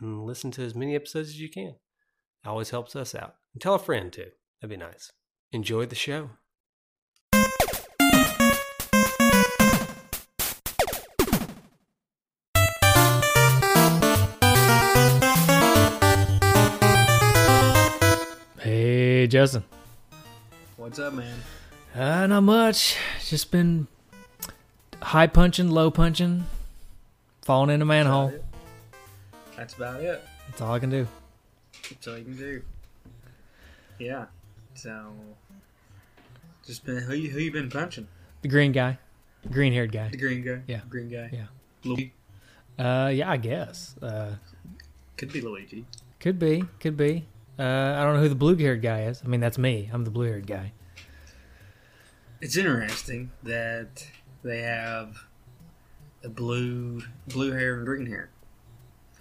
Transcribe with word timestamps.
and 0.00 0.24
listen 0.24 0.50
to 0.52 0.62
as 0.62 0.74
many 0.74 0.94
episodes 0.94 1.28
as 1.30 1.40
you 1.40 1.48
can. 1.48 1.74
It 2.44 2.48
always 2.48 2.70
helps 2.70 2.94
us 2.94 3.14
out. 3.14 3.36
And 3.52 3.62
tell 3.62 3.74
a 3.74 3.78
friend 3.78 4.12
too. 4.12 4.30
That'd 4.60 4.70
be 4.70 4.76
nice. 4.76 5.12
Enjoy 5.52 5.86
the 5.86 5.94
show. 5.94 6.30
Hey, 18.58 19.26
Justin. 19.26 19.64
What's 20.76 20.98
up, 20.98 21.14
man? 21.14 21.38
Uh, 21.94 22.26
not 22.26 22.42
much. 22.42 22.96
Just 23.26 23.50
been 23.50 23.86
high 25.00 25.26
punching, 25.26 25.70
low 25.70 25.90
punching, 25.90 26.44
falling 27.42 27.70
in 27.70 27.80
a 27.82 27.84
manhole. 27.84 28.32
That's 29.64 29.76
about 29.76 30.02
it. 30.02 30.22
That's 30.46 30.60
all 30.60 30.74
I 30.74 30.78
can 30.78 30.90
do. 30.90 31.08
That's 31.88 32.06
all 32.06 32.18
you 32.18 32.24
can 32.24 32.36
do. 32.36 32.62
Yeah. 33.98 34.26
So, 34.74 35.14
just 36.66 36.84
been 36.84 36.98
who 36.98 37.14
you 37.14 37.30
who 37.30 37.38
you 37.38 37.50
been 37.50 37.70
punching? 37.70 38.06
The 38.42 38.48
green 38.48 38.72
guy, 38.72 38.98
green 39.50 39.72
haired 39.72 39.90
guy. 39.90 40.10
The 40.10 40.18
green 40.18 40.44
guy. 40.44 40.60
Yeah. 40.66 40.80
Green 40.90 41.08
guy. 41.08 41.30
Yeah. 41.32 41.46
Luigi. 41.82 42.12
Uh, 42.78 43.10
yeah, 43.14 43.30
I 43.30 43.38
guess. 43.38 43.96
Uh, 44.02 44.34
Could 45.16 45.32
be 45.32 45.40
Luigi. 45.40 45.86
could 46.20 46.38
be, 46.38 46.64
could 46.78 46.98
be. 46.98 47.24
Uh, 47.58 47.62
I 47.62 48.02
don't 48.04 48.16
know 48.16 48.20
who 48.20 48.28
the 48.28 48.34
blue 48.34 48.56
haired 48.56 48.82
guy 48.82 49.04
is. 49.04 49.22
I 49.24 49.28
mean, 49.28 49.40
that's 49.40 49.56
me. 49.56 49.88
I'm 49.90 50.04
the 50.04 50.10
blue 50.10 50.26
haired 50.26 50.46
guy. 50.46 50.72
It's 52.42 52.58
interesting 52.58 53.30
that 53.44 54.06
they 54.42 54.60
have 54.60 55.24
a 56.22 56.28
blue 56.28 57.00
blue 57.28 57.52
hair 57.52 57.76
and 57.78 57.86
green 57.86 58.04
hair. 58.04 58.28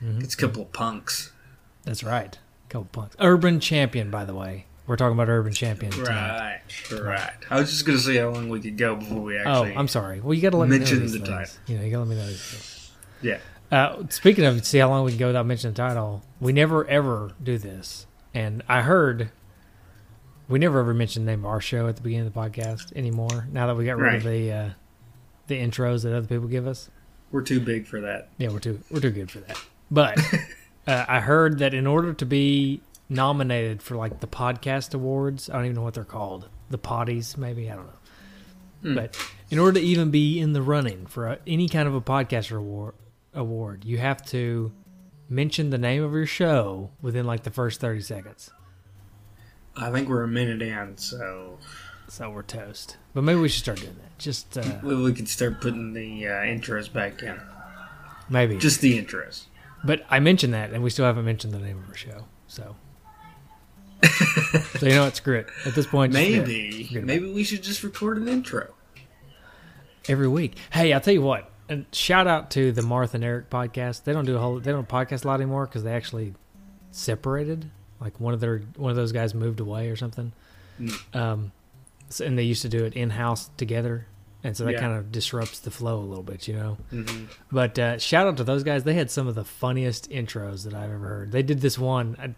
Mhm. 0.03 0.23
It's 0.23 0.33
a 0.33 0.37
couple 0.37 0.63
of 0.63 0.73
punks. 0.73 1.31
That's 1.83 2.03
right. 2.03 2.35
A 2.35 2.69
Couple 2.69 2.81
of 2.85 2.91
punks. 2.91 3.15
Urban 3.19 3.59
champion, 3.59 4.09
by 4.09 4.25
the 4.25 4.33
way. 4.33 4.65
We're 4.85 4.97
talking 4.97 5.13
about 5.13 5.29
urban 5.29 5.53
champion 5.53 5.91
tonight. 5.93 6.59
Right. 6.91 6.99
Right. 6.99 7.31
I 7.49 7.59
was 7.59 7.69
just 7.71 7.85
gonna 7.85 7.99
see 7.99 8.17
how 8.17 8.29
long 8.31 8.49
we 8.49 8.59
could 8.59 8.77
go 8.77 8.95
before 8.97 9.21
we 9.21 9.37
actually. 9.37 9.51
Oh, 9.53 9.63
actually. 9.63 9.77
I'm 9.77 9.87
sorry. 9.87 10.19
Well, 10.19 10.33
you 10.33 10.41
got 10.41 10.49
to 10.49 10.57
let 10.57 10.67
me 10.67 10.75
know 10.77 10.79
mention 10.79 11.05
the 11.05 11.09
things. 11.09 11.27
title. 11.29 11.53
You 11.67 11.77
know, 11.77 11.83
you 11.85 11.91
got 11.91 11.97
to 11.97 12.03
let 12.03 12.09
me 12.09 12.15
know 12.15 12.27
these 12.27 12.41
things. 12.43 12.91
Yeah. 13.21 13.37
Uh, 13.71 14.03
speaking 14.09 14.43
of, 14.43 14.65
see 14.65 14.79
how 14.79 14.89
long 14.89 15.05
we 15.05 15.11
can 15.11 15.19
go 15.19 15.27
without 15.27 15.45
mentioning 15.45 15.73
the 15.73 15.77
title. 15.81 16.21
We 16.41 16.51
never 16.51 16.85
ever 16.87 17.31
do 17.41 17.57
this, 17.57 18.05
and 18.33 18.61
I 18.67 18.81
heard 18.81 19.31
we 20.49 20.59
never 20.59 20.79
ever 20.81 20.93
mention 20.93 21.23
the 21.25 21.31
name 21.31 21.39
of 21.39 21.45
our 21.45 21.61
show 21.61 21.87
at 21.87 21.95
the 21.95 22.01
beginning 22.01 22.27
of 22.27 22.33
the 22.33 22.39
podcast 22.39 22.91
anymore. 22.95 23.47
Now 23.51 23.67
that 23.67 23.75
we 23.75 23.85
got 23.85 23.97
rid 23.97 24.15
of 24.15 24.23
the 24.23 24.51
uh, 24.51 24.69
the 25.47 25.55
intros 25.61 26.03
that 26.03 26.13
other 26.15 26.27
people 26.27 26.47
give 26.49 26.67
us, 26.67 26.89
We're 27.31 27.41
too 27.41 27.61
big 27.61 27.87
for 27.87 28.01
that. 28.01 28.29
yeah, 28.37 28.49
we're 28.49 28.59
too 28.59 28.79
we're 28.91 28.99
too 28.99 29.11
good 29.11 29.31
for 29.31 29.39
that. 29.39 29.57
But 29.93 30.19
uh, 30.87 31.05
I 31.07 31.19
heard 31.19 31.59
that 31.59 31.75
in 31.75 31.85
order 31.85 32.13
to 32.13 32.25
be 32.25 32.81
nominated 33.09 33.83
for 33.83 33.95
like 33.95 34.19
the 34.21 34.27
podcast 34.27 34.95
awards, 34.95 35.49
I 35.49 35.53
don't 35.53 35.65
even 35.65 35.75
know 35.75 35.83
what 35.83 35.93
they're 35.93 36.03
called, 36.03 36.49
the 36.71 36.79
potties 36.79 37.37
maybe 37.37 37.69
I 37.69 37.75
don't 37.75 37.85
know. 37.85 37.99
Hmm. 38.81 38.95
But 38.95 39.17
in 39.51 39.59
order 39.59 39.79
to 39.79 39.85
even 39.85 40.09
be 40.09 40.39
in 40.39 40.53
the 40.53 40.63
running 40.63 41.05
for 41.05 41.27
a, 41.27 41.39
any 41.45 41.69
kind 41.69 41.87
of 41.87 41.93
a 41.93 42.01
podcaster 42.01 42.57
award, 42.57 42.95
award, 43.35 43.85
you 43.85 43.99
have 43.99 44.25
to 44.27 44.71
mention 45.29 45.69
the 45.69 45.77
name 45.77 46.03
of 46.03 46.11
your 46.11 46.25
show 46.25 46.89
within 47.01 47.25
like 47.25 47.43
the 47.43 47.51
first 47.51 47.79
thirty 47.79 48.01
seconds. 48.01 48.49
I 49.75 49.91
think 49.91 50.09
we're 50.09 50.23
a 50.23 50.27
minute 50.27 50.61
in, 50.61 50.97
so 50.97 51.59
So 52.07 52.29
we're 52.29 52.43
toast. 52.43 52.97
But 53.13 53.23
maybe 53.23 53.39
we 53.39 53.47
should 53.47 53.63
start 53.63 53.79
doing 53.79 53.95
that. 53.95 54.17
Just 54.17 54.57
uh, 54.57 54.79
we, 54.83 54.95
we 54.95 55.13
could 55.13 55.29
start 55.29 55.61
putting 55.61 55.93
the 55.93 56.27
uh, 56.27 56.31
intros 56.31 56.91
back 56.91 57.21
in. 57.23 57.39
maybe. 58.29 58.57
Just 58.57 58.81
the 58.81 58.99
intros. 59.01 59.45
But 59.83 60.05
I 60.09 60.19
mentioned 60.19 60.53
that, 60.53 60.71
and 60.71 60.83
we 60.83 60.89
still 60.89 61.05
haven't 61.05 61.25
mentioned 61.25 61.53
the 61.53 61.59
name 61.59 61.77
of 61.77 61.89
our 61.89 61.95
show. 61.95 62.25
So, 62.47 62.75
so 64.77 64.85
you 64.85 64.93
know 64.93 65.03
what? 65.03 65.15
Screw 65.15 65.37
it. 65.39 65.47
At 65.65 65.75
this 65.75 65.87
point, 65.87 66.13
just 66.13 66.23
forget 66.25 66.43
it. 66.43 66.47
Maybe, 66.47 67.01
maybe 67.01 67.31
we 67.31 67.43
should 67.43 67.63
just 67.63 67.83
record 67.83 68.17
an 68.17 68.27
intro. 68.27 68.73
every 70.07 70.27
week. 70.27 70.57
Hey, 70.71 70.93
I'll 70.93 71.01
tell 71.01 71.13
you 71.13 71.21
what. 71.21 71.49
And 71.69 71.85
shout 71.91 72.27
out 72.27 72.51
to 72.51 72.71
the 72.71 72.81
Martha 72.81 73.15
and 73.17 73.23
Eric 73.23 73.49
podcast. 73.49 74.03
They 74.03 74.13
don't 74.13 74.25
do 74.25 74.35
a 74.35 74.39
whole. 74.39 74.59
They 74.59 74.71
don't 74.71 74.87
podcast 74.87 75.23
a 75.23 75.27
lot 75.27 75.35
anymore 75.35 75.65
because 75.65 75.83
they 75.83 75.93
actually 75.93 76.33
separated. 76.91 77.69
Like 78.01 78.19
one 78.19 78.33
of 78.33 78.39
their 78.41 78.59
one 78.75 78.89
of 78.89 78.97
those 78.97 79.11
guys 79.13 79.33
moved 79.33 79.59
away 79.59 79.89
or 79.89 79.95
something. 79.95 80.33
Mm. 80.79 81.15
Um, 81.15 81.51
so, 82.09 82.25
and 82.25 82.37
they 82.37 82.43
used 82.43 82.61
to 82.63 82.69
do 82.69 82.83
it 82.83 82.93
in 82.93 83.11
house 83.11 83.49
together, 83.57 84.07
and 84.43 84.55
so 84.57 84.65
that 84.65 84.73
Yeah. 84.73 84.79
kind 84.79 84.93
of 84.97 85.11
disrupts 85.11 85.59
the 85.59 85.71
flow 85.71 85.97
a 85.99 86.05
little 86.05 86.23
bit, 86.23 86.47
you 86.47 86.53
know. 86.55 86.77
hmm 86.89 87.25
But 87.51 87.77
uh, 87.79 87.97
shout 87.97 88.27
out 88.27 88.37
to 88.37 88.43
those 88.43 88.63
guys. 88.63 88.83
They 88.83 88.93
had 88.93 89.09
some 89.09 89.27
of 89.27 89.35
the 89.35 89.45
funniest 89.45 90.09
intros 90.09 90.63
that 90.65 90.73
I've 90.73 90.91
ever 90.91 91.07
heard. 91.07 91.31
They 91.31 91.43
did 91.43 91.61
this 91.61 91.77
one, 91.79 92.35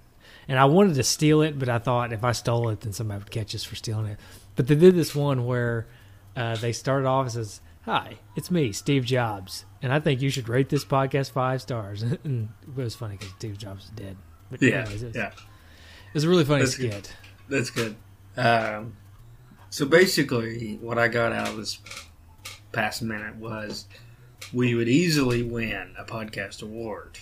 and 0.48 0.60
I 0.60 0.66
wanted 0.66 0.96
to 0.96 1.04
steal 1.04 1.42
it, 1.42 1.58
but 1.58 1.70
I 1.70 1.80
thought 1.80 2.14
if 2.14 2.24
I 2.24 2.32
stole 2.32 2.70
it, 2.70 2.82
then 2.82 2.94
somebody 2.94 3.20
would 3.20 3.32
catch 3.32 3.56
us 3.56 3.64
for 3.64 3.76
stealing 3.76 4.06
it. 4.08 4.20
But 4.56 4.68
they 4.68 4.76
did 4.76 4.96
this 4.96 5.16
one 5.16 5.46
where 5.46 5.88
uh, 6.36 6.56
they 6.58 6.72
started 6.74 7.08
off 7.08 7.36
as, 7.36 7.62
"Hi, 7.86 8.20
it's 8.36 8.52
me, 8.52 8.72
Steve 8.72 9.04
Jobs, 9.06 9.66
and 9.82 9.92
I 9.92 10.00
think 10.00 10.22
you 10.22 10.30
should 10.30 10.48
rate 10.50 10.70
this 10.70 10.86
podcast 10.86 11.32
five 11.32 11.62
stars." 11.62 12.02
and 12.24 12.50
it 12.68 12.76
was 12.76 12.96
funny 12.96 13.18
because 13.18 13.34
Steve 13.38 13.58
Jobs 13.58 13.86
is 13.86 13.90
dead. 13.92 14.18
But 14.52 14.62
Yeah, 14.62 14.82
anyways, 14.82 15.02
it 15.04 15.08
was, 15.08 15.16
yeah, 15.16 15.28
it 15.30 16.14
was 16.14 16.24
a 16.24 16.30
really 16.30 16.46
funny 16.46 16.62
That's 16.62 16.78
good. 16.78 16.92
skit. 17.06 17.16
that's 17.50 17.70
good. 17.72 17.96
Um, 18.38 18.96
so 19.75 19.86
basically, 19.86 20.78
what 20.81 20.97
I 20.97 21.09
got 21.09 21.34
out 21.34 21.50
of 21.50 21.58
this 21.58 21.80
past 22.72 23.02
minute 23.02 23.36
was 23.36 23.88
we 24.53 24.74
would 24.74 24.88
easily 24.88 25.44
win 25.44 25.94
a 26.00 26.06
podcast 26.06 26.63
award 26.63 27.18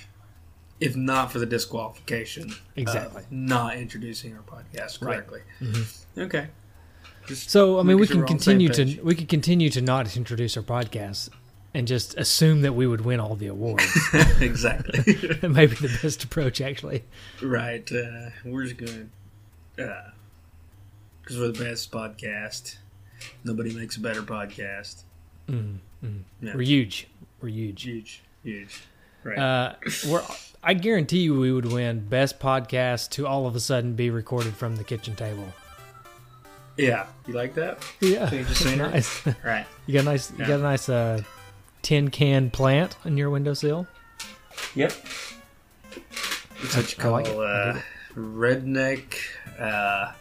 if 0.80 0.96
not 0.96 1.32
for 1.32 1.40
the 1.40 1.48
disqualification. 1.48 2.52
of 2.52 2.62
Exactly. 2.76 3.24
not 3.32 3.76
introducing 3.78 4.36
our 4.36 4.44
podcast 4.44 5.02
Right. 5.02 5.16
correctly. 5.18 5.40
Mhm. 5.62 6.06
Okay. 6.16 6.48
Just 7.26 7.50
So 7.50 7.80
I 7.80 7.84
mean, 7.84 7.98
we 7.98 8.06
can 8.06 8.18
sure 8.18 8.22
we're 8.22 8.28
on 8.28 8.38
the 8.38 8.44
same 8.44 8.60
continue 8.60 8.96
to 8.98 9.02
we 9.02 9.16
could 9.16 9.30
continue 9.30 9.70
to 9.72 9.82
not 9.82 10.16
introduce 10.16 10.56
our 10.56 10.62
podcast 10.62 11.30
and 11.74 11.88
just 11.88 12.16
assume 12.20 12.62
that 12.62 12.74
we 12.74 12.86
would 12.86 13.02
win 13.02 13.20
all 13.20 13.36
the 13.36 13.48
awards. 13.48 13.92
exactly. 14.40 15.00
that 15.42 15.50
might 15.50 15.72
be 15.72 15.88
the 15.88 16.00
best 16.04 16.24
approach, 16.24 16.62
actually. 16.62 17.04
Right. 17.42 17.92
Uh, 17.92 18.30
we're 18.46 18.66
just 18.66 18.78
going 18.78 19.10
to. 19.78 20.13
Because 21.24 21.40
we're 21.40 21.52
the 21.52 21.64
best 21.64 21.92
podcast. 21.92 22.76
Nobody 23.46 23.74
makes 23.74 23.96
a 23.98 24.02
better 24.02 24.22
podcast. 24.22 25.04
Mm, 25.48 25.78
mm. 26.04 26.20
Yeah. 26.42 26.54
We're 26.56 26.62
huge. 26.64 27.08
We're 27.42 27.48
huge. 27.50 27.84
Huge. 27.84 28.22
Huge. 28.44 28.82
Right. 29.24 29.38
Uh, 29.38 29.76
we're, 30.10 30.22
I 30.62 30.74
guarantee 30.74 31.20
you, 31.20 31.40
we 31.40 31.52
would 31.54 31.72
win 31.72 32.06
best 32.08 32.40
podcast 32.40 33.10
to 33.12 33.26
all 33.26 33.48
of 33.48 33.56
a 33.56 33.60
sudden 33.62 33.94
be 33.96 34.10
recorded 34.10 34.54
from 34.54 34.76
the 34.76 34.84
kitchen 34.84 35.16
table. 35.16 35.48
yeah. 36.78 37.06
You 37.26 37.34
like 37.34 37.54
that? 37.56 37.82
Yeah, 38.02 38.30
So 38.30 38.36
you 38.36 38.44
just 38.44 38.62
saying 38.64 38.82
it? 38.82 38.84
nice. 38.92 39.26
Right. 39.46 39.66
You 39.86 39.94
got 39.94 40.02
a 40.02 40.06
nice. 40.06 40.32
You 40.32 40.40
got 40.40 40.60
a 40.60 40.64
nice 40.64 40.90
uh, 40.90 41.22
tin 41.82 42.10
can 42.10 42.50
plant 42.50 42.98
on 43.06 43.16
your 43.16 43.30
windowsill. 43.30 43.88
Yep. 44.76 44.92
It's 46.62 46.76
what 46.76 46.92
you 46.92 46.98
call 46.98 47.12
like 47.14 47.28
it. 47.28 47.38
Uh, 47.38 47.80
redneck. 48.16 49.16
Uh, 49.58 50.12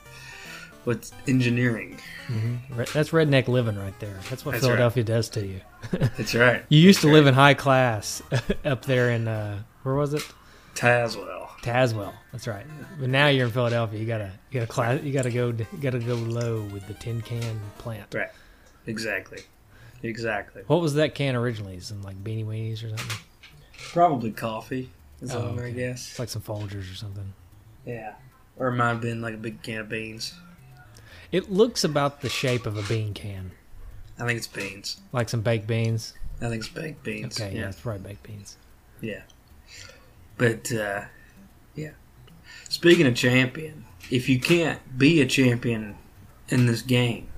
what's 0.84 1.12
engineering? 1.26 1.98
Mm-hmm. 2.28 2.76
That's 2.92 3.10
redneck 3.10 3.48
living 3.48 3.76
right 3.76 3.98
there. 4.00 4.18
That's 4.30 4.44
what 4.44 4.52
That's 4.52 4.64
right. 4.64 4.68
Philadelphia 4.70 5.04
does 5.04 5.28
to 5.30 5.46
you. 5.46 5.60
That's 5.90 6.34
right. 6.34 6.64
You 6.68 6.78
used 6.78 7.00
to 7.00 7.06
That's 7.08 7.14
live 7.14 7.26
in 7.26 7.34
high 7.34 7.54
class 7.54 8.22
up 8.64 8.84
there 8.84 9.10
in 9.10 9.28
uh, 9.28 9.62
where 9.82 9.94
was 9.94 10.14
it? 10.14 10.22
Tazewell. 10.74 11.48
Tazewell. 11.62 12.12
That's 12.32 12.46
right. 12.46 12.66
But 12.98 13.08
now 13.10 13.28
you're 13.28 13.46
in 13.46 13.52
Philadelphia. 13.52 14.00
You 14.00 14.06
gotta 14.06 14.32
you 14.50 14.60
gotta 14.60 14.72
class, 14.72 15.02
you 15.02 15.12
gotta 15.12 15.30
go 15.30 15.48
you 15.48 15.66
gotta 15.80 15.98
go 15.98 16.14
low 16.14 16.62
with 16.72 16.86
the 16.88 16.94
tin 16.94 17.20
can 17.20 17.60
plant. 17.78 18.14
Right. 18.14 18.30
Exactly. 18.86 19.40
Exactly. 20.02 20.62
What 20.66 20.80
was 20.80 20.94
that 20.94 21.14
can 21.14 21.36
originally? 21.36 21.78
Some 21.80 22.02
like 22.02 22.22
beanie 22.24 22.44
weenies 22.46 22.84
or 22.84 22.88
something? 22.96 23.18
Probably 23.92 24.30
coffee. 24.32 24.90
Is 25.20 25.32
Oh, 25.32 25.38
what 25.38 25.48
I'm 25.48 25.54
gonna 25.56 25.68
okay. 25.68 25.76
guess. 25.76 26.10
It's 26.10 26.18
like 26.18 26.28
some 26.28 26.42
Folgers 26.42 26.90
or 26.90 26.96
something. 26.96 27.32
Yeah. 27.86 28.14
Or 28.56 28.68
it 28.68 28.72
might 28.72 28.88
have 28.88 29.00
been 29.00 29.20
like 29.22 29.34
a 29.34 29.38
big 29.38 29.62
can 29.62 29.80
of 29.80 29.88
beans. 29.88 30.34
It 31.32 31.50
looks 31.50 31.82
about 31.82 32.20
the 32.20 32.28
shape 32.28 32.66
of 32.66 32.76
a 32.76 32.82
bean 32.82 33.14
can, 33.14 33.52
I 34.18 34.26
think 34.26 34.36
it's 34.36 34.46
beans. 34.46 35.00
like 35.12 35.28
some 35.28 35.40
baked 35.40 35.66
beans. 35.66 36.14
I 36.40 36.48
think 36.48 36.60
it's 36.60 36.68
baked 36.68 37.02
beans. 37.02 37.40
Okay, 37.40 37.54
yeah, 37.54 37.62
yeah. 37.62 37.68
it's 37.68 37.80
probably 37.80 38.10
baked 38.10 38.22
beans. 38.22 38.56
Yeah. 39.00 39.22
But 40.36 40.70
uh 40.72 41.02
yeah. 41.74 41.92
Speaking 42.68 43.06
of 43.06 43.14
champion, 43.14 43.84
if 44.10 44.28
you 44.28 44.38
can't 44.38 44.98
be 44.98 45.20
a 45.20 45.26
champion 45.26 45.96
in 46.48 46.66
this 46.66 46.82
game, 46.82 47.28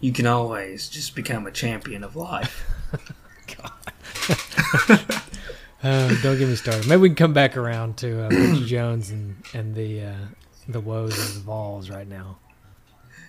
you 0.00 0.12
can 0.12 0.26
always 0.26 0.88
just 0.88 1.14
become 1.14 1.46
a 1.46 1.50
champion 1.50 2.04
of 2.04 2.16
life. 2.16 2.64
Uh, 5.82 6.14
don't 6.22 6.38
get 6.38 6.46
me 6.46 6.54
started. 6.54 6.86
Maybe 6.86 7.00
we 7.00 7.08
can 7.08 7.16
come 7.16 7.32
back 7.32 7.56
around 7.56 7.96
to 7.96 8.26
uh, 8.26 8.54
Jones 8.66 9.10
and 9.10 9.42
and 9.52 9.74
the 9.74 10.02
uh, 10.02 10.14
the 10.68 10.78
woes 10.78 11.18
of 11.18 11.34
the 11.34 11.40
Vols 11.40 11.90
right 11.90 12.06
now, 12.06 12.38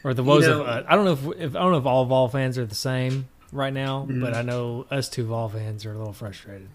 or 0.03 0.13
the 0.13 0.23
woes 0.23 0.45
know- 0.47 0.61
of 0.63 0.67
uh, 0.67 0.83
I 0.87 0.95
don't 0.95 1.05
know 1.05 1.31
if, 1.31 1.39
if 1.39 1.55
I 1.55 1.59
don't 1.59 1.71
know 1.71 1.77
if 1.77 1.85
all 1.85 2.05
Vol 2.05 2.27
fans 2.29 2.57
are 2.57 2.65
the 2.65 2.75
same 2.75 3.27
right 3.51 3.73
now, 3.73 4.05
Mhm. 4.09 4.21
but 4.21 4.33
I 4.35 4.41
know 4.41 4.85
us 4.91 5.09
two 5.09 5.25
Vol 5.25 5.49
fans 5.49 5.85
are 5.85 5.93
a 5.93 5.97
little 5.97 6.13
frustrated. 6.13 6.69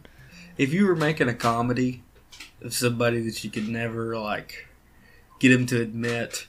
if 0.56 0.72
you 0.72 0.86
were 0.86 0.96
making 0.96 1.28
a 1.28 1.34
comedy 1.34 2.02
of 2.62 2.72
somebody 2.74 3.20
that 3.22 3.42
you 3.44 3.50
could 3.50 3.68
never 3.68 4.16
like 4.18 4.66
get 5.38 5.52
him 5.52 5.66
to 5.66 5.80
admit 5.80 6.46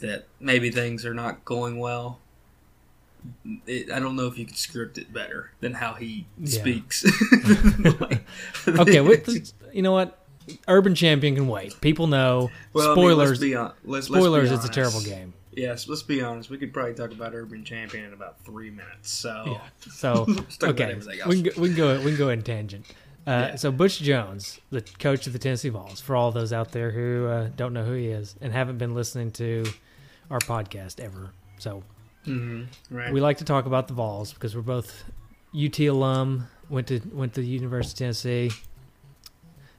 that 0.00 0.26
maybe 0.40 0.70
things 0.70 1.06
are 1.06 1.14
not 1.14 1.44
going 1.44 1.78
well 1.78 2.18
it, 3.68 3.88
i 3.92 4.00
don't 4.00 4.16
know 4.16 4.26
if 4.26 4.36
you 4.36 4.44
could 4.44 4.56
script 4.56 4.98
it 4.98 5.12
better 5.12 5.52
than 5.60 5.74
how 5.74 5.94
he 5.94 6.26
Yeah. 6.38 6.48
speaks 6.60 7.04
Like, 8.00 8.24
Okay, 8.66 9.00
wait, 9.00 9.28
let's- 9.28 9.54
you 9.72 9.82
know 9.82 9.92
what? 9.92 10.18
Urban 10.66 10.96
Champion 10.96 11.36
can 11.36 11.46
wait. 11.46 11.80
People 11.80 12.08
know. 12.08 12.50
well, 12.72 12.86
I 12.86 12.88
mean, 12.88 12.96
spoilers. 12.96 13.28
let's 13.30 13.40
be 13.40 13.54
on, 13.54 13.66
let's, 13.84 14.10
let's 14.10 14.24
spoilers. 14.24 14.50
it's 14.50 14.64
a 14.64 14.68
terrible 14.68 15.00
game. 15.00 15.34
Yes 15.52 15.88
let's 15.88 16.02
be 16.02 16.20
honest 16.22 16.50
we 16.50 16.58
could 16.58 16.72
probably 16.72 16.94
talk 16.94 17.12
about 17.12 17.34
urban 17.34 17.64
champion 17.64 18.04
in 18.04 18.12
about 18.12 18.38
three 18.44 18.70
minutes 18.70 19.10
so 19.10 19.44
Yeah. 19.46 19.90
So 19.90 20.24
Let's 20.28 20.56
talk 20.56 20.70
about 20.70 20.90
okay, 20.90 21.26
we 21.26 21.42
can 21.42 21.42
go, 21.44 21.60
we 21.60 21.68
can 21.68 21.76
go 21.76 21.98
we 22.00 22.06
can 22.10 22.16
go 22.18 22.28
in 22.30 22.42
tangent. 22.42 22.86
Uh, 23.26 23.30
Yeah. 23.50 23.56
So 23.56 23.70
Butch 23.70 24.00
Jones, 24.00 24.60
the 24.70 24.80
coach 24.98 25.26
of 25.26 25.32
the 25.32 25.38
Tennessee 25.38 25.68
Vols, 25.68 26.00
for 26.00 26.16
all 26.16 26.32
those 26.32 26.52
out 26.52 26.72
there 26.72 26.90
who 26.90 27.26
uh, 27.26 27.50
don't 27.56 27.72
know 27.72 27.84
who 27.84 27.92
he 27.92 28.06
is 28.08 28.34
and 28.40 28.52
haven't 28.52 28.78
been 28.78 28.94
listening 28.94 29.30
to 29.32 29.64
our 30.30 30.40
podcast 30.40 30.98
ever, 31.00 31.30
so 31.58 31.82
Mhm, 32.26 32.66
right 32.90 33.12
we 33.12 33.20
like 33.20 33.38
to 33.38 33.44
talk 33.44 33.66
about 33.66 33.88
the 33.88 33.94
Vols 33.94 34.32
because 34.32 34.54
we're 34.56 34.62
both 34.62 35.04
UT 35.54 35.78
alum, 35.80 36.48
went 36.70 36.86
to 36.88 37.00
went 37.12 37.34
to 37.34 37.40
the 37.40 37.46
University 37.46 37.92
of 37.92 37.98
Tennessee, 37.98 38.50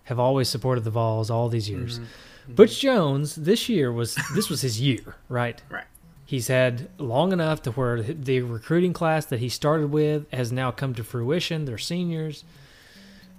have 0.03 0.19
always 0.19 0.49
supported 0.49 0.83
the 0.83 0.89
Vols 0.91 1.29
all 1.29 1.49
these 1.49 1.69
years. 1.69 1.99
Mhm. 1.99 2.05
Butch 2.47 2.79
Jones 2.79 3.35
this 3.35 3.69
year 3.69 3.91
was 3.91 4.15
this 4.35 4.49
was 4.49 4.61
his 4.61 4.79
year, 4.81 5.15
right? 5.29 5.61
Right. 5.69 5.85
He's 6.25 6.47
had 6.47 6.89
long 6.97 7.31
enough 7.31 7.61
to 7.63 7.71
where 7.71 8.01
the 8.01 8.41
recruiting 8.41 8.93
class 8.93 9.25
that 9.27 9.39
he 9.39 9.49
started 9.49 9.91
with 9.91 10.31
has 10.31 10.51
now 10.51 10.71
come 10.71 10.95
to 10.95 11.03
fruition. 11.03 11.65
They're 11.65 11.77
seniors. 11.77 12.43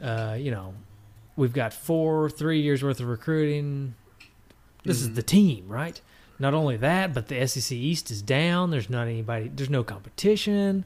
Uh, 0.02 0.36
you 0.38 0.50
know, 0.50 0.74
we've 1.34 1.52
got 1.54 1.72
four, 1.72 2.28
three 2.30 2.60
years 2.60 2.82
worth 2.84 3.00
of 3.00 3.08
recruiting. 3.08 3.94
This 4.84 5.00
is 5.00 5.08
Mhm. 5.08 5.14
the 5.16 5.22
team, 5.22 5.64
right? 5.66 6.00
Not 6.38 6.52
only 6.54 6.76
that, 6.76 7.14
but 7.14 7.28
the 7.28 7.40
SEC 7.40 7.74
East 7.76 8.10
is 8.10 8.20
down. 8.22 8.70
There's 8.70 8.90
not 8.90 9.08
anybody. 9.08 9.50
There's 9.52 9.70
no 9.70 9.82
competition. 9.82 10.84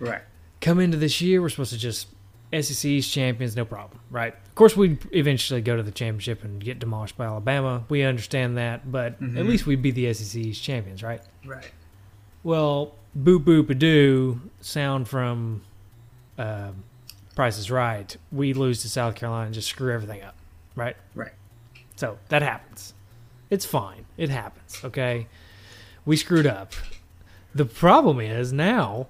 right 0.00 0.22
Come 0.60 0.80
into 0.80 0.96
this 0.96 1.20
year, 1.20 1.40
we're 1.42 1.50
supposed 1.50 1.72
to 1.72 1.78
just 1.78 2.08
SEC 2.52 2.84
East 2.84 3.12
champions, 3.12 3.56
no 3.56 3.64
problem, 3.64 4.00
right? 4.10 4.32
Of 4.34 4.54
course, 4.54 4.76
we'd 4.76 4.98
eventually 5.12 5.60
go 5.60 5.76
to 5.76 5.82
the 5.82 5.90
championship 5.90 6.44
and 6.44 6.62
get 6.62 6.78
demolished 6.78 7.16
by 7.16 7.26
Alabama. 7.26 7.84
We 7.88 8.02
understand 8.02 8.56
that, 8.56 8.90
but 8.90 9.20
Mhm. 9.20 9.36
at 9.38 9.46
least 9.46 9.66
we'd 9.66 9.82
be 9.82 9.90
the 9.90 10.06
SEC 10.06 10.40
East 10.40 10.62
champions, 10.62 11.02
right? 11.02 11.20
right 11.44 11.70
Well, 12.42 12.94
boop 13.18 13.44
boop 13.44 13.68
a 13.70 13.74
doo 13.74 14.40
sound 14.60 15.08
from 15.08 15.62
um, 16.38 16.84
Price 17.34 17.58
is 17.58 17.70
Right. 17.70 18.14
We 18.30 18.52
lose 18.52 18.82
to 18.82 18.88
South 18.90 19.14
Carolina 19.16 19.46
and 19.46 19.54
just 19.54 19.68
screw 19.68 19.92
everything 19.92 20.22
up, 20.22 20.36
right? 20.74 20.96
Right. 21.14 21.32
So 21.96 22.18
that 22.28 22.42
happens. 22.42 22.94
It's 23.50 23.64
fine. 23.66 24.04
It 24.16 24.28
happens. 24.28 24.80
Okay. 24.84 25.26
We 26.04 26.16
screwed 26.16 26.46
up. 26.46 26.72
The 27.54 27.64
problem 27.64 28.20
is 28.20 28.52
now 28.52 29.06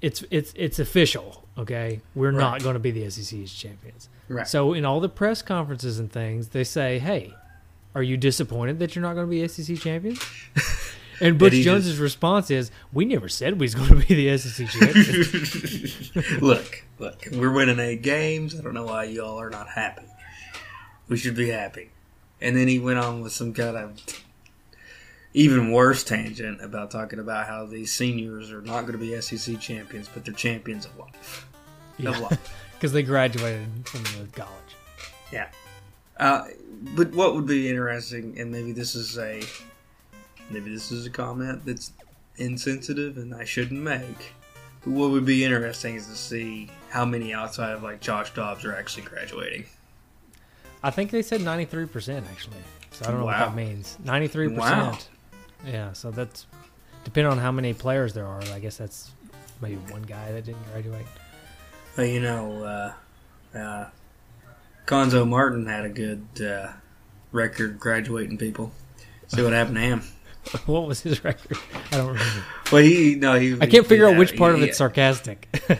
it's 0.00 0.24
it's 0.30 0.52
it's 0.56 0.78
official. 0.78 1.39
Okay, 1.60 2.00
we're 2.14 2.30
not 2.30 2.62
going 2.62 2.74
to 2.74 2.80
be 2.80 2.90
the 2.90 3.10
SEC's 3.10 3.52
champions. 3.52 4.08
right 4.28 4.48
So 4.48 4.72
in 4.72 4.84
all 4.84 5.00
the 5.00 5.08
press 5.08 5.42
conferences 5.42 5.98
and 5.98 6.10
things, 6.10 6.48
they 6.48 6.64
say, 6.64 6.98
"Hey, 6.98 7.34
are 7.94 8.02
you 8.02 8.16
disappointed 8.16 8.78
that 8.78 8.94
you're 8.94 9.02
not 9.02 9.14
going 9.14 9.26
to 9.26 9.30
be 9.30 9.46
SEC 9.46 9.76
champions?" 9.78 10.20
And 11.22 11.38
Butch 11.38 11.52
Jones's 11.52 11.98
response 11.98 12.50
is, 12.50 12.70
"We 12.94 13.04
never 13.04 13.28
said 13.28 13.60
we 13.60 13.64
was 13.64 13.74
going 13.74 13.88
to 13.90 14.06
be 14.06 14.14
the 14.14 14.38
SEC 14.38 14.66
champions." 14.70 16.16
look, 16.40 16.84
look, 16.98 17.26
we're 17.32 17.52
winning 17.52 17.78
eight 17.78 18.02
games. 18.02 18.58
I 18.58 18.62
don't 18.62 18.72
know 18.72 18.86
why 18.86 19.04
y'all 19.04 19.38
are 19.38 19.50
not 19.50 19.68
happy. 19.68 20.06
We 21.08 21.18
should 21.18 21.36
be 21.36 21.50
happy. 21.50 21.90
And 22.40 22.56
then 22.56 22.68
he 22.68 22.78
went 22.78 22.98
on 22.98 23.20
with 23.20 23.32
some 23.32 23.52
kind 23.52 23.76
of 23.76 24.00
even 25.32 25.72
worse 25.72 26.02
tangent 26.02 26.62
about 26.62 26.90
talking 26.90 27.18
about 27.18 27.46
how 27.46 27.66
these 27.66 27.92
seniors 27.92 28.50
are 28.50 28.62
not 28.62 28.82
going 28.82 28.92
to 28.92 28.98
be 28.98 29.20
SEC 29.20 29.60
champions, 29.60 30.08
but 30.12 30.24
they're 30.24 30.34
champions 30.34 30.86
of 30.86 30.98
life. 30.98 31.46
Of 32.04 32.18
life. 32.18 32.54
because 32.74 32.92
they 32.92 33.02
graduated 33.02 33.68
from 33.86 34.02
the 34.02 34.26
college. 34.32 34.76
Yeah. 35.30 35.48
Uh, 36.18 36.46
but 36.96 37.12
what 37.12 37.34
would 37.34 37.46
be 37.46 37.68
interesting, 37.68 38.38
and 38.38 38.50
maybe 38.50 38.72
this 38.72 38.94
is 38.94 39.18
a 39.18 39.42
maybe 40.50 40.72
this 40.72 40.90
is 40.90 41.06
a 41.06 41.10
comment 41.10 41.64
that's 41.64 41.92
insensitive 42.36 43.18
and 43.18 43.34
I 43.34 43.44
shouldn't 43.44 43.80
make. 43.80 44.32
But 44.82 44.92
what 44.92 45.10
would 45.10 45.26
be 45.26 45.44
interesting 45.44 45.96
is 45.96 46.06
to 46.06 46.16
see 46.16 46.70
how 46.88 47.04
many 47.04 47.34
outside 47.34 47.72
of 47.72 47.82
like 47.82 48.00
Josh 48.00 48.32
Dobbs 48.32 48.64
are 48.64 48.74
actually 48.74 49.04
graduating. 49.04 49.66
I 50.82 50.90
think 50.90 51.10
they 51.10 51.22
said 51.22 51.42
ninety 51.42 51.66
three 51.66 51.86
percent 51.86 52.26
actually. 52.30 52.56
So 52.92 53.04
I 53.04 53.10
don't 53.10 53.20
know 53.20 53.26
what 53.26 53.38
that 53.38 53.54
means. 53.54 53.98
Ninety 54.02 54.26
three 54.26 54.48
percent. 54.48 55.08
Yeah. 55.66 55.92
So 55.92 56.10
that's 56.10 56.46
depending 57.04 57.32
on 57.32 57.38
how 57.38 57.52
many 57.52 57.74
players 57.74 58.12
there 58.12 58.26
are. 58.26 58.42
I 58.52 58.58
guess 58.58 58.76
that's 58.76 59.10
maybe 59.60 59.76
one 59.90 60.02
guy 60.02 60.32
that 60.32 60.44
didn't 60.44 60.64
graduate. 60.72 61.06
But 61.96 62.08
you 62.08 62.20
know, 62.20 62.64
uh, 63.54 63.58
uh, 63.58 63.88
Cuonzo 64.86 65.26
Martin 65.26 65.66
had 65.66 65.84
a 65.84 65.88
good 65.90 66.26
uh, 66.40 66.68
record 67.32 67.78
graduating 67.78 68.38
people. 68.38 68.72
See 69.28 69.42
what 69.42 69.52
happened 69.52 69.76
to 69.76 69.82
him. 69.82 70.02
what 70.66 70.86
was 70.86 71.00
his 71.02 71.22
record? 71.22 71.56
I 71.92 71.96
don't 71.98 72.08
remember. 72.08 72.44
Well, 72.72 72.82
he 72.82 73.14
no, 73.14 73.38
he. 73.38 73.56
I 73.60 73.66
can't 73.66 73.86
figure 73.86 74.06
yeah, 74.06 74.12
out 74.14 74.18
which 74.18 74.36
part 74.36 74.54
of 74.54 74.60
he- 74.60 74.66
it's 74.66 74.78
sarcastic. 74.78 75.48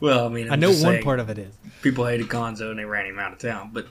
Well, 0.00 0.26
I 0.26 0.28
mean, 0.28 0.48
I 0.50 0.52
I'm 0.52 0.60
know 0.60 0.70
just 0.70 0.84
one 0.84 0.94
saying, 0.94 1.04
part 1.04 1.20
of 1.20 1.30
it 1.30 1.38
is. 1.38 1.54
People 1.82 2.06
hated 2.06 2.28
Cuonzo 2.28 2.70
and 2.70 2.78
they 2.78 2.84
ran 2.84 3.06
him 3.06 3.18
out 3.18 3.32
of 3.32 3.38
town, 3.38 3.70
but 3.72 3.86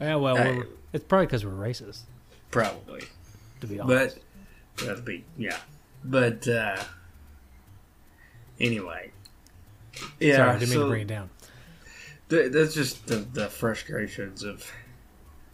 Yeah, 0.00 0.16
well, 0.16 0.36
we're, 0.36 0.66
it's 0.92 1.04
probably 1.04 1.26
because 1.26 1.44
we're 1.44 1.52
racist, 1.52 2.00
probably. 2.50 3.02
To 3.60 3.66
be 3.66 3.80
honest. 3.80 4.18
But 4.76 4.86
that'd 4.86 5.04
be 5.04 5.24
yeah. 5.36 5.56
But 6.04 6.46
uh 6.48 6.76
anyway, 8.60 9.10
yeah. 10.20 10.36
Sorry, 10.36 10.50
I 10.50 10.58
didn't 10.58 10.70
mean 10.70 10.80
to 10.80 10.86
bring 10.88 11.02
it 11.02 11.08
down. 11.08 11.30
th- 12.28 12.52
that's 12.52 12.74
just 12.74 13.06
the, 13.06 13.16
the 13.16 13.48
frustrations 13.48 14.42
of 14.42 14.70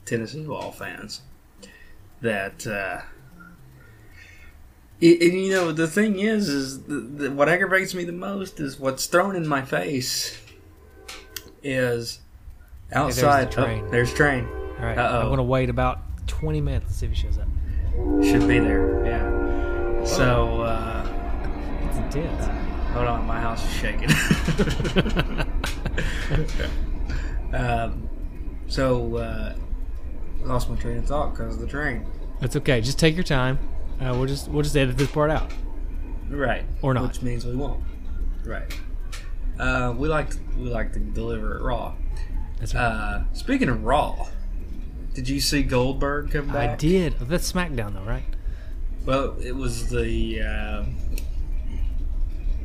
Tennessee 0.04 0.44
Vol 0.44 0.72
fans. 0.72 1.22
That 2.20 2.66
uh, 2.66 3.02
it, 5.00 5.20
and 5.22 5.40
you 5.40 5.50
know 5.52 5.72
the 5.72 5.86
thing 5.88 6.18
is, 6.20 6.48
is 6.48 6.82
the, 6.84 6.94
the, 6.94 7.30
what 7.30 7.48
aggravates 7.48 7.94
me 7.94 8.04
the 8.04 8.12
most 8.12 8.60
is 8.60 8.78
what's 8.78 9.06
thrown 9.06 9.36
in 9.36 9.46
my 9.46 9.62
face 9.62 10.40
is 11.62 12.20
outside. 12.92 13.50
train. 13.50 13.84
Oh, 13.86 13.90
there's 13.90 14.12
train. 14.14 14.46
All 14.46 14.84
right, 14.86 14.96
Uh-oh. 14.98 15.20
I'm 15.20 15.26
going 15.26 15.38
to 15.38 15.42
wait 15.42 15.68
about 15.70 16.00
20 16.26 16.60
minutes 16.60 16.88
to 16.88 16.92
see 16.94 17.06
if 17.06 17.12
he 17.12 17.18
shows 17.18 17.38
up. 17.38 17.48
Should 18.22 18.48
be 18.48 18.58
there. 18.58 19.04
Yeah. 19.04 20.04
So. 20.04 20.62
uh 20.62 21.06
It's 21.88 21.96
intense. 21.96 22.46
Hold 22.92 23.08
on, 23.08 23.26
my 23.26 23.40
house 23.40 23.64
is 23.64 23.72
shaking. 23.74 24.08
um, 27.52 28.08
so, 28.68 29.16
uh, 29.16 29.54
lost 30.42 30.70
my 30.70 30.76
train 30.76 30.98
of 30.98 31.06
thought 31.06 31.32
because 31.32 31.56
of 31.56 31.60
the 31.60 31.66
train. 31.66 32.06
That's 32.40 32.54
okay. 32.56 32.80
Just 32.80 32.98
take 33.00 33.14
your 33.16 33.24
time. 33.24 33.58
Uh, 34.00 34.14
we'll 34.16 34.26
just 34.26 34.48
we'll 34.48 34.62
just 34.62 34.76
edit 34.76 34.96
this 34.96 35.10
part 35.10 35.30
out. 35.30 35.52
Right. 36.28 36.64
Or 36.82 36.94
not. 36.94 37.08
Which 37.08 37.22
means 37.22 37.44
we 37.44 37.56
won't. 37.56 37.82
Right. 38.44 38.72
Uh, 39.58 39.94
we 39.96 40.08
like 40.08 40.30
to, 40.30 40.38
we 40.56 40.68
like 40.68 40.92
to 40.92 40.98
deliver 40.98 41.56
it 41.56 41.62
raw. 41.62 41.94
That's 42.58 42.74
right. 42.74 42.82
Uh, 42.82 43.22
speaking 43.32 43.68
of 43.68 43.84
Raw, 43.84 44.28
did 45.14 45.28
you 45.28 45.40
see 45.40 45.62
Goldberg 45.62 46.30
come 46.30 46.48
back? 46.48 46.70
I 46.70 46.76
did. 46.76 47.14
Oh, 47.20 47.24
that's 47.24 47.50
SmackDown 47.50 47.94
though, 47.94 48.02
right? 48.02 48.24
Well, 49.06 49.36
it 49.40 49.52
was 49.54 49.88
the 49.88 50.40
uh, 50.42 50.84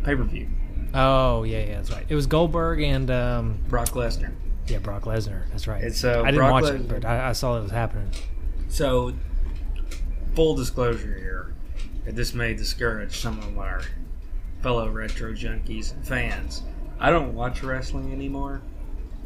pay 0.03 0.15
per 0.15 0.24
view. 0.24 0.48
Oh 0.94 1.44
yeah, 1.44 1.60
yeah, 1.60 1.75
that's 1.75 1.91
right. 1.91 2.06
It 2.10 2.15
was 2.15 2.25
Goldberg 2.27 2.82
and 2.82 3.12
um, 3.12 3.60
Brock 3.68 3.89
Lesnar. 3.89 4.34
yeah, 4.68 4.79
Brock 4.79 5.03
Lesnar. 5.03 5.50
That's 5.51 5.68
right. 5.68 5.84
It's, 5.84 6.03
uh, 6.03 6.22
I 6.22 6.32
didn't 6.32 6.36
Brock 6.38 6.51
watch 6.63 6.74
it, 6.74 6.88
but 6.88 7.06
I, 7.06 7.29
I 7.29 7.32
saw 7.34 7.58
it 7.58 7.62
was 7.62 7.72
happening. 7.72 8.10
So, 8.70 9.13
full 10.36 10.56
disclosure 10.56 11.15
here, 11.18 11.53
that 12.06 12.15
this 12.15 12.34
may 12.34 12.53
discourage 12.53 13.18
some 13.18 13.39
of 13.39 13.58
our 13.60 13.82
fellow 14.62 14.89
retro 14.89 15.32
junkies 15.34 15.94
and 15.94 16.08
fans. 16.08 16.63
I 17.00 17.12
don't 17.12 17.34
watch 17.36 17.62
wrestling 17.63 18.12
anymore. 18.12 18.62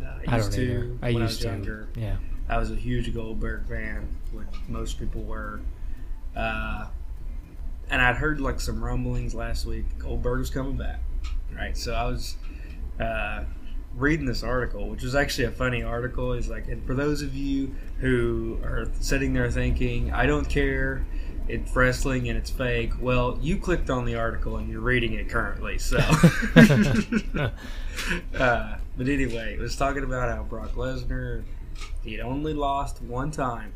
Uh, 0.01 0.05
I 0.27 0.33
I 0.33 0.37
used 0.37 0.51
don't 0.51 0.59
to 0.59 0.65
either. 0.65 0.97
I 1.01 1.09
used 1.09 1.21
was 1.21 1.37
to. 1.39 1.47
younger. 1.47 1.87
Yeah. 1.95 2.17
I 2.53 2.59
was 2.59 2.69
a 2.69 2.75
huge 2.75 3.11
Goldberg 3.13 3.67
fan, 3.67 4.07
what 4.31 4.45
most 4.69 4.99
people 4.99 5.23
were. 5.23 5.59
Uh, 6.35 6.85
and 7.89 7.99
I'd 7.99 8.15
heard 8.15 8.39
like 8.39 8.59
some 8.59 8.83
rumblings 8.83 9.33
last 9.33 9.65
week. 9.65 9.85
Goldberg 9.97 10.37
was 10.37 10.51
coming 10.51 10.77
back, 10.77 10.99
right? 11.55 11.75
So 11.75 11.93
I 11.93 12.05
was 12.05 12.37
uh, 12.99 13.45
reading 13.95 14.27
this 14.27 14.43
article, 14.43 14.87
which 14.87 15.01
was 15.01 15.15
actually 15.15 15.45
a 15.45 15.51
funny 15.51 15.81
article. 15.81 16.33
Is 16.33 16.47
like, 16.47 16.67
and 16.67 16.85
for 16.85 16.93
those 16.93 17.23
of 17.23 17.33
you 17.33 17.73
who 17.99 18.59
are 18.63 18.85
sitting 18.99 19.33
there 19.33 19.49
thinking, 19.49 20.11
I 20.11 20.27
don't 20.27 20.47
care, 20.47 21.07
it's 21.47 21.75
wrestling 21.75 22.29
and 22.29 22.37
it's 22.37 22.51
fake. 22.51 22.91
Well, 23.01 23.39
you 23.41 23.57
clicked 23.57 23.89
on 23.89 24.05
the 24.05 24.13
article 24.13 24.57
and 24.57 24.69
you're 24.69 24.79
reading 24.79 25.13
it 25.13 25.27
currently. 25.27 25.79
So, 25.79 25.97
uh, 28.37 28.75
but 28.95 29.07
anyway, 29.07 29.55
it 29.55 29.59
was 29.59 29.75
talking 29.75 30.03
about 30.03 30.29
how 30.29 30.43
Brock 30.43 30.73
Lesnar 30.73 31.43
he'd 32.03 32.19
only 32.19 32.53
lost 32.53 33.01
one 33.01 33.31
time, 33.31 33.73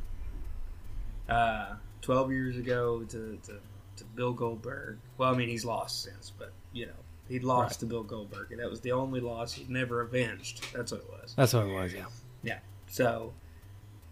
uh, 1.30 1.75
twelve 2.01 2.32
years 2.32 2.58
ago 2.58 3.01
to, 3.10 3.38
to 3.46 3.60
to 3.98 4.04
Bill 4.16 4.34
Goldberg. 4.34 4.98
Well, 5.18 5.34
I 5.34 5.38
mean 5.38 5.50
he's 5.50 5.66
lost 5.66 6.04
since, 6.04 6.32
but 6.38 6.51
you 6.74 6.86
know 6.86 6.92
he'd 7.27 7.44
lost 7.44 7.75
Right. 7.75 7.80
to 7.82 7.86
Bill 7.88 8.04
Goldberg, 8.04 8.51
and 8.51 8.60
that 8.62 8.70
was 8.70 8.82
the 8.82 8.92
only 8.92 9.20
loss 9.20 9.54
he'd 9.54 9.70
never 9.70 10.01
avenged. 10.01 10.66
That's 10.74 10.92
what 10.92 11.01
it 11.01 11.10
was. 11.10 11.34
That's 11.36 11.54
what 11.54 11.66
it 11.68 11.74
was. 11.74 11.94
Yeah. 11.94 12.06
Yeah. 12.44 12.60
So 12.88 13.34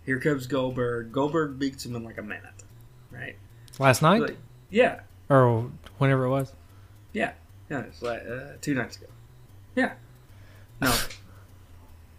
here 0.05 0.19
comes 0.19 0.47
Goldberg. 0.47 1.11
Goldberg 1.11 1.57
beats 1.59 1.85
him 1.85 1.95
in 1.95 2.03
like 2.03 2.17
a 2.17 2.23
minute, 2.23 2.63
right? 3.11 3.35
Last 3.79 4.01
night 4.01 4.21
Like, 4.21 4.37
yeah, 4.69 5.01
or 5.29 5.69
whenever 5.97 6.25
it 6.25 6.29
was. 6.29 6.53
yeah, 7.13 7.33
yeah. 7.69 7.81
It's 7.81 8.01
like 8.01 8.23
uh, 8.27 8.53
two 8.61 8.73
nights 8.73 8.97
ago. 8.97 9.07
Yeah. 9.75 9.93
No. 10.81 10.93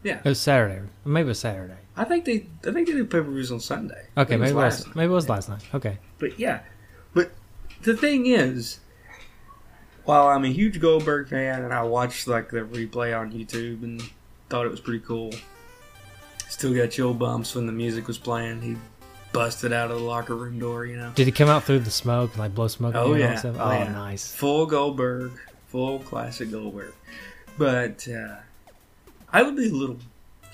Yeah, 0.07 0.19
It 0.25 0.29
was 0.29 0.41
Saturday. 0.41 0.83
Maybe 1.05 1.27
it 1.27 1.29
was 1.29 1.39
Saturday. 1.41 1.75
I 1.97 2.05
think 2.05 2.25
they 2.25 2.47
I 2.67 2.73
think 2.73 2.87
they 2.87 2.93
do 2.95 3.05
pay 3.05 3.19
per 3.21 3.23
views 3.23 3.51
on 3.51 3.61
Sunday. 3.61 4.07
Okay, 4.17 4.37
maybe 4.37 4.53
it 4.53 4.55
last 4.55 4.79
was. 4.79 4.87
night. 4.89 4.97
Maybe 4.97 5.11
it 5.11 5.15
was 5.15 5.29
last 5.29 5.49
night. 5.49 5.63
Okay. 5.75 5.99
But 6.19 6.39
yeah, 6.39 6.61
but 7.15 7.33
the 7.83 7.97
thing 7.97 8.27
is, 8.27 8.81
while 10.05 10.29
I'm 10.29 10.45
a 10.45 10.49
huge 10.53 10.81
Goldberg 10.81 11.29
fan 11.29 11.65
and 11.65 11.73
I 11.73 11.83
watched 11.83 12.29
like 12.29 12.51
the 12.51 12.61
replay 12.61 13.19
on 13.19 13.33
YouTube 13.33 13.83
and 13.83 14.03
thought 14.49 14.65
it 14.67 14.71
was 14.71 14.81
pretty 14.81 15.01
cool, 15.05 15.33
still 16.49 16.75
got 16.75 16.91
chill 16.91 17.15
bumps 17.15 17.55
when 17.55 17.67
the 17.67 17.73
music 17.73 18.07
was 18.07 18.19
playing. 18.19 18.61
He 18.63 18.77
busted 19.33 19.73
out 19.73 19.91
of 19.91 19.99
the 19.99 20.05
locker 20.05 20.37
room 20.37 20.59
door, 20.59 20.87
you 20.87 20.97
know. 20.97 21.11
Did 21.15 21.27
he 21.27 21.33
come 21.33 21.49
out 21.49 21.65
through 21.65 21.81
the 21.81 21.91
smoke 21.91 22.31
and 22.33 22.39
like 22.41 22.55
blow 22.55 22.69
smoke? 22.69 22.95
Oh, 22.95 23.01
at 23.01 23.09
you 23.09 23.15
and 23.15 23.23
all 23.25 23.31
yeah. 23.31 23.37
stuff? 23.39 23.57
Oh, 23.59 23.65
Oh, 23.65 23.73
yeah. 23.73 23.93
nice. 23.93 24.33
Full 24.35 24.67
Goldberg, 24.67 25.33
full 25.67 25.99
classic 26.01 26.51
Goldberg. 26.51 26.93
But 27.59 28.07
uh, 28.09 28.37
I 29.33 29.42
would 29.42 29.56
be 29.56 29.68
a 29.68 29.73
little, 29.73 29.99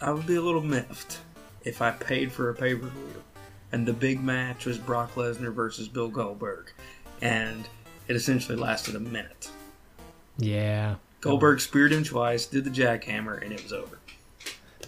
I 0.00 0.10
would 0.10 0.26
be 0.26 0.36
a 0.36 0.42
little 0.42 0.62
miffed 0.62 1.20
if 1.64 1.82
I 1.82 1.90
paid 1.92 2.32
for 2.32 2.50
a 2.50 2.54
pay 2.54 2.74
per 2.74 2.88
view 2.88 3.22
and 3.72 3.86
the 3.86 3.92
big 3.92 4.22
match 4.22 4.66
was 4.66 4.78
Brock 4.78 5.14
Lesnar 5.14 5.52
versus 5.52 5.88
Bill 5.88 6.08
Goldberg, 6.08 6.70
and 7.22 7.66
it 8.06 8.14
essentially 8.14 8.56
lasted 8.56 8.94
a 8.94 9.00
minute. 9.00 9.50
Yeah. 10.38 10.96
Goldberg 11.22 11.60
speared 11.60 11.92
him 11.92 12.04
twice, 12.04 12.46
did 12.46 12.64
the 12.64 12.70
jackhammer, 12.70 13.42
and 13.42 13.52
it 13.52 13.62
was 13.62 13.72
over. 13.72 13.98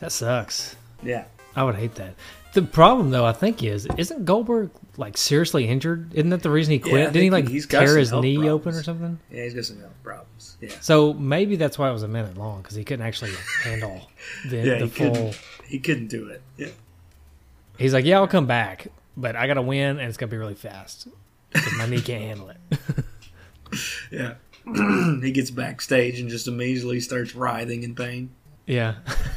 That 0.00 0.12
sucks. 0.12 0.76
Yeah, 1.02 1.24
I 1.56 1.64
would 1.64 1.76
hate 1.76 1.94
that. 1.94 2.14
The 2.54 2.62
problem, 2.62 3.10
though, 3.10 3.24
I 3.26 3.32
think 3.32 3.62
is 3.62 3.86
isn't 3.98 4.24
Goldberg 4.24 4.70
like 4.96 5.16
seriously 5.16 5.66
injured? 5.68 6.14
Isn't 6.14 6.30
that 6.30 6.42
the 6.42 6.50
reason 6.50 6.72
he 6.72 6.78
Yeah, 6.78 6.88
quit? 6.90 7.12
Didn't 7.12 7.22
he 7.24 7.30
like 7.30 7.48
he's 7.48 7.66
tear 7.66 7.98
his 7.98 8.12
knee 8.12 8.36
problems. 8.36 8.48
open 8.54 8.74
or 8.74 8.82
something? 8.84 9.18
yeah, 9.30 9.42
he's 9.44 9.54
got 9.54 9.64
some 9.64 9.80
health 9.80 9.92
problems. 10.04 10.56
Yeah, 10.60 10.70
So 10.80 11.12
maybe 11.14 11.56
that's 11.56 11.78
why 11.78 11.90
it 11.90 11.92
was 11.92 12.04
a 12.04 12.08
minute 12.08 12.36
long 12.38 12.62
because 12.62 12.76
he 12.76 12.84
couldn't 12.84 13.04
actually 13.06 13.32
handle 13.64 14.08
the, 14.48 14.56
yeah, 14.56 14.78
the 14.78 14.86
he 14.86 14.88
full. 14.88 15.10
couldn't, 15.10 15.40
he 15.66 15.78
couldn't 15.80 16.06
do 16.06 16.28
it. 16.28 16.42
Yeah, 16.56 16.68
He's 17.76 17.92
like, 17.92 18.04
yeah, 18.04 18.18
I'll 18.18 18.28
come 18.28 18.46
back, 18.46 18.86
but 19.16 19.34
I 19.34 19.48
got 19.48 19.54
to 19.54 19.62
win, 19.62 19.98
and 19.98 20.08
it's 20.08 20.16
gonna 20.16 20.30
be 20.30 20.36
really 20.36 20.54
fast 20.54 21.08
because 21.52 21.76
my 21.76 21.86
knee 21.86 22.00
can't 22.00 22.22
handle 22.22 22.50
it. 22.50 23.04
yeah. 24.12 24.34
he 25.22 25.30
gets 25.32 25.50
backstage 25.50 26.20
and 26.20 26.30
just 26.30 26.46
immediately 26.48 27.00
starts 27.00 27.34
writhing 27.34 27.82
in 27.82 27.94
pain. 27.94 28.30
Yeah. 28.66 28.96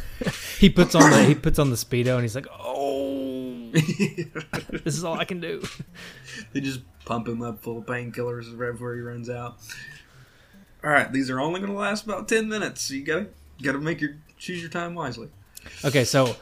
he 0.60 0.70
puts 0.70 0.96
on 0.96 1.12
the 1.12 1.24
he 1.24 1.36
puts 1.36 1.60
on 1.60 1.70
the 1.70 1.76
speedo 1.76 2.14
and 2.16 2.22
he's 2.22 2.36
like, 2.36 2.48
"Oh, 2.52 3.70
this 3.72 4.96
is 4.98 5.04
all 5.04 5.20
I 5.20 5.26
can 5.26 5.40
do." 5.40 5.64
They 6.54 6.62
just 6.62 6.82
pump 7.04 7.28
him 7.28 7.42
up 7.42 7.62
full 7.62 7.80
of 7.80 7.88
painkillers 7.88 8.56
right 8.56 8.72
before 8.72 8.94
he 8.94 9.02
runs 9.02 9.28
out. 9.28 9.58
All 10.84 10.92
right, 10.92 11.12
these 11.12 11.32
are 11.32 11.40
only 11.40 11.60
going 11.60 11.72
to 11.72 11.78
last 11.78 12.06
about 12.06 12.28
ten 12.28 12.48
minutes. 12.48 12.82
So 12.82 12.94
you 12.94 13.04
got 13.04 13.20
to 13.20 13.28
got 13.64 13.72
to 13.72 13.80
make 13.80 14.02
your 14.02 14.18
choose 14.38 14.62
your 14.62 14.70
time 14.70 14.94
wisely. 14.94 15.30
Okay, 15.84 16.04
so 16.04 16.36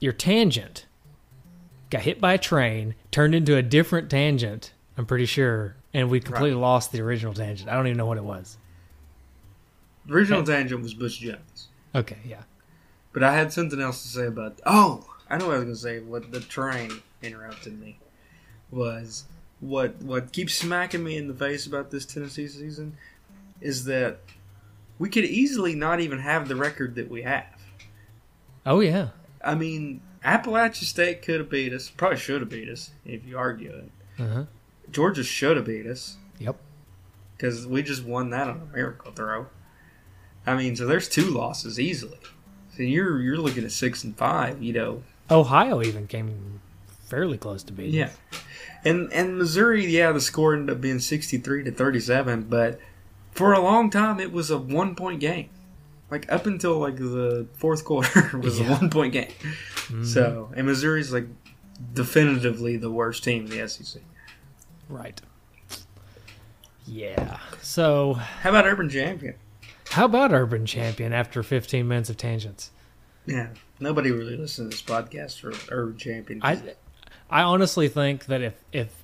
your 0.00 0.12
tangent 0.12 0.86
got 1.90 2.02
hit 2.02 2.20
by 2.20 2.34
a 2.34 2.38
train, 2.38 2.94
turned 3.10 3.34
into 3.34 3.56
a 3.56 3.62
different 3.62 4.10
tangent. 4.10 4.72
I'm 4.98 5.06
pretty 5.06 5.26
sure, 5.26 5.76
and 5.94 6.10
we 6.10 6.20
completely 6.20 6.58
lost 6.58 6.92
the 6.92 7.00
original 7.00 7.34
tangent. 7.34 7.68
I 7.68 7.74
don't 7.74 7.86
even 7.86 7.96
know 7.96 8.06
what 8.06 8.18
it 8.18 8.24
was. 8.24 8.58
The 10.06 10.14
original 10.14 10.44
tangent 10.44 10.82
was 10.82 10.94
Butch 10.94 11.20
Jones, 11.20 11.68
Okay, 11.96 12.18
yeah. 12.24 12.42
but 13.12 13.22
I 13.22 13.32
had 13.34 13.52
something 13.52 13.80
else 13.80 14.02
to 14.02 14.08
say 14.08 14.26
about. 14.26 14.60
Oh, 14.66 15.06
I 15.30 15.38
know 15.38 15.46
what 15.46 15.54
I 15.56 15.58
was 15.58 15.64
going 15.64 15.74
to 15.76 15.80
say. 15.80 15.98
What 16.00 16.30
the 16.30 16.40
train 16.40 17.00
interrupted 17.22 17.80
me 17.80 17.98
was 18.70 19.24
what 19.60 19.96
what 20.02 20.32
keeps 20.32 20.54
smacking 20.54 21.02
me 21.02 21.16
in 21.16 21.28
the 21.28 21.34
face 21.34 21.66
about 21.66 21.90
this 21.90 22.04
Tennessee 22.04 22.46
season 22.48 22.96
is 23.60 23.84
that 23.86 24.18
we 24.98 25.08
could 25.08 25.24
easily 25.24 25.74
not 25.74 26.00
even 26.00 26.18
have 26.18 26.48
the 26.48 26.56
record 26.56 26.94
that 26.96 27.10
we 27.10 27.22
have. 27.22 27.46
Oh 28.66 28.80
yeah. 28.80 29.08
I 29.42 29.54
mean, 29.54 30.00
Appalachia 30.24 30.84
State 30.84 31.22
could 31.22 31.40
have 31.40 31.48
beat 31.50 31.72
us. 31.72 31.88
Probably 31.88 32.18
should 32.18 32.40
have 32.42 32.50
beat 32.50 32.68
us 32.68 32.90
if 33.04 33.24
you 33.24 33.38
argue 33.38 33.70
it. 33.72 33.90
Uh-huh. 34.22 34.44
Georgia 34.90 35.24
should 35.24 35.56
have 35.56 35.66
beat 35.66 35.86
us 35.86 36.16
Yep. 36.38 36.56
because 37.36 37.66
we 37.66 37.82
just 37.82 38.04
won 38.04 38.30
that 38.30 38.48
on 38.48 38.68
a 38.70 38.74
miracle 38.76 39.12
throw. 39.12 39.46
I 40.46 40.56
mean, 40.56 40.76
so 40.76 40.86
there's 40.86 41.08
two 41.08 41.24
losses 41.30 41.78
easily. 41.80 42.18
So 42.76 42.82
you're 42.82 43.20
you're 43.20 43.38
looking 43.38 43.64
at 43.64 43.72
six 43.72 44.04
and 44.04 44.16
five. 44.16 44.62
You 44.62 44.72
know, 44.72 45.02
Ohio 45.30 45.82
even 45.82 46.06
came 46.06 46.60
fairly 47.06 47.38
close 47.38 47.62
to 47.64 47.72
beating. 47.72 47.94
yeah. 47.94 48.10
And 48.84 49.12
and 49.12 49.38
Missouri, 49.38 49.84
yeah, 49.86 50.12
the 50.12 50.20
score 50.20 50.54
ended 50.54 50.76
up 50.76 50.80
being 50.80 50.98
sixty 51.00 51.38
three 51.38 51.64
to 51.64 51.70
thirty 51.72 52.00
seven, 52.00 52.42
but 52.42 52.78
for 53.32 53.52
a 53.52 53.60
long 53.60 53.90
time 53.90 54.20
it 54.20 54.32
was 54.32 54.50
a 54.50 54.58
one 54.58 54.94
point 54.94 55.20
game. 55.20 55.48
Like 56.10 56.30
up 56.30 56.46
until 56.46 56.78
like 56.78 56.96
the 56.96 57.48
fourth 57.54 57.84
quarter 57.84 58.38
was 58.42 58.60
Yeah. 58.60 58.68
a 58.68 58.70
one 58.78 58.90
point 58.90 59.12
game. 59.12 59.32
Mhm. 59.88 60.06
So 60.06 60.50
and 60.54 60.66
Missouri's 60.66 61.12
like 61.12 61.26
definitively 61.94 62.76
the 62.76 62.90
worst 62.90 63.24
team 63.24 63.46
in 63.46 63.50
the 63.50 63.68
SEC. 63.68 64.00
right. 64.88 65.20
Yeah. 66.86 67.38
So 67.60 68.14
How 68.14 68.50
about 68.50 68.66
Urban 68.66 68.88
Champion? 68.88 69.34
How 69.90 70.04
about 70.04 70.32
Urban 70.32 70.66
Champion 70.66 71.12
after 71.12 71.42
15 71.42 71.86
minutes 71.86 72.10
of 72.10 72.16
tangents? 72.16 72.70
Yeah, 73.26 73.48
nobody 73.80 74.10
really 74.10 74.36
listens 74.36 74.70
to 74.70 74.76
this 74.76 74.82
podcast 74.82 75.40
for 75.40 75.52
Urban 75.74 75.96
Champion. 75.98 76.40
I 76.42 76.60
I 77.28 77.42
honestly 77.42 77.88
think 77.88 78.26
that 78.26 78.40
if 78.42 78.54
if 78.72 78.94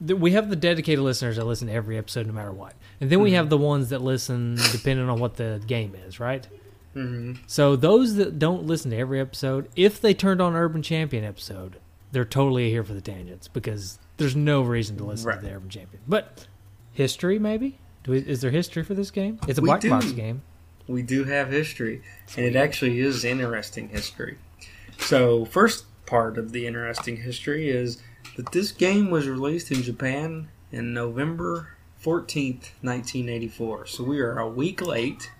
we 0.00 0.32
have 0.32 0.48
the 0.50 0.56
dedicated 0.56 1.02
listeners 1.04 1.36
that 1.36 1.44
listen 1.44 1.68
to 1.68 1.74
every 1.74 1.96
episode 1.98 2.26
no 2.26 2.32
matter 2.32 2.52
what, 2.52 2.74
and 3.00 3.08
then 3.10 3.20
we 3.20 3.32
have 3.32 3.48
the 3.50 3.58
ones 3.58 3.90
that 3.90 4.00
listen 4.02 4.56
depending 4.72 5.08
on 5.08 5.18
what 5.20 5.36
the 5.36 5.60
game 5.66 5.94
is, 6.06 6.18
right? 6.20 6.46
hmm 6.94 7.34
So 7.46 7.76
those 7.76 8.16
that 8.16 8.38
don't 8.38 8.64
listen 8.66 8.90
to 8.90 8.96
every 8.98 9.20
episode, 9.20 9.68
if 9.76 10.00
they 10.00 10.12
turned 10.14 10.40
on 10.42 10.54
Urban 10.54 10.82
Champion 10.82 11.24
episode, 11.24 11.76
they're 12.12 12.24
totally 12.24 12.68
here 12.70 12.82
for 12.82 12.94
the 12.94 13.00
tangents 13.00 13.46
because 13.48 13.98
there's 14.16 14.34
no 14.36 14.62
reason 14.62 14.96
to 14.98 15.04
listen 15.04 15.28
Right. 15.28 15.40
to 15.40 15.46
the 15.46 15.52
Urban 15.54 15.68
Champion. 15.70 16.02
But 16.08 16.46
history, 16.92 17.38
maybe. 17.38 17.78
Do 18.04 18.12
we, 18.12 18.18
is 18.18 18.40
there 18.40 18.50
history 18.50 18.82
for 18.82 18.94
this 18.94 19.10
game? 19.10 19.38
It's 19.46 19.58
a 19.58 19.62
We 19.62 19.66
black 19.66 19.80
do. 19.80 19.90
box 19.90 20.10
game. 20.12 20.42
We 20.88 21.02
do 21.02 21.24
have 21.24 21.50
history, 21.50 22.02
and 22.36 22.44
it 22.46 22.56
actually 22.56 22.98
is 23.00 23.24
interesting 23.24 23.90
history. 23.90 24.38
So, 24.98 25.44
first 25.44 25.84
part 26.06 26.36
of 26.38 26.52
the 26.52 26.66
interesting 26.66 27.18
history 27.18 27.68
is 27.70 28.02
that 28.36 28.50
this 28.52 28.72
game 28.72 29.10
was 29.10 29.28
released 29.28 29.70
in 29.70 29.82
Japan 29.82 30.48
in 30.72 30.92
November 30.92 31.76
14th, 32.02 32.70
1984. 32.80 33.86
So, 33.86 34.02
we 34.04 34.18
are 34.20 34.38
a 34.38 34.48
week 34.48 34.80
late, 34.84 35.30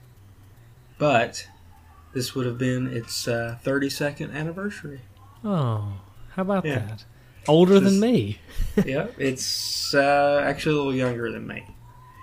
but 0.99 1.49
this 2.13 2.35
would 2.35 2.47
have 2.47 2.59
been 2.59 2.87
its 2.87 3.27
uh, 3.27 3.59
32nd 3.65 4.33
anniversary. 4.35 5.01
Oh, 5.45 5.95
how 6.31 6.43
about 6.43 6.65
Yeah. 6.65 6.79
that? 6.81 7.05
Older 7.49 7.81
This- 7.81 7.91
than 7.93 8.01
me 8.01 8.39
yeah, 8.85 9.07
it's 9.19 9.95
uh, 9.95 10.43
actually 10.45 10.75
a 10.75 10.77
little 10.77 10.95
younger 10.95 11.33
than 11.33 11.47
me. 11.47 11.65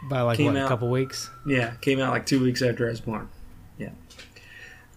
By 0.10 0.22
like 0.22 0.38
Came 0.38 0.54
what, 0.54 0.64
a 0.64 0.68
couple 0.68 0.90
weeks. 0.90 1.30
Yeah, 1.46 1.74
came 1.82 2.00
out 2.00 2.12
like 2.12 2.26
two 2.26 2.42
weeks 2.42 2.62
after 2.62 2.88
I 2.88 2.90
was 2.92 3.02
born. 3.02 3.30
Yeah. 3.78 3.92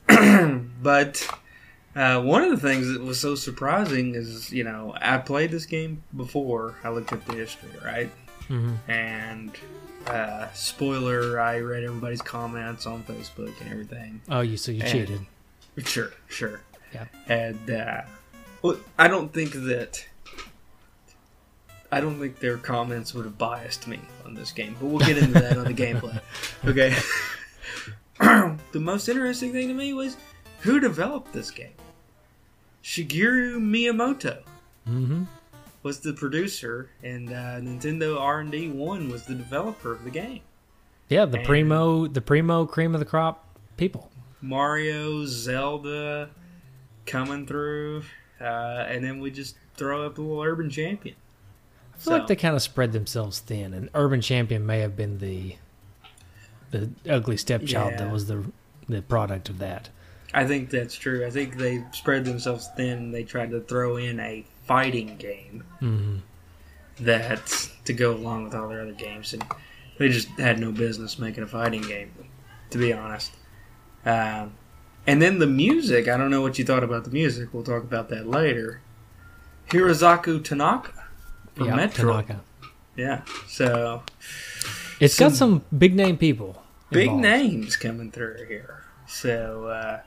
but 0.83 1.29
uh, 1.95 2.21
one 2.23 2.43
of 2.43 2.51
the 2.51 2.57
things 2.69 2.89
that 2.93 3.01
was 3.01 3.19
so 3.21 3.35
surprising 3.35 4.15
is, 4.15 4.53
you 4.53 4.65
know, 4.65 4.95
I 5.01 5.19
played 5.19 5.51
this 5.51 5.67
game 5.67 6.03
before 6.17 6.77
I 6.85 6.91
looked 6.91 7.13
at 7.13 7.25
the 7.27 7.35
history, 7.35 7.71
right? 7.85 8.11
hmm 8.49 8.75
And 8.89 9.53
uh, 10.07 10.49
spoiler, 10.55 11.39
I 11.41 11.61
read 11.61 11.85
everybody's 11.85 12.23
comments 12.23 12.87
on 12.87 13.03
Facebook 13.05 13.53
and 13.61 13.71
everything. 13.71 14.21
Oh, 14.29 14.41
you 14.41 14.57
so 14.57 14.73
you 14.73 14.83
And- 14.83 14.91
cheated? 14.91 15.21
Sure, 15.85 16.11
sure. 16.29 16.61
Yeah. 16.93 17.07
And 17.29 17.71
uh, 17.71 18.03
well, 18.61 18.77
I 18.99 19.07
don't 19.09 19.33
think 19.33 19.53
that. 19.53 20.05
I 21.93 22.01
don't 22.01 22.19
think 22.21 22.39
their 22.41 22.59
comments 22.59 23.15
would 23.15 23.25
have 23.25 23.39
biased 23.39 23.87
me 23.89 24.01
on 24.31 24.37
this 24.37 24.53
game, 24.53 24.77
but 24.81 24.87
we'll 24.87 25.05
get 25.05 25.19
into 25.19 25.33
that 25.33 25.59
on 25.59 25.65
the 25.65 25.75
gameplay. 25.75 26.19
Okay. 26.65 26.95
the 28.73 28.81
most 28.81 29.09
interesting 29.09 29.53
thing 29.53 29.69
to 29.69 29.75
me 29.75 29.93
was 29.93 30.17
who 30.61 30.79
developed 30.79 31.33
this 31.33 31.51
game. 31.51 31.73
Shigeru 32.83 33.59
Miyamoto 33.59 34.43
Mm-hmm. 34.89 35.25
was 35.83 36.01
the 36.01 36.13
producer, 36.15 36.91
and 37.03 37.29
uh, 37.31 37.61
Nintendo 37.61 38.19
R 38.19 38.41
and 38.41 38.51
D 38.51 38.69
One 38.69 39.09
was 39.11 39.25
the 39.27 39.35
developer 39.35 39.93
of 39.93 40.05
the 40.05 40.11
game. 40.11 40.41
Yeah, 41.09 41.27
the 41.27 41.39
And- 41.39 41.47
primo, 41.47 42.07
the 42.07 42.21
primo 42.23 42.67
cream 42.67 42.95
of 42.95 43.01
the 43.01 43.07
crop 43.07 43.47
people. 43.77 44.11
Mario, 44.41 45.27
Zelda 45.27 46.31
coming 47.07 47.47
through, 47.47 48.03
uh, 48.41 48.45
and 48.89 49.05
then 49.05 49.21
we 49.21 49.31
just 49.31 49.57
throw 49.75 50.07
up 50.07 50.17
a 50.19 50.23
little 50.23 50.43
urban 50.43 50.71
champion. 50.71 51.15
Feel 52.01 52.15
like 52.15 52.29
they 52.29 52.37
kind 52.37 52.57
of 52.57 52.63
spread 52.63 52.93
themselves 52.93 53.41
thin, 53.41 53.75
and 53.75 53.91
Urban 53.95 54.23
Champion 54.23 54.65
may 54.65 54.81
have 54.81 54.97
been 54.97 55.19
the 55.19 55.57
the 56.71 56.89
ugly 57.09 57.37
stepchild 57.37 57.99
that 57.99 58.11
was 58.11 58.27
the 58.27 58.51
the 58.89 59.03
product 59.03 59.51
of 59.51 59.59
that. 59.59 59.91
I 60.33 60.47
think 60.47 60.71
that's 60.71 60.95
true. 60.95 61.27
I 61.27 61.31
think 61.31 61.59
they 61.59 61.85
spread 61.93 62.25
themselves 62.25 62.71
thin. 62.75 63.13
They 63.13 63.23
tried 63.23 63.51
to 63.51 63.61
throw 63.61 63.97
in 63.97 64.19
a 64.19 64.47
fighting 64.67 65.17
game 65.17 65.65
hmm 65.81 66.17
that 67.01 67.69
to 67.85 67.93
go 67.93 68.13
along 68.15 68.45
with 68.45 68.55
all 68.55 68.69
their 68.69 68.81
other 68.81 68.93
games, 68.93 69.35
and 69.35 69.45
they 69.99 70.09
just 70.09 70.29
had 70.39 70.59
no 70.59 70.73
business 70.73 71.19
making 71.19 71.43
a 71.43 71.47
fighting 71.47 71.83
game, 71.83 72.13
to 72.71 72.79
be 72.79 72.93
honest. 72.95 73.33
Um, 74.07 74.55
and 75.07 75.21
then 75.21 75.39
the 75.39 75.47
music. 75.47 76.09
I 76.09 76.17
don't 76.17 76.31
know 76.31 76.41
what 76.41 76.59
you 76.59 76.65
thought 76.65 76.85
about 76.85 77.05
the 77.05 77.11
music. 77.11 77.53
We'll 77.53 77.63
talk 77.63 77.83
about 77.83 78.09
that 78.09 78.27
later. 78.27 78.81
Hirokazu 79.69 80.43
Tanaka 80.43 81.00
from 81.55 81.67
Yeah, 81.67 81.77
Metro. 81.77 82.11
Tanaka. 82.13 82.41
Yeah. 82.97 83.23
So 83.49 84.03
It's 85.01 85.19
got 85.19 85.33
Some 85.33 85.61
some 85.63 85.79
big 85.79 85.95
name 85.95 86.17
people. 86.17 86.63
big 86.91 87.05
involved. 87.05 87.23
names 87.23 87.77
coming 87.77 88.11
through 88.11 88.45
here. 88.49 88.85
So, 89.07 89.67
uh, 89.67 90.01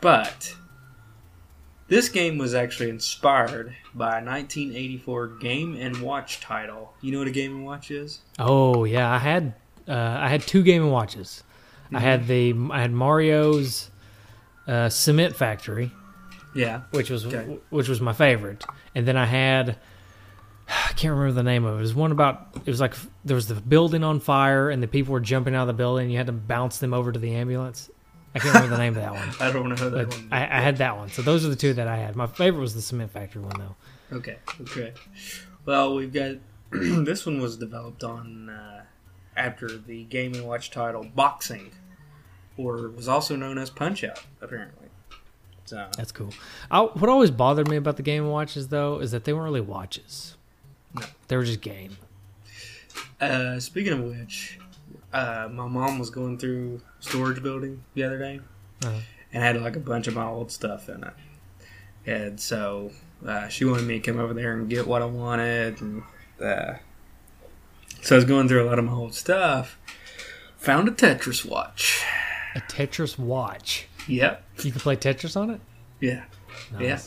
but 0.00 0.54
this 1.88 2.08
game 2.08 2.38
was 2.38 2.54
actually 2.54 2.90
inspired 2.90 3.74
by 3.94 4.18
a 4.20 4.24
1984 4.24 5.28
Game 5.40 5.76
and 5.78 6.00
Watch 6.00 6.40
title. 6.40 6.94
You 7.00 7.12
know 7.12 7.18
what 7.18 7.28
a 7.28 7.32
Game 7.32 7.56
and 7.56 7.64
Watch 7.64 7.90
is? 7.90 8.20
Oh 8.38 8.84
yeah, 8.84 9.10
I 9.12 9.18
had 9.18 9.54
uh, 9.88 9.92
I 10.20 10.28
had 10.28 10.42
two 10.42 10.62
Game 10.62 10.82
and 10.82 10.92
Watches. 10.92 11.42
I 11.92 11.96
Mm-hmm. 11.96 11.96
had 12.04 12.26
the 12.26 12.54
I 12.72 12.80
had 12.80 12.92
Mario's 12.92 13.90
uh, 14.66 14.88
Cement 14.88 15.36
Factory, 15.36 15.92
Yeah. 16.54 16.82
which 16.90 17.10
was 17.10 17.26
Okay. 17.26 17.58
which 17.70 17.88
was 17.88 18.00
my 18.00 18.14
favorite, 18.14 18.64
and 18.94 19.06
then 19.06 19.16
I 19.16 19.26
had 19.26 19.76
I 20.68 20.92
can't 20.94 21.12
remember 21.12 21.32
the 21.32 21.42
name 21.42 21.64
of 21.64 21.74
it. 21.74 21.78
It 21.78 21.82
was 21.82 21.94
one 21.94 22.12
about 22.12 22.48
it 22.64 22.70
was 22.70 22.80
like 22.80 22.94
there 23.24 23.34
was 23.34 23.48
the 23.48 23.54
building 23.54 24.04
on 24.04 24.20
fire 24.20 24.70
and 24.70 24.82
the 24.82 24.88
people 24.88 25.12
were 25.12 25.20
jumping 25.20 25.54
out 25.54 25.62
of 25.62 25.66
the 25.68 25.72
building. 25.74 26.04
And 26.04 26.12
You 26.12 26.18
had 26.18 26.26
to 26.26 26.32
bounce 26.32 26.78
them 26.78 26.94
over 26.94 27.12
to 27.12 27.18
the 27.18 27.34
ambulance. 27.34 27.90
I 28.34 28.40
can't 28.40 28.54
remember 28.54 28.76
the 28.76 28.82
name 28.82 28.96
of 28.96 29.02
that 29.02 29.12
one. 29.12 29.28
I 29.48 29.52
don't 29.52 29.68
know 29.68 29.90
that 29.90 30.08
But 30.08 30.16
one. 30.16 30.28
I, 30.32 30.42
I 30.42 30.60
had 30.60 30.78
that 30.78 30.96
one. 30.96 31.08
So 31.10 31.22
those 31.22 31.44
are 31.44 31.48
the 31.48 31.56
two 31.56 31.74
that 31.74 31.86
I 31.86 31.96
had. 31.96 32.16
My 32.16 32.26
favorite 32.26 32.60
was 32.60 32.74
the 32.74 32.82
Cement 32.82 33.10
Factory 33.12 33.42
one 33.42 33.58
though. 33.58 34.16
Okay. 34.16 34.36
Okay. 34.62 34.92
Well, 35.66 35.94
we've 35.94 36.12
got 36.12 36.36
this 36.72 37.24
one 37.26 37.40
was 37.40 37.56
developed 37.56 38.02
on 38.04 38.48
uh, 38.50 38.84
after 39.36 39.68
the 39.68 40.04
Game 40.04 40.34
and 40.34 40.44
Watch 40.46 40.70
title 40.70 41.04
Boxing, 41.14 41.70
or 42.56 42.88
was 42.88 43.08
also 43.08 43.36
known 43.36 43.58
as 43.58 43.70
Punch 43.70 44.02
Out, 44.04 44.24
apparently. 44.40 44.88
So 45.66 45.88
That's 45.96 46.12
cool. 46.12 46.30
I, 46.70 46.80
what 46.82 47.08
always 47.08 47.30
bothered 47.30 47.68
me 47.68 47.76
about 47.76 47.96
the 47.96 48.02
Game 48.02 48.24
and 48.24 48.32
Watches 48.32 48.68
though 48.68 48.98
is 48.98 49.12
that 49.12 49.24
they 49.24 49.32
weren't 49.32 49.44
really 49.44 49.60
watches. 49.60 50.36
No. 50.94 51.06
They 51.28 51.36
were 51.36 51.44
just 51.44 51.60
game. 51.60 51.96
Uh, 53.20 53.58
speaking 53.60 53.92
of 53.92 54.00
which, 54.00 54.58
uh, 55.12 55.48
my 55.50 55.66
mom 55.66 55.98
was 55.98 56.10
going 56.10 56.38
through 56.38 56.80
storage 57.00 57.42
building 57.42 57.82
the 57.94 58.04
other 58.04 58.18
day 58.18 58.40
Uh-huh. 58.84 58.98
and 59.32 59.42
had 59.42 59.60
like 59.60 59.76
a 59.76 59.80
bunch 59.80 60.06
of 60.08 60.14
my 60.14 60.24
old 60.26 60.50
stuff 60.50 60.88
in 60.88 61.02
it. 61.04 61.12
And 62.06 62.38
so 62.38 62.90
uh, 63.26 63.48
she 63.48 63.64
wanted 63.64 63.86
me 63.86 63.98
to 64.00 64.10
come 64.12 64.20
over 64.20 64.34
there 64.34 64.52
and 64.54 64.68
get 64.68 64.86
what 64.86 65.00
I 65.02 65.06
wanted. 65.06 65.80
And 65.80 66.02
uh, 66.42 66.74
so 68.02 68.14
I 68.14 68.16
was 68.16 68.24
going 68.24 68.46
through 68.48 68.62
a 68.64 68.68
lot 68.68 68.78
of 68.78 68.84
my 68.84 68.92
old 68.92 69.14
stuff. 69.14 69.78
Found 70.58 70.88
a 70.88 70.92
Tetris 70.92 71.44
watch. 71.44 72.02
A 72.54 72.60
Tetris 72.60 73.18
watch. 73.18 73.86
Yep. 74.06 74.44
You 74.62 74.70
can 74.72 74.80
play 74.80 74.96
Tetris 74.96 75.36
on 75.36 75.50
it. 75.50 75.60
Yeah. 76.00 76.24
Yeah. 76.78 77.00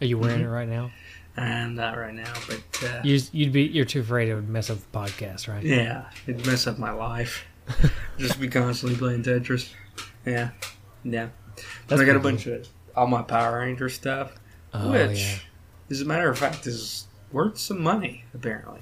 Are 0.00 0.04
you 0.06 0.18
wearing 0.18 0.42
it 0.42 0.46
right 0.48 0.68
now? 0.68 0.90
And 1.36 1.76
not 1.76 1.96
right 1.96 2.12
now, 2.14 2.32
but 2.46 2.62
uh, 2.84 3.00
You, 3.04 3.18
you'd 3.32 3.52
be. 3.52 3.62
You're 3.62 3.86
too 3.86 4.00
afraid 4.00 4.28
it 4.28 4.34
would 4.34 4.48
mess 4.50 4.68
up 4.68 4.78
the 4.78 4.98
podcast, 4.98 5.48
right? 5.48 5.62
yeah, 5.62 6.10
it'd 6.26 6.44
mess 6.46 6.66
up 6.66 6.78
my 6.78 6.90
life. 6.92 7.44
Just 8.18 8.38
be 8.38 8.48
constantly 8.48 8.98
playing 8.98 9.22
Tetris. 9.22 9.72
Yeah. 10.26 10.50
Yeah. 11.04 11.28
That's 11.88 12.02
I 12.02 12.04
got 12.04 12.16
a 12.16 12.20
bunch 12.20 12.46
of 12.46 12.68
all 12.94 13.06
my 13.06 13.22
Power 13.22 13.60
Ranger 13.60 13.88
stuff, 13.88 14.34
Oh, 14.74 14.90
which, 14.90 15.20
yeah. 15.20 15.34
as 15.90 16.00
a 16.02 16.04
matter 16.04 16.28
of 16.28 16.38
fact, 16.38 16.66
is 16.66 17.06
worth 17.30 17.56
some 17.58 17.80
money. 17.82 18.24
Apparently, 18.34 18.80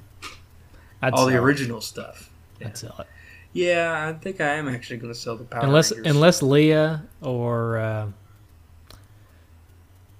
I'd 1.03 1.13
all 1.13 1.27
the 1.27 1.33
sell 1.33 1.41
it. 1.43 1.45
original 1.45 1.81
stuff. 1.81 2.31
I'd 2.65 2.77
sell 2.77 2.97
it. 2.99 3.07
Yeah, 3.53 4.09
I 4.09 4.13
think 4.19 4.41
I 4.41 4.55
am 4.55 4.69
actually 4.69 4.97
going 4.99 5.13
to 5.13 5.19
sell 5.19 5.37
the 5.37 5.45
Power 5.45 5.63
Unless 5.65 5.93
Rangers. 5.93 6.15
unless 6.15 6.43
Leah 6.43 7.05
or. 7.21 7.79
Uh, 7.79 8.07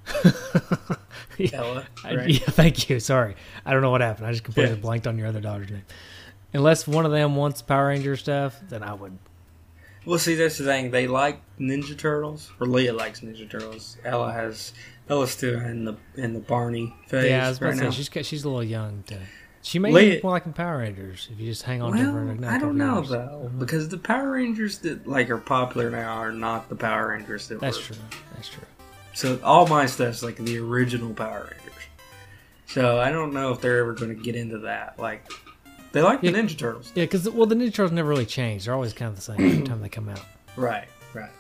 Ella, 1.53 1.87
I- 2.05 2.27
yeah, 2.27 2.39
thank 2.41 2.89
you. 2.89 3.01
Sorry, 3.01 3.35
I 3.65 3.73
don't 3.73 3.83
know 3.83 3.91
what 3.91 4.01
happened. 4.01 4.27
I 4.27 4.33
just 4.33 4.45
completely 4.45 4.75
Yeah. 4.75 4.81
blanked 4.81 5.07
on 5.07 5.19
your 5.19 5.27
other 5.27 5.41
daughter's 5.41 5.71
name. 5.71 5.85
Unless 6.53 6.89
one 6.89 7.07
of 7.07 7.13
them 7.13 7.37
wants 7.37 7.63
Power 7.63 7.89
Ranger 7.89 8.17
stuff, 8.17 8.59
then 8.69 8.83
I 8.83 8.93
would. 8.93 9.17
Well, 10.05 10.19
see, 10.19 10.35
that's 10.35 10.59
the 10.59 10.65
thing. 10.65 10.91
They 10.91 11.07
like 11.07 11.41
Ninja 11.59 11.97
Turtles, 11.97 12.51
or 12.59 12.67
Leah 12.67 12.93
likes 12.95 13.21
Ninja 13.21 13.49
Turtles. 13.49 13.99
Ella 14.05 14.33
has 14.33 14.73
Ella's 15.09 15.31
still 15.31 15.61
in 15.61 15.85
the 15.85 15.97
in 16.17 16.33
the 16.33 16.41
Barney 16.41 16.95
phase 17.07 17.31
yeah, 17.31 17.47
I 17.47 17.49
was 17.51 17.59
about 17.59 17.67
right 17.67 17.73
to 17.73 17.79
say 17.79 17.85
now. 17.85 17.91
she's 17.91 18.27
she's 18.27 18.45
a 18.45 18.49
little 18.49 18.65
young. 18.65 19.03
To, 19.09 19.19
she 19.63 19.79
may 19.79 19.93
be 19.93 20.21
more 20.23 20.33
like 20.33 20.47
in 20.47 20.55
Power 20.55 20.79
Rangers 20.79 21.29
if 21.31 21.39
you 21.39 21.47
just 21.47 21.65
hang 21.65 21.83
on 21.83 21.93
to 21.93 21.99
her. 21.99 22.25
Well, 22.25 22.37
for 22.37 22.45
a 22.45 22.49
I 22.49 22.59
don't 22.59 22.79
know 22.79 22.97
years. 22.97 23.11
though, 23.11 23.43
mm-hmm. 23.45 23.59
because 23.59 23.89
the 23.91 23.99
Power 23.99 24.33
Rangers 24.33 24.79
that 24.79 25.07
like 25.07 25.29
are 25.29 25.39
popular 25.39 25.91
now 25.91 26.15
are 26.15 26.33
not 26.33 26.69
the 26.71 26.77
Power 26.77 27.09
Rangers 27.11 27.49
that 27.49 27.61
That's 27.61 27.77
were. 27.77 27.95
true. 27.95 28.05
That's 28.35 28.49
true. 28.49 28.65
So 29.15 29.39
all 29.43 29.67
my 29.67 29.87
stuff's 29.87 30.23
like 30.23 30.37
the 30.37 30.59
original 30.59 31.13
Power 31.13 31.49
Rangers. 31.51 31.83
So 32.67 33.01
I 33.01 33.11
don't 33.11 33.33
know 33.35 33.51
if 33.53 33.61
they're 33.61 33.79
ever 33.81 33.93
going 33.95 34.17
to 34.17 34.23
get 34.23 34.37
into 34.37 34.59
that. 34.61 34.99
Like 34.99 35.29
they 35.93 36.03
like 36.03 36.23
Yeah. 36.23 36.31
the 36.31 36.39
Ninja 36.39 36.57
Turtles, 36.57 36.93
Yeah, 36.95 37.05
because 37.05 37.29
well, 37.29 37.47
the 37.47 37.55
Ninja 37.57 37.75
Turtles 37.75 37.93
never 37.93 38.09
really 38.09 38.27
change. 38.27 38.65
They're 38.65 38.75
always 38.75 38.93
kind 38.93 39.09
of 39.09 39.17
the 39.17 39.23
same 39.23 39.41
every 39.41 39.63
time 39.65 39.81
they 39.83 39.89
come 39.89 40.09
out. 40.09 40.25
right? 40.57 40.87
Right. 41.13 41.31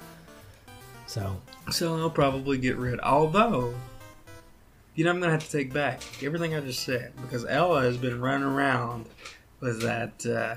So 1.06 1.40
So 1.70 1.96
I'll 1.98 2.10
probably 2.10 2.58
get 2.58 2.76
rid. 2.76 2.98
Although, 3.00 3.74
you 4.96 5.04
know, 5.04 5.10
I'm 5.10 5.20
gonna 5.20 5.32
have 5.32 5.44
to 5.44 5.50
take 5.50 5.72
back 5.72 6.02
everything 6.22 6.54
I 6.54 6.60
just 6.60 6.82
said 6.82 7.12
because 7.22 7.46
Ella 7.46 7.82
has 7.82 7.96
been 7.96 8.20
running 8.20 8.46
around 8.46 9.06
with 9.60 9.82
that 9.82 10.26
uh, 10.26 10.56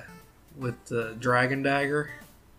with 0.58 0.84
the 0.86 1.16
dragon 1.20 1.62
dagger, 1.62 2.10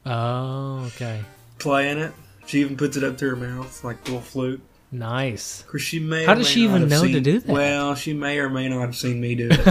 oh, 0.07 0.85
okay, 0.87 1.25
playing 1.59 1.99
it. 1.99 2.13
She 2.47 2.61
even 2.61 2.77
puts 2.77 2.97
it 2.97 3.05
up 3.05 3.17
to 3.19 3.29
her 3.31 3.37
mouth 3.37 3.83
like 3.85 4.01
a 4.03 4.05
little 4.05 4.21
flute. 4.21 4.61
nice. 4.93 5.63
Cause 5.67 5.81
she 5.83 5.99
may. 5.99 6.25
How 6.25 6.35
does 6.35 6.47
may 6.47 6.53
she 6.53 6.65
even 6.65 6.89
know 6.89 7.03
to 7.07 7.21
do 7.21 7.41
that? 7.41 7.51
Well, 7.51 7.95
she 7.95 8.13
may 8.13 8.39
or 8.39 8.49
may 8.51 8.69
not 8.69 8.81
have 8.83 8.97
seen 8.97 9.21
me 9.21 9.35
do 9.35 9.49
it. 9.51 9.67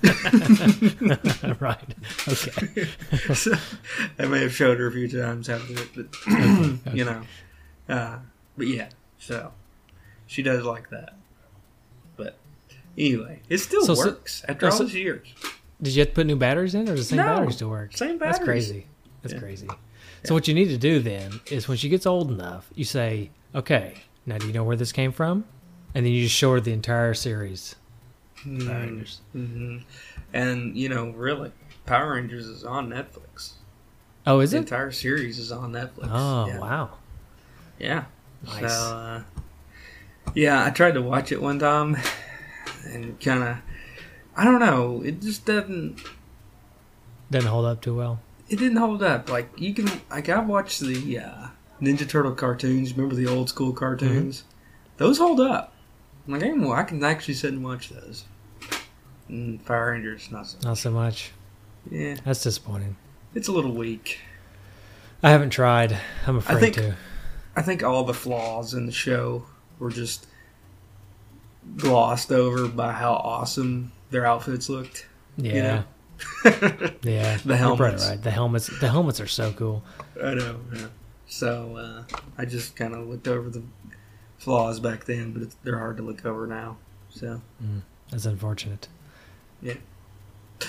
right. 1.60 1.94
Okay. 2.28 2.88
so, 3.34 3.52
I 4.18 4.26
may 4.26 4.40
have 4.42 4.54
showed 4.54 4.78
her 4.78 4.88
a 4.88 4.92
few 4.92 5.08
times 5.08 5.46
how 5.46 5.58
to 5.58 5.66
do 5.66 5.74
it, 5.80 5.88
but 5.94 6.06
you 6.94 7.04
know, 7.04 7.22
uh, 7.88 8.18
but 8.56 8.66
yeah. 8.66 8.88
So 9.18 9.52
she 10.26 10.42
does 10.42 10.64
like 10.64 10.90
that. 10.90 11.14
But 12.16 12.36
anyway, 12.96 13.40
it 13.48 13.58
still 13.58 13.84
So- 13.84 13.94
so- 13.94 14.06
works 14.06 14.44
after 14.48 14.66
all 14.66 14.72
so- 14.72 14.84
these 14.84 14.94
years. 14.94 15.28
Did 15.80 15.94
you 15.94 16.00
have 16.00 16.08
to 16.08 16.14
put 16.14 16.26
new 16.26 16.34
batteries 16.34 16.74
in, 16.74 16.88
or 16.88 16.96
the 16.96 17.04
same 17.04 17.18
No, 17.18 17.24
batteries 17.26 17.54
still 17.54 17.70
work? 17.70 17.96
same 17.96 18.18
batteries. 18.18 18.38
That's 18.38 18.44
crazy. 18.44 18.86
That's 19.22 19.34
Yeah. 19.34 19.40
crazy. 19.40 19.68
So 20.24 20.34
what 20.34 20.48
you 20.48 20.54
need 20.54 20.68
to 20.68 20.78
do 20.78 21.00
then 21.00 21.40
is 21.50 21.68
when 21.68 21.76
she 21.78 21.88
gets 21.88 22.06
old 22.06 22.30
enough, 22.30 22.68
you 22.74 22.84
say, 22.84 23.30
"Okay, 23.54 23.94
now 24.26 24.38
do 24.38 24.46
you 24.46 24.52
know 24.52 24.64
where 24.64 24.76
this 24.76 24.92
came 24.92 25.12
from?" 25.12 25.44
And 25.94 26.04
then 26.04 26.12
you 26.12 26.24
just 26.24 26.34
show 26.34 26.52
her 26.52 26.60
the 26.60 26.72
entire 26.72 27.14
series. 27.14 27.76
Power 28.44 28.80
Rangers. 28.80 29.20
hmm 29.32 29.78
And 30.32 30.76
you 30.76 30.88
know, 30.88 31.10
really, 31.10 31.52
Power 31.86 32.14
Rangers 32.14 32.46
is 32.46 32.64
on 32.64 32.88
Netflix. 32.88 33.52
Oh, 34.26 34.40
is 34.40 34.50
The 34.50 34.58
it? 34.58 34.60
entire 34.60 34.92
series 34.92 35.38
is 35.38 35.50
on 35.50 35.72
Netflix. 35.72 36.08
Oh, 36.10 36.46
yeah. 36.46 36.58
wow. 36.58 36.90
Yeah. 37.78 38.04
Nice. 38.44 38.60
So, 38.60 38.66
uh, 38.96 39.22
yeah, 40.34 40.64
I 40.64 40.70
tried 40.70 40.92
to 40.94 41.02
watch 41.02 41.32
it 41.32 41.40
one 41.40 41.58
time, 41.58 41.96
and 42.86 43.18
kind 43.20 43.42
of, 43.42 43.56
I 44.36 44.44
don't 44.44 44.60
know, 44.60 45.02
it 45.04 45.20
just 45.22 45.44
doesn't. 45.46 46.00
Doesn't 47.30 47.48
hold 47.50 47.64
up 47.66 47.80
too 47.80 47.94
well. 47.96 48.20
It 48.48 48.56
didn't 48.58 48.78
hold 48.78 49.02
up. 49.02 49.28
Like 49.30 49.50
you 49.58 49.74
can, 49.74 49.88
like 50.10 50.28
I 50.28 50.38
watched 50.40 50.80
the 50.80 51.18
uh, 51.18 51.48
Ninja 51.80 52.08
Turtle 52.08 52.32
cartoons. 52.32 52.92
Remember 52.96 53.14
the 53.14 53.26
old 53.26 53.48
school 53.48 53.72
cartoons? 53.72 54.44
Those 54.96 55.18
hold 55.18 55.40
up. 55.40 55.74
Like 56.26 56.42
I 56.42 56.48
can, 56.48 56.70
I 56.70 56.82
can 56.82 57.02
actually 57.04 57.34
sit 57.34 57.52
and 57.52 57.62
watch 57.64 57.90
those. 57.90 58.24
Mm, 59.30 59.64
Power 59.64 59.92
Rangers, 59.92 60.30
not 60.30 60.46
so. 60.46 60.58
Not 60.62 60.78
so 60.78 60.90
much. 60.90 61.32
Yeah, 61.90 62.16
That's 62.24 62.42
disappointing. 62.42 62.96
it's 63.34 63.48
a 63.48 63.52
little 63.52 63.72
weak. 63.72 64.18
I 65.22 65.30
haven't 65.30 65.50
tried. 65.50 65.98
I'm 66.26 66.36
afraid 66.36 66.60
think- 66.60 66.74
to. 66.76 66.96
I 67.56 67.62
think 67.62 67.82
all 67.82 68.04
the 68.04 68.14
flaws 68.14 68.72
in 68.72 68.86
the 68.86 68.92
show 68.92 69.44
were 69.80 69.90
just 69.90 70.26
glossed 71.76 72.30
over 72.30 72.68
by 72.68 72.92
how 72.92 73.14
awesome 73.14 73.92
their 74.10 74.24
outfits 74.24 74.68
looked. 74.68 75.06
Yeah. 75.36 75.52
You 75.54 75.62
know? 75.62 75.84
Yeah. 77.02 77.38
The 77.44 77.56
helmets. 77.56 78.08
Right. 78.08 78.22
The 78.22 78.30
helmets. 78.30 78.66
The 78.80 78.88
helmets 78.88 79.20
are 79.20 79.26
so 79.26 79.52
cool. 79.52 79.82
I 80.22 80.34
know. 80.34 80.60
Yeah. 80.74 80.86
So 81.26 81.76
uh, 81.76 82.18
I 82.36 82.44
just 82.44 82.74
kind 82.76 82.94
of 82.94 83.06
looked 83.06 83.28
over 83.28 83.50
the 83.50 83.62
flaws 84.38 84.80
back 84.80 85.04
then, 85.04 85.32
but 85.32 85.42
it's, 85.42 85.56
they're 85.62 85.78
hard 85.78 85.96
to 85.98 86.02
look 86.02 86.24
over 86.24 86.46
now. 86.46 86.78
So 87.10 87.40
That's 88.10 88.26
unfortunate. 88.26 88.88
Yeah. 89.62 89.74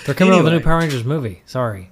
They're 0.06 0.14
coming 0.14 0.34
out 0.34 0.44
with 0.44 0.52
a 0.52 0.56
new 0.56 0.62
Power 0.62 0.78
Rangers 0.78 1.04
movie. 1.04 1.42
Sorry. 1.46 1.90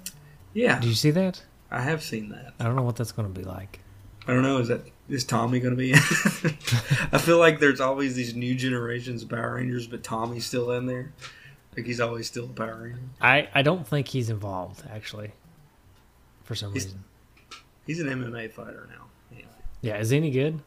yeah, 0.55 0.79
Did 0.79 0.89
you 0.89 0.95
see 0.95 1.11
that? 1.13 1.43
I 1.71 1.83
have 1.83 2.03
seen 2.03 2.29
that. 2.31 2.55
I 2.61 2.65
don't 2.65 2.77
know 2.77 2.83
what 2.83 2.97
that's 2.97 3.13
going 3.13 3.33
to 3.33 3.39
be 3.39 3.45
like. 3.45 3.81
I 4.27 4.33
don't 4.35 4.43
know. 4.43 4.59
Is 4.59 4.69
that 4.69 4.83
is 5.09 5.25
Tommy 5.25 5.59
going 5.59 5.73
to 5.73 5.77
be? 5.77 5.93
in 5.93 5.97
I 7.13 7.19
feel 7.19 7.39
like 7.39 7.61
there's 7.61 7.81
always 7.81 8.15
these 8.15 8.35
new 8.35 8.55
generations 8.55 9.23
of 9.23 9.31
Power 9.31 9.55
Rangers, 9.55 9.87
but 9.87 10.03
Tommy's 10.03 10.47
still 10.47 10.71
in 10.73 10.87
there. 10.87 11.13
Like 11.79 11.87
he's 11.87 12.01
always 12.01 12.27
still 12.27 12.45
a 12.47 12.49
Power 12.49 12.81
Ranger. 12.83 12.99
I, 13.21 13.49
I 13.55 13.63
don't 13.63 13.87
think 13.87 14.09
he's 14.09 14.31
involved 14.31 14.83
actually. 14.91 15.31
For 16.45 16.55
some 16.55 16.73
He's- 16.73 16.87
reason. 16.87 17.05
He's 17.87 18.01
an 18.01 18.09
MMA 18.09 18.51
fighter 18.51 18.87
now. 18.91 19.05
Anyway. 19.33 19.49
Yeah. 19.81 19.99
Is 19.99 20.11
he 20.11 20.17
any 20.19 20.31
good? 20.31 20.59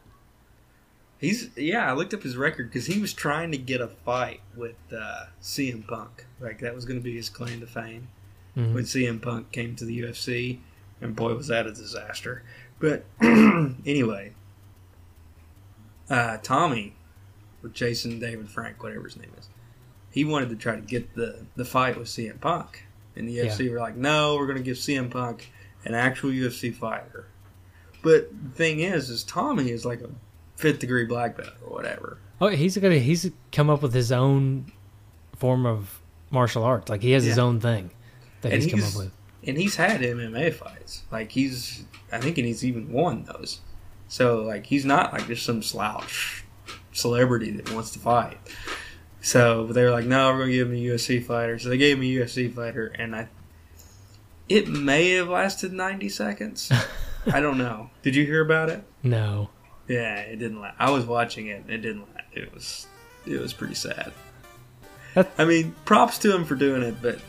He's 1.18 1.50
yeah. 1.56 1.88
I 1.88 1.92
looked 1.94 2.14
up 2.14 2.22
his 2.22 2.36
record 2.36 2.68
because 2.70 2.86
he 2.86 2.98
was 2.98 3.12
trying 3.12 3.52
to 3.52 3.58
get 3.58 3.80
a 3.80 3.86
fight 3.88 4.40
with 4.56 4.74
uh, 4.92 5.26
CM 5.40 5.86
Punk. 5.86 6.26
Like 6.40 6.58
that 6.60 6.74
was 6.74 6.84
going 6.84 6.98
to 6.98 7.04
be 7.04 7.14
his 7.14 7.28
claim 7.28 7.60
to 7.60 7.66
fame. 7.66 8.08
Mhm. 8.56 8.74
when 8.74 8.84
CM 8.84 9.20
Punk 9.22 9.50
came 9.52 9.76
to 9.76 9.84
the 9.84 10.00
UFC, 10.00 10.58
and 11.00 11.14
boy, 11.16 11.34
was 11.34 11.46
that 11.48 11.66
a 11.66 11.72
disaster. 11.72 12.42
But 12.80 13.04
anyway, 13.22 14.32
uh, 16.10 16.38
Tommy, 16.42 16.94
or 17.62 17.68
Jason 17.70 18.18
David 18.18 18.50
Frank, 18.50 18.82
whatever 18.82 19.04
his 19.04 19.16
name 19.16 19.30
is, 19.38 19.48
he 20.12 20.24
wanted 20.24 20.50
to 20.50 20.56
try 20.56 20.76
to 20.76 20.80
get 20.80 21.14
the, 21.14 21.44
the 21.56 21.64
fight 21.64 21.98
with 21.98 22.06
CM 22.08 22.40
Punk. 22.40 22.84
And 23.16 23.28
the 23.28 23.38
UFC 23.38 23.70
were 23.70 23.78
like, 23.80 23.96
no, 23.96 24.36
we're 24.36 24.46
going 24.46 24.58
to 24.58 24.62
give 24.64 24.76
CM 24.76 25.10
Punk 25.10 25.50
an 25.84 25.94
actual 25.94 26.30
UFC 26.30 26.72
fighter. 26.74 27.26
But 28.02 28.30
the 28.44 28.50
thing 28.56 28.80
is, 28.80 29.10
is 29.10 29.22
Tommy 29.24 29.70
is 29.70 29.84
like 29.84 30.00
a 30.00 30.10
fifth 30.56 30.78
degree 30.78 31.04
black 31.04 31.36
belt 31.36 31.50
or 31.64 31.72
whatever. 31.74 32.18
Oh, 32.40 32.48
he's 32.48 32.76
gonna 32.76 32.98
he's 32.98 33.30
come 33.52 33.70
up 33.70 33.82
with 33.82 33.94
his 33.94 34.10
own 34.10 34.72
form 35.36 35.64
of 35.66 36.00
martial 36.30 36.64
arts. 36.64 36.88
Like 36.88 37.02
he 37.02 37.12
has 37.12 37.22
his 37.24 37.38
own 37.38 37.60
thing 37.60 37.90
that 38.40 38.52
And 38.52 38.62
he's 38.62 38.72
come 38.72 38.82
up 38.82 38.96
with. 38.96 39.12
and 39.46 39.56
he's 39.56 39.76
had 39.76 40.00
MMA 40.00 40.52
fights. 40.54 41.02
Like 41.12 41.30
he's, 41.30 41.84
I 42.10 42.18
think, 42.18 42.38
and 42.38 42.46
he's 42.46 42.64
even 42.64 42.90
won 42.90 43.22
those. 43.24 43.60
So 44.08 44.42
like 44.42 44.66
he's 44.66 44.84
not 44.84 45.12
like 45.12 45.26
just 45.28 45.44
some 45.46 45.62
slouch 45.62 46.44
celebrity 46.92 47.50
that 47.52 47.72
wants 47.72 47.90
to 47.92 47.98
fight. 48.00 48.38
So 49.22 49.66
they 49.68 49.84
were 49.84 49.90
like, 49.90 50.04
no, 50.04 50.32
we're 50.32 50.40
gonna 50.40 50.52
give 50.52 50.68
him 50.68 50.74
a 50.74 50.80
UFC 50.80 51.24
fighter. 51.24 51.58
So 51.58 51.68
they 51.68 51.78
gave 51.78 51.96
him 51.96 52.02
a 52.02 52.06
UFC 52.06 52.52
fighter, 52.52 52.88
and 52.98 53.14
I, 53.16 53.28
it 54.48 54.68
may 54.68 55.10
have 55.12 55.28
lasted 55.28 55.72
ninety 55.72 56.08
seconds. 56.08 56.70
I 57.32 57.40
don't 57.40 57.56
know. 57.58 57.90
Did 58.02 58.16
you 58.16 58.26
hear 58.26 58.44
about 58.44 58.68
it? 58.68 58.82
No. 59.02 59.48
Yeah, 59.88 60.16
it 60.16 60.36
didn't 60.40 60.60
last. 60.60 60.76
I 60.78 60.90
was 60.90 61.04
watching 61.06 61.46
it. 61.46 61.62
and 61.62 61.70
It 61.70 61.78
didn't 61.78 62.02
last. 62.14 62.26
It 62.32 62.52
was, 62.52 62.86
it 63.26 63.40
was 63.40 63.52
pretty 63.52 63.74
sad. 63.74 64.12
That- 65.14 65.30
I 65.38 65.44
mean, 65.44 65.74
props 65.84 66.18
to 66.18 66.34
him 66.34 66.44
for 66.44 66.54
doing 66.56 66.82
it, 66.82 66.96
but 67.00 67.20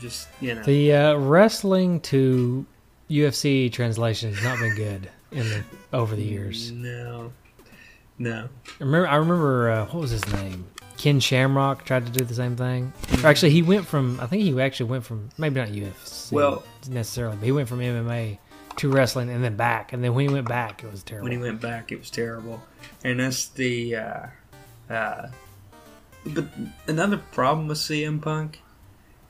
just 0.00 0.28
you 0.40 0.54
know. 0.54 0.62
The 0.62 0.92
uh, 0.94 1.14
wrestling 1.16 2.00
to 2.00 2.64
UFC 3.10 3.70
translation 3.70 4.32
has 4.32 4.42
not 4.42 4.58
been 4.58 4.74
good 4.76 5.10
in 5.30 5.48
the 5.48 5.62
over 5.92 6.16
the 6.16 6.22
years. 6.24 6.72
No, 6.72 7.32
no. 8.22 8.48
I 8.80 8.84
remember, 8.84 9.08
I 9.08 9.16
remember 9.16 9.70
uh, 9.70 9.84
what 9.86 10.00
was 10.00 10.10
his 10.10 10.26
name? 10.32 10.66
Ken 10.96 11.18
Shamrock 11.18 11.84
tried 11.84 12.06
to 12.06 12.12
do 12.12 12.24
the 12.24 12.34
same 12.34 12.54
thing. 12.54 12.92
Or 13.22 13.26
actually, 13.26 13.50
he 13.50 13.62
went 13.62 13.86
from 13.86 14.20
I 14.20 14.26
think 14.26 14.42
he 14.42 14.60
actually 14.60 14.90
went 14.90 15.04
from 15.04 15.30
maybe 15.36 15.60
not 15.60 15.68
UFC 15.68 16.32
Well- 16.32 16.62
necessarily, 16.88 17.36
but 17.36 17.44
he 17.44 17.52
went 17.52 17.68
from 17.68 17.80
MMA 17.80 18.38
to 18.76 18.88
wrestling 18.88 19.28
and 19.28 19.42
then 19.42 19.56
back. 19.56 19.92
And 19.92 20.02
then 20.02 20.14
when 20.14 20.28
he 20.28 20.32
went 20.32 20.48
back, 20.48 20.84
it 20.84 20.90
was 20.90 21.02
terrible. 21.02 21.24
When 21.24 21.32
he 21.32 21.38
went 21.38 21.60
back, 21.60 21.90
it 21.90 21.98
was 21.98 22.10
terrible, 22.10 22.62
and 23.02 23.18
that's 23.18 23.48
the. 23.48 23.96
Uh, 23.96 24.26
uh, 24.88 25.28
but 26.24 26.44
another 26.86 27.16
problem 27.32 27.66
with 27.66 27.78
CM 27.78 28.22
Punk 28.22 28.62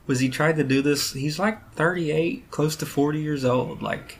was 0.05 0.19
he 0.19 0.29
tried 0.29 0.57
to 0.57 0.63
do 0.63 0.83
this. 0.83 1.13
He's 1.13 1.39
like 1.39 1.73
thirty 1.73 2.11
eight, 2.11 2.51
close 2.51 2.75
to 2.77 2.85
forty 2.85 3.19
years 3.21 3.45
old. 3.45 3.81
Like, 3.81 4.19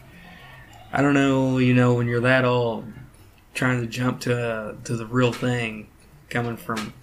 I 0.92 1.04
don't 1.04 1.14
know. 1.14 1.60
You 1.60 1.76
know, 1.76 1.94
when 1.94 2.08
you're 2.08 2.22
that 2.22 2.46
old, 2.46 2.86
trying 3.54 3.82
to 3.82 3.88
jump 3.88 4.22
to 4.22 4.76
to 4.84 4.96
the 4.96 5.06
real 5.06 5.32
thing, 5.34 5.88
coming 6.30 6.58
from 6.58 6.94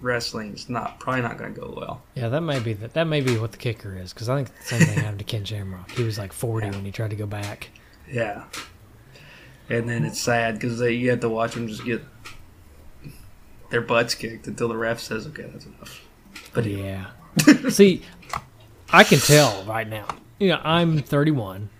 wrestling, 0.00 0.54
is 0.54 0.68
not 0.68 1.00
probably 1.00 1.22
not 1.22 1.38
going 1.38 1.54
to 1.54 1.60
go 1.60 1.74
well. 1.76 2.02
yeah, 2.14 2.28
that 2.28 2.42
may 2.42 2.58
be 2.58 2.72
that. 2.74 2.94
That 2.94 3.04
may 3.06 3.20
be 3.20 3.38
what 3.38 3.52
the 3.52 3.58
kicker 3.58 3.96
is 3.96 4.12
because 4.12 4.28
I 4.28 4.36
think 4.36 4.56
the 4.56 4.64
same 4.64 4.80
thing 4.80 4.98
happened 4.98 5.18
to 5.18 5.24
Ken 5.24 5.44
Shamrock. 5.44 5.90
He 5.90 6.04
was 6.04 6.18
like 6.18 6.32
forty 6.32 6.68
when 6.68 6.84
he 6.84 6.90
tried 6.90 7.10
to 7.10 7.16
go 7.16 7.26
back. 7.26 7.70
Yeah. 8.10 8.44
And 9.68 9.88
then 9.88 10.04
it's 10.04 10.20
sad 10.20 10.54
because 10.54 10.80
you 10.80 11.10
have 11.10 11.20
to 11.20 11.28
watch 11.28 11.54
them 11.54 11.68
just 11.68 11.84
get 11.84 12.02
their 13.70 13.80
butts 13.80 14.14
kicked 14.14 14.46
until 14.46 14.68
the 14.68 14.76
ref 14.76 15.00
says, 15.00 15.26
"Okay, 15.26 15.44
that's 15.50 15.66
enough." 15.66 16.04
But 16.52 16.66
Yeah. 16.66 17.06
See, 17.70 18.02
I 18.92 19.04
can 19.04 19.18
tell 19.18 19.64
right 19.64 19.88
now. 19.88 20.06
You 20.38 20.48
know, 20.48 20.60
I'm 20.62 20.98
31, 20.98 21.70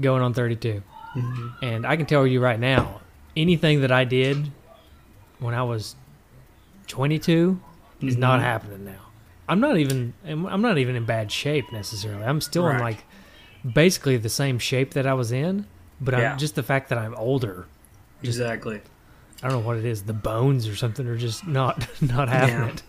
going 0.00 0.22
on 0.22 0.34
32, 0.34 0.82
mm-hmm. 1.14 1.48
and 1.64 1.86
I 1.86 1.96
can 1.96 2.06
tell 2.06 2.26
you 2.26 2.40
right 2.40 2.60
now, 2.60 3.00
anything 3.36 3.80
that 3.82 3.90
I 3.92 4.04
did 4.04 4.50
when 5.38 5.54
I 5.54 5.62
was 5.62 5.96
22 6.88 7.60
is 8.00 8.16
not 8.16 8.40
Mhm. 8.40 8.42
happening 8.44 8.84
now. 8.84 9.00
I'm 9.48 9.60
not 9.60 9.76
even. 9.76 10.14
I'm 10.24 10.62
not 10.62 10.78
even 10.78 10.96
in 10.96 11.04
bad 11.04 11.30
shape 11.32 11.72
necessarily. 11.72 12.24
I'm 12.24 12.40
still 12.40 12.68
in 12.68 12.78
like 12.78 13.04
basically 13.70 14.16
the 14.16 14.28
same 14.28 14.58
shape 14.58 14.94
that 14.94 15.06
I 15.06 15.14
was 15.14 15.30
in, 15.32 15.66
but 16.00 16.14
Yeah. 16.14 16.32
I'm 16.32 16.38
just 16.38 16.54
the 16.54 16.62
fact 16.62 16.88
that 16.90 16.98
I'm 16.98 17.14
older. 17.16 17.66
exactly. 18.22 18.80
I 19.42 19.48
don't 19.48 19.60
know 19.60 19.66
what 19.66 19.76
it 19.76 19.84
is. 19.84 20.04
The 20.04 20.12
bones 20.12 20.68
or 20.68 20.76
something 20.76 21.06
are 21.08 21.16
just 21.16 21.46
not 21.46 21.86
not 22.00 22.28
having 22.28 22.54
Yeah. 22.54 22.68
it. 22.68 22.82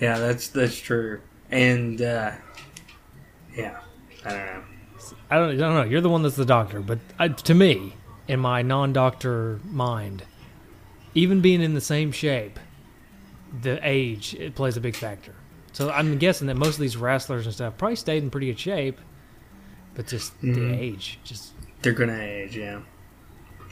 Yeah, 0.00 0.18
that's 0.18 0.48
that's 0.48 0.78
true. 0.78 1.20
And 1.50 2.00
uh, 2.00 2.32
yeah, 3.54 3.78
I 4.24 4.28
don't 4.30 4.46
know. 4.46 4.62
I 5.30 5.36
don't, 5.36 5.50
I 5.50 5.56
don't 5.56 5.74
know. 5.74 5.84
You're 5.84 6.00
the 6.00 6.08
one 6.08 6.22
that's 6.22 6.36
the 6.36 6.44
doctor, 6.46 6.80
but 6.80 6.98
I, 7.18 7.28
to 7.28 7.54
me, 7.54 7.94
in 8.28 8.40
my 8.40 8.62
non-doctor 8.62 9.60
mind, 9.64 10.24
even 11.14 11.40
being 11.40 11.60
in 11.62 11.74
the 11.74 11.80
same 11.80 12.10
shape, 12.12 12.58
the 13.62 13.78
age 13.86 14.34
it 14.34 14.54
plays 14.54 14.76
a 14.76 14.80
big 14.80 14.96
factor. 14.96 15.34
So 15.72 15.90
I'm 15.90 16.18
guessing 16.18 16.46
that 16.48 16.56
most 16.56 16.74
of 16.74 16.80
these 16.80 16.96
wrestlers 16.96 17.46
and 17.46 17.54
stuff 17.54 17.76
probably 17.76 17.96
stayed 17.96 18.22
in 18.22 18.30
pretty 18.30 18.46
good 18.46 18.58
shape, 18.58 18.98
but 19.94 20.06
just 20.06 20.40
the 20.40 20.46
Mhm. 20.48 20.76
age, 20.78 21.18
just 21.24 21.52
They're 21.82 21.92
gonna 21.92 22.18
age, 22.20 22.56
yeah, 22.56 22.80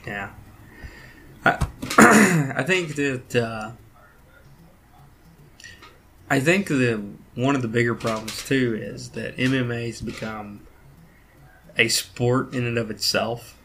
yeah. 0.05 0.31
I 1.45 1.65
I 2.55 2.63
think 2.63 2.95
that 2.95 3.35
uh, 3.35 3.71
I 6.29 6.39
think 6.39 6.67
that 6.67 7.03
one 7.35 7.55
of 7.55 7.61
the 7.61 7.67
bigger 7.67 7.95
problems 7.95 8.43
too 8.45 8.75
is 8.79 9.09
that 9.09 9.35
MMA 9.37 9.87
has 9.87 10.01
become 10.01 10.61
a 11.77 11.87
sport 11.87 12.53
in 12.53 12.65
and 12.65 12.77
of 12.77 12.89
itself. 12.91 13.57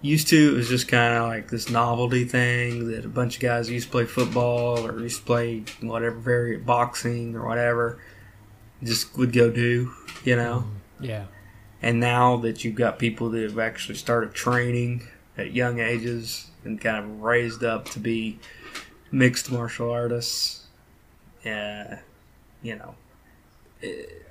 Used 0.00 0.28
to, 0.28 0.52
it 0.52 0.56
was 0.56 0.68
just 0.68 0.86
kind 0.86 1.14
of 1.14 1.26
like 1.26 1.48
this 1.48 1.68
novelty 1.68 2.24
thing 2.24 2.88
that 2.88 3.04
a 3.04 3.08
bunch 3.08 3.36
of 3.36 3.42
guys 3.42 3.68
used 3.68 3.86
to 3.86 3.90
play 3.90 4.04
football 4.04 4.86
or 4.86 5.00
used 5.00 5.20
to 5.20 5.26
play 5.26 5.64
whatever 5.80 6.16
variant 6.16 6.64
boxing 6.64 7.34
or 7.34 7.44
whatever, 7.44 7.98
just 8.82 9.16
would 9.18 9.32
go 9.32 9.50
do, 9.50 9.92
you 10.24 10.36
know. 10.36 10.64
yeah. 11.00 11.24
and 11.82 11.98
now 11.98 12.36
that 12.36 12.62
you've 12.62 12.76
got 12.76 13.00
people 13.00 13.30
that 13.30 13.42
have 13.42 13.58
actually 13.58 13.96
started 13.96 14.34
training 14.34 15.02
at 15.36 15.52
young 15.52 15.80
ages 15.80 16.50
and 16.64 16.80
kind 16.80 16.96
of 16.96 17.20
raised 17.20 17.64
up 17.64 17.86
to 17.86 17.98
be 17.98 18.38
mixed 19.10 19.50
martial 19.50 19.90
artists, 19.90 20.66
uh, 21.44 21.96
you 22.62 22.76
know, 22.76 22.94
it, 23.80 24.26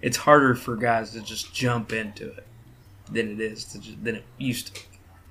it's 0.00 0.18
harder 0.18 0.54
for 0.54 0.76
guys 0.76 1.10
to 1.12 1.20
just 1.20 1.52
jump 1.52 1.92
into 1.92 2.28
it 2.30 2.46
than 3.12 3.32
it 3.32 3.40
is 3.40 3.64
to 3.66 3.78
just, 3.80 4.02
than 4.04 4.16
it 4.16 4.24
used 4.38 4.74
to. 4.74 4.82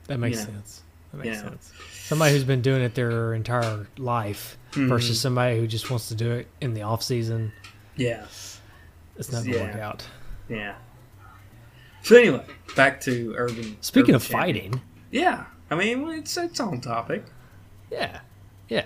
That 0.08 0.20
makes 0.20 0.40
You 0.40 0.46
know. 0.48 0.52
sense. 0.54 0.82
That 1.12 1.18
makes 1.18 1.38
You 1.38 1.44
know. 1.44 1.50
sense. 1.50 1.72
Somebody 2.04 2.34
who's 2.34 2.44
been 2.44 2.62
doing 2.62 2.82
it 2.82 2.96
their 2.96 3.34
entire 3.34 3.88
life 3.98 4.58
Mhm. 4.72 4.88
versus 4.90 5.20
somebody 5.20 5.60
who 5.60 5.68
just 5.68 5.90
wants 5.90 6.08
to 6.10 6.16
do 6.16 6.32
it 6.32 6.48
in 6.62 6.74
the 6.74 6.82
off 6.82 7.04
season. 7.04 7.52
Yeah, 7.96 8.26
It's 9.18 9.32
not 9.32 9.44
gonna 9.44 9.56
Yeah. 9.58 9.64
work 9.72 9.76
out. 9.82 10.08
yeah. 10.48 10.76
So 12.04 12.16
anyway, 12.16 12.46
back 12.76 13.02
to 13.02 13.34
urban. 13.36 13.78
Speaking 13.82 14.14
urban 14.14 14.16
of 14.16 14.24
champion. 14.28 14.72
fighting, 14.72 14.82
yeah, 15.12 15.46
I 15.72 15.76
mean 15.76 16.08
it's 16.10 16.38
it's 16.38 16.60
on 16.60 16.80
topic. 16.82 17.26
yeah, 17.92 18.20
yeah. 18.70 18.86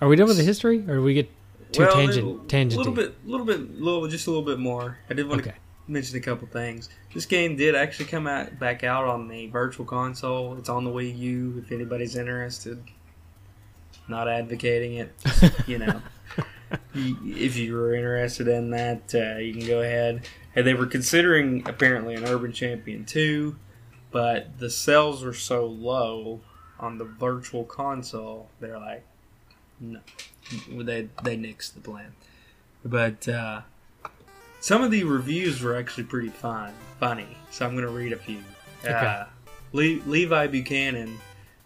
Are 0.00 0.08
we 0.08 0.16
done 0.16 0.26
with 0.26 0.38
the 0.38 0.42
history, 0.42 0.78
or 0.88 0.96
do 0.96 1.02
we 1.02 1.14
get 1.14 1.30
too 1.72 1.82
well, 1.82 1.92
tangent 1.92 2.74
a 2.74 2.76
little 2.78 2.92
bit, 2.92 3.14
little 3.26 3.46
bit, 3.46 3.80
little, 3.80 4.06
just 4.08 4.26
a 4.26 4.30
little 4.30 4.44
bit 4.44 4.58
more. 4.58 4.98
I 5.10 5.14
did 5.14 5.28
want 5.28 5.42
Okay. 5.42 5.50
to 5.52 5.92
mention 5.92 6.16
a 6.16 6.20
couple 6.20 6.48
things. 6.48 6.88
This 7.14 7.26
game 7.26 7.54
did 7.54 7.76
actually 7.76 8.06
come 8.06 8.26
out 8.26 8.58
back 8.58 8.82
out 8.82 9.04
on 9.04 9.28
the 9.28 9.46
Virtual 9.46 9.86
Console. 9.86 10.56
It's 10.58 10.68
on 10.68 10.84
the 10.84 10.90
Wii 10.90 11.16
U. 11.16 11.62
If 11.64 11.70
anybody's 11.70 12.16
interested, 12.16 12.82
not 14.08 14.28
advocating 14.28 14.94
it. 14.94 15.12
You 15.66 15.78
know, 15.78 16.02
if 16.94 17.56
you 17.56 17.74
were 17.74 17.94
interested 17.94 18.48
in 18.48 18.70
that, 18.70 19.14
uh, 19.14 19.38
you 19.38 19.54
can 19.54 19.66
go 19.66 19.80
ahead. 19.80 20.28
And 20.54 20.66
they 20.66 20.74
were 20.74 20.86
considering 20.86 21.66
apparently 21.66 22.14
an 22.14 22.24
Urban 22.24 22.52
Champion 22.52 23.06
two, 23.06 23.56
but 24.10 24.58
the 24.58 24.68
sales 24.68 25.24
were 25.24 25.32
so 25.32 25.64
low 25.66 26.40
on 26.78 26.98
the 26.98 27.04
Virtual 27.04 27.64
Console. 27.64 28.50
They're 28.60 28.78
like, 28.78 29.04
no, 29.80 30.00
they 30.68 31.08
they 31.22 31.36
nixed 31.36 31.74
the 31.74 31.80
plan. 31.80 32.12
But 32.84 33.26
uh, 33.26 33.62
some 34.64 34.82
of 34.82 34.90
the 34.90 35.04
reviews 35.04 35.60
were 35.60 35.76
actually 35.76 36.04
pretty 36.04 36.30
fun, 36.30 36.72
funny. 36.98 37.36
So 37.50 37.66
I'm 37.66 37.72
going 37.72 37.84
to 37.84 37.92
read 37.92 38.14
a 38.14 38.16
few. 38.16 38.42
Okay. 38.82 38.94
Uh, 38.94 39.26
Le- 39.74 40.00
Levi 40.06 40.46
Buchanan 40.46 41.18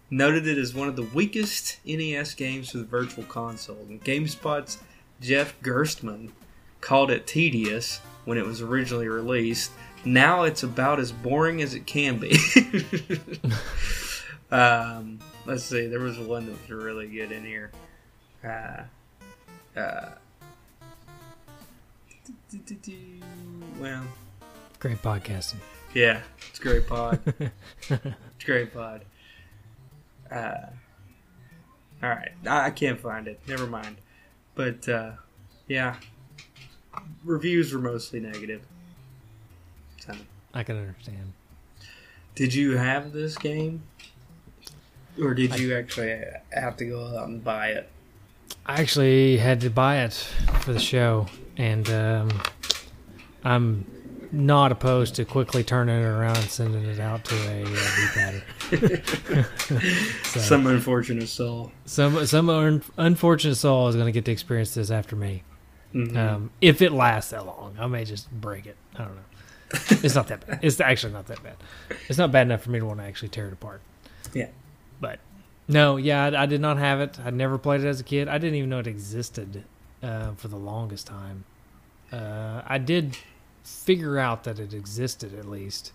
noted 0.09 0.45
it 0.45 0.57
as 0.57 0.75
one 0.75 0.89
of 0.89 0.97
the 0.97 1.03
weakest 1.03 1.77
NES 1.85 2.33
games 2.33 2.71
for 2.71 2.79
the 2.79 2.83
Virtual 2.83 3.23
Console. 3.23 3.85
And 3.87 4.03
GameSpot's 4.03 4.79
Jeff 5.21 5.57
Gerstmann 5.61 6.31
called 6.81 7.09
it 7.09 7.25
tedious 7.25 8.01
when 8.25 8.37
it 8.37 8.45
was 8.45 8.61
originally 8.61 9.07
released. 9.07 9.71
Now 10.03 10.43
it's 10.43 10.63
about 10.63 10.99
as 10.99 11.13
boring 11.13 11.61
as 11.61 11.75
it 11.75 11.87
can 11.87 12.17
be. 12.17 12.33
um, 14.51 15.19
let's 15.45 15.63
see, 15.63 15.87
there 15.87 16.01
was 16.01 16.19
one 16.19 16.47
that 16.47 16.51
was 16.51 16.69
really 16.69 17.07
good 17.07 17.31
in 17.31 17.45
here. 17.45 17.71
Uh, 18.43 19.79
uh, 19.79 20.09
well, 23.79 24.03
Great 24.79 25.01
podcasting. 25.01 25.57
yeah, 25.93 26.21
it's 26.49 26.59
great 26.59 26.87
pod. 26.87 27.19
it's 27.89 28.45
great 28.45 28.73
pod. 28.73 29.03
Uh, 30.31 30.67
all 32.01 32.09
right, 32.09 32.31
I, 32.47 32.67
I 32.67 32.69
can't 32.71 32.99
find 32.99 33.27
it. 33.27 33.39
Never 33.47 33.67
mind. 33.67 33.97
But 34.55 34.87
uh, 34.87 35.11
yeah, 35.67 35.97
reviews 37.23 37.73
were 37.73 37.79
mostly 37.81 38.19
negative. 38.19 38.61
So, 39.99 40.13
I 40.53 40.63
can 40.63 40.77
understand. 40.77 41.33
did 42.35 42.53
you 42.53 42.77
have 42.77 43.11
this 43.11 43.37
game, 43.37 43.83
or 45.21 45.33
did 45.33 45.59
you 45.59 45.75
actually 45.75 46.23
have 46.53 46.77
to 46.77 46.85
go 46.85 47.17
out 47.17 47.27
and 47.27 47.43
buy 47.43 47.69
it? 47.69 47.89
I 48.69 48.81
actually 48.81 49.37
had 49.37 49.61
to 49.61 49.69
buy 49.71 50.01
it 50.03 50.13
for 50.61 50.73
the 50.73 50.79
show, 50.79 51.25
and 51.57 51.89
um, 51.89 52.29
I'm 53.43 53.83
not 54.31 54.71
opposed 54.71 55.15
to 55.15 55.25
quickly 55.25 55.63
turning 55.63 55.99
it 55.99 56.05
around 56.05 56.37
and 56.37 56.45
sending 56.49 56.85
it 56.85 56.99
out 56.99 57.25
to 57.25 57.35
a 57.35 57.63
uh, 57.63 57.65
D-padder. 57.65 58.43
so, 60.27 60.39
Some 60.39 60.67
unfortunate 60.67 61.27
soul. 61.27 61.71
some 61.85 62.23
some 62.27 62.47
un- 62.51 62.83
unfortunate 62.97 63.55
soul 63.55 63.87
is 63.87 63.95
going 63.95 64.05
to 64.05 64.11
get 64.11 64.25
to 64.25 64.31
experience 64.31 64.75
this 64.75 64.91
after 64.91 65.15
me. 65.15 65.41
Mhm. 65.95 66.15
Um, 66.15 66.51
if 66.61 66.83
it 66.83 66.91
lasts 66.91 67.31
that 67.31 67.47
long, 67.47 67.75
I 67.79 67.87
may 67.87 68.05
just 68.05 68.29
break 68.29 68.67
it. 68.67 68.77
I 68.95 68.99
don't 69.05 69.15
know. 69.15 69.21
It's 70.03 70.13
not 70.13 70.27
that 70.27 70.45
bad. 70.45 70.59
It's 70.61 70.79
actually 70.79 71.13
not 71.13 71.25
that 71.25 71.41
bad. 71.41 71.55
It's 72.07 72.19
not 72.19 72.31
bad 72.31 72.45
enough 72.45 72.61
for 72.61 72.69
me 72.69 72.77
to 72.77 72.85
want 72.85 72.99
to 72.99 73.05
actually 73.05 73.29
tear 73.29 73.47
it 73.47 73.53
apart. 73.53 73.81
Yeah. 74.31 74.49
But 75.01 75.19
no, 75.69 75.95
yeah, 75.95 76.25
I, 76.25 76.43
I 76.43 76.45
did 76.45 76.59
not 76.59 76.77
have 76.77 76.99
it. 76.99 77.17
I 77.23 77.29
never 77.29 77.57
played 77.57 77.81
it 77.81 77.87
as 77.87 78.01
a 78.01 78.03
kid. 78.03 78.27
I 78.27 78.37
didn't 78.37 78.55
even 78.55 78.69
know 78.69 78.79
it 78.79 78.87
existed 78.87 79.63
uh, 80.03 80.31
for 80.33 80.49
the 80.49 80.57
longest 80.57 81.07
time. 81.07 81.45
Uh, 82.11 82.61
I 82.65 82.77
did 82.79 83.17
figure 83.63 84.17
out 84.17 84.43
that 84.43 84.59
it 84.59 84.73
existed 84.73 85.37
at 85.37 85.45
least 85.45 85.93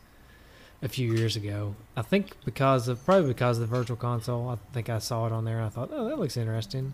a 0.82 0.88
few 0.88 1.12
years 1.12 1.34
ago. 1.36 1.74
I 1.96 2.02
think 2.02 2.36
because 2.44 2.88
of 2.88 3.04
probably 3.04 3.28
because 3.28 3.58
of 3.58 3.68
the 3.68 3.76
Virtual 3.76 3.96
Console. 3.96 4.48
I 4.48 4.56
think 4.72 4.88
I 4.88 4.98
saw 4.98 5.26
it 5.26 5.32
on 5.32 5.44
there 5.44 5.56
and 5.56 5.66
I 5.66 5.70
thought, 5.70 5.90
oh, 5.92 6.08
that 6.08 6.18
looks 6.18 6.36
interesting. 6.36 6.92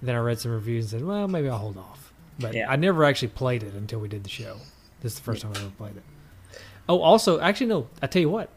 And 0.00 0.08
then 0.08 0.16
I 0.16 0.18
read 0.20 0.38
some 0.40 0.52
reviews 0.52 0.92
and 0.92 1.00
said, 1.00 1.06
well, 1.08 1.28
maybe 1.28 1.48
I'll 1.48 1.58
hold 1.58 1.76
off. 1.76 2.12
But 2.38 2.54
Yeah. 2.54 2.70
I 2.70 2.76
never 2.76 3.04
actually 3.04 3.28
played 3.28 3.62
it 3.62 3.74
until 3.74 3.98
we 4.00 4.08
did 4.08 4.24
the 4.24 4.30
show. 4.30 4.56
This 5.00 5.12
is 5.12 5.18
the 5.18 5.24
first 5.24 5.42
time 5.42 5.52
I 5.54 5.58
ever 5.60 5.70
played 5.70 5.96
it. 5.96 6.02
Oh, 6.88 7.00
also, 7.00 7.40
actually, 7.40 7.66
no. 7.66 7.88
I 8.00 8.06
tell 8.06 8.22
you 8.22 8.30
what. 8.30 8.48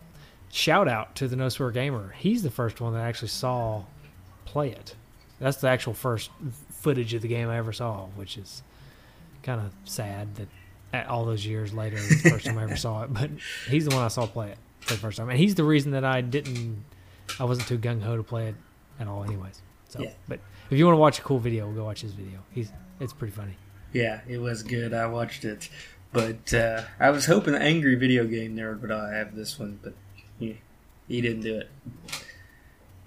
Shout 0.56 0.88
out 0.88 1.16
to 1.16 1.28
the 1.28 1.36
No 1.36 1.50
Swear 1.50 1.70
Gamer. 1.70 2.16
He's 2.18 2.42
the 2.42 2.50
first 2.50 2.80
one 2.80 2.94
that 2.94 3.02
I 3.02 3.10
actually 3.10 3.28
saw 3.28 3.84
play 4.46 4.70
it. 4.72 4.96
That's 5.38 5.58
the 5.58 5.68
actual 5.68 5.94
first 5.94 6.32
footage 6.72 7.14
of 7.14 7.22
the 7.22 7.28
game 7.28 7.50
I 7.50 7.58
ever 7.58 7.74
saw, 7.74 8.06
which 8.16 8.38
is 8.38 8.64
kind 9.44 9.60
of 9.60 9.74
sad 9.84 10.34
that 10.36 10.48
at 10.94 11.08
all 11.08 11.26
those 11.26 11.46
years 11.46 11.74
later, 11.74 11.98
it's 11.98 12.24
the 12.24 12.30
first 12.30 12.46
time 12.46 12.58
I 12.58 12.64
ever 12.64 12.78
saw 12.78 13.04
it. 13.04 13.14
But 13.14 13.32
he's 13.70 13.84
the 13.86 13.94
one 13.94 14.06
I 14.06 14.08
saw 14.08 14.26
play 14.28 14.52
it 14.52 14.58
for 14.80 14.94
the 14.94 15.00
first 15.00 15.18
time, 15.18 15.28
and 15.30 15.38
he's 15.38 15.56
the 15.56 15.66
reason 15.66 15.92
that 15.92 16.06
I 16.06 16.22
didn't, 16.22 16.86
I 17.38 17.44
wasn't 17.44 17.68
too 17.68 17.78
gung 17.78 18.02
ho 18.02 18.16
to 18.16 18.24
play 18.24 18.48
it 18.48 18.56
at 18.98 19.10
all, 19.10 19.26
anyways. 19.26 19.62
So, 19.90 20.00
Yeah. 20.04 20.12
but 20.30 20.40
if 20.72 20.78
you 20.80 20.86
want 20.86 20.96
to 20.96 21.00
watch 21.02 21.20
a 21.20 21.22
cool 21.22 21.40
video, 21.40 21.70
go 21.74 21.84
watch 21.84 22.00
his 22.00 22.14
video. 22.14 22.40
He's 22.54 22.72
it's 23.02 23.12
pretty 23.12 23.34
funny. 23.34 23.58
Yeah, 23.92 24.22
it 24.26 24.38
was 24.38 24.64
good. 24.64 24.94
I 24.94 25.08
watched 25.08 25.44
it, 25.44 25.68
but 26.14 26.54
uh, 26.54 26.84
I 26.98 27.10
was 27.10 27.26
hoping 27.26 27.52
the 27.56 27.62
Angry 27.62 27.96
Video 27.96 28.26
Game 28.26 28.56
Nerd 28.56 28.80
would 28.82 28.92
uh, 28.92 29.10
have 29.10 29.36
this 29.36 29.60
one, 29.60 29.80
but 29.84 29.94
he 30.40 30.58
he 31.08 31.22
didn't 31.22 31.42
do 31.42 31.58
it. 31.58 31.70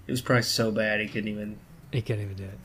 It 0.07 0.11
was 0.11 0.21
probably 0.21 0.43
so 0.43 0.71
bad 0.71 0.99
he 1.01 1.07
couldn't 1.07 1.27
even. 1.29 1.57
He 1.91 2.01
can't 2.01 2.19
even 2.19 2.35
do 2.35 2.43
it. 2.45 2.57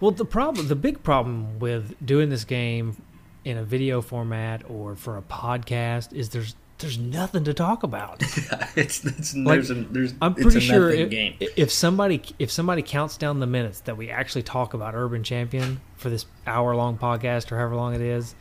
Well, 0.00 0.10
the 0.10 0.24
problem, 0.24 0.66
the 0.68 0.74
big 0.76 1.02
problem 1.02 1.58
with 1.60 1.94
doing 2.04 2.28
this 2.28 2.44
game 2.44 2.96
in 3.44 3.56
a 3.56 3.64
video 3.64 4.00
format 4.00 4.68
or 4.68 4.96
for 4.96 5.16
a 5.16 5.22
podcast 5.22 6.12
is 6.12 6.30
there's 6.30 6.56
there's 6.78 6.98
nothing 6.98 7.44
to 7.44 7.54
talk 7.54 7.84
about. 7.84 8.16
it's 8.76 9.04
it's 9.04 9.36
Like, 9.36 9.54
there's 9.54 9.70
a, 9.70 9.74
there's 9.74 10.14
I'm 10.20 10.34
pretty 10.34 10.58
a 10.58 10.60
sure 10.60 10.90
if, 10.90 11.10
game. 11.10 11.36
if 11.40 11.70
somebody 11.70 12.20
if 12.40 12.50
somebody 12.50 12.82
counts 12.82 13.16
down 13.16 13.38
the 13.38 13.46
minutes 13.46 13.80
that 13.80 13.96
we 13.96 14.10
actually 14.10 14.42
talk 14.42 14.74
about 14.74 14.94
Urban 14.94 15.22
Champion 15.22 15.80
for 15.96 16.10
this 16.10 16.26
hour 16.46 16.74
long 16.74 16.98
podcast 16.98 17.52
or 17.52 17.58
however 17.58 17.76
long 17.76 17.94
it 17.94 18.00
is, 18.00 18.34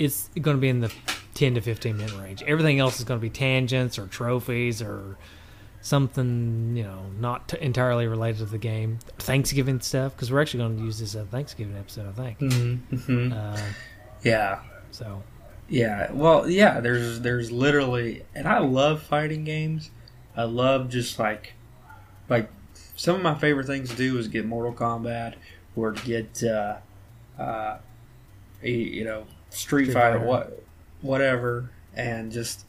it's 0.00 0.28
going 0.40 0.56
to 0.56 0.60
be 0.60 0.68
in 0.68 0.80
the 0.80 0.92
10 1.34 1.54
to 1.54 1.60
15 1.60 1.96
minute 1.96 2.16
range. 2.18 2.42
Everything 2.44 2.78
else 2.78 2.98
is 2.98 3.04
going 3.04 3.18
to 3.18 3.22
be 3.22 3.30
tangents 3.30 3.98
or 3.98 4.06
trophies 4.06 4.80
or 4.80 5.16
something 5.80 6.74
you 6.74 6.82
know 6.82 7.02
not 7.20 7.46
t- 7.48 7.58
entirely 7.60 8.06
related 8.06 8.38
to 8.38 8.44
the 8.46 8.58
game. 8.58 8.98
Thanksgiving 9.18 9.80
stuff 9.80 10.14
because 10.14 10.32
we're 10.32 10.40
actually 10.40 10.60
going 10.64 10.78
to 10.78 10.84
use 10.84 10.98
this 10.98 11.14
as 11.14 11.22
a 11.22 11.26
Thanksgiving 11.26 11.76
episode, 11.76 12.08
I 12.08 12.12
think. 12.12 12.38
Mm-hmm. 12.38 13.32
Uh, 13.32 13.60
Yeah, 14.22 14.60
so 14.90 15.22
yeah. 15.68 16.10
Well, 16.12 16.48
yeah. 16.48 16.80
There's 16.80 17.20
there's 17.20 17.52
literally, 17.52 18.24
and 18.34 18.48
I 18.48 18.58
love 18.58 19.02
fighting 19.02 19.44
games. 19.44 19.90
I 20.36 20.44
love 20.44 20.88
just 20.88 21.18
like 21.18 21.52
like 22.28 22.50
some 22.96 23.16
of 23.16 23.22
my 23.22 23.34
favorite 23.34 23.66
things 23.66 23.90
to 23.90 23.96
do 23.96 24.18
is 24.18 24.28
get 24.28 24.46
Mortal 24.46 24.72
Kombat 24.72 25.34
or 25.76 25.92
get 25.92 26.42
uh, 26.42 26.76
uh, 27.38 27.78
you 28.62 29.04
know 29.04 29.26
Street, 29.50 29.84
Street 29.84 29.94
Fighter, 29.94 30.18
Fighter. 30.18 30.26
what 30.26 30.63
whatever, 31.04 31.70
and 31.94 32.32
just 32.32 32.66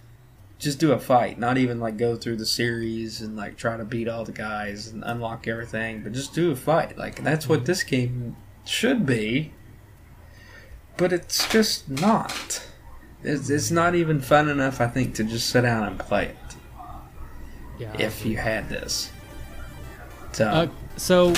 just 0.58 0.80
do 0.80 0.92
a 0.92 1.00
fight. 1.00 1.40
Not 1.40 1.58
even 1.58 1.80
like 1.80 1.98
go 1.98 2.16
through 2.16 2.38
the 2.38 2.46
series 2.46 3.22
and 3.22 3.36
like 3.36 3.58
try 3.58 3.78
to 3.78 3.84
beat 3.86 4.08
all 4.08 4.24
the 4.24 4.32
guys 4.32 4.88
and 4.88 5.04
unlock 5.04 5.48
everything, 5.48 6.04
but 6.04 6.14
just 6.14 6.34
do 6.34 6.52
a 6.52 6.56
fight. 6.56 6.98
Like 6.98 7.24
that's 7.24 7.50
what 7.50 7.66
this 7.66 7.84
game 7.84 8.36
should 8.66 9.06
be. 9.06 9.54
But 10.98 11.12
it's 11.12 11.48
just 11.50 11.90
not. 11.90 12.66
It's, 13.22 13.50
it's 13.50 13.72
not 13.72 13.96
even 13.96 14.22
fun 14.22 14.48
enough, 14.48 14.80
I 14.80 14.88
think, 14.88 15.16
to 15.16 15.24
just 15.24 15.50
sit 15.50 15.62
down 15.62 15.84
and 15.84 16.00
play 16.00 16.28
it 16.28 16.38
yeah. 17.78 17.96
If 18.00 18.26
you 18.26 18.38
had 18.38 18.70
this. 18.70 19.12
So, 20.32 20.48
Uh, 20.48 20.68
so 20.98 21.34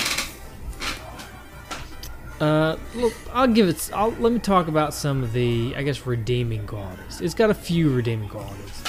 Uh, 2.39 2.77
look, 2.93 3.13
I'll 3.33 3.47
give 3.47 3.67
it. 3.67 3.89
I'll, 3.93 4.11
let 4.11 4.31
me 4.31 4.39
talk 4.39 4.67
about 4.67 4.93
some 4.93 5.23
of 5.23 5.33
the, 5.33 5.73
I 5.75 5.83
guess, 5.83 6.05
redeeming 6.05 6.67
qualities. 6.67 7.19
It's 7.21 7.33
got 7.33 7.49
a 7.49 7.55
few 7.55 7.89
redeeming 7.89 8.29
qualities. 8.29 8.83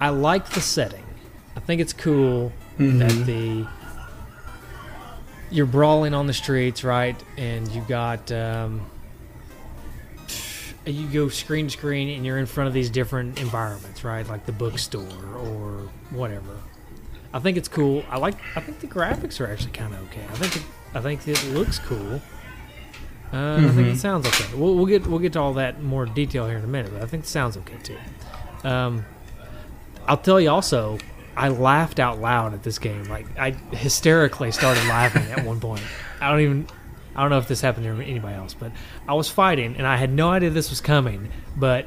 I 0.00 0.10
like 0.10 0.50
the 0.50 0.60
setting. 0.60 1.04
I 1.56 1.60
think 1.60 1.80
it's 1.80 1.92
cool 1.92 2.52
that 2.78 3.24
the 3.26 3.66
you're 5.50 5.66
brawling 5.66 6.14
on 6.14 6.26
the 6.26 6.32
streets, 6.32 6.84
right? 6.84 7.16
And 7.38 7.68
you 7.68 7.80
got 7.82 8.30
um, 8.32 8.84
you 10.84 11.06
go 11.08 11.28
screen 11.28 11.66
to 11.66 11.70
screen, 11.70 12.10
and 12.10 12.26
you're 12.26 12.38
in 12.38 12.46
front 12.46 12.68
of 12.68 12.74
these 12.74 12.90
different 12.90 13.40
environments, 13.40 14.04
right? 14.04 14.26
Like 14.28 14.44
the 14.46 14.52
bookstore 14.52 15.06
or 15.36 15.88
whatever. 16.10 16.58
I 17.32 17.38
think 17.38 17.56
it's 17.56 17.68
cool. 17.68 18.04
I 18.10 18.18
like. 18.18 18.34
I 18.56 18.60
think 18.60 18.80
the 18.80 18.86
graphics 18.86 19.40
are 19.40 19.50
actually 19.50 19.72
kind 19.72 19.94
of 19.94 20.02
okay. 20.10 20.24
I 20.28 20.34
think. 20.34 20.56
It, 20.56 20.62
I 20.96 21.00
think 21.00 21.26
it 21.26 21.42
looks 21.50 21.78
cool. 21.78 22.20
Uh, 23.32 23.56
I 23.56 23.68
think 23.70 23.88
it 23.88 23.98
sounds 23.98 24.26
okay. 24.26 24.54
We'll, 24.54 24.74
we'll 24.76 24.86
get 24.86 25.06
we'll 25.06 25.18
get 25.18 25.32
to 25.32 25.40
all 25.40 25.54
that 25.54 25.76
in 25.76 25.84
more 25.84 26.06
detail 26.06 26.46
here 26.46 26.58
in 26.58 26.64
a 26.64 26.68
minute, 26.68 26.92
but 26.92 27.02
I 27.02 27.06
think 27.06 27.24
it 27.24 27.28
sounds 27.28 27.56
okay 27.56 27.76
too. 27.82 27.98
Um, 28.62 29.04
I'll 30.06 30.16
tell 30.18 30.40
you 30.40 30.50
also, 30.50 30.98
I 31.36 31.48
laughed 31.48 31.98
out 31.98 32.20
loud 32.20 32.54
at 32.54 32.62
this 32.62 32.78
game. 32.78 33.04
Like 33.04 33.26
I 33.38 33.50
hysterically 33.72 34.52
started 34.52 34.84
laughing 34.86 35.24
at 35.32 35.44
one 35.44 35.58
point. 35.60 35.82
I 36.20 36.30
don't 36.30 36.40
even. 36.40 36.66
I 37.16 37.20
don't 37.22 37.30
know 37.30 37.38
if 37.38 37.46
this 37.46 37.60
happened 37.60 37.86
to 37.86 38.04
anybody 38.04 38.34
else, 38.34 38.54
but 38.54 38.72
I 39.08 39.14
was 39.14 39.28
fighting 39.30 39.76
and 39.76 39.86
I 39.86 39.96
had 39.96 40.10
no 40.12 40.30
idea 40.30 40.50
this 40.50 40.70
was 40.70 40.80
coming. 40.80 41.28
But 41.56 41.86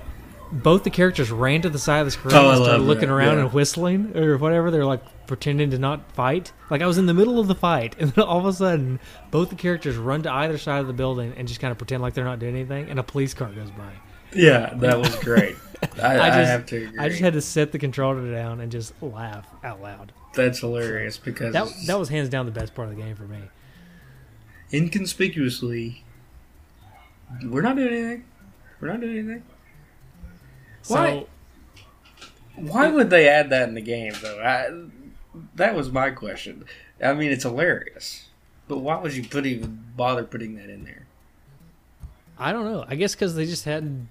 both 0.54 0.84
the 0.86 0.90
characters 0.90 1.32
ran 1.32 1.62
to 1.64 1.70
the 1.70 1.80
side 1.80 2.00
of 2.00 2.06
the 2.08 2.12
screen 2.12 2.34
Oh, 2.34 2.52
and 2.52 2.64
started 2.64 2.84
looking 2.84 3.10
that, 3.10 3.14
around 3.14 3.38
yeah. 3.38 3.44
and 3.44 3.54
whistling 3.54 4.16
or 4.16 4.38
whatever. 4.38 4.72
They're 4.72 4.86
like 4.86 5.04
pretending 5.28 5.70
to 5.72 5.78
not 5.78 6.12
fight. 6.14 6.52
Like 6.70 6.82
I 6.82 6.88
was 6.88 6.98
in 6.98 7.06
the 7.06 7.14
middle 7.14 7.40
of 7.40 7.48
the 7.48 7.56
fight, 7.56 7.96
and 8.00 8.12
then 8.12 8.24
all 8.26 8.40
of 8.40 8.46
a 8.46 8.54
sudden, 8.54 9.00
both 9.30 9.50
the 9.50 9.56
characters 9.56 9.96
run 9.98 10.24
to 10.24 10.32
either 10.32 10.58
side 10.58 10.80
of 10.80 10.88
the 10.88 10.94
building 10.94 11.34
and 11.38 11.48
just 11.48 11.60
kind 11.60 11.72
of 11.72 11.78
pretend 11.78 12.02
like 12.02 12.14
they're 12.14 12.24
not 12.26 12.40
doing 12.40 12.56
anything, 12.56 12.90
and 12.90 12.98
a 13.00 13.04
police 13.04 13.34
car 13.34 13.50
goes 13.52 13.70
by. 13.72 13.92
Yeah, 14.34 14.74
that 14.76 14.98
was 15.00 15.16
great. 15.18 15.56
I, 16.02 16.18
I, 16.18 16.26
I 16.28 16.30
just- 16.40 16.52
have 16.52 16.66
to 16.68 16.84
agree. 16.86 17.00
I 17.00 17.10
just 17.10 17.22
had 17.22 17.34
to 17.34 17.42
set 17.42 17.72
the 17.72 17.80
controller 17.80 18.32
down 18.32 18.60
and 18.62 18.72
just 18.72 18.94
laugh 19.02 19.48
out 19.64 19.82
loud. 19.82 20.12
That's 20.34 20.60
hilarious 20.60 21.18
because 21.18 21.54
That 21.54 21.68
that 21.88 21.98
was 22.00 22.10
hands 22.10 22.30
down 22.30 22.46
the 22.46 22.52
best 22.52 22.76
part 22.76 22.90
of 22.90 22.96
the 22.96 23.02
game 23.02 23.16
for 23.16 23.24
me. 23.24 23.40
inconspicuously, 24.74 26.04
we're 27.46 27.62
not 27.62 27.76
doing 27.76 27.94
anything. 27.94 28.26
We're 28.80 28.90
not 28.90 29.02
doing 29.02 29.18
anything. 29.18 29.44
So 30.84 30.96
Why? 30.96 31.26
Why 32.56 32.88
would 32.90 33.10
they 33.10 33.28
add 33.28 33.50
that 33.52 33.70
in 33.70 33.76
the 33.76 33.82
game, 33.82 34.14
though? 34.22 34.40
I, 34.40 34.70
that 35.56 35.76
was 35.76 35.92
my 35.92 36.10
question. 36.12 36.66
I 37.04 37.14
mean, 37.14 37.32
it's 37.32 37.44
hilarious, 37.44 38.28
but 38.68 38.80
why 38.80 38.98
would 38.98 39.14
you 39.16 39.24
put 39.28 39.46
even 39.46 39.84
bother 39.96 40.24
putting 40.24 40.56
that 40.56 40.70
in 40.70 40.84
there? 40.84 41.06
I 42.40 42.52
don't 42.52 42.66
know. 42.66 42.86
I 42.88 42.96
guess 42.96 43.16
because 43.16 43.36
they 43.36 43.46
just 43.46 43.66
had 43.66 44.08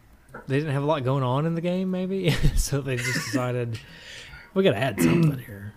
they 0.46 0.58
didn't 0.58 0.72
have 0.72 0.82
a 0.82 0.86
lot 0.86 1.04
going 1.04 1.22
on 1.22 1.46
in 1.46 1.54
the 1.54 1.60
game, 1.60 1.90
maybe. 1.90 2.30
so 2.56 2.80
they 2.80 2.96
just 2.96 3.14
decided 3.14 3.78
we 4.54 4.62
got 4.62 4.72
to 4.72 4.78
add 4.78 5.00
something 5.00 5.38
here. 5.38 5.72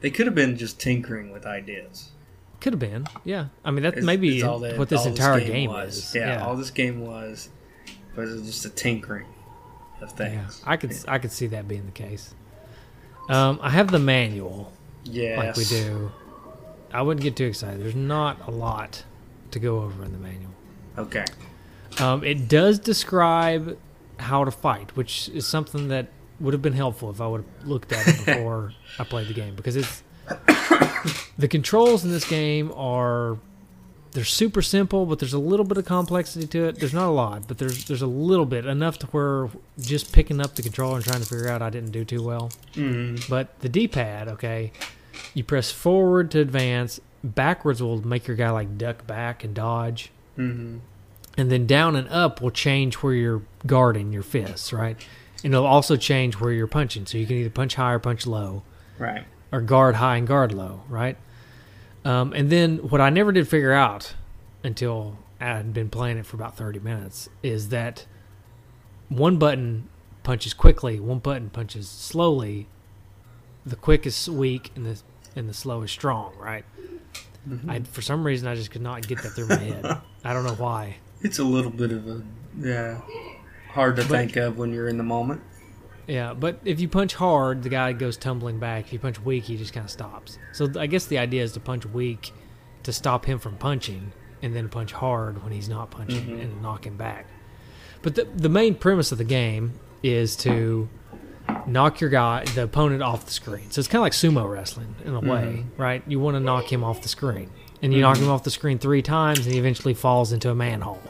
They 0.00 0.10
could 0.10 0.26
have 0.26 0.34
been 0.34 0.56
just 0.56 0.80
tinkering 0.80 1.32
with 1.32 1.46
ideas. 1.46 2.10
Could 2.60 2.72
have 2.72 2.80
been, 2.80 3.06
yeah. 3.24 3.46
I 3.64 3.70
mean, 3.70 3.82
that 3.82 4.02
maybe 4.02 4.42
all 4.42 4.58
that- 4.60 4.78
what 4.78 4.88
this 4.88 5.04
entire 5.06 5.40
game, 5.40 5.52
game, 5.52 5.70
was. 5.70 5.98
is. 5.98 6.14
Yeah, 6.14 6.44
all 6.44 6.56
this 6.56 6.70
game 6.70 7.00
was 7.00 7.50
was 8.16 8.42
just 8.46 8.64
a 8.64 8.70
tinkering 8.70 9.26
of 10.00 10.10
Yeah, 10.10 10.16
things. 10.16 10.62
I 10.66 10.76
could 10.76 10.94
I 11.06 11.18
could 11.18 11.32
see 11.32 11.46
that 11.48 11.68
being 11.68 11.84
the 11.86 11.92
case. 11.92 12.34
Um, 13.28 13.58
I 13.62 13.70
have 13.70 13.90
the 13.90 13.98
manual 13.98 14.72
Yes. 15.06 15.38
like 15.38 15.56
we 15.56 15.64
do. 15.64 16.10
I 16.92 17.02
wouldn't 17.02 17.22
get 17.22 17.36
too 17.36 17.46
excited. 17.46 17.80
There's 17.80 17.94
not 17.94 18.46
a 18.46 18.50
lot 18.50 19.04
to 19.50 19.58
go 19.58 19.80
over 19.80 20.04
in 20.04 20.12
the 20.12 20.18
manual. 20.18 20.52
Okay. 20.98 21.24
Um, 21.98 22.24
it 22.24 22.48
does 22.48 22.78
describe 22.78 23.78
how 24.18 24.44
to 24.44 24.50
fight, 24.50 24.96
which 24.96 25.28
is 25.30 25.46
something 25.46 25.88
that 25.88 26.08
would 26.40 26.52
have 26.52 26.62
been 26.62 26.72
helpful 26.72 27.10
if 27.10 27.20
I 27.20 27.26
would 27.26 27.44
have 27.44 27.68
looked 27.68 27.92
at 27.92 28.06
it 28.06 28.16
before 28.26 28.72
I 28.98 29.04
played 29.04 29.28
the 29.28 29.34
game 29.34 29.54
because 29.54 29.76
it's 29.76 30.02
the 31.38 31.48
controls 31.48 32.04
in 32.04 32.10
this 32.10 32.28
game 32.28 32.72
are 32.74 33.38
they're 34.12 34.24
super 34.24 34.62
simple, 34.62 35.04
but 35.04 35.18
there's 35.18 35.34
a 35.34 35.38
little 35.38 35.66
bit 35.66 35.76
of 35.76 35.84
complexity 35.84 36.46
to 36.46 36.68
it. 36.68 36.80
There's 36.80 36.94
not 36.94 37.06
a 37.06 37.12
lot, 37.12 37.46
but 37.46 37.58
there's 37.58 37.84
there's 37.84 38.02
a 38.02 38.06
little 38.06 38.46
bit 38.46 38.64
enough 38.64 38.98
to 39.00 39.06
where 39.08 39.50
just 39.78 40.12
picking 40.12 40.40
up 40.40 40.54
the 40.54 40.62
controller 40.62 40.96
and 40.96 41.04
trying 41.04 41.20
to 41.20 41.26
figure 41.26 41.48
out 41.48 41.60
I 41.60 41.68
didn't 41.68 41.90
do 41.90 42.04
too 42.04 42.22
well. 42.22 42.50
Mm. 42.72 43.28
But 43.28 43.60
the 43.60 43.68
D-pad, 43.68 44.28
okay, 44.28 44.72
you 45.34 45.44
press 45.44 45.70
forward 45.70 46.30
to 46.32 46.40
advance, 46.40 47.00
backwards 47.24 47.82
will 47.82 48.06
make 48.06 48.26
your 48.26 48.36
guy 48.36 48.50
like 48.50 48.78
duck 48.78 49.06
back 49.06 49.42
and 49.44 49.54
dodge 49.54 50.10
hmm 50.36 50.78
and 51.38 51.50
then 51.50 51.66
down 51.66 51.96
and 51.96 52.08
up 52.08 52.40
will 52.40 52.50
change 52.50 52.94
where 52.96 53.12
you're 53.12 53.42
guarding 53.66 54.10
your 54.10 54.22
fists, 54.22 54.72
right? 54.72 54.96
And 55.44 55.52
it'll 55.52 55.66
also 55.66 55.94
change 55.96 56.40
where 56.40 56.50
you're 56.50 56.66
punching, 56.66 57.04
so 57.04 57.18
you 57.18 57.26
can 57.26 57.36
either 57.36 57.50
punch 57.50 57.74
high 57.74 57.92
or 57.92 57.98
punch 57.98 58.26
low, 58.26 58.62
Right. 58.98 59.26
or 59.52 59.60
guard 59.60 59.96
high 59.96 60.16
and 60.16 60.26
guard 60.26 60.54
low, 60.54 60.84
right? 60.88 61.18
Um, 62.06 62.32
and 62.32 62.48
then 62.48 62.78
what 62.78 63.02
I 63.02 63.10
never 63.10 63.32
did 63.32 63.46
figure 63.48 63.74
out 63.74 64.14
until 64.64 65.18
I 65.38 65.44
had 65.48 65.74
been 65.74 65.90
playing 65.90 66.16
it 66.16 66.24
for 66.24 66.36
about 66.36 66.56
30 66.56 66.78
minutes 66.78 67.28
is 67.42 67.68
that 67.68 68.06
one 69.10 69.36
button 69.36 69.90
punches 70.22 70.54
quickly, 70.54 70.98
one 70.98 71.18
button 71.18 71.50
punches 71.50 71.86
slowly. 71.86 72.66
The 73.66 73.76
quick 73.76 74.06
is 74.06 74.30
weak, 74.30 74.72
and 74.76 74.86
the 74.86 75.00
and 75.34 75.48
the 75.48 75.54
slow 75.54 75.82
is 75.82 75.90
strong, 75.90 76.32
right? 76.38 76.64
Mm-hmm. 77.48 77.70
I 77.70 77.80
for 77.80 78.00
some 78.00 78.24
reason 78.24 78.48
I 78.48 78.54
just 78.54 78.70
could 78.70 78.82
not 78.82 79.06
get 79.06 79.22
that 79.22 79.30
through 79.30 79.48
my 79.48 79.56
head. 79.56 79.98
I 80.24 80.32
don't 80.32 80.44
know 80.44 80.54
why. 80.54 80.96
It's 81.20 81.38
a 81.38 81.44
little 81.44 81.70
bit 81.70 81.92
of 81.92 82.06
a 82.08 82.22
yeah 82.58 83.00
hard 83.70 83.96
to 83.96 84.02
But- 84.02 84.10
think 84.10 84.36
of 84.36 84.58
when 84.58 84.72
you're 84.72 84.88
in 84.88 84.96
the 84.96 85.04
moment. 85.04 85.42
Yeah, 86.08 86.34
but 86.34 86.60
if 86.64 86.78
you 86.78 86.88
punch 86.88 87.16
hard, 87.16 87.64
the 87.64 87.68
guy 87.68 87.92
goes 87.92 88.16
tumbling 88.16 88.60
back. 88.60 88.86
If 88.86 88.92
you 88.92 88.98
punch 89.00 89.20
weak, 89.20 89.42
he 89.42 89.56
just 89.56 89.72
kind 89.72 89.84
of 89.84 89.90
stops. 89.90 90.38
So 90.52 90.70
I 90.78 90.86
guess 90.86 91.06
the 91.06 91.18
idea 91.18 91.42
is 91.42 91.50
to 91.54 91.60
punch 91.60 91.84
weak 91.84 92.32
to 92.84 92.92
stop 92.92 93.24
him 93.24 93.40
from 93.40 93.56
punching, 93.56 94.12
and 94.40 94.54
then 94.54 94.68
punch 94.68 94.92
hard 94.92 95.42
when 95.42 95.52
he's 95.52 95.68
not 95.68 95.90
punching 95.90 96.26
mm-hmm. 96.26 96.40
and 96.40 96.62
knock 96.62 96.86
him 96.86 96.96
back. 96.96 97.26
But 98.02 98.14
the 98.14 98.24
the 98.36 98.48
main 98.48 98.76
premise 98.76 99.10
of 99.10 99.18
the 99.18 99.24
game 99.24 99.72
is 100.02 100.36
to 100.36 100.88
knock 101.66 102.00
your 102.00 102.10
guy, 102.10 102.44
the 102.54 102.64
opponent, 102.64 103.02
off 103.02 103.24
the 103.26 103.32
screen. 103.32 103.70
So 103.70 103.78
it's 103.80 103.88
kind 103.88 103.98
of 104.00 104.02
like 104.02 104.12
sumo 104.12 104.50
wrestling 104.50 104.94
in 105.04 105.14
a 105.14 105.20
way, 105.20 105.64
right? 105.76 106.02
You 106.06 106.20
want 106.20 106.36
to 106.36 106.40
knock 106.40 106.70
him 106.72 106.84
off 106.84 107.02
the 107.02 107.08
screen, 107.08 107.50
and 107.82 107.92
you 107.92 108.00
knock 108.00 108.18
him 108.18 108.28
off 108.30 108.44
the 108.44 108.50
screen 108.50 108.78
three 108.78 109.02
times, 109.02 109.40
and 109.40 109.52
he 109.52 109.58
eventually 109.58 109.94
falls 109.94 110.32
into 110.32 110.50
a 110.50 110.54
manhole, 110.54 111.02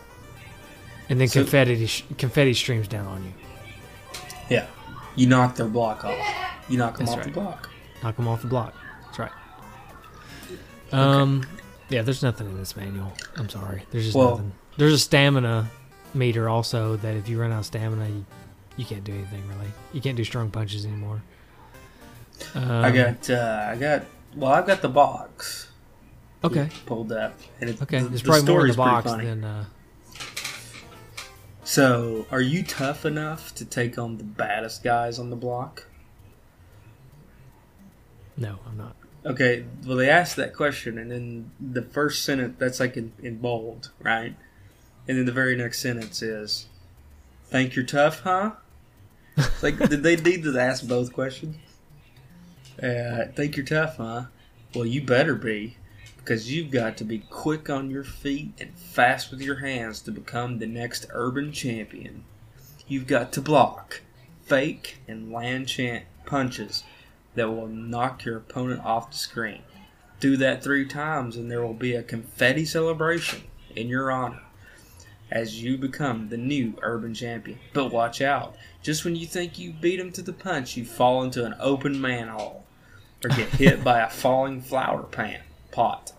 and 1.09 1.20
then 1.20 1.29
So- 1.29 1.40
confetti 1.40 1.88
confetti 2.18 2.55
streams 2.55 2.88
down 2.88 3.07
on 3.07 3.25
you. 3.25 3.33
Yeah. 4.49 4.66
You 5.16 5.27
knock 5.27 5.57
their 5.57 5.66
block 5.68 6.05
off. 6.05 6.18
You 6.68 6.79
knock 6.79 6.96
them 6.99 7.07
That's 7.07 7.18
off 7.18 7.25
the 7.25 7.31
block. 7.31 7.70
Knock 8.03 8.16
them 8.16 8.29
off 8.29 8.42
the 8.42 8.49
block. 8.49 8.75
That's 9.07 9.18
right. 9.18 9.31
Um, 10.92 11.44
yeah, 11.88 12.03
there's 12.03 12.22
nothing 12.22 12.46
in 12.49 12.57
this 12.59 12.77
manual. 12.77 13.12
I'm 13.37 13.49
sorry. 13.49 13.83
There's 13.90 14.05
just 14.05 14.16
Well- 14.16 14.31
nothing. 14.33 14.53
There's 14.77 14.92
a 14.92 14.99
stamina 14.99 15.70
meter 16.12 16.49
also 16.51 16.96
that 16.96 17.16
if 17.16 17.29
you 17.31 17.40
run 17.40 17.51
out 17.51 17.61
of 17.61 17.64
stamina, 17.66 18.09
you, 18.09 18.27
you 18.77 18.85
can't 18.85 19.05
do 19.05 19.12
anything 19.12 19.47
really. 19.49 19.71
You 19.93 20.01
can't 20.01 20.17
do 20.17 20.25
strong 20.25 20.51
punches 20.51 20.85
anymore. 20.85 21.23
Um, 22.55 22.71
I 22.71 22.91
got 22.91 23.31
uh, 23.31 23.67
I 23.71 23.77
got 23.77 24.05
well 24.35 24.53
I've 24.53 24.67
got 24.67 24.83
the 24.83 24.89
box 24.89 25.69
okay. 26.45 26.69
pulled 26.85 27.12
up 27.12 27.39
and 27.61 27.71
it, 27.71 27.81
Okay, 27.83 28.01
the, 28.01 28.09
there's 28.09 28.23
the 28.23 28.29
probably 28.29 28.53
more 28.53 28.67
in 28.67 28.71
the 28.73 28.77
box 28.77 29.11
than. 29.12 29.45
Uh, 29.45 29.65
So, 31.65 32.27
are 32.31 32.41
you 32.41 32.62
tough 32.62 33.05
enough 33.05 33.53
to 33.57 33.65
take 33.65 33.99
on 33.99 34.19
the 34.19 34.25
baddest 34.25 34.85
guys 34.85 35.19
on 35.19 35.31
the 35.31 35.37
block? 35.37 35.87
no, 38.37 38.59
I'm 38.67 38.77
not. 38.77 38.95
Okay, 39.25 39.65
well, 39.85 39.97
they 39.97 40.09
asked 40.09 40.37
that 40.37 40.55
question, 40.55 40.97
and 40.99 41.11
then 41.11 41.51
the 41.59 41.83
first 41.83 42.25
sentence, 42.25 42.55
that's 42.59 42.79
like 42.79 42.97
in, 42.97 43.12
in 43.21 43.39
bold, 43.39 43.91
right? 44.01 44.37
And 45.09 45.19
then 45.19 45.25
the 45.27 45.33
very 45.33 45.57
next 45.57 45.81
sentence 45.81 46.23
is, 46.23 46.67
Think 47.47 47.75
you're 47.75 47.85
tough, 47.85 48.21
huh? 48.21 48.53
It's 49.37 49.62
like, 49.62 49.79
did 49.79 50.03
they 50.03 50.16
need 50.16 50.44
to 50.44 50.58
ask 50.58 50.87
both 50.87 51.13
questions? 51.13 51.56
Uh, 52.83 53.27
think 53.35 53.56
you're 53.56 53.67
tough, 53.67 53.98
huh? 53.98 54.25
Well, 54.75 54.87
you 54.87 55.02
better 55.02 55.35
be, 55.35 55.77
because 56.17 56.52
you've 56.52 56.71
got 56.71 56.96
to 56.98 57.04
be 57.04 57.19
quick 57.19 57.69
on 57.69 57.90
your 57.90 58.04
feet 58.04 58.52
and 58.58 58.75
fast 58.79 59.31
with 59.31 59.40
your 59.40 59.56
hands 59.56 60.00
to 60.02 60.11
become 60.11 60.58
the 60.58 60.67
next 60.67 61.06
urban 61.11 61.52
champion. 61.52 62.25
You've 62.88 63.06
got 63.06 63.33
to 63.33 63.40
block, 63.40 64.00
fake, 64.42 64.98
and 65.06 65.33
land 65.33 65.69
chant 65.69 66.04
punches 66.25 66.85
that 67.35 67.50
will 67.50 67.69
knock 67.69 68.25
your 68.25 68.38
opponent 68.38 68.85
off 68.85 69.11
the 69.11 69.19
screen. 69.19 69.63
Do 70.19 70.37
that 70.38 70.63
three 70.65 70.87
times, 70.87 71.37
and 71.37 71.50
there 71.50 71.63
will 71.63 71.75
be 71.75 71.94
a 71.94 72.02
confetti 72.02 72.65
celebration 72.65 73.42
in 73.75 73.88
your 73.88 74.11
honor 74.11 74.40
as 75.31 75.62
you 75.62 75.77
become 75.77 76.29
the 76.29 76.37
new 76.37 76.74
urban 76.83 77.14
champion. 77.14 77.58
But 77.72 77.92
watch 77.92 78.20
out. 78.20 78.56
Just 78.83 79.04
when 79.04 79.16
you 79.16 79.27
think 79.27 79.58
you 79.58 79.72
beat 79.72 79.98
him 79.98 80.12
to 80.12 80.22
the 80.22 80.33
punch, 80.33 80.77
you 80.77 80.85
fall 80.85 81.22
into 81.22 81.44
an 81.44 81.54
open 81.58 82.00
manhole 82.00 82.64
or 83.24 83.31
get 83.31 83.48
hit 83.50 83.83
by 83.83 84.00
a 84.00 84.10
falling 84.10 84.60
flower 84.60 85.02
pan 85.02 85.40
pot. 85.72 86.12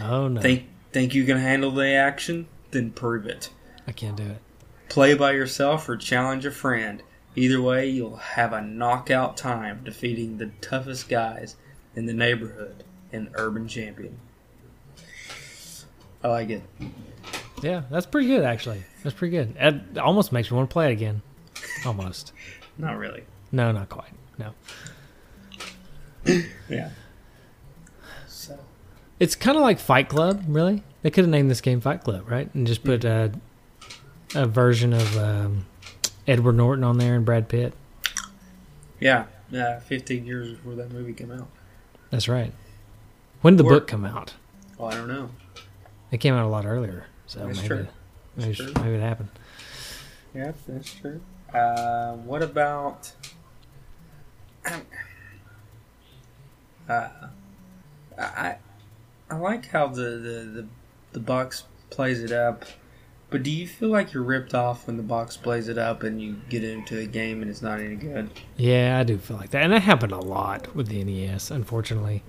Oh 0.00 0.28
no. 0.28 0.40
Think 0.40 0.64
Think 0.94 1.12
you 1.12 1.24
can 1.24 1.38
handle 1.38 1.72
the 1.72 1.88
action? 1.88 2.46
Then 2.70 2.92
prove 2.92 3.26
it. 3.26 3.50
I 3.84 3.90
can't 3.90 4.16
do 4.16 4.22
it. 4.22 4.40
Play 4.88 5.14
by 5.14 5.32
yourself 5.32 5.88
or 5.88 5.96
challenge 5.96 6.46
a 6.46 6.52
friend. 6.52 7.02
Either 7.34 7.60
way, 7.60 7.88
you'll 7.88 8.14
have 8.14 8.52
a 8.52 8.62
knockout 8.62 9.36
time 9.36 9.80
defeating 9.82 10.38
the 10.38 10.52
toughest 10.60 11.08
guys 11.08 11.56
in 11.96 12.06
the 12.06 12.12
neighborhood 12.12 12.84
in 13.10 13.28
Urban 13.34 13.66
Champion. 13.66 14.20
I 16.22 16.28
like 16.28 16.50
it. 16.50 16.62
Yeah, 17.62 17.82
that's 17.90 18.06
pretty 18.06 18.28
good 18.28 18.44
actually. 18.44 18.82
That's 19.02 19.14
pretty 19.16 19.36
good. 19.36 19.54
It 19.58 19.98
almost 19.98 20.32
makes 20.32 20.50
me 20.50 20.56
want 20.56 20.68
to 20.70 20.72
play 20.72 20.88
it 20.90 20.92
again. 20.92 21.22
Almost. 21.86 22.32
Not 22.78 22.98
really. 22.98 23.24
No, 23.52 23.70
not 23.72 23.88
quite. 23.88 24.12
No. 24.38 24.52
Yeah. 26.68 26.90
So 28.26 28.58
It's 29.20 29.36
kind 29.36 29.56
of 29.56 29.62
like 29.62 29.78
Fight 29.78 30.08
Club, 30.08 30.42
really. 30.48 30.82
They 31.02 31.10
could 31.10 31.24
have 31.24 31.30
named 31.30 31.50
this 31.50 31.60
game 31.60 31.80
Fight 31.80 32.02
Club, 32.02 32.28
right? 32.30 32.52
And 32.54 32.66
just 32.66 32.82
put 32.82 33.04
a, 33.04 33.30
a 34.34 34.46
version 34.46 34.92
of 34.94 35.16
um, 35.18 35.66
Edward 36.26 36.54
Norton 36.56 36.82
on 36.84 36.96
there 36.98 37.14
and 37.14 37.24
Brad 37.24 37.48
Pitt. 37.48 37.74
yeah, 39.00 39.26
uh, 39.54 39.80
15 39.80 40.24
years 40.24 40.52
before 40.52 40.74
that 40.76 40.90
movie 40.90 41.12
came 41.12 41.30
out. 41.30 41.48
That's 42.10 42.28
right. 42.28 42.52
When 43.42 43.56
did 43.56 43.64
the 43.66 43.68
Or- 43.70 43.74
book 43.80 43.86
come 43.86 44.04
out? 44.06 44.32
Oh, 44.80 44.86
I 44.86 44.94
don't 44.94 45.08
know. 45.08 45.28
It 46.10 46.18
came 46.18 46.32
out 46.34 46.44
a 46.44 46.48
lot 46.48 46.64
earlier, 46.64 47.06
so 47.26 47.40
That's 47.46 47.56
maybe 47.58 47.68
true. 47.68 47.86
maybe, 48.36 48.48
That's 48.52 48.56
true. 48.72 48.82
maybe 48.82 48.94
it 48.96 49.00
happened. 49.00 49.28
Yeah, 50.34 50.52
that's 50.66 50.92
true. 50.94 51.20
Uh, 51.52 52.14
what 52.16 52.42
about? 52.42 53.12
Uh, 56.88 57.08
I 58.18 58.56
I 59.30 59.36
like 59.36 59.66
how 59.70 59.86
the, 59.86 60.02
the, 60.02 60.50
the, 60.62 60.66
the 61.12 61.20
box 61.20 61.64
plays 61.88 62.22
it 62.22 62.30
up, 62.30 62.64
but 63.30 63.42
do 63.42 63.50
you 63.50 63.66
feel 63.66 63.88
like 63.88 64.12
you're 64.12 64.22
ripped 64.22 64.54
off 64.54 64.86
when 64.86 64.98
the 64.98 65.02
box 65.02 65.36
plays 65.36 65.68
it 65.68 65.78
up 65.78 66.02
and 66.02 66.20
you 66.20 66.36
get 66.50 66.62
into 66.62 66.98
a 66.98 67.06
game 67.06 67.40
and 67.40 67.50
it's 67.50 67.62
not 67.62 67.80
any 67.80 67.94
good? 67.96 68.28
Yeah, 68.58 68.98
I 69.00 69.04
do 69.04 69.16
feel 69.16 69.38
like 69.38 69.50
that, 69.50 69.62
and 69.62 69.72
that 69.72 69.80
happened 69.80 70.12
a 70.12 70.18
lot 70.18 70.76
with 70.76 70.88
the 70.88 71.02
NES. 71.02 71.50
Unfortunately, 71.50 72.22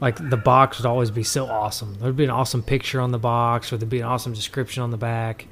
like 0.00 0.30
the 0.30 0.36
box 0.36 0.78
would 0.78 0.86
always 0.86 1.10
be 1.10 1.22
so 1.22 1.46
awesome. 1.46 1.96
There'd 2.00 2.16
be 2.16 2.24
an 2.24 2.30
awesome 2.30 2.62
picture 2.62 3.00
on 3.00 3.10
the 3.12 3.18
box, 3.18 3.72
or 3.72 3.76
there'd 3.78 3.88
be 3.90 4.00
an 4.00 4.06
awesome 4.06 4.32
description 4.32 4.82
on 4.82 4.90
the 4.90 4.96
back, 4.96 5.46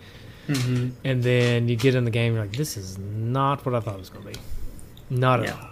Mm-hmm. 0.48 0.88
and 1.04 1.22
then 1.22 1.68
you 1.68 1.76
get 1.76 1.94
in 1.94 2.04
the 2.04 2.10
game, 2.10 2.34
you're 2.34 2.42
like, 2.42 2.56
"This 2.56 2.76
is 2.76 2.98
not 2.98 3.64
what 3.64 3.76
I 3.76 3.80
thought 3.80 3.94
it 3.94 4.00
was 4.00 4.10
going 4.10 4.26
to 4.26 4.32
be." 4.32 4.38
Not 5.08 5.40
at 5.40 5.46
Yeah. 5.46 5.52
all. 5.54 5.68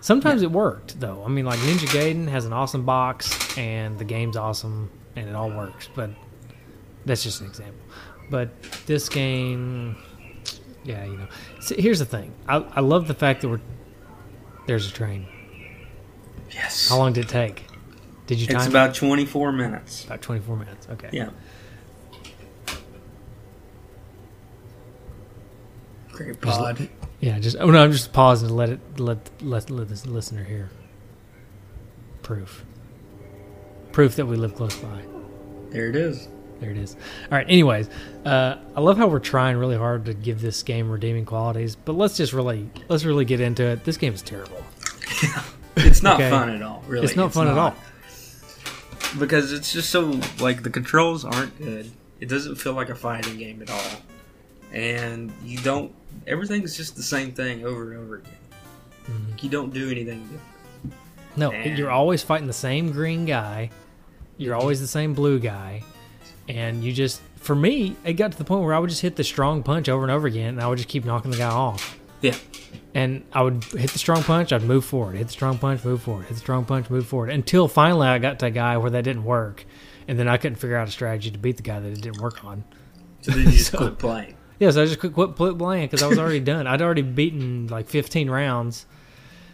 Sometimes 0.00 0.42
it 0.42 0.50
worked 0.50 1.00
though. 1.00 1.22
I 1.24 1.28
mean, 1.28 1.46
like 1.46 1.58
Ninja 1.60 1.86
Gaiden 1.88 2.28
has 2.28 2.44
an 2.44 2.52
awesome 2.52 2.84
box, 2.84 3.56
and 3.56 3.98
the 3.98 4.04
game's 4.04 4.36
awesome, 4.36 4.90
and 5.16 5.28
it 5.28 5.34
all 5.34 5.50
works. 5.50 5.88
But 5.94 6.10
that's 7.06 7.22
just 7.22 7.40
an 7.40 7.46
example. 7.46 7.80
But 8.30 8.50
this 8.86 9.08
game, 9.08 9.96
yeah, 10.84 11.04
you 11.06 11.16
know. 11.16 11.26
See, 11.60 11.80
here's 11.80 12.00
the 12.00 12.04
thing. 12.04 12.32
I, 12.46 12.56
I 12.56 12.80
love 12.80 13.08
the 13.08 13.14
fact 13.14 13.40
that 13.40 13.48
we're 13.48 13.60
there's 14.66 14.86
a 14.88 14.92
train. 14.92 15.26
Yes. 16.52 16.88
How 16.88 16.98
long 16.98 17.12
did 17.12 17.24
it 17.24 17.28
take? 17.28 17.66
Did 18.26 18.40
you 18.40 18.46
time 18.46 18.56
It's 18.56 18.66
it? 18.66 18.70
about 18.70 18.94
24 18.94 19.52
minutes. 19.52 20.04
about 20.04 20.22
24 20.22 20.56
minutes? 20.56 20.88
Okay. 20.90 21.08
Yeah. 21.12 21.30
Great 26.12 26.40
Just 26.40 26.58
pod. 26.58 26.88
Yeah. 27.20 27.38
Just 27.38 27.56
oh 27.58 27.70
no, 27.70 27.82
I'm 27.82 27.92
just 27.92 28.12
pausing 28.12 28.48
to 28.48 28.54
let 28.54 28.68
it 28.70 28.80
let 29.00 29.30
let 29.42 29.68
let 29.70 29.88
this 29.88 30.06
listener 30.06 30.44
hear. 30.44 30.70
Proof. 32.22 32.64
Proof 33.92 34.16
that 34.16 34.26
we 34.26 34.36
live 34.36 34.54
close 34.54 34.76
by. 34.76 35.02
There 35.70 35.88
it 35.88 35.96
is. 35.96 36.28
There 36.60 36.70
it 36.70 36.76
is. 36.78 36.94
All 37.30 37.36
right. 37.38 37.46
Anyways, 37.48 37.90
uh, 38.24 38.56
I 38.76 38.80
love 38.80 38.96
how 38.96 39.08
we're 39.08 39.18
trying 39.18 39.56
really 39.56 39.76
hard 39.76 40.04
to 40.06 40.14
give 40.14 40.40
this 40.40 40.62
game 40.62 40.88
redeeming 40.88 41.24
qualities, 41.24 41.74
but 41.76 41.94
let's 41.94 42.16
just 42.16 42.32
really 42.32 42.70
let's 42.88 43.04
really 43.04 43.24
get 43.24 43.40
into 43.40 43.64
it. 43.64 43.84
This 43.84 43.96
game 43.96 44.14
is 44.14 44.22
terrible. 44.22 44.64
It's 45.76 46.02
not 46.02 46.14
Okay. 46.20 46.30
fun 46.30 46.50
at 46.50 46.62
all. 46.62 46.82
Really, 46.86 47.04
it's 47.06 47.16
not 47.16 47.32
fun 47.32 47.48
at 47.48 47.58
all. 47.58 47.74
because 49.18 49.52
it's 49.52 49.72
just 49.72 49.90
so 49.90 50.20
like 50.40 50.62
the 50.62 50.70
controls 50.70 51.24
aren't 51.24 51.56
good. 51.58 51.90
It 52.20 52.28
doesn't 52.28 52.56
feel 52.56 52.72
like 52.74 52.88
a 52.90 52.94
fighting 52.94 53.36
game 53.38 53.60
at 53.62 53.70
all, 53.70 54.00
and 54.72 55.32
you 55.44 55.58
don't. 55.58 55.92
Everything's 56.26 56.76
just 56.76 56.96
the 56.96 57.02
same 57.02 57.32
thing 57.32 57.64
over 57.64 57.92
and 57.92 58.00
over 58.00 58.16
again. 58.16 58.32
Mhm. 59.10 59.42
You 59.42 59.50
don't 59.50 59.72
do 59.72 59.90
anything 59.90 60.22
different. 60.22 60.40
No, 61.36 61.50
Man. 61.50 61.76
you're 61.76 61.90
always 61.90 62.22
fighting 62.22 62.46
the 62.46 62.52
same 62.52 62.92
green 62.92 63.24
guy. 63.24 63.70
You're 64.38 64.54
always 64.54 64.80
the 64.80 64.86
same 64.86 65.14
blue 65.14 65.38
guy. 65.40 65.82
And 66.48 66.84
you 66.84 66.92
just, 66.92 67.20
for 67.36 67.56
me, 67.56 67.96
it 68.04 68.12
got 68.14 68.32
to 68.32 68.38
the 68.38 68.44
point 68.44 68.62
where 68.64 68.74
I 68.74 68.78
would 68.78 68.90
just 68.90 69.02
hit 69.02 69.16
the 69.16 69.24
strong 69.24 69.62
punch 69.62 69.88
over 69.88 70.02
and 70.04 70.12
over 70.12 70.26
again, 70.26 70.50
and 70.54 70.60
I 70.60 70.68
would 70.68 70.76
just 70.78 70.88
keep 70.88 71.04
knocking 71.04 71.30
the 71.32 71.36
guy 71.38 71.48
off. 71.50 71.98
Yeah, 72.20 72.36
And 72.94 73.24
I 73.32 73.42
would 73.42 73.64
hit 73.64 73.90
the 73.90 73.98
strong 73.98 74.22
punch, 74.22 74.52
I'd 74.52 74.62
move 74.62 74.84
forward, 74.84 75.16
hit 75.16 75.26
the 75.26 75.32
strong 75.32 75.58
punch, 75.58 75.84
move 75.84 76.02
forward, 76.02 76.26
hit 76.26 76.34
the 76.34 76.38
strong 76.40 76.64
punch, 76.64 76.88
move 76.90 77.06
forward, 77.06 77.28
until 77.30 77.66
finally 77.66 78.06
I 78.06 78.18
got 78.18 78.38
to 78.38 78.46
a 78.46 78.50
guy 78.50 78.76
where 78.76 78.90
that 78.90 79.02
didn't 79.02 79.24
work. 79.24 79.66
And 80.06 80.16
then 80.18 80.28
I 80.28 80.36
couldn't 80.36 80.56
figure 80.56 80.76
out 80.76 80.86
a 80.86 80.90
strategy 80.92 81.30
to 81.32 81.38
beat 81.38 81.56
the 81.56 81.62
guy 81.64 81.80
that 81.80 81.88
it 81.90 82.00
didn't 82.00 82.20
work 82.20 82.44
on. 82.44 82.62
so 83.22 83.32
then 83.32 83.46
you 83.46 83.50
just 83.50 83.72
So- 83.72 83.78
quit 83.78 83.98
playing. 83.98 84.36
Yes, 84.60 84.76
I 84.76 84.84
just 84.86 85.00
quit, 85.00 85.12
quit, 85.14 85.34
playing 85.58 85.86
because 85.86 86.02
I 86.04 86.06
was 86.06 86.18
already 86.18 86.38
done. 86.38 86.68
I'd 86.68 86.80
already 86.80 87.02
beaten 87.02 87.66
like 87.66 87.88
15 87.88 88.30
rounds. 88.30 88.86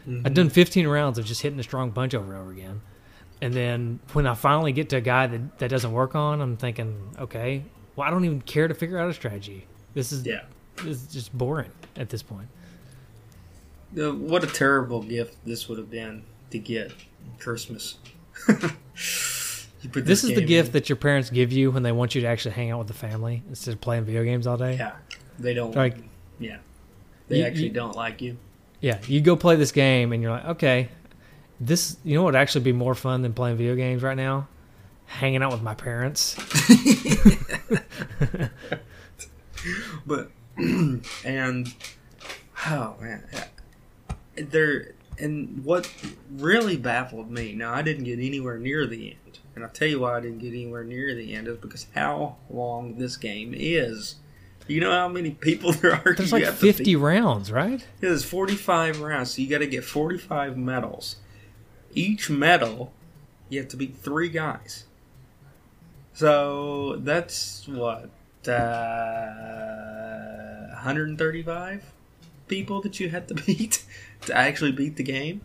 Mm-hmm. 0.06 0.26
I'd 0.26 0.34
done 0.34 0.50
15 0.50 0.86
rounds 0.86 1.18
of 1.18 1.24
just 1.24 1.40
hitting 1.40 1.58
a 1.58 1.62
strong 1.62 1.90
punch 1.92 2.14
over 2.14 2.32
and 2.34 2.42
over 2.42 2.50
again. 2.52 2.82
And 3.40 3.54
then 3.54 4.00
when 4.12 4.26
I 4.26 4.34
finally 4.34 4.72
get 4.72 4.90
to 4.90 4.96
a 4.96 5.00
guy 5.00 5.26
that, 5.26 5.58
that 5.60 5.70
doesn't 5.70 5.92
work 5.92 6.14
on, 6.14 6.42
I'm 6.42 6.58
thinking, 6.58 7.14
okay, 7.18 7.64
well, 7.96 8.06
I 8.06 8.10
don't 8.10 8.26
even 8.26 8.42
care 8.42 8.68
to 8.68 8.74
figure 8.74 8.98
out 8.98 9.08
a 9.08 9.14
strategy. 9.14 9.66
This 9.94 10.12
is 10.12 10.26
Yeah. 10.26 10.42
this 10.76 10.86
is 11.00 11.06
just 11.06 11.36
boring 11.36 11.70
at 11.96 12.10
this 12.10 12.22
point. 12.22 12.48
Uh, 13.98 14.12
What 14.12 14.44
a 14.44 14.46
terrible 14.46 15.02
gift 15.02 15.36
this 15.44 15.68
would 15.68 15.78
have 15.78 15.90
been 15.90 16.22
to 16.50 16.58
get 16.58 16.92
Christmas. 17.38 17.98
put 18.46 20.04
This, 20.04 20.24
is 20.24 20.34
the 20.34 20.42
gift 20.44 20.68
in. 20.68 20.72
that 20.74 20.88
your 20.88 20.96
parents 20.96 21.30
give 21.30 21.52
you 21.52 21.70
when 21.70 21.82
they 21.82 21.92
want 21.92 22.14
you 22.14 22.20
to 22.22 22.26
actually 22.26 22.52
hang 22.52 22.70
out 22.70 22.78
with 22.78 22.88
the 22.88 22.94
family 22.94 23.42
instead 23.48 23.74
of 23.74 23.80
playing 23.80 24.04
video 24.04 24.24
games 24.24 24.46
all 24.46 24.56
day. 24.56 24.76
Yeah, 24.76 24.92
they 25.38 25.54
don't. 25.54 25.74
Like, 25.74 25.96
yeah, 26.38 26.58
they 27.28 27.38
You- 27.38 27.44
actually 27.44 27.64
you- 27.68 27.70
don't 27.72 27.96
like 27.96 28.20
you. 28.22 28.36
yeah, 28.80 28.98
you 29.06 29.20
go 29.20 29.36
play 29.36 29.56
this 29.56 29.72
game 29.72 30.12
and 30.12 30.22
you're 30.22 30.32
like, 30.32 30.44
okay, 30.46 30.88
this, 31.60 31.96
you 32.04 32.14
know 32.14 32.22
what 32.22 32.34
would 32.34 32.40
actually 32.40 32.64
be 32.64 32.72
more 32.72 32.94
fun 32.94 33.22
than 33.22 33.32
playing 33.32 33.56
video 33.56 33.74
games 33.76 34.02
right 34.02 34.16
now? 34.16 34.48
Hanging 35.06 35.42
out 35.42 35.50
with 35.52 35.62
my 35.62 35.74
parents. 35.74 36.36
but 40.06 40.30
and 41.24 41.74
oh 42.68 42.94
man 43.00 43.24
there 44.50 44.92
and 45.18 45.64
what 45.64 45.92
really 46.30 46.76
baffled 46.76 47.30
me 47.30 47.52
now 47.52 47.74
i 47.74 47.82
didn't 47.82 48.04
get 48.04 48.18
anywhere 48.18 48.58
near 48.58 48.86
the 48.86 49.10
end 49.10 49.38
and 49.54 49.64
i'll 49.64 49.70
tell 49.70 49.88
you 49.88 50.00
why 50.00 50.16
i 50.16 50.20
didn't 50.20 50.38
get 50.38 50.52
anywhere 50.52 50.84
near 50.84 51.14
the 51.14 51.34
end 51.34 51.46
is 51.46 51.58
because 51.58 51.86
how 51.94 52.36
long 52.48 52.96
this 52.96 53.16
game 53.16 53.52
is 53.54 54.16
you 54.66 54.80
know 54.80 54.92
how 54.92 55.08
many 55.08 55.32
people 55.32 55.72
there 55.72 55.92
are 55.94 56.14
There's 56.14 56.32
like 56.32 56.46
50 56.46 56.84
beat? 56.84 56.96
rounds, 56.96 57.50
right? 57.50 57.80
Yeah, 58.00 58.10
there's 58.10 58.24
45 58.24 59.00
rounds 59.00 59.34
so 59.34 59.42
you 59.42 59.48
got 59.48 59.58
to 59.58 59.66
get 59.66 59.84
45 59.84 60.56
medals 60.56 61.16
each 61.92 62.30
medal 62.30 62.92
you 63.48 63.58
have 63.58 63.68
to 63.68 63.76
beat 63.76 63.96
three 63.96 64.28
guys 64.28 64.84
so 66.14 66.96
that's 66.96 67.66
what 67.66 68.10
uh, 68.46 68.50
135 70.72 71.84
people 72.48 72.80
that 72.82 73.00
you 73.00 73.08
had 73.10 73.28
to 73.28 73.34
beat 73.46 73.84
to 74.22 74.36
actually 74.36 74.72
beat 74.72 74.96
the 74.96 75.02
game. 75.02 75.42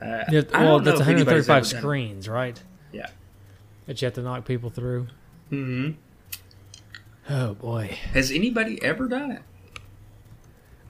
Uh, 0.00 0.24
Yeah, 0.30 0.42
well, 0.52 0.80
that's 0.80 1.00
if 1.00 1.06
135 1.06 1.28
ever 1.28 1.42
done 1.42 1.58
it. 1.58 1.64
screens, 1.64 2.28
right? 2.28 2.62
Yeah. 2.92 3.08
That 3.86 4.00
you 4.00 4.06
have 4.06 4.14
to 4.14 4.22
knock 4.22 4.44
people 4.44 4.70
through. 4.70 5.08
Mhm. 5.50 5.96
Oh 7.30 7.54
boy, 7.54 7.96
Has 8.12 8.30
anybody 8.30 8.82
ever 8.82 9.08
done 9.08 9.30
it? 9.30 9.42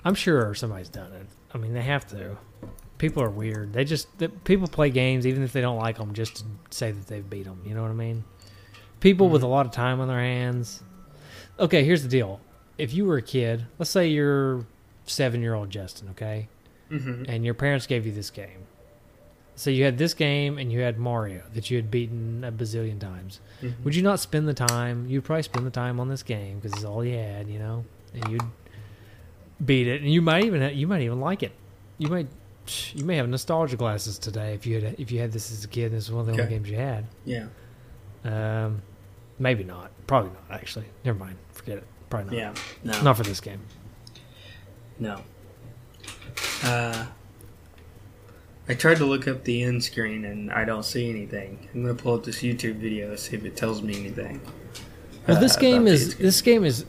I'm 0.05 0.15
sure 0.15 0.55
somebody's 0.55 0.89
done 0.89 1.13
it. 1.13 1.27
I 1.53 1.59
mean, 1.59 1.73
they 1.75 1.83
have 1.83 2.07
to. 2.09 2.37
People 2.99 3.23
are 3.23 3.31
weird. 3.31 3.73
They 3.73 3.85
just 3.85 4.09
people 4.45 4.67
play 4.69 4.91
games 4.91 5.27
even 5.27 5.43
if 5.43 5.53
they 5.53 5.61
don't 5.61 5.79
like 5.79 5.99
them 5.99 6.13
just 6.13 6.37
to 6.39 6.45
say 6.71 6.91
that 6.91 7.07
they've 7.07 7.29
beat 7.29 7.45
them. 7.45 7.61
You 7.65 7.75
know 7.75 7.83
what 7.83 7.91
I 7.91 7.95
mean? 7.95 8.25
People 9.01 9.29
with 9.29 9.43
a 9.43 9.47
lot 9.47 9.67
of 9.67 9.73
time 9.73 10.01
on 10.01 10.09
their 10.09 10.21
hands. 10.21 10.83
Okay, 11.59 11.85
here's 11.85 12.03
the 12.03 12.09
deal. 12.09 12.41
If 12.79 12.93
you 12.93 13.05
were 13.05 13.17
a 13.19 13.23
kid, 13.23 13.67
let's 13.79 13.91
say 13.91 14.09
you're 14.09 14.67
seven 15.05 15.41
year 15.43 15.55
old 15.55 15.71
Justin, 15.71 16.09
okay, 16.11 16.49
Mm-hmm. 16.91 17.25
and 17.29 17.45
your 17.45 17.55
parents 17.55 17.87
gave 17.87 18.05
you 18.07 18.13
this 18.13 18.31
game. 18.31 18.67
So 19.57 19.71
you 19.71 19.85
had 19.85 19.99
this 19.99 20.15
game 20.15 20.59
and 20.59 20.71
you 20.73 20.81
had 20.81 20.99
Mario 20.99 21.43
that 21.55 21.71
you 21.71 21.77
had 21.77 21.91
beaten 21.91 22.43
a 22.45 22.51
bazillion 22.53 22.99
times. 22.99 23.41
Mhm. 23.63 23.85
Would 23.85 23.95
you 23.95 24.03
not 24.03 24.19
spend 24.21 24.49
the 24.49 24.55
time? 24.55 25.07
You'd 25.09 25.25
probably 25.25 25.43
spend 25.45 25.65
the 25.65 25.71
time 25.71 26.01
on 26.01 26.09
this 26.09 26.23
game 26.25 26.57
because 26.59 26.73
it's 26.73 26.85
all 26.85 27.05
you 27.05 27.17
had, 27.17 27.49
you 27.49 27.59
know, 27.61 27.85
and 28.13 28.29
you'd 28.33 28.43
beat 29.65 29.87
it, 29.87 30.03
and 30.03 30.13
you 30.13 30.21
might 30.21 30.45
even 30.45 30.77
you 30.77 30.87
might 30.87 31.03
even 31.03 31.21
like 31.21 31.43
it. 31.43 31.53
You 31.99 32.09
might 32.09 32.27
you 32.95 33.05
may 33.05 33.17
have 33.17 33.29
nostalgia 33.29 33.77
glasses 33.77 34.19
today 34.19 34.55
if 34.55 34.67
you 34.67 34.81
had 34.81 34.97
if 34.99 35.13
you 35.13 35.21
had 35.21 35.31
this 35.33 35.53
as 35.53 35.65
a 35.65 35.69
kid. 35.69 35.87
and 35.87 35.95
This 35.97 36.05
is 36.05 36.11
one 36.13 36.21
of 36.23 36.27
the 36.27 36.33
Okay. 36.33 36.43
only 36.43 36.55
games 36.57 36.69
you 36.71 36.77
had. 36.77 37.07
Yeah. 37.25 37.47
Um, 38.25 38.83
maybe 39.39 39.65
not. 39.65 39.91
Probably 40.07 40.31
not. 40.31 40.61
Actually, 40.61 40.87
never 41.05 41.19
mind. 41.19 41.37
Forget 41.53 41.79
it. 41.79 41.85
Probably 42.11 42.37
not. 42.37 42.57
Yeah. 42.85 42.93
No. 42.93 43.03
Not 43.03 43.17
for 43.17 43.23
this 43.23 43.41
game. 43.41 43.61
No. 44.99 45.21
Uh, 46.63 47.07
I 48.69 48.75
tried 48.75 48.97
to 48.99 49.05
look 49.05 49.29
up 49.29 49.45
the 49.45 49.63
end 49.63 49.85
screen 49.85 50.25
and 50.25 50.51
I 50.51 50.65
don't 50.65 50.85
see 50.85 51.11
anything. 51.11 51.69
I'm 51.75 51.83
gonna 51.83 51.95
pull 51.95 52.15
up 52.15 52.25
this 52.25 52.39
YouTube 52.43 52.77
video 52.77 53.11
and 53.11 53.19
see 53.19 53.37
if 53.37 53.45
it 53.45 53.57
tells 53.57 53.83
me 53.83 53.95
anything. 53.99 54.41
Well, 55.27 55.41
this 55.41 55.57
uh, 55.57 55.61
game 55.61 55.87
is 55.87 56.17
this 56.17 56.41
game 56.41 56.65
is 56.65 56.85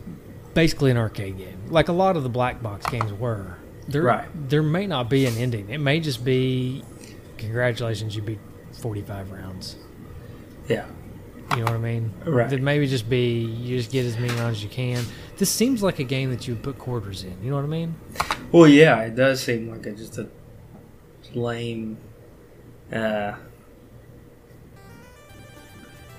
basically 0.53 0.91
an 0.91 0.97
arcade 0.97 1.37
game, 1.37 1.59
like 1.67 1.89
a 1.89 1.93
lot 1.93 2.15
of 2.15 2.23
the 2.23 2.29
black 2.29 2.61
box 2.63 2.85
games 2.87 3.11
were. 3.13 3.57
There, 3.87 4.01
Right. 4.01 4.27
there 4.49 4.63
may 4.63 4.87
not 4.87 5.09
be 5.09 5.25
an 5.27 5.35
ending. 5.37 5.69
It 5.69 5.77
may 5.77 5.99
just 5.99 6.25
be, 6.25 6.83
congratulations, 7.37 8.15
you 8.15 8.21
beat 8.21 8.39
forty-five 8.71 9.31
rounds. 9.31 9.75
Yeah. 10.67 10.85
You 11.51 11.57
know 11.57 11.65
what 11.65 11.73
I 11.73 11.77
mean? 11.77 12.11
Right. 12.25 12.49
That 12.49 12.61
maybe 12.61 12.87
just 12.87 13.07
be 13.09 13.41
you 13.41 13.77
just 13.77 13.91
get 13.91 14.05
as 14.05 14.17
many 14.17 14.33
rounds 14.33 14.57
as 14.57 14.63
you 14.63 14.69
can. 14.69 15.03
This 15.37 15.49
seems 15.49 15.83
like 15.83 15.99
a 15.99 16.03
game 16.03 16.29
that 16.31 16.47
you 16.47 16.55
put 16.55 16.77
quarters 16.77 17.23
in. 17.23 17.35
You 17.43 17.49
know 17.49 17.57
what 17.57 17.65
I 17.65 17.67
mean? 17.67 17.95
Well, 18.51 18.67
yeah, 18.67 19.01
it 19.01 19.15
does 19.15 19.41
seem 19.43 19.69
like 19.69 19.85
a, 19.85 19.91
just 19.91 20.17
a 20.17 20.27
lame. 21.33 21.97
Uh, 22.91 23.33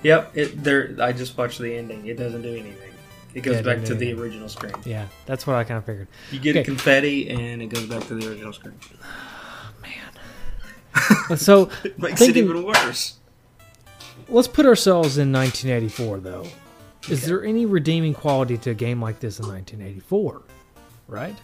yep, 0.03 0.31
it 0.35 0.63
there. 0.63 0.95
I 0.99 1.13
just 1.13 1.37
watched 1.37 1.59
the 1.59 1.75
ending. 1.75 2.05
It 2.05 2.17
doesn't 2.17 2.41
do 2.41 2.49
anything. 2.51 2.91
It 3.33 3.41
goes 3.41 3.55
Yeah, 3.55 3.61
back 3.61 3.83
to 3.85 3.95
the 3.95 4.05
anything. 4.07 4.23
original 4.23 4.49
screen. 4.49 4.73
Yeah, 4.85 5.07
that's 5.25 5.45
what 5.47 5.55
I 5.55 5.63
kind 5.63 5.77
of 5.77 5.85
figured. 5.85 6.07
You 6.31 6.39
get 6.39 6.55
Okay. 6.55 6.63
confetti, 6.63 7.29
and 7.29 7.61
it 7.61 7.67
goes 7.67 7.85
back 7.85 8.03
to 8.07 8.15
the 8.15 8.29
original 8.29 8.53
screen. 8.53 8.75
So 11.37 11.69
It 11.83 11.99
makes 11.99 12.19
Thinking- 12.19 12.45
it 12.45 12.49
even 12.49 12.63
worse. 12.63 13.17
let's 14.29 14.47
put 14.47 14.65
ourselves 14.65 15.17
in 15.19 15.31
1984, 15.31 16.19
though. 16.21 16.47
Is 17.09 17.25
there 17.25 17.43
any 17.43 17.65
redeeming 17.65 18.13
quality 18.13 18.57
to 18.59 18.71
a 18.71 18.73
game 18.73 19.01
like 19.01 19.19
this 19.19 19.39
in 19.39 19.47
1984? 19.47 20.41
Right? 21.07 21.35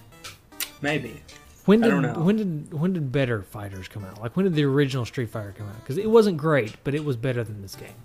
Maybe. 0.82 1.22
When 1.66 1.82
I 1.82 1.88
did 1.88 1.92
don't 1.92 2.02
know. 2.02 2.14
when 2.22 2.36
did 2.36 2.74
when 2.74 2.92
did 2.92 3.12
better 3.12 3.42
fighters 3.42 3.88
come 3.88 4.04
out? 4.04 4.20
Like 4.22 4.36
when 4.36 4.44
did 4.44 4.54
the 4.54 4.66
original 4.66 5.06
Street 5.06 5.30
Fighter 5.30 5.54
come 5.58 5.68
out? 5.70 5.80
Because 5.80 5.98
it 5.98 6.10
wasn't 6.10 6.36
great, 6.38 6.76
but 6.84 6.94
it 6.94 7.06
was 7.06 7.16
better 7.16 7.42
than 7.44 7.62
this 7.62 7.76
game. 7.76 7.96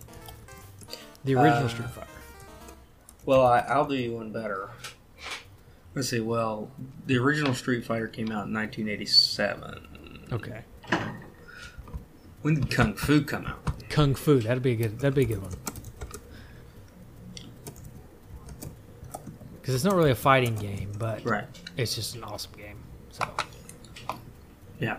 The 1.24 1.34
original 1.34 1.64
Uh, 1.64 1.68
Street 1.68 1.90
Fighter. 1.90 2.06
Well, 3.26 3.44
I, 3.44 3.58
I'll 3.60 3.84
do 3.84 3.96
you 3.96 4.12
one 4.14 4.30
better. 4.30 4.70
Let's 5.96 6.08
see. 6.10 6.20
Well, 6.20 6.70
the 7.06 7.18
original 7.18 7.52
Street 7.52 7.84
Fighter 7.84 8.06
came 8.06 8.26
out 8.30 8.46
in 8.46 8.54
1987. 8.54 10.28
Okay. 10.32 10.62
When 12.42 12.54
did 12.54 12.70
Kung 12.70 12.94
Fu 12.94 13.22
come 13.22 13.46
out? 13.46 13.88
Kung 13.90 14.14
Fu. 14.14 14.38
That'd 14.38 14.62
be 14.62 14.72
a 14.72 14.76
good. 14.76 15.00
That'd 15.00 15.14
be 15.16 15.22
a 15.22 15.26
good 15.26 15.42
one. 15.42 15.52
Because 19.68 19.84
it's 19.84 19.84
not 19.84 19.96
really 19.96 20.12
a 20.12 20.14
fighting 20.14 20.54
game, 20.54 20.90
but 20.98 21.22
Right. 21.26 21.44
it's 21.76 21.94
just 21.94 22.14
an 22.16 22.24
awesome 22.24 22.52
game. 22.56 22.78
So 23.10 23.22
Yeah. 24.80 24.96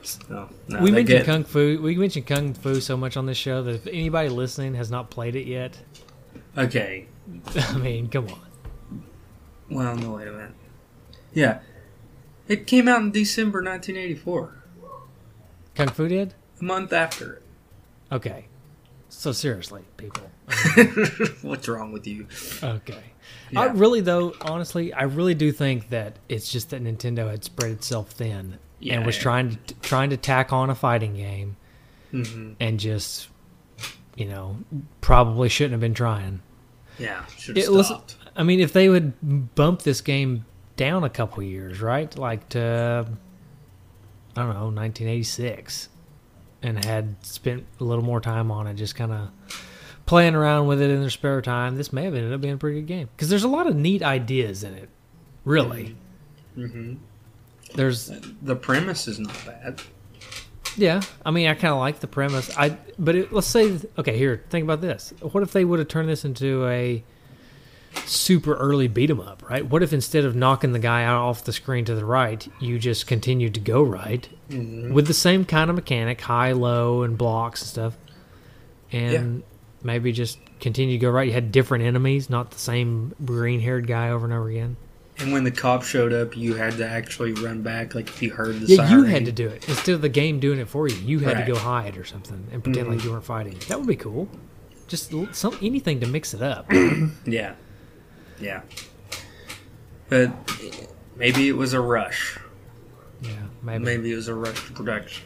So, 0.00 0.48
no, 0.68 0.80
we 0.80 0.90
mentioned 0.90 1.26
Kung 1.26 1.44
Fu. 1.44 1.78
We 1.82 1.94
mentioned 1.94 2.26
Kung 2.26 2.54
Fu 2.54 2.80
so 2.80 2.96
much 2.96 3.18
on 3.18 3.26
this 3.26 3.36
show 3.36 3.62
that 3.64 3.74
if 3.74 3.86
anybody 3.86 4.30
listening 4.30 4.72
has 4.76 4.90
not 4.90 5.10
played 5.10 5.36
it 5.36 5.46
yet, 5.46 5.76
Okay. 6.56 7.06
I 7.54 7.76
mean, 7.76 8.08
come 8.08 8.28
on. 8.28 9.02
Well, 9.68 9.94
no, 9.94 10.12
wait 10.12 10.28
a 10.28 10.32
minute. 10.32 10.52
Yeah. 11.34 11.58
It 12.48 12.66
came 12.66 12.88
out 12.88 13.02
in 13.02 13.10
December 13.10 13.60
1984, 13.62 14.54
Kung 15.74 15.88
Fu 15.88 16.08
did. 16.08 16.32
a 16.62 16.64
month 16.64 16.94
after 16.94 17.42
Okay. 18.10 18.46
So 19.10 19.32
seriously, 19.32 19.82
people. 19.98 20.30
What's 21.42 21.68
wrong 21.68 21.92
with 21.92 22.06
you? 22.06 22.26
Okay. 22.62 23.02
I 23.56 23.66
really, 23.66 24.00
though, 24.00 24.34
honestly, 24.40 24.92
I 24.92 25.02
really 25.04 25.34
do 25.34 25.50
think 25.52 25.88
that 25.90 26.18
it's 26.28 26.50
just 26.50 26.70
that 26.70 26.82
Nintendo 26.82 27.30
had 27.30 27.44
spread 27.44 27.70
itself 27.72 28.10
thin 28.10 28.58
Yeah, 28.78 28.94
and 28.96 29.06
was 29.06 29.16
yeah. 29.16 29.22
trying 29.22 29.58
to 29.66 29.74
trying 29.82 30.10
to 30.10 30.16
tack 30.16 30.52
on 30.52 30.70
a 30.70 30.74
fighting 30.74 31.14
game 31.14 31.56
hmm 32.10 32.52
and 32.60 32.78
just, 32.80 33.28
you 34.16 34.26
know, 34.26 34.56
probably 35.00 35.48
shouldn't 35.48 35.72
have 35.72 35.80
been 35.80 35.94
trying. 35.94 36.42
Yeah, 36.98 37.24
should 37.38 37.56
have 37.56 37.68
listen- 37.68 37.96
stopped. 37.96 38.16
I 38.36 38.42
mean, 38.42 38.60
if 38.60 38.72
they 38.72 38.88
would 38.88 39.54
bump 39.54 39.82
this 39.82 40.00
game 40.00 40.44
down 40.76 41.02
a 41.04 41.10
couple 41.10 41.42
years, 41.42 41.80
right? 41.80 42.16
Like 42.16 42.48
to, 42.50 43.06
I 44.36 44.40
don't 44.40 44.54
know, 44.54 44.70
1986, 44.70 45.88
and 46.62 46.84
had 46.84 47.16
spent 47.24 47.64
a 47.80 47.84
little 47.84 48.04
more 48.04 48.20
time 48.20 48.50
on 48.50 48.66
it, 48.66 48.74
just 48.74 48.94
kind 48.94 49.12
of 49.12 49.30
playing 50.10 50.34
around 50.34 50.66
with 50.66 50.82
it 50.82 50.90
in 50.90 51.00
their 51.00 51.08
spare 51.10 51.40
time, 51.40 51.76
this 51.76 51.92
may 51.92 52.02
have 52.04 52.14
ended 52.16 52.32
up 52.32 52.40
being 52.40 52.54
a 52.54 52.56
pretty 52.58 52.80
good 52.80 52.86
game. 52.88 53.08
Because 53.16 53.28
there's 53.28 53.44
a 53.44 53.48
lot 53.48 53.66
of 53.68 53.76
neat 53.76 54.02
ideas 54.02 54.64
in 54.64 54.74
it, 54.74 54.88
really. 55.44 55.96
hmm 56.56 56.94
There's, 57.74 58.10
The 58.42 58.56
premise 58.56 59.06
is 59.06 59.20
not 59.20 59.36
bad. 59.46 59.80
yeah, 60.76 61.00
I 61.24 61.30
mean, 61.30 61.46
I 61.46 61.54
kind 61.54 61.72
of 61.72 61.78
like 61.78 62.00
the 62.00 62.08
premise. 62.08 62.50
I, 62.58 62.76
but 62.98 63.14
it, 63.14 63.32
let's 63.32 63.46
say, 63.46 63.78
okay, 63.98 64.18
here, 64.18 64.44
think 64.50 64.64
about 64.64 64.80
this. 64.80 65.12
What 65.20 65.42
if 65.44 65.52
they 65.52 65.64
would 65.64 65.78
have 65.78 65.86
turned 65.88 66.08
this 66.08 66.24
into 66.24 66.66
a 66.66 67.04
super 68.06 68.54
early 68.56 68.88
beat 68.88 69.10
'em 69.10 69.20
up, 69.20 69.48
right? 69.48 69.64
What 69.64 69.82
if 69.82 69.92
instead 69.92 70.24
of 70.24 70.34
knocking 70.36 70.72
the 70.72 70.78
guy 70.80 71.04
out 71.04 71.22
off 71.22 71.44
the 71.44 71.52
screen 71.52 71.84
to 71.84 71.94
the 71.94 72.04
right, 72.04 72.46
you 72.60 72.78
just 72.80 73.06
continued 73.06 73.54
to 73.54 73.60
go 73.60 73.82
right 73.82 74.28
Mm-hmm. 74.48 74.92
with 74.92 75.06
the 75.06 75.14
same 75.14 75.44
kind 75.44 75.70
of 75.70 75.76
mechanic, 75.76 76.20
high, 76.20 76.50
low, 76.52 77.02
and 77.04 77.16
blocks 77.16 77.62
and 77.62 77.68
stuff, 77.68 77.96
and 78.90 79.42
maybe 79.82 80.12
just 80.12 80.38
continue 80.60 80.98
to 80.98 81.00
go 81.00 81.10
right? 81.10 81.26
You 81.26 81.32
had 81.32 81.52
different 81.52 81.84
enemies, 81.84 82.28
not 82.30 82.50
the 82.50 82.58
same 82.58 83.14
green-haired 83.24 83.86
guy 83.86 84.10
over 84.10 84.24
and 84.24 84.34
over 84.34 84.48
again. 84.48 84.76
And 85.18 85.32
when 85.32 85.44
the 85.44 85.50
cop 85.50 85.82
showed 85.82 86.12
up, 86.14 86.36
you 86.36 86.54
had 86.54 86.78
to 86.78 86.88
actually 86.88 87.32
run 87.32 87.62
back. 87.62 87.94
Like 87.94 88.08
if 88.08 88.22
you 88.22 88.30
heard 88.30 88.58
the 88.58 88.66
Yeah, 88.66 88.90
you 88.90 89.04
had 89.04 89.26
to 89.26 89.32
do 89.32 89.48
it 89.48 89.68
instead 89.68 89.94
of 89.94 90.00
the 90.00 90.08
game 90.08 90.40
doing 90.40 90.58
it 90.58 90.68
for 90.68 90.88
you. 90.88 90.96
You 90.96 91.18
had 91.18 91.36
Right. 91.36 91.46
to 91.46 91.52
go 91.52 91.58
hide 91.58 91.98
or 91.98 92.04
something 92.04 92.46
and 92.50 92.64
pretend 92.64 92.88
like 92.88 92.98
mm-hmm. 92.98 93.06
you 93.06 93.12
weren't 93.12 93.24
fighting. 93.24 93.56
That 93.68 93.78
would 93.78 93.88
be 93.88 93.96
cool. 93.96 94.28
Just 94.88 95.12
some 95.32 95.58
anything 95.62 96.00
to 96.00 96.06
mix 96.06 96.34
it 96.34 96.42
up. 96.42 96.70
Yeah, 97.26 97.54
yeah. 98.40 98.62
But 100.08 100.32
maybe 101.16 101.48
it 101.48 101.56
was 101.56 101.74
a 101.74 101.80
rush. 101.80 102.38
yeah, 103.22 103.30
maybe. 103.62 103.84
Maybe 103.84 104.12
it 104.12 104.16
was 104.16 104.28
a 104.28 104.34
rush 104.34 104.56
production. 104.74 105.24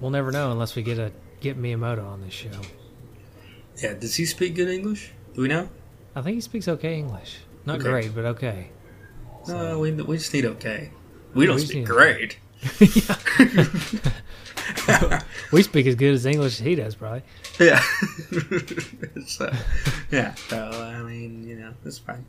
We'll 0.00 0.10
never 0.10 0.30
know 0.30 0.52
unless 0.52 0.76
we 0.76 0.82
get 0.82 0.98
a 0.98 1.12
get 1.40 1.60
Miyamoto 1.60 2.06
on 2.06 2.22
this 2.22 2.32
show. 2.32 2.50
Yeah. 3.82 3.94
Does 3.94 4.14
he 4.16 4.24
speak 4.26 4.54
good 4.54 4.68
English? 4.68 5.12
Do 5.34 5.42
we 5.42 5.48
know? 5.48 5.68
I 6.14 6.22
think 6.22 6.36
he 6.36 6.40
speaks 6.40 6.66
okay 6.68 6.98
English. 6.98 7.38
Not 7.66 7.80
Okay. 7.80 7.88
great, 7.88 8.14
but 8.14 8.24
okay. 8.24 8.68
No, 9.48 9.78
we, 9.80 9.92
we 9.92 10.16
just 10.16 10.32
need 10.32 10.44
okay. 10.46 10.90
We 11.34 11.46
don't 11.46 11.56
We 11.56 11.62
speak 11.66 11.84
great. 11.84 12.38
We 15.52 15.62
speak 15.62 15.86
as 15.86 15.94
good 15.94 16.14
as 16.14 16.26
English 16.26 16.54
as 16.54 16.66
he 16.66 16.74
does, 16.74 16.94
probably. 16.96 17.22
Yeah. 17.60 17.80
so, 19.26 19.52
yeah. 20.10 20.34
So 20.48 20.58
I 20.70 21.02
mean, 21.02 21.46
you 21.46 21.56
know, 21.56 21.72
that's 21.84 21.98
fine. 21.98 22.24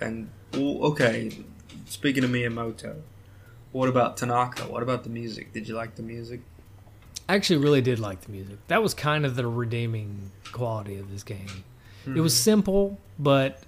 And 0.00 0.30
well, 0.52 0.78
okay, 0.92 1.44
speaking 1.86 2.24
of 2.24 2.30
Miyamoto, 2.30 3.02
what 3.72 3.88
about 3.88 4.16
Tanaka? 4.16 4.62
What 4.62 4.82
about 4.82 5.04
the 5.04 5.10
music? 5.10 5.52
Did 5.52 5.68
you 5.68 5.74
like 5.74 5.96
the 5.96 6.02
music? 6.02 6.40
I 7.28 7.34
actually 7.34 7.58
really 7.58 7.80
did 7.80 7.98
like 7.98 8.20
the 8.22 8.30
music. 8.32 8.58
That 8.68 8.82
was 8.82 8.92
kind 8.94 9.24
of 9.24 9.34
the 9.36 9.46
redeeming 9.46 10.30
quality 10.52 10.98
of 10.98 11.10
this 11.10 11.22
game. 11.22 11.64
It 12.06 12.20
was 12.20 12.36
simple, 12.36 12.98
but 13.18 13.62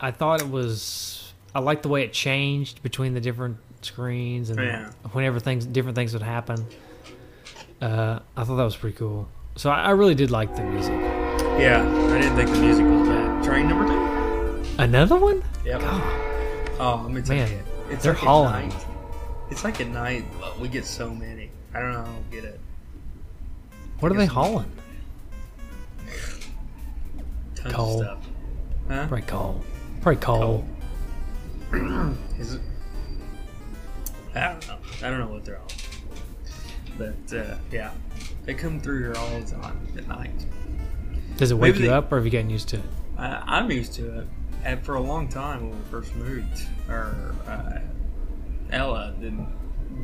I 0.00 0.10
thought 0.12 0.40
it 0.40 0.48
was. 0.48 1.32
I 1.54 1.58
liked 1.60 1.82
the 1.82 1.90
way 1.90 2.04
it 2.04 2.12
changed 2.14 2.82
between 2.82 3.12
the 3.12 3.20
different 3.20 3.58
screens 3.82 4.48
and 4.50 4.58
Yeah. 4.58 4.90
whenever 5.12 5.40
things 5.40 5.66
different 5.66 5.94
things 5.94 6.14
would 6.14 6.22
happen. 6.22 6.64
Uh, 7.82 8.20
I 8.36 8.44
thought 8.44 8.56
that 8.56 8.64
was 8.64 8.76
pretty 8.76 8.96
cool. 8.96 9.28
So 9.56 9.68
I, 9.70 9.82
I 9.84 9.90
really 9.90 10.14
did 10.14 10.30
like 10.30 10.54
the 10.56 10.62
music. 10.62 10.92
Yeah, 11.58 11.82
I 11.86 12.18
didn't 12.20 12.36
think 12.36 12.50
the 12.50 12.60
music 12.60 12.86
was 12.86 13.08
bad. 13.08 13.44
Train 13.44 13.68
number 13.68 13.86
two. 13.86 14.64
Another 14.82 15.16
one? 15.16 15.42
Yep. 15.64 15.80
God, 15.80 16.30
Oh, 16.80 17.00
let 17.04 17.12
me 17.12 17.20
tell 17.20 17.36
Man, 17.36 17.50
you, 17.50 17.58
it's 17.90 18.02
they're 18.04 18.12
like 18.14 18.22
hauling. 18.22 18.72
It's 19.50 19.64
like 19.64 19.80
at 19.82 19.88
night. 19.88 20.24
but 20.40 20.58
We 20.58 20.68
get 20.68 20.86
so 20.86 21.10
many. 21.14 21.50
I 21.74 21.80
don't 21.80 21.92
know. 21.92 22.00
I 22.00 22.04
don't 22.04 22.30
get 22.30 22.44
it. 22.44 22.58
What 24.00 24.12
are 24.12 24.16
they 24.16 24.26
hauling? 24.26 24.70
Tons 27.54 27.74
Coal. 27.74 28.00
of 28.00 28.06
stuff. 28.06 28.26
Huh? 28.88 29.06
Probably 29.06 29.22
coal. 29.22 29.60
Probably 30.00 30.20
coal. 30.20 30.64
Is 32.38 32.54
it? 32.54 32.60
I 34.34 34.40
don't 34.52 34.68
know. 34.68 34.76
I 35.02 35.10
don't 35.10 35.18
know 35.20 35.28
what 35.28 35.44
they're 35.44 35.58
all. 35.58 35.68
But 36.98 37.36
uh, 37.36 37.56
yeah, 37.70 37.90
they 38.44 38.54
come 38.54 38.80
through 38.80 39.00
here 39.00 39.14
all 39.16 39.40
the 39.40 39.46
time 39.50 39.86
at 39.96 40.06
night. 40.08 40.46
Does 41.36 41.50
it 41.50 41.54
wake 41.54 41.74
Maybe 41.74 41.84
you 41.84 41.90
they- 41.90 41.94
up, 41.96 42.10
or 42.12 42.16
have 42.16 42.24
you 42.24 42.30
gotten 42.32 42.50
used 42.50 42.68
to 42.70 42.76
it? 42.78 42.82
I'm 43.18 43.70
used 43.70 43.92
to 43.94 44.20
it. 44.20 44.26
And 44.64 44.82
for 44.84 44.94
a 44.94 45.00
long 45.00 45.28
time 45.28 45.68
when 45.70 45.78
we 45.78 45.84
first 45.90 46.14
moved, 46.16 46.62
or 46.88 47.34
uh, 47.46 47.78
Ella 48.72 49.14
didn't 49.20 49.48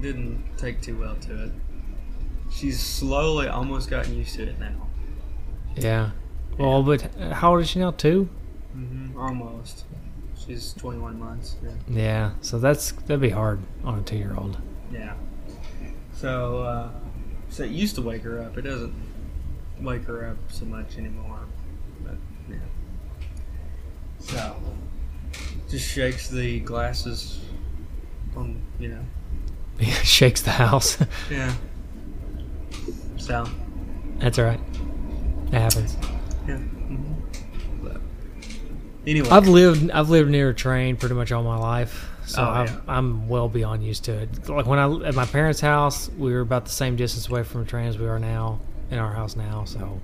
didn't 0.03 0.45
take 0.59 0.81
too 0.83 0.99
well 0.99 1.15
to 1.17 1.45
it. 1.45 1.53
She's 2.51 2.81
slowly 2.81 3.49
almost 3.49 3.91
gotten 3.91 4.17
used 4.17 4.35
to 4.37 4.45
it 4.45 4.59
now. 4.59 4.87
Yeah. 5.77 6.11
Well, 6.59 6.83
but 6.83 7.03
how 7.33 7.53
old 7.53 7.63
is 7.63 7.71
she 7.71 7.79
now? 7.79 7.91
Two. 7.91 8.29
Mm-hmm. 8.77 9.19
Almost. 9.19 9.85
She's 10.39 10.73
21 10.75 11.19
months. 11.19 11.57
Yeah. 11.63 11.71
Yeah. 11.89 12.31
So 12.41 12.59
that's 12.59 12.93
that'd 12.93 13.21
be 13.21 13.31
hard 13.31 13.61
on 13.85 13.99
a 13.99 14.03
two-year-old. 14.03 14.59
Yeah. 14.93 15.15
So, 16.13 16.63
uh, 16.63 16.91
so 17.51 17.65
it 17.65 17.71
used 17.71 17.95
to 17.97 18.03
wake 18.03 18.23
her 18.23 18.41
up. 18.43 18.57
It 18.57 18.63
doesn't 18.63 18.95
wake 19.81 20.05
her 20.05 20.27
up 20.27 20.37
so 20.49 20.65
much 20.65 20.97
anymore. 20.97 21.41
But 22.03 22.17
yeah. 22.49 22.57
So, 24.21 24.57
just 25.69 25.89
shakes 25.89 26.29
the 26.29 26.61
glasses 26.61 27.41
on, 28.35 28.63
you 28.79 28.89
know. 28.89 29.05
Yeah, 29.79 29.93
Shakes 30.03 30.43
the 30.43 30.53
house. 30.53 30.99
Yeah. 31.31 31.53
So, 33.17 33.47
that's 34.19 34.39
all 34.39 34.45
right. 34.45 34.61
It 35.49 35.53
happens. 35.55 35.97
yeah. 36.49 36.57
hmm 36.59 37.15
But 37.83 38.01
anyway, 39.07 39.29
I've 39.31 39.49
lived 39.49 39.91
I've 39.91 40.11
lived 40.11 40.31
near 40.31 40.51
a 40.51 40.55
train 40.55 40.97
pretty 40.97 41.15
much 41.15 41.33
all 41.33 41.43
my 41.43 41.57
life, 41.59 42.09
so 42.27 42.43
Oh, 42.43 42.49
I've, 42.51 42.71
yeah. 42.71 42.81
I'm 42.89 43.29
well 43.29 43.49
beyond 43.49 43.85
used 43.85 44.05
to 44.05 44.13
it. 44.13 44.49
Like 44.49 44.67
when 44.67 44.79
I 44.79 44.93
at 45.07 45.15
my 45.15 45.27
parents' 45.27 45.61
house, 45.61 46.09
we 46.19 46.33
were 46.33 46.41
about 46.41 46.65
the 46.65 46.71
same 46.73 46.97
distance 46.97 47.29
away 47.29 47.43
from 47.43 47.63
a 47.63 47.65
train 47.65 47.87
as 47.89 47.99
we 47.99 48.07
are 48.07 48.19
now 48.19 48.61
in 48.91 48.99
our 48.99 49.13
house 49.13 49.37
now. 49.37 49.65
So 49.65 50.01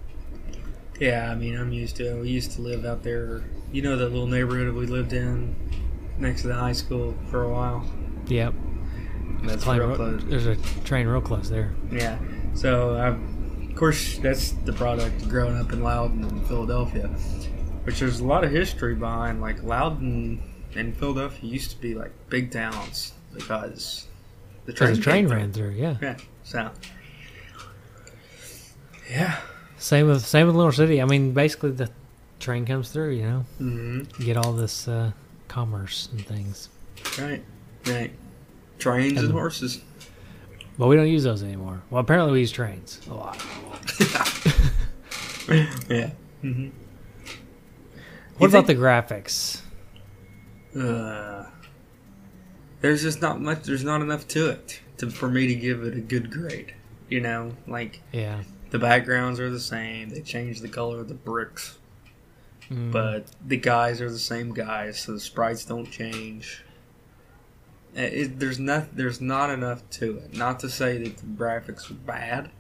yeah, 1.01 1.31
I 1.31 1.35
mean, 1.35 1.57
I'm 1.59 1.73
used 1.73 1.97
to 1.97 2.17
it. 2.17 2.21
We 2.23 2.29
used 2.29 2.53
to 2.53 2.63
live 2.63 2.85
out 2.85 3.03
there. 3.03 3.43
You 3.73 3.83
know 3.83 3.97
that 3.97 4.09
little 4.11 4.27
neighborhood 4.27 4.73
we 4.75 4.87
lived 4.87 5.13
in 5.13 5.55
next 6.19 6.43
to 6.43 6.49
the 6.49 6.55
high 6.55 6.73
school 6.73 7.15
for 7.31 7.45
a 7.45 7.49
while? 7.53 7.85
yep, 8.27 8.55
That's 9.43 9.65
Train 9.65 9.79
real 9.79 9.89
real- 9.89 9.97
close. 9.97 10.23
there's 10.27 10.47
a 10.47 10.57
train 10.85 11.07
real 11.09 11.21
close 11.23 11.49
there. 11.49 11.73
Yeah. 11.91 12.19
So, 12.55 12.95
i 12.97 13.09
of 13.71 13.77
course, 13.79 14.19
that's 14.19 14.53
the 14.53 14.73
product 14.73 15.23
of 15.23 15.29
growing 15.31 15.57
up 15.57 15.73
in 15.73 15.83
Loudon 15.83 16.25
and 16.25 16.47
Philadelphia, 16.47 17.09
which 17.85 17.99
there's 18.01 18.21
a 18.21 18.25
lot 18.25 18.45
of 18.45 18.51
history 18.51 18.95
behind. 18.95 19.41
Like 19.41 19.63
Loudon 19.63 20.43
and 20.77 20.95
Philadelphia 20.97 21.49
used 21.51 21.71
to 21.71 21.77
be 21.81 21.95
like 21.95 22.13
big 22.29 22.51
towns 22.51 23.15
because 23.33 24.07
the 24.67 24.73
train, 24.75 24.95
the 24.95 25.01
train 25.01 25.27
ran 25.29 25.53
through. 25.53 25.71
Yeah. 25.71 25.97
Yeah. 26.03 26.17
So. 26.45 26.71
Yeah. 29.11 29.39
same 29.79 30.07
with 30.07 30.25
same 30.25 30.47
with 30.47 30.57
Lenoir 30.57 30.73
City. 30.73 31.01
I 31.01 31.05
mean, 31.07 31.33
basically 31.33 31.71
the 31.73 31.91
train 32.41 32.65
comes 32.67 32.91
through. 32.91 33.13
You 33.15 33.23
know, 33.23 33.39
hmm 33.59 34.01
you 34.19 34.25
get 34.27 34.37
all 34.37 34.53
this 34.53 34.87
uh, 34.87 35.13
commerce 35.49 36.09
and 36.13 36.25
things, 36.27 36.69
Right. 37.19 37.43
Right. 37.87 38.13
Trains 38.79 39.13
and 39.19 39.27
And- 39.27 39.33
horses. 39.33 39.81
But 40.79 40.87
we 40.89 40.97
don't 40.97 41.09
use 41.09 41.25
those 41.25 41.43
anymore. 41.43 41.83
Well, 41.91 42.01
apparently 42.01 42.33
we 42.33 42.41
use 42.41 42.53
trains 42.53 43.01
a 43.11 43.15
lot. 43.15 43.37
yeah. 45.89 46.11
hmm 46.41 46.69
What 48.39 48.51
about 48.51 48.67
the 48.67 48.75
graphics? 48.75 49.61
Uh, 50.79 51.47
there's 52.81 53.03
just 53.03 53.21
not 53.21 53.41
much. 53.41 53.65
There's 53.65 53.85
not 53.85 54.01
enough 54.01 54.27
to 54.29 54.51
it 54.51 54.81
to, 54.99 55.11
for 55.11 55.29
me 55.29 55.47
to 55.49 55.55
give 55.55 55.83
it 55.83 55.97
a 55.97 56.01
good 56.01 56.31
grade. 56.31 56.75
You 57.09 57.21
know, 57.21 57.53
like 57.67 58.01
Yeah, 58.13 58.43
the 58.71 58.79
backgrounds 58.79 59.39
are 59.39 59.51
the 59.51 59.61
same. 59.61 60.09
They 60.09 60.23
change 60.23 60.61
the 60.61 60.69
color 60.69 61.01
of 61.01 61.09
the 61.09 61.15
bricks, 61.15 61.79
Mm. 62.71 62.91
but 62.93 63.27
the 63.47 63.59
guys 63.59 64.01
are 64.01 64.11
the 64.11 64.19
same 64.19 64.55
guys, 64.55 65.01
so 65.01 65.13
the 65.13 65.21
sprites 65.21 65.65
don't 65.67 65.91
change. 65.91 66.65
Uh, 67.97 68.01
It, 68.03 68.39
there's 68.39 68.59
not. 68.59 68.97
There's 68.97 69.21
not 69.21 69.51
enough 69.51 69.89
to 69.91 70.19
it. 70.19 70.37
Not 70.37 70.61
to 70.61 70.69
say 70.71 70.99
that 70.99 71.17
the 71.19 71.27
graphics 71.27 71.91
are 71.91 71.95
bad. 71.95 72.51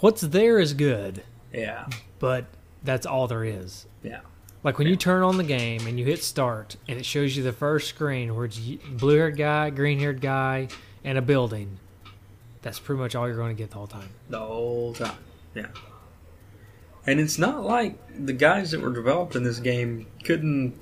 what's 0.00 0.20
there 0.22 0.58
is 0.58 0.74
good. 0.74 1.22
Yeah. 1.52 1.86
but 2.18 2.46
that's 2.82 3.06
all 3.06 3.26
there 3.28 3.44
is. 3.44 3.86
Yeah. 4.02 4.20
Like 4.64 4.78
when 4.78 4.86
you 4.88 4.96
turn 4.96 5.22
on 5.22 5.36
the 5.36 5.44
game 5.44 5.86
and 5.86 5.98
you 5.98 6.04
hit 6.06 6.22
start 6.22 6.76
and 6.88 6.98
it 6.98 7.04
shows 7.06 7.36
you 7.36 7.42
the 7.42 7.52
first 7.52 7.88
screen 7.88 8.34
where 8.34 8.46
it's 8.46 8.58
blue 8.58 9.16
haired 9.18 9.36
guy, 9.36 9.70
green 9.70 9.98
haired 10.00 10.20
guy, 10.20 10.68
and 11.04 11.16
a 11.16 11.22
building. 11.22 11.78
That's 12.62 12.78
pretty 12.78 12.98
much 13.00 13.14
all 13.14 13.26
you're 13.28 13.36
going 13.36 13.54
to 13.54 13.62
get 13.62 13.70
the 13.70 13.76
whole 13.76 13.86
time. 13.86 14.08
The 14.30 14.40
whole 14.40 14.94
time. 14.94 15.16
Yeah. 15.54 15.66
And 17.06 17.20
it's 17.20 17.38
not 17.38 17.62
like 17.64 17.98
the 18.26 18.32
guys 18.32 18.70
that 18.70 18.80
were 18.80 18.92
developing 18.92 19.42
this 19.44 19.58
game 19.60 20.06
couldn't 20.24 20.74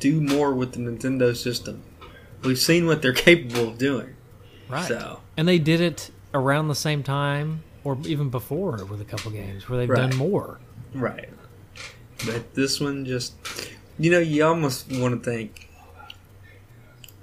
do 0.00 0.20
more 0.20 0.54
with 0.54 0.72
the 0.72 0.78
Nintendo 0.78 1.36
system. 1.36 1.82
We've 2.46 2.58
seen 2.58 2.86
what 2.86 3.02
they're 3.02 3.12
capable 3.28 3.68
of 3.68 3.78
doing. 3.78 4.14
Right. 4.68 4.86
So, 4.86 5.20
And 5.36 5.46
they 5.46 5.58
did 5.58 5.80
it 5.80 6.10
around 6.32 6.68
the 6.68 6.74
same 6.74 7.02
time 7.02 7.62
or 7.84 7.98
even 8.04 8.30
before 8.30 8.84
with 8.84 9.00
a 9.00 9.04
couple 9.04 9.30
games 9.30 9.68
where 9.68 9.78
they've 9.78 9.88
Right. 9.88 10.10
done 10.10 10.16
more. 10.16 10.58
right. 10.94 11.28
But 12.24 12.54
this 12.54 12.80
one 12.80 13.04
just, 13.04 13.34
you 13.98 14.10
know, 14.10 14.18
you 14.18 14.42
almost 14.44 14.90
want 14.90 15.22
to 15.22 15.30
think, 15.30 15.68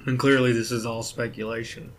and 0.05 0.19
clearly 0.19 0.53
this 0.53 0.71
is 0.71 0.86
all 0.86 1.01
speculation, 1.01 1.91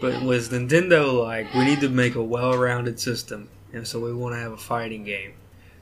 but 0.00 0.22
was 0.22 0.50
Nintendo 0.50 1.22
like, 1.24 1.52
we 1.54 1.64
need 1.64 1.80
to 1.80 1.88
make 1.88 2.14
a 2.14 2.22
well 2.22 2.56
rounded 2.56 3.00
system, 3.00 3.48
and 3.72 3.88
so 3.88 3.98
we 4.00 4.12
want 4.12 4.34
to 4.34 4.38
have 4.38 4.52
a 4.52 4.58
fighting 4.58 5.02
game. 5.02 5.32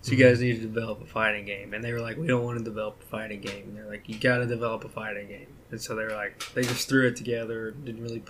So 0.02 0.12
you 0.12 0.18
mm-hmm. 0.18 0.28
guys 0.28 0.40
need 0.40 0.60
to 0.60 0.62
develop 0.62 1.02
a 1.02 1.06
fighting 1.06 1.44
game, 1.44 1.74
and 1.74 1.82
they 1.82 1.92
were 1.92 2.00
like, 2.00 2.16
"We 2.16 2.28
don't 2.28 2.44
want 2.44 2.58
to 2.58 2.64
develop 2.64 3.02
a 3.02 3.06
fighting 3.06 3.40
game." 3.40 3.64
And 3.66 3.76
they're 3.76 3.88
like, 3.88 4.08
"You 4.08 4.16
got 4.16 4.38
to 4.38 4.46
develop 4.46 4.84
a 4.84 4.88
fighting 4.88 5.26
game." 5.26 5.48
And 5.70 5.80
so 5.80 5.94
they 5.94 6.04
were 6.04 6.12
like, 6.12 6.42
they 6.54 6.62
just 6.62 6.88
threw 6.88 7.06
it 7.06 7.16
together. 7.16 7.72
Didn't 7.72 8.02
really, 8.02 8.22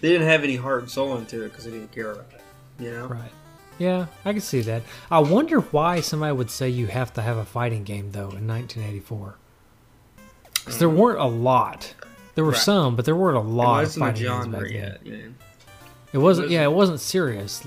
they 0.00 0.08
didn't 0.08 0.26
have 0.28 0.42
any 0.44 0.56
heart 0.56 0.82
and 0.82 0.90
soul 0.90 1.16
into 1.16 1.42
it 1.44 1.50
because 1.50 1.64
they 1.64 1.70
didn't 1.72 1.92
care 1.92 2.12
about 2.12 2.32
it. 2.32 2.40
You 2.82 2.90
know? 2.92 3.06
Right. 3.06 3.30
Yeah, 3.78 4.06
I 4.24 4.32
can 4.32 4.40
see 4.40 4.60
that. 4.62 4.82
I 5.10 5.18
wonder 5.18 5.60
why 5.60 6.00
somebody 6.00 6.32
would 6.32 6.50
say 6.50 6.68
you 6.68 6.86
have 6.86 7.12
to 7.14 7.22
have 7.22 7.36
a 7.36 7.44
fighting 7.44 7.82
game 7.84 8.12
though 8.12 8.30
in 8.30 8.46
1984. 8.46 9.36
Because 10.54 10.78
there 10.78 10.88
weren't 10.88 11.18
a 11.20 11.24
lot. 11.26 11.92
There 12.36 12.44
were 12.44 12.52
Right. 12.52 12.60
some, 12.60 12.96
but 12.96 13.04
there 13.04 13.16
weren't 13.16 13.36
a 13.36 13.40
lot 13.40 13.82
of 13.82 13.88
wasn't 13.88 14.02
a 14.02 14.06
fighting 14.06 14.22
games 14.22 14.44
genre 14.44 14.60
back 14.60 14.68
then. 14.70 14.76
yet. 14.80 15.06
Man. 15.06 15.34
It 16.12 16.18
wasn't. 16.18 16.46
Was 16.46 16.52
Yeah, 16.52 16.62
it? 16.62 16.64
it 16.66 16.72
wasn't 16.72 17.00
serious 17.00 17.66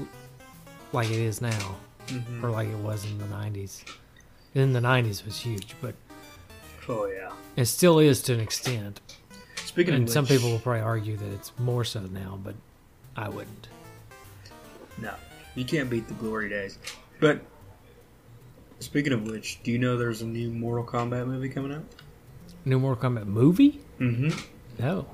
like 0.94 1.10
it 1.10 1.18
is 1.20 1.42
now, 1.42 1.76
Mhm. 2.08 2.42
or 2.44 2.50
like 2.52 2.70
it 2.70 2.78
was 2.78 3.04
in 3.06 3.18
the 3.18 3.26
'90s. 3.28 3.84
In 4.56 4.74
the 4.74 4.80
'90s 4.82 5.24
was 5.26 5.38
huge, 5.42 5.76
but 5.82 5.94
Oh 6.88 7.06
yeah. 7.08 7.32
It 7.58 7.66
still 7.66 8.00
is 8.00 8.22
to 8.24 8.34
an 8.34 8.40
extent. 8.40 9.02
Speaking 9.66 9.94
And 9.94 10.04
of 10.06 10.10
some 10.10 10.26
people 10.26 10.50
will 10.50 10.60
probably 10.60 10.82
argue 10.82 11.18
that 11.18 11.32
it's 11.34 11.52
more 11.60 11.84
so 11.84 12.00
now, 12.02 12.40
but 12.42 12.56
I 13.18 13.28
wouldn't. 13.30 13.68
no, 15.02 15.14
you 15.56 15.66
can't 15.66 15.90
beat 15.90 16.08
the 16.08 16.14
glory 16.16 16.48
days. 16.50 16.80
But 17.20 17.42
speaking 18.80 19.12
of 19.14 19.24
which, 19.24 19.62
do 19.64 19.72
you 19.72 19.78
know 19.78 19.98
there's 19.98 20.22
a 20.22 20.26
new 20.26 20.52
Mortal 20.52 20.86
Kombat 20.86 21.28
movie 21.28 21.50
coming 21.50 21.74
out? 21.74 21.84
New 22.66 22.80
Mortal 22.80 23.10
Kombat 23.12 23.26
movie? 23.26 23.82
Mm-hmm. 24.00 24.40
No. 24.80 25.06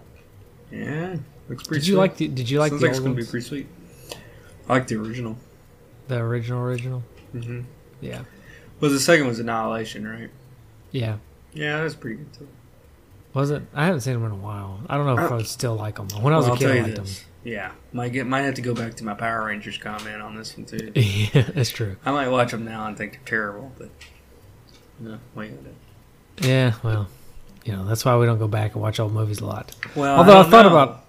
Yeah, 0.71 1.17
looks 1.49 1.63
pretty. 1.67 1.81
Did 1.81 1.87
you 1.87 1.93
sweet. 1.93 1.99
like 1.99 2.17
the? 2.17 2.27
Did 2.27 2.49
you 2.49 2.59
like 2.59 2.69
Sounds 2.71 2.81
the 2.81 2.87
like 2.87 2.95
it's 2.95 2.99
gonna 3.03 3.15
be 3.15 3.25
pretty 3.25 3.45
sweet. 3.47 3.67
I 4.69 4.73
like 4.73 4.87
the 4.87 4.95
original. 4.95 5.37
the 6.07 6.17
original, 6.17 6.61
original? 6.61 7.03
Mm-hmm. 7.35 7.61
Yeah. 8.01 8.23
Well, 8.79 8.91
the 8.91 8.99
second 8.99 9.27
was 9.27 9.39
Annihilation, 9.39 10.07
right? 10.07 10.29
Yeah. 10.91 11.17
Yeah, 11.53 11.81
that's 11.81 11.95
pretty 11.95 12.17
good 12.17 12.33
too. 12.33 12.47
Was 13.33 13.49
it? 13.51 13.63
I 13.73 13.85
haven't 13.85 14.01
seen 14.01 14.13
them 14.13 14.25
in 14.25 14.31
a 14.31 14.35
while. 14.35 14.79
I 14.87 14.95
don't 14.97 15.05
know 15.07 15.13
if 15.23 15.31
Uh, 15.31 15.33
I 15.33 15.37
would 15.37 15.47
still 15.47 15.75
like 15.75 15.95
them. 15.95 16.07
When 16.21 16.33
I 16.33 16.37
was 16.37 16.45
Well, 16.45 16.55
a 16.55 16.57
kid, 16.59 16.71
I 16.71 16.75
you 16.75 16.83
liked 16.83 16.95
them. 16.97 17.05
Yeah, 17.43 17.71
might 17.91 18.13
get 18.13 18.25
might 18.27 18.41
have 18.41 18.53
to 18.55 18.61
go 18.61 18.73
back 18.73 18.93
to 18.95 19.03
my 19.03 19.13
Power 19.15 19.45
Rangers 19.45 19.77
comment 19.77 20.21
on 20.21 20.35
this 20.35 20.55
one 20.55 20.65
too. 20.65 20.91
yeah, 20.95 21.41
that's 21.53 21.69
true. 21.71 21.97
I 22.05 22.11
might 22.11 22.29
watch 22.29 22.51
them 22.51 22.63
now 22.63 22.85
and 22.87 22.97
think 22.97 23.13
they're 23.13 23.21
terrible, 23.25 23.71
but 23.77 23.89
no, 24.99 25.17
wait 25.35 25.51
a 25.51 25.55
minute. 25.55 25.75
Yeah, 26.41 26.73
well, 26.83 27.07
you 27.65 27.73
know, 27.73 27.85
that's 27.85 28.05
why 28.05 28.15
we 28.17 28.25
don't 28.25 28.39
go 28.39 28.47
back 28.47 28.73
and 28.73 28.81
watch 28.81 28.99
old 28.99 29.13
movies 29.13 29.41
a 29.41 29.45
lot. 29.45 29.75
Well, 29.95 30.17
Although 30.17 30.39
I 30.39 30.41
don't 30.43 30.51
thought 30.51 30.61
know. 30.65 30.69
about 30.71 31.05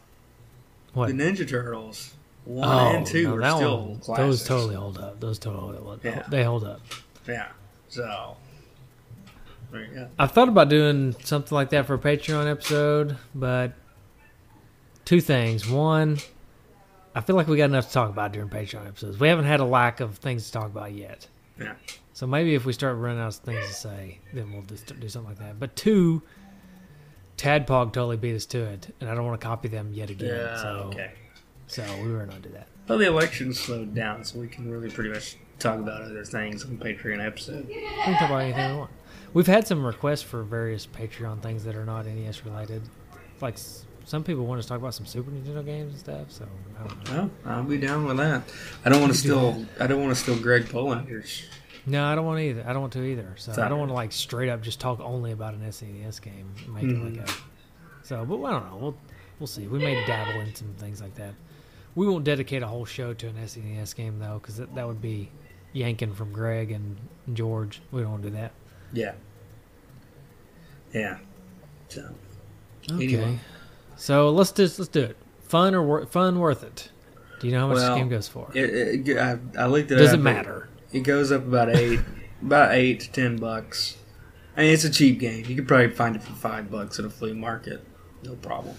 what? 0.95 1.07
the 1.09 1.13
Ninja 1.15 1.49
Turtles 1.49 2.15
one 2.45 2.69
oh, 2.69 2.97
and 2.97 3.07
two 3.07 3.37
no, 3.39 3.45
are 3.45 3.57
still 3.57 3.87
one, 3.87 3.99
classics. 4.01 4.27
those 4.27 4.45
totally 4.45 4.75
hold 4.75 4.99
up. 4.99 5.21
Those 5.21 5.39
totally 5.39 5.77
hold 5.79 5.95
up. 5.95 6.05
Yeah. 6.05 6.23
They 6.29 6.43
hold 6.43 6.65
up. 6.65 6.81
Yeah. 7.29 7.49
So 7.89 8.37
there 9.75 9.85
you 9.85 9.95
go. 9.95 10.09
I've 10.19 10.33
thought 10.33 10.49
about 10.49 10.69
doing 10.69 11.15
something 11.25 11.55
like 11.55 11.71
that 11.71 11.87
for 11.87 11.95
a 11.95 11.99
Patreon 11.99 12.51
episode, 12.51 13.17
but 13.35 13.73
two 15.05 15.21
things. 15.21 15.69
One, 15.69 16.19
I 17.15 17.21
feel 17.21 17.37
like 17.37 17.47
we 17.49 17.57
got 17.57 17.65
enough 17.67 17.89
to 17.89 17.93
talk 17.93 18.09
about 18.11 18.33
during 18.33 18.49
Patreon 18.49 18.87
episodes. 18.87 19.19
We 19.21 19.29
haven't 19.29 19.45
had 19.45 19.61
a 19.61 19.65
lack 19.65 20.01
of 20.01 20.17
things 20.19 20.47
to 20.47 20.53
talk 20.53 20.67
about 20.67 20.93
yet. 20.93 21.27
Yeah. 21.61 21.75
So 22.13 22.27
maybe 22.27 22.55
if 22.55 22.65
we 22.65 22.73
start 22.73 22.97
running 22.97 23.21
out 23.21 23.29
of 23.29 23.35
things 23.37 23.67
to 23.67 23.73
say, 23.75 24.19
then 24.33 24.53
we'll 24.53 24.63
just 24.63 24.87
do 24.99 25.09
something 25.09 25.31
like 25.31 25.39
that. 25.41 25.59
But 25.59 25.75
two, 25.77 26.23
Tadpog 27.37 27.93
totally 27.93 28.17
beat 28.17 28.37
us 28.37 28.47
to 28.47 28.59
it, 28.65 28.95
and 29.01 29.11
I 29.11 29.15
don't 29.15 29.27
want 29.27 29.41
to 29.41 29.47
copy 29.47 29.69
them 29.69 29.93
yet 29.93 30.11
again. 30.11 30.29
Yeah. 30.29 30.57
so, 30.63 30.69
Okay. 30.93 31.11
so 31.67 31.85
we 32.03 32.13
were 32.13 32.25
not 32.27 32.43
do 32.43 32.51
that. 32.51 32.69
Well, 32.89 32.99
the 32.99 33.07
election 33.07 33.53
slowed 33.55 33.95
down, 33.95 34.25
so 34.25 34.39
we 34.39 34.47
can 34.47 34.71
really 34.71 34.91
pretty 34.91 35.11
much 35.11 35.37
talk 35.59 35.79
about 35.79 36.03
other 36.03 36.25
things 36.25 36.65
on 36.65 36.77
Patreon 36.79 37.25
episode. 37.25 37.67
We 37.67 37.75
can 37.75 38.15
talk 38.15 38.29
about 38.31 38.43
anything 38.43 38.71
we 38.73 38.77
want. 38.79 38.91
We've 39.35 39.47
had 39.47 39.67
some 39.67 39.85
requests 39.85 40.23
for 40.23 40.43
various 40.43 40.87
Patreon 40.87 41.43
things 41.43 41.65
that 41.65 41.75
are 41.75 41.85
not 41.85 42.07
NES 42.07 42.45
related, 42.47 42.83
like 43.41 43.59
some 44.05 44.23
people 44.23 44.47
want 44.47 44.59
us 44.59 44.67
to 44.67 44.69
talk 44.71 44.79
about 44.79 44.95
some 44.95 45.07
Super 45.07 45.31
Nintendo 45.31 45.65
games 45.65 45.93
and 45.93 46.01
stuff. 46.01 46.31
So 46.31 46.47
I 46.79 46.87
don't 46.87 47.11
know. 47.11 47.31
Well, 47.45 47.55
I'll 47.55 47.63
be 47.65 47.79
down 47.79 48.05
with 48.05 48.17
that. 48.19 48.43
I 48.85 48.89
don't 48.89 49.01
want 49.01 49.13
to 49.13 49.19
steal. 49.19 49.67
I 49.81 49.87
don't 49.87 50.01
want 50.01 50.15
to 50.15 50.21
steal 50.21 50.39
Greg 50.39 50.67
Polander's. 50.67 51.43
No, 51.87 52.05
I 52.05 52.15
don't 52.15 52.25
want 52.25 52.39
to 52.39 52.45
either. 52.45 52.65
I 52.67 52.73
don't 52.73 52.81
want 52.81 52.93
to 52.95 53.03
either. 53.03 53.35
So 53.37 53.53
I 53.63 53.69
don't 53.69 53.79
want 53.79 53.91
to 53.91 53.95
like 53.95 54.13
straight 54.13 54.49
up 54.49 54.63
just 54.63 54.81
talk 54.81 55.01
only 55.01 55.33
about 55.33 55.55
an 55.55 55.61
SNES 55.61 56.23
game. 56.23 56.55
Make 56.69 56.85
it 56.85 56.99
like 56.99 57.13
mm-hmm. 57.15 57.25
a. 57.25 58.07
So, 58.07 58.25
but 58.25 58.43
I 58.43 58.53
don't 58.53 58.71
know. 58.71 58.77
We'll 58.77 58.97
we'll 59.39 59.47
see. 59.47 59.67
We 59.67 59.79
may 59.79 60.05
dabble 60.07 60.41
in 60.41 60.55
some 60.55 60.75
things 60.79 61.01
like 61.01 61.15
that. 61.17 61.35
We 61.95 62.07
won't 62.07 62.25
dedicate 62.25 62.63
a 62.63 62.67
whole 62.67 62.85
show 62.85 63.15
to 63.15 63.29
an 63.29 63.37
SNES 63.37 63.95
game 63.95 64.19
though, 64.19 64.39
because 64.41 64.57
that, 64.57 64.75
that 64.75 64.87
would 64.87 65.01
be 65.01 65.31
yanking 65.73 66.13
from 66.13 66.33
Greg 66.33 66.71
and 66.71 66.97
George. 67.33 67.81
We 67.91 68.03
don't 68.03 68.13
want 68.13 68.23
to 68.23 68.31
do 68.31 68.37
that. 68.37 68.53
Yeah. 68.93 69.13
Yeah. 70.95 71.19
So 71.89 72.09
Okay. 72.91 73.05
Anyway. 73.05 73.39
So 73.97 74.31
let's 74.31 74.53
just 74.53 74.79
let's 74.79 74.89
do 74.89 75.01
it. 75.01 75.17
Fun 75.43 75.75
or 75.75 75.83
wor- 75.83 76.07
fun 76.07 76.39
worth 76.39 76.63
it? 76.63 76.91
Do 77.41 77.47
you 77.49 77.53
know 77.53 77.61
how 77.61 77.67
much 77.69 77.77
Well, 77.77 77.91
this 77.95 77.99
game 78.01 78.09
goes 78.09 78.29
for? 78.29 78.51
it, 78.55 79.09
it, 79.09 79.19
I, 79.19 79.39
I 79.59 79.67
looked 79.67 79.91
it 79.91 79.95
up. 79.95 80.01
Does 80.01 80.13
up. 80.13 80.21
it 80.21 80.23
matter? 80.23 80.69
It 80.93 81.01
goes 81.01 81.31
up 81.33 81.43
about 81.43 81.69
eight, 81.75 82.01
about 82.43 82.73
eight 82.75 83.01
to 83.01 83.13
ten 83.13 83.37
bucks. 83.37 83.97
I 84.57 84.63
mean, 84.63 84.73
it's 84.73 84.85
a 84.85 84.91
cheap 84.91 85.19
game. 85.19 85.45
You 85.47 85.57
could 85.57 85.67
probably 85.69 85.91
find 85.91 86.15
it 86.17 86.23
for 86.23 86.33
five 86.33 86.71
bucks 86.71 86.99
at 86.99 87.05
a 87.05 87.11
flea 87.11 87.33
market. 87.33 87.85
No 88.23 88.35
problem. 88.37 88.77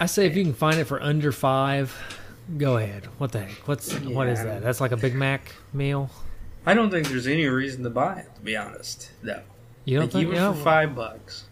I 0.00 0.06
say 0.06 0.26
if 0.26 0.36
you 0.36 0.44
can 0.44 0.54
find 0.54 0.78
it 0.78 0.84
for 0.84 1.02
under 1.02 1.32
five, 1.32 1.94
go 2.56 2.76
ahead. 2.76 3.06
What 3.18 3.32
the 3.32 3.40
heck? 3.40 3.66
What's 3.66 3.92
what 4.00 4.28
is 4.28 4.42
that? 4.42 4.62
That's 4.62 4.80
like 4.80 4.92
a 4.92 4.96
Big 4.96 5.14
Mac 5.14 5.52
meal. 5.72 6.10
I 6.64 6.74
don't 6.74 6.90
think 6.90 7.08
there's 7.08 7.26
any 7.26 7.46
reason 7.46 7.82
to 7.82 7.90
buy 7.90 8.20
it. 8.20 8.34
To 8.36 8.40
be 8.40 8.56
honest, 8.56 9.10
no. 9.22 9.40
You 9.88 9.96
don't 9.98 10.04
Like, 10.06 10.12
think? 10.12 10.22
even 10.24 10.34
yeah, 10.34 10.52
for 10.52 10.58
five 10.60 10.94
bucks. 10.94 11.44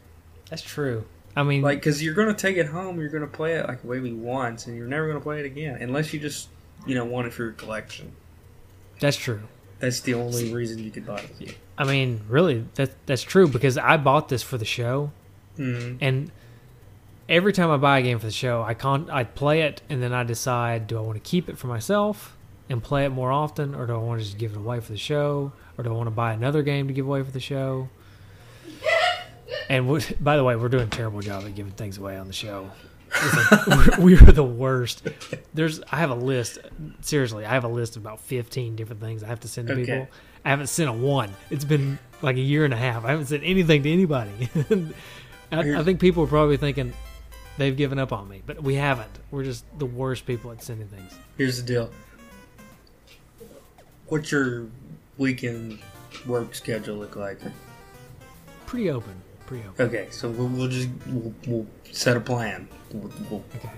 That's 0.51 0.63
true. 0.63 1.05
I 1.35 1.43
mean, 1.43 1.63
Like, 1.63 1.79
because 1.81 2.03
you're 2.03 2.15
going 2.15 2.29
to 2.29 2.35
take 2.35 2.57
it 2.57 2.67
home, 2.67 2.99
you're 3.01 3.09
going 3.09 3.23
to 3.23 3.27
play 3.29 3.55
it 3.55 3.67
like 3.67 3.85
maybe 3.85 4.13
once, 4.13 4.67
and 4.67 4.77
you're 4.77 4.87
never 4.87 5.07
going 5.07 5.19
to 5.19 5.23
play 5.23 5.41
it 5.41 5.47
again, 5.47 5.77
unless 5.81 6.13
you 6.13 6.21
just, 6.21 6.49
you 6.87 6.95
know, 6.95 7.05
want 7.05 7.27
it 7.27 7.33
for 7.33 7.45
your 7.45 7.53
collection. 7.53 8.13
that's 9.01 9.17
true. 9.17 9.41
That's 9.79 10.01
the 10.01 10.15
only 10.15 10.53
reason 10.55 10.83
you 10.83 10.91
could 10.91 11.05
buy 11.07 11.21
it. 11.41 11.55
I 11.77 11.85
mean, 11.85 12.23
really, 12.29 12.65
that 12.77 12.91
that's 13.07 13.23
true 13.23 13.47
because 13.49 13.77
I 13.77 13.97
bought 13.99 14.29
this 14.29 14.43
for 14.43 14.57
the 14.59 14.65
show, 14.65 15.13
Mm-hmm. 15.59 15.97
and 16.03 16.31
every 17.29 17.53
time 17.53 17.71
I 17.71 17.77
buy 17.79 17.99
a 17.99 18.03
game 18.03 18.19
for 18.19 18.27
the 18.27 18.33
show, 18.33 18.63
I 18.63 18.73
con 18.75 19.11
I 19.11 19.25
play 19.25 19.63
it, 19.63 19.83
and 19.91 20.03
then 20.03 20.13
I 20.15 20.23
decide 20.23 20.87
do 20.87 20.97
I 20.97 21.01
want 21.01 21.23
to 21.23 21.31
keep 21.31 21.49
it 21.51 21.59
for 21.59 21.67
myself 21.67 22.37
and 22.71 22.83
play 22.83 23.05
it 23.05 23.11
more 23.11 23.31
often, 23.33 23.75
or 23.75 23.87
do 23.87 23.95
I 23.95 23.99
want 23.99 24.21
to 24.21 24.25
just 24.27 24.39
give 24.39 24.53
it 24.53 24.57
away 24.59 24.81
for 24.81 24.93
the 24.93 24.99
show, 24.99 25.53
or 25.77 25.85
do 25.85 25.91
I 25.91 25.93
want 25.95 26.07
to 26.07 26.11
buy 26.13 26.33
another 26.33 26.63
game 26.63 26.89
to 26.89 26.95
give 26.95 27.07
away 27.07 27.23
for 27.23 27.31
the 27.31 27.41
show? 27.41 27.89
And 29.69 29.89
we, 29.89 30.01
by 30.21 30.37
the 30.37 30.45
way, 30.45 30.57
we're 30.57 30.69
doing 30.69 30.85
a 30.85 30.91
terrible 30.91 31.21
job 31.21 31.45
at 31.45 31.55
giving 31.55 31.73
things 31.73 31.99
away 31.99 32.17
on 32.17 32.27
the 32.27 32.33
show. 32.33 32.71
Like, 33.23 33.67
we're, 33.99 34.17
we're 34.17 34.33
the 34.33 34.45
worst. 34.45 35.07
There's, 35.55 35.81
I 35.91 35.97
have 35.97 36.11
a 36.11 36.15
list. 36.15 36.59
Seriously, 37.01 37.45
I 37.45 37.51
have 37.51 37.65
a 37.65 37.69
list 37.69 37.97
of 37.97 38.03
about 38.03 38.21
15 38.21 38.77
different 38.77 39.01
things 39.01 39.23
I 39.23 39.29
have 39.29 39.41
to 39.41 39.49
send 39.49 39.69
to 39.69 39.75
Okay. 39.75 39.83
people. 39.85 40.09
I 40.45 40.51
haven't 40.51 40.67
sent 40.69 40.89
a 40.89 40.93
one. 40.93 41.31
It's 41.51 41.65
been 41.65 41.99
like 42.23 42.37
a 42.37 42.41
year 42.41 42.65
and 42.65 42.75
a 42.75 42.77
half. 42.77 43.05
I 43.05 43.11
haven't 43.11 43.27
sent 43.27 43.43
anything 43.45 43.83
to 43.85 43.91
anybody. 43.93 44.31
I, 45.53 45.79
I 45.79 45.83
think 45.85 46.01
people 46.01 46.25
are 46.25 46.29
probably 46.29 46.57
thinking 46.57 46.93
they've 47.59 47.77
given 47.77 47.99
up 47.99 48.13
on 48.13 48.29
me, 48.29 48.43
but 48.45 48.63
we 48.63 48.75
haven't. 48.75 49.11
We're 49.31 49.45
just 49.45 49.65
the 49.79 49.87
worst 49.87 50.27
people 50.27 50.51
at 50.51 50.63
sending 50.63 50.89
things. 50.89 51.17
Here's 51.39 51.61
the 51.63 51.67
deal. 51.67 51.91
What's 54.09 54.31
your 54.31 54.67
weekend 55.19 55.79
work 56.27 56.55
schedule 56.55 56.97
look 56.97 57.17
like? 57.17 57.41
Pretty 58.67 58.91
open. 58.91 59.15
Okay, 59.79 60.09
so 60.11 60.29
we'll, 60.29 60.49
we'll 60.49 60.69
just 60.69 60.89
we'll, 61.07 61.35
we'll 61.47 61.67
set 61.93 62.17
a 62.17 62.21
plan. 62.21 62.69
We'll, 62.93 63.43
Okay. 63.57 63.71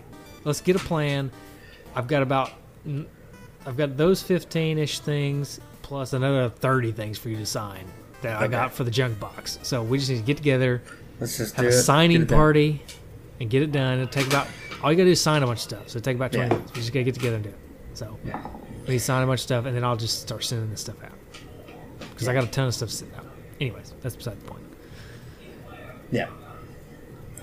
Let's 0.45 0.61
get 0.61 0.77
a 0.77 0.79
plan. 0.79 1.31
I've 1.95 2.07
got 2.07 2.23
about 2.23 2.53
I've 3.66 3.77
got 3.77 3.97
those 3.97 4.23
15ish 4.23 5.01
things 5.01 5.61
plus 5.83 6.12
another 6.12 6.49
30 6.49 6.93
things 6.93 7.19
for 7.19 7.29
you 7.29 7.37
to 7.37 7.47
sign 7.47 7.85
that 8.23 8.41
I 8.41 8.47
got 8.47 8.73
for 8.73 8.85
the 8.85 8.91
junk 8.91 9.19
box. 9.21 9.59
So 9.62 9.83
we 9.83 9.99
just 9.99 10.11
need 10.11 10.19
to 10.19 10.23
get 10.23 10.37
together, 10.37 10.83
let's 11.21 11.37
just 11.37 11.55
have 11.57 11.64
do 11.64 11.69
a 11.71 11.75
it. 11.75 11.83
Signing 11.83 12.27
party 12.27 12.83
and 13.41 13.49
get 13.51 13.62
it 13.62 13.73
done. 13.73 13.99
It'll 13.99 14.07
take 14.09 14.27
about 14.27 14.47
all 14.83 14.91
you 14.93 14.97
got 14.97 15.03
to 15.03 15.09
do 15.09 15.12
is 15.12 15.21
sign 15.21 15.43
a 15.43 15.47
bunch 15.47 15.59
of 15.59 15.62
stuff. 15.62 15.89
So 15.89 15.99
it'll 15.99 16.05
take 16.05 16.16
about 16.16 16.33
20 16.33 16.47
Yeah. 16.49 16.55
minutes. 16.55 16.73
We 16.73 16.81
just 16.81 16.93
got 16.93 17.01
to 17.01 17.05
get 17.05 17.14
together 17.14 17.37
and 17.37 17.45
do 17.45 17.51
it. 17.51 17.59
So 17.95 18.19
Yeah. 18.25 18.47
we 18.87 18.99
sign 18.99 19.23
a 19.23 19.27
bunch 19.27 19.41
of 19.41 19.45
stuff 19.45 19.66
and 19.66 19.77
then 19.77 19.85
I'll 19.85 19.97
just 19.97 20.21
start 20.23 20.45
sending 20.45 20.71
this 20.71 20.81
stuff 20.81 21.03
out. 21.03 21.12
Cuz 22.16 22.27
I 22.29 22.33
got 22.35 22.45
a 22.45 22.49
ton 22.49 22.69
of 22.69 22.75
stuff 22.75 22.91
sitting 22.91 23.14
out. 23.14 23.27
Anyways, 23.61 23.93
that's 24.03 24.16
beside 24.16 24.41
the 24.41 24.45
point. 24.45 24.62
Yeah. 26.11 26.28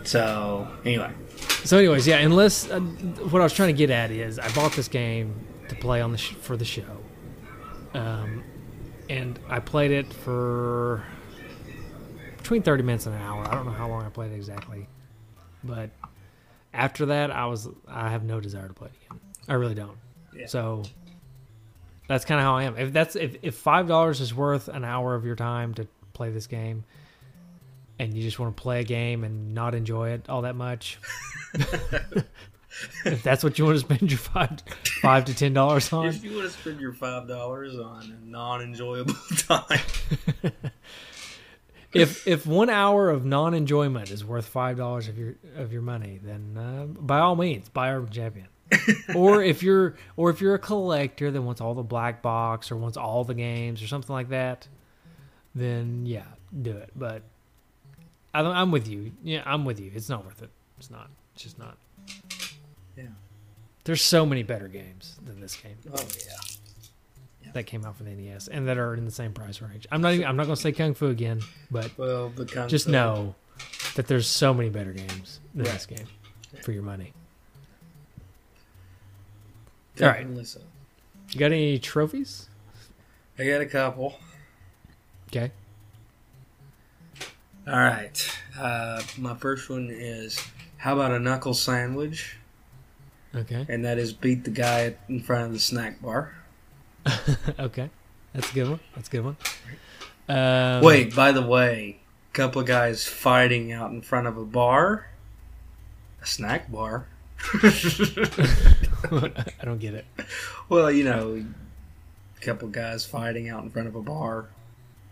So 0.04 0.68
anyway, 0.86 1.12
So, 1.64 1.78
anyways, 1.78 2.06
yeah. 2.08 2.18
Unless 2.18 2.70
uh, 2.70 2.80
what 2.80 3.42
I 3.42 3.44
was 3.44 3.54
trying 3.54 3.70
to 3.74 3.78
get 3.78 3.90
at 3.90 4.12
is, 4.12 4.38
I 4.40 4.52
bought 4.54 4.74
this 4.74 4.88
game 4.88 5.34
to 5.70 5.76
play 5.76 6.02
on 6.02 6.12
the 6.12 6.18
sh- 6.18 6.34
for 6.36 6.56
the 6.56 6.66
show, 6.66 6.98
um, 7.96 8.44
and 9.10 9.40
I 9.50 9.60
played 9.60 9.90
it 9.92 10.14
for 10.14 11.04
between 12.38 12.62
thirty 12.62 12.84
minutes 12.84 13.08
and 13.08 13.16
an 13.16 13.22
hour. 13.22 13.48
I 13.48 13.56
don't 13.56 13.66
know 13.66 13.72
how 13.72 13.88
long 13.90 14.06
I 14.06 14.10
played 14.10 14.32
it 14.32 14.36
exactly, 14.36 14.88
but 15.64 15.90
after 16.74 17.08
that, 17.08 17.32
I 17.32 17.48
was 17.48 17.68
I 17.88 18.10
have 18.10 18.24
no 18.24 18.40
desire 18.40 18.68
to 18.68 18.74
play 18.76 18.90
it 18.90 19.08
again. 19.08 19.20
I 19.48 19.54
really 19.54 19.76
don't. 19.76 19.98
Yeah. 20.36 20.46
So 20.46 20.84
that's 22.08 22.26
kind 22.26 22.40
of 22.40 22.46
how 22.46 22.58
I 22.58 22.64
am. 22.64 22.78
If 22.78 22.94
that's 22.94 23.16
if 23.16 23.38
if 23.42 23.56
five 23.56 23.88
dollars 23.88 24.22
is 24.22 24.36
worth 24.36 24.68
an 24.68 24.84
hour 24.84 25.16
of 25.16 25.26
your 25.26 25.36
time 25.36 25.74
to 25.76 25.88
play 26.14 26.30
this 26.30 26.46
game. 26.46 26.84
And 27.98 28.14
you 28.14 28.24
just 28.24 28.40
want 28.40 28.56
to 28.56 28.62
play 28.62 28.82
a 28.82 28.84
game 28.84 29.24
and 29.24 29.54
not 29.54 29.74
enjoy 29.74 30.10
it 30.12 30.28
all 30.28 30.42
that 30.42 30.56
much, 30.56 31.00
if 33.06 33.24
that's 33.24 33.44
what 33.44 33.58
you 33.58 33.66
want 33.66 33.76
to 33.76 33.80
spend 33.80 34.12
your 34.12 34.18
five 34.18 34.62
five 35.02 35.26
to 35.26 35.34
ten 35.34 35.54
dollars 35.54 35.92
on, 35.94 36.08
if 36.08 36.24
you 36.24 36.36
want 36.36 36.52
to 36.52 36.58
spend 36.58 36.80
your 36.82 36.94
five 36.94 37.28
dollars 37.28 37.78
on 37.80 38.04
a 38.12 38.26
non-enjoyable 38.30 39.14
time, 39.38 39.80
if 41.94 42.28
if 42.28 42.46
one 42.46 42.70
hour 42.70 43.10
of 43.10 43.26
non 43.26 43.54
enjoyment 43.54 44.12
is 44.12 44.26
worth 44.26 44.46
five 44.46 44.78
dollars 44.78 45.08
of 45.08 45.18
your 45.18 45.36
of 45.56 45.72
your 45.72 45.82
money, 45.82 46.20
then 46.22 46.58
uh, 46.58 46.86
by 46.86 47.20
all 47.20 47.36
means 47.36 47.70
buy 47.70 47.92
Urban 47.92 48.12
Champion. 48.12 48.48
or 49.16 49.44
if 49.44 49.62
you're 49.62 49.96
or 50.18 50.32
if 50.32 50.42
you're 50.42 50.56
a 50.56 50.60
collector 50.60 51.32
that 51.32 51.42
wants 51.42 51.62
all 51.62 51.76
the 51.76 51.84
black 51.84 52.22
box 52.22 52.72
or 52.72 52.76
wants 52.76 52.98
all 52.98 53.24
the 53.24 53.36
games 53.36 53.82
or 53.82 53.88
something 53.88 54.14
like 54.14 54.30
that, 54.30 54.68
then 55.54 56.06
yeah, 56.06 56.26
do 56.62 56.72
it. 56.72 56.90
But 56.96 57.22
I, 58.36 58.62
I'm 58.62 58.72
with 58.72 58.88
you. 58.88 59.14
Yeah, 59.24 59.44
I'm 59.46 59.64
with 59.64 59.80
you. 59.80 59.92
It's 59.96 60.10
not 60.10 60.26
worth 60.26 60.42
it. 60.42 60.50
It's 60.78 60.92
not. 60.92 61.10
It's 61.34 61.44
just 61.44 61.58
not. 61.58 61.78
Yeah. 62.98 63.06
There's 63.86 64.02
so 64.02 64.26
many 64.26 64.44
better 64.44 64.68
games 64.68 65.18
than 65.26 65.40
this 65.40 65.56
game 65.56 65.78
oh 65.94 66.06
yeah. 67.44 67.52
that 67.54 67.64
came 67.64 67.86
out 67.86 67.96
for 67.96 68.04
the 68.04 68.12
NES 68.12 68.50
and 68.50 68.68
that 68.68 68.78
are 68.78 68.94
in 68.96 69.06
the 69.06 69.12
same 69.12 69.32
price 69.32 69.62
range. 69.62 69.88
I'm 69.92 70.02
not. 70.02 70.14
Even, 70.14 70.28
I'm 70.28 70.36
not 70.36 70.46
going 70.46 70.56
to 70.56 70.62
say 70.62 70.72
Kung 70.72 70.94
Fu 70.94 71.08
again, 71.08 71.42
but 71.72 71.92
Well, 71.98 72.32
just 72.68 72.88
know 72.88 73.36
that 73.96 74.08
there's 74.08 74.28
so 74.28 74.54
many 74.54 74.70
better 74.70 74.92
games 74.92 75.40
than 75.54 75.64
this 75.64 75.86
game 75.86 76.08
for 76.62 76.74
your 76.74 76.84
money. 76.84 77.14
All 80.02 80.08
right. 80.08 80.18
Definitely 80.18 80.44
so. 80.44 80.60
You 81.32 81.40
got 81.40 81.48
any 81.48 81.80
trophies? 81.80 82.50
I 83.40 83.46
got 83.46 83.62
a 83.62 83.66
couple. 83.66 84.20
Okay. 85.30 85.52
All 87.68 87.80
right. 87.80 88.40
Uh, 88.58 89.02
my 89.18 89.34
first 89.34 89.70
one 89.70 89.90
is 89.92 90.40
how 90.78 90.94
about 90.94 91.12
a 91.12 91.20
knuckle 91.20 91.56
sandwich? 91.56 92.38
Okay. 93.34 93.66
And 93.68 93.84
that 93.86 93.98
is 93.98 94.14
beat 94.14 94.44
the 94.44 94.52
guy 94.52 94.96
in 95.10 95.22
front 95.22 95.48
of 95.48 95.54
the 95.54 95.60
snack 95.60 96.02
bar. 96.02 96.36
okay. 97.60 97.90
That's 98.34 98.52
a 98.52 98.54
good 98.54 98.70
one. 98.70 98.80
That's 98.94 99.08
a 99.08 99.12
good 99.12 99.26
one. 99.26 99.38
Um, 100.30 100.84
Wait, 100.84 101.16
by 101.16 101.32
the 101.32 101.42
way, 101.42 102.00
a 102.32 102.34
couple 102.34 102.62
of 102.62 102.68
guys 102.68 103.08
fighting 103.08 103.72
out 103.72 103.92
in 103.92 104.02
front 104.02 104.28
of 104.28 104.38
a 104.38 104.46
bar, 104.46 105.08
a 106.22 106.26
snack 106.26 106.72
bar. 106.72 107.08
I 107.54 109.56
don't 109.64 109.80
get 109.80 109.96
it. 109.96 110.06
well, 110.70 110.92
you 110.92 111.04
know, 111.04 111.44
a 112.38 112.46
couple 112.46 112.68
of 112.68 112.74
guys 112.74 113.06
fighting 113.06 113.50
out 113.50 113.64
in 113.64 113.72
front 113.72 113.88
of 113.88 113.96
a 113.96 114.02
bar. 114.02 114.50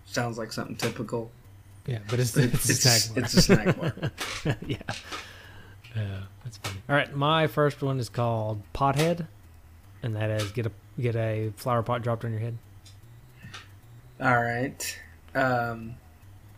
Sounds 0.05 0.37
like 0.37 0.51
something 0.51 0.75
typical. 0.75 1.31
Yeah, 1.85 1.99
but 2.09 2.19
it's, 2.19 2.31
But 2.31 2.45
it's, 2.45 2.69
a 2.69 2.73
snack 2.75 3.15
bar. 3.15 3.23
It's 3.23 3.33
a 3.33 3.41
snack 3.41 3.77
bar. 3.77 4.11
yeah. 4.67 4.77
Uh, 5.95 6.21
that's 6.43 6.57
funny. 6.57 6.81
All 6.89 6.95
right, 6.95 7.13
my 7.15 7.47
first 7.47 7.81
one 7.81 7.99
is 7.99 8.09
called 8.09 8.61
Pothead, 8.73 9.27
and 10.01 10.15
that 10.15 10.29
is 10.29 10.51
get 10.51 10.65
a 10.65 10.71
get 10.99 11.15
a 11.15 11.51
flower 11.57 11.83
pot 11.83 12.01
dropped 12.01 12.25
on 12.25 12.31
your 12.31 12.39
head. 12.39 12.57
All 14.19 14.41
right. 14.41 14.99
Um, 15.35 15.95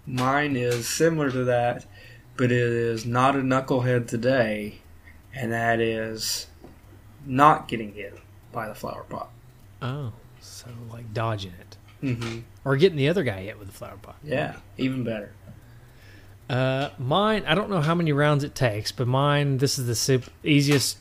mine 0.06 0.56
is 0.56 0.88
similar 0.88 1.32
to 1.32 1.46
that, 1.46 1.86
but 2.38 2.46
it 2.46 2.52
is 2.62 3.06
not 3.06 3.36
a 3.36 3.40
knucklehead 3.40 4.08
today, 4.08 4.80
and 5.34 5.52
that 5.52 5.82
is 5.82 6.48
not 7.26 7.68
getting 7.68 7.94
hit 7.94 8.18
by 8.52 8.68
the 8.68 8.76
flower 8.76 9.04
pot. 9.10 9.32
Oh, 9.82 10.14
so 10.40 10.68
like 10.92 11.14
dodging 11.14 11.54
it 11.60 11.78
Mm-hmm. 12.04 12.40
or 12.64 12.78
getting 12.78 12.98
the 12.98 13.10
other 13.10 13.24
guy 13.24 13.42
hit 13.44 13.58
with 13.58 13.70
the 13.70 13.74
flower 13.74 13.98
pot. 14.02 14.18
Yeah, 14.24 14.58
even 14.78 15.04
better. 15.04 15.32
Uh, 16.50 16.90
mine. 17.00 17.44
I 17.48 17.56
don't 17.56 17.70
know 17.70 17.82
how 17.82 17.96
many 17.96 18.12
rounds 18.12 18.44
it 18.44 18.54
takes, 18.54 18.92
but 18.92 19.08
mine. 19.08 19.58
This 19.58 19.80
is 19.80 19.88
the 19.88 20.24
easiest, 20.44 20.98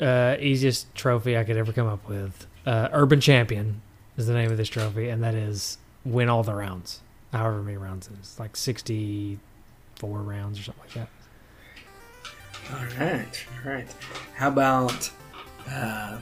uh, 0.00 0.36
easiest 0.40 0.92
trophy 0.96 1.36
I 1.38 1.44
could 1.44 1.56
ever 1.56 1.72
come 1.72 1.86
up 1.86 2.08
with. 2.08 2.46
Uh, 2.66 2.88
Urban 2.92 3.20
Champion 3.20 3.82
is 4.16 4.26
the 4.26 4.34
name 4.34 4.50
of 4.50 4.56
this 4.56 4.68
trophy, 4.68 5.08
and 5.08 5.22
that 5.22 5.34
is 5.34 5.78
win 6.04 6.28
all 6.28 6.42
the 6.42 6.54
rounds, 6.54 7.00
however 7.32 7.62
many 7.62 7.76
rounds 7.76 8.08
it 8.08 8.14
is, 8.20 8.36
like 8.40 8.56
sixty-four 8.56 10.18
rounds 10.18 10.58
or 10.58 10.64
something 10.64 10.82
like 10.82 10.94
that. 10.94 11.08
All 12.72 12.84
right, 12.98 13.46
all 13.64 13.72
right. 13.72 13.94
How 14.34 14.48
about 14.48 15.10
uh, 15.70 16.18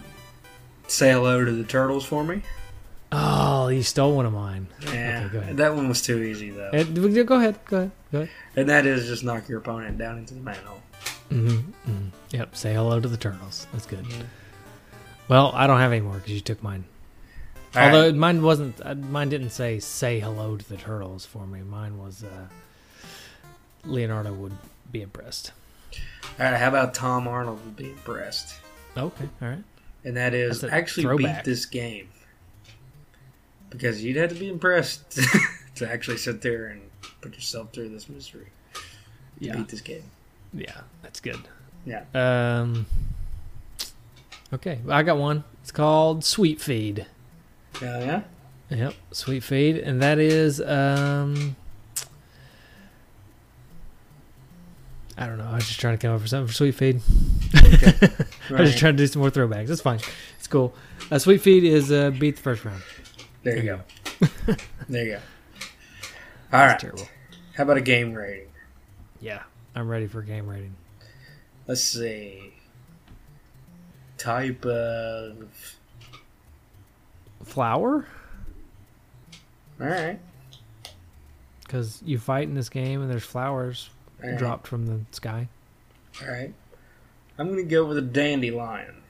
say 0.87 1.13
hello 1.13 1.45
to 1.45 1.53
the 1.53 1.65
turtles 1.65 2.05
for 2.05 2.23
me? 2.23 2.43
Oh, 3.13 3.69
you 3.69 3.83
stole 3.83 4.17
one 4.17 4.27
of 4.27 4.33
mine. 4.33 4.67
Yeah, 4.81 5.23
Okay, 5.27 5.33
go 5.33 5.39
ahead. 5.39 5.57
that 5.59 5.75
one 5.75 5.89
was 5.89 6.03
too 6.03 6.23
easy 6.23 6.51
though. 6.51 6.71
Go 6.71 6.77
ahead. 6.77 7.25
Go 7.27 7.37
ahead. 7.37 7.61
Go 7.67 7.87
ahead. 8.13 8.31
and 8.57 8.69
that 8.69 8.85
is 8.87 9.07
just 9.07 9.23
knock 9.25 9.49
your 9.49 9.59
opponent 9.59 9.97
down 9.99 10.19
into 10.19 10.35
the 10.35 10.41
manhole. 10.41 10.83
Mm-hmm, 11.31 11.91
mm 11.91 12.11
Yep. 12.31 12.57
Say 12.57 12.75
hello 12.75 12.99
to 13.01 13.09
the 13.09 13.17
turtles. 13.17 13.67
That's 13.73 13.87
good. 13.87 14.05
Well, 15.29 15.53
I 15.55 15.67
don't 15.67 15.79
have 15.79 15.93
any 15.93 16.01
more 16.01 16.15
because 16.17 16.33
you 16.33 16.41
took 16.41 16.63
mine. 16.63 16.85
All 17.75 17.83
right. 17.83 17.95
Although 17.95 18.13
mine 18.15 18.43
wasn't, 18.43 18.81
uh, 18.85 18.95
mine 18.95 19.29
didn't 19.29 19.51
say 19.51 19.79
"say 19.81 20.19
hello 20.19 20.57
to 20.57 20.69
the 20.69 20.77
turtles" 20.77 21.25
for 21.27 21.47
me. 21.47 21.63
Mine 21.63 21.99
was 21.99 22.25
uh, 22.25 22.49
Leonardo 23.85 24.33
would 24.33 24.53
be 24.91 25.03
impressed. 25.03 25.53
All 26.39 26.47
right, 26.51 26.57
how 26.57 26.69
about 26.69 26.95
Tom 26.95 27.29
Arnold 27.29 27.65
would 27.65 27.77
be 27.77 27.91
impressed? 27.91 28.55
Okay, 28.97 29.29
all 29.43 29.49
right. 29.49 29.65
And 30.05 30.17
that 30.17 30.35
is 30.35 30.65
actually 30.65 31.17
beat 31.17 31.45
this 31.45 31.67
game. 31.67 32.09
Because 33.71 34.03
you'd 34.03 34.17
have 34.17 34.31
to 34.31 34.35
be 34.37 34.49
impressed 34.49 35.19
to 35.77 35.91
actually 35.91 36.17
sit 36.19 36.41
there 36.41 36.67
and 36.67 36.83
put 37.21 37.35
yourself 37.35 37.73
through 37.73 37.89
this 37.91 38.09
misery. 38.09 38.47
You 39.39 39.49
Yeah. 39.49 39.57
beat 39.57 39.69
this 39.69 39.81
game. 39.81 40.05
Yeah, 40.55 40.81
that's 41.03 41.21
good. 41.21 41.41
Yeah. 41.85 42.05
Um. 42.15 42.87
Okay, 44.53 44.79
I 44.89 45.03
got 45.03 45.19
one. 45.19 45.45
It's 45.63 45.73
called 45.73 46.25
Sweet 46.25 46.61
Feed. 46.61 47.07
Oh, 47.83 47.99
yeah? 48.01 48.23
Yep, 48.71 48.95
Sweet 49.13 49.43
Feed, 49.43 49.77
and 49.79 50.01
that 50.03 50.19
is 50.19 50.61
um. 50.61 51.57
I 55.19 55.27
don't 55.27 55.39
know. 55.39 55.49
I 55.49 55.55
was 55.55 55.67
just 55.67 55.81
trying 55.81 55.97
to 55.97 56.07
come 56.07 56.15
up 56.15 56.21
with 56.21 56.31
something 56.31 56.47
for 56.49 56.53
Sweet 56.53 56.75
Feed. 56.75 57.01
I 57.55 58.61
was 58.61 58.71
just 58.71 58.79
trying 58.79 58.97
to 58.97 59.03
do 59.03 59.07
some 59.07 59.21
more 59.21 59.31
throwbacks. 59.31 59.71
It's 59.71 59.81
fine. 59.81 60.01
It's 60.39 60.47
cool. 60.47 60.75
Uh, 61.11 61.19
Sweet 61.19 61.41
Feed 61.41 61.65
is 61.65 61.91
uh, 61.91 62.11
beat 62.11 62.37
the 62.37 62.43
first 62.43 62.65
round. 62.65 62.83
There 63.47 63.57
you 63.59 63.63
go. 63.63 63.81
there 64.89 65.05
you 65.05 65.13
go. 65.13 65.21
All 66.53 66.67
right. 66.67 66.73
It's 66.73 66.83
terrible. 66.83 67.09
How 67.55 67.63
about 67.63 67.77
a 67.77 67.81
game 67.81 68.13
rating? 68.13 68.49
Yeah, 69.21 69.45
I'm 69.77 69.89
ready 69.89 70.09
for 70.09 70.21
game 70.21 70.49
rating. 70.49 70.75
Let's 71.69 71.81
see. 71.81 72.55
Type 74.19 74.67
of. 74.67 75.49
Flower, 77.45 78.09
All 79.81 79.87
right. 79.87 80.19
because 81.63 82.03
you 82.05 82.19
fight 82.19 82.49
in 82.49 82.55
this 82.55 82.69
game 82.69 83.01
and 83.01 83.09
there's 83.09 83.23
flowers 83.23 83.91
right. 84.21 84.37
dropped 84.37 84.67
from 84.67 84.87
the 84.87 85.03
sky. 85.13 85.47
All 86.21 86.29
right. 86.29 86.53
I'm 87.39 87.47
going 87.47 87.63
to 87.63 87.71
go 87.71 87.85
with 87.85 87.99
a 87.99 88.03
dandelion. 88.03 89.05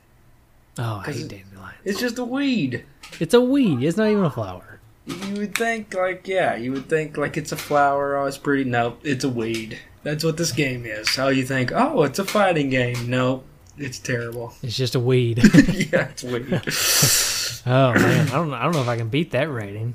Oh, 0.78 1.02
I 1.06 1.12
hate 1.12 1.28
dandelions. 1.28 1.74
It's 1.84 2.00
just 2.00 2.18
a 2.18 2.24
weed. 2.24 2.84
It's 3.20 3.32
a 3.34 3.40
weed. 3.40 3.82
It's 3.82 3.96
not 3.96 4.08
even 4.08 4.24
a 4.24 4.30
flower. 4.30 4.80
You 5.06 5.34
would 5.40 5.54
think, 5.56 5.94
like, 5.94 6.26
yeah, 6.26 6.56
you 6.56 6.72
would 6.72 6.88
think, 6.88 7.16
like, 7.16 7.36
it's 7.36 7.52
a 7.52 7.56
flower. 7.56 8.16
Oh, 8.16 8.26
it's 8.26 8.38
pretty. 8.38 8.64
Nope, 8.64 9.00
it's 9.04 9.24
a 9.24 9.28
weed. 9.28 9.78
That's 10.02 10.24
what 10.24 10.36
this 10.36 10.52
game 10.52 10.84
is. 10.84 11.14
How 11.14 11.28
you 11.28 11.44
think, 11.46 11.72
oh, 11.72 12.02
it's 12.02 12.18
a 12.18 12.24
fighting 12.24 12.70
game. 12.70 13.08
Nope, 13.08 13.44
it's 13.78 13.98
terrible. 13.98 14.52
It's 14.62 14.76
just 14.76 14.94
a 14.96 15.00
weed. 15.00 15.38
yeah, 15.92 16.08
it's 16.10 16.24
weed. 16.24 17.62
oh 17.66 17.92
man, 17.94 18.28
I 18.28 18.30
don't. 18.32 18.48
know- 18.50 18.54
I 18.56 18.62
don't 18.64 18.72
know 18.74 18.82
if 18.82 18.88
I 18.88 18.96
can 18.96 19.08
beat 19.08 19.30
that 19.30 19.50
rating. 19.50 19.94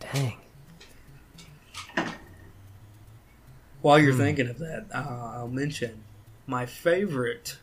Dang. 0.00 0.34
While 3.82 3.98
you're 3.98 4.12
Hmm. 4.12 4.18
thinking 4.20 4.48
of 4.48 4.58
that, 4.58 4.86
uh, 4.94 4.98
I'll 5.38 5.48
mention 5.48 6.04
my 6.46 6.66
favorite 6.66 7.58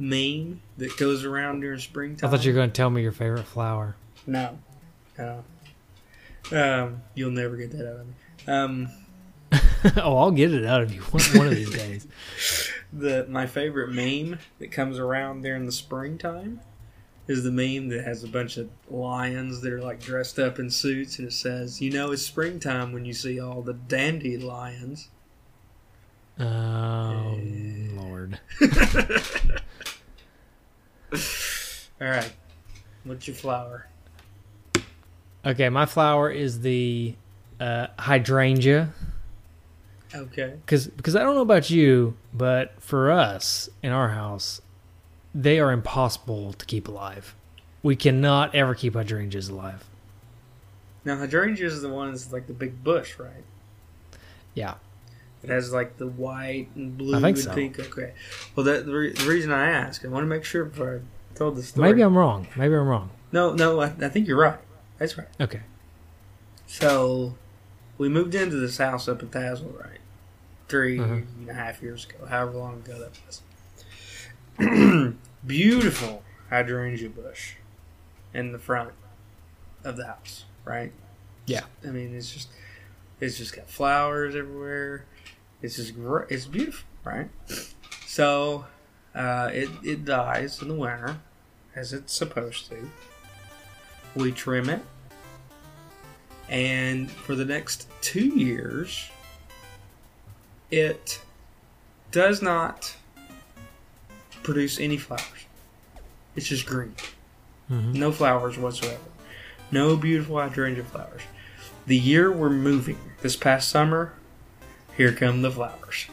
meme 0.00 0.60
that 0.78 0.96
goes 0.96 1.24
around 1.24 1.60
during 1.60 1.78
springtime. 1.78 2.26
I 2.26 2.30
thought 2.30 2.44
you 2.44 2.52
were 2.52 2.56
going 2.56 2.70
to 2.70 2.74
tell 2.74 2.90
me 2.90 3.02
your 3.02 3.12
favorite 3.12 3.44
flower. 3.44 3.94
No, 4.26 4.58
no. 5.18 5.44
Um, 6.50 7.02
you'll 7.14 7.30
never 7.30 7.56
get 7.56 7.70
that 7.72 7.86
out 7.86 8.00
of 8.00 8.06
me. 8.06 8.14
Um, 8.46 8.88
oh, 10.02 10.16
I'll 10.16 10.30
get 10.30 10.52
it 10.52 10.64
out 10.64 10.82
of 10.82 10.92
you 10.92 11.02
one, 11.02 11.22
one 11.34 11.46
of 11.46 11.54
these 11.54 11.70
days. 11.70 12.08
the 12.92 13.26
my 13.28 13.46
favorite 13.46 13.90
meme 13.92 14.38
that 14.58 14.72
comes 14.72 14.98
around 14.98 15.42
during 15.42 15.66
the 15.66 15.72
springtime 15.72 16.60
is 17.28 17.44
the 17.44 17.52
meme 17.52 17.88
that 17.88 18.04
has 18.04 18.24
a 18.24 18.28
bunch 18.28 18.56
of 18.56 18.68
lions 18.88 19.60
that 19.60 19.72
are 19.72 19.80
like 19.80 20.00
dressed 20.00 20.38
up 20.38 20.58
in 20.58 20.70
suits 20.70 21.18
and 21.18 21.28
it 21.28 21.32
says, 21.32 21.80
"You 21.80 21.90
know, 21.90 22.10
it's 22.10 22.22
springtime 22.22 22.92
when 22.92 23.04
you 23.04 23.12
see 23.12 23.38
all 23.38 23.62
the 23.62 23.74
dandelions." 23.74 25.08
Oh 26.38 27.38
Lord. 27.94 28.40
All 31.12 32.08
right, 32.08 32.32
what's 33.04 33.26
your 33.26 33.36
flower? 33.36 33.86
Okay, 35.44 35.68
my 35.68 35.86
flower 35.86 36.30
is 36.30 36.60
the 36.60 37.14
uh, 37.58 37.88
hydrangea. 37.98 38.92
Okay. 40.14 40.54
Because 40.64 40.88
because 40.88 41.16
I 41.16 41.22
don't 41.22 41.34
know 41.34 41.42
about 41.42 41.70
you, 41.70 42.16
but 42.32 42.74
for 42.80 43.10
us 43.10 43.68
in 43.82 43.92
our 43.92 44.10
house, 44.10 44.60
they 45.34 45.60
are 45.60 45.72
impossible 45.72 46.52
to 46.54 46.66
keep 46.66 46.88
alive. 46.88 47.34
We 47.82 47.96
cannot 47.96 48.54
ever 48.54 48.74
keep 48.74 48.94
hydrangeas 48.94 49.48
alive. 49.48 49.84
Now 51.04 51.16
hydrangeas 51.16 51.74
is 51.74 51.82
the 51.82 51.88
ones 51.88 52.32
like 52.32 52.46
the 52.46 52.52
big 52.52 52.82
bush, 52.84 53.18
right? 53.18 53.44
Yeah. 54.54 54.74
It 55.42 55.48
has 55.50 55.72
like 55.72 55.96
the 55.96 56.06
white 56.06 56.68
and 56.74 56.96
blue 56.98 57.16
I 57.16 57.20
think 57.20 57.36
and 57.38 57.44
so. 57.44 57.54
pink. 57.54 57.78
Okay. 57.80 58.12
Well, 58.54 58.64
that, 58.66 58.84
the, 58.86 58.92
re- 58.92 59.12
the 59.12 59.24
reason 59.28 59.50
I 59.52 59.70
ask, 59.70 60.04
I 60.04 60.08
want 60.08 60.22
to 60.24 60.28
make 60.28 60.44
sure 60.44 60.64
before 60.66 60.96
I 60.96 61.36
told 61.36 61.56
the 61.56 61.62
story. 61.62 61.88
Maybe 61.88 62.02
I'm 62.02 62.16
wrong. 62.16 62.46
Maybe 62.56 62.74
I'm 62.74 62.86
wrong. 62.86 63.10
No, 63.32 63.54
no, 63.54 63.80
I, 63.80 63.86
I 63.86 64.08
think 64.10 64.26
you're 64.28 64.38
right. 64.38 64.58
That's 64.98 65.16
right. 65.16 65.28
Okay. 65.40 65.60
So, 66.66 67.36
we 67.96 68.08
moved 68.08 68.34
into 68.34 68.56
this 68.56 68.76
house 68.78 69.08
up 69.08 69.22
in 69.22 69.28
Tazewell, 69.28 69.78
right? 69.80 69.98
3 70.68 70.98
Uh-huh. 71.00 71.14
and 71.14 71.48
a 71.48 71.54
half 71.54 71.80
years 71.82 72.04
ago, 72.06 72.26
however 72.26 72.52
long 72.58 72.76
ago 72.84 72.98
that 72.98 73.18
was. 73.26 75.14
Beautiful 75.46 76.22
hydrangea 76.50 77.08
bush 77.08 77.54
in 78.34 78.52
the 78.52 78.58
front 78.58 78.90
of 79.84 79.96
the 79.96 80.06
house, 80.06 80.44
right? 80.64 80.92
Yeah. 81.46 81.62
I 81.82 81.88
mean, 81.88 82.14
it's 82.14 82.30
just, 82.32 82.48
it's 83.20 83.38
just 83.38 83.56
got 83.56 83.68
flowers 83.70 84.36
everywhere. 84.36 85.06
It's 85.62 85.76
just, 85.76 85.94
gr- 85.94 86.22
it's 86.30 86.46
beautiful, 86.46 86.88
right? 87.04 87.28
So, 88.06 88.66
uh, 89.14 89.50
it 89.52 89.68
it 89.84 90.04
dies 90.04 90.60
in 90.62 90.68
the 90.68 90.74
winter, 90.74 91.18
as 91.74 91.92
it's 91.92 92.12
supposed 92.12 92.68
to. 92.70 92.88
We 94.14 94.32
trim 94.32 94.68
it, 94.68 94.80
and 96.48 97.10
for 97.10 97.34
the 97.34 97.44
next 97.44 97.86
two 98.00 98.26
years, 98.26 99.08
it 100.70 101.20
does 102.10 102.42
not 102.42 102.96
produce 104.42 104.80
any 104.80 104.96
flowers. 104.96 105.46
It's 106.36 106.46
just 106.48 106.66
green. 106.66 106.94
Mhm. 107.70 107.94
No 107.94 108.10
flowers 108.10 108.56
whatsoever. 108.58 108.98
No 109.70 109.96
beautiful 109.96 110.36
hydrangea 110.40 110.84
flowers. 110.84 111.22
The 111.86 111.96
year 111.96 112.32
we're 112.32 112.50
moving, 112.50 112.98
this 113.22 113.36
past 113.36 113.68
summer, 113.68 114.12
here 115.00 115.12
come 115.12 115.40
the 115.40 115.50
flowers. 115.50 116.08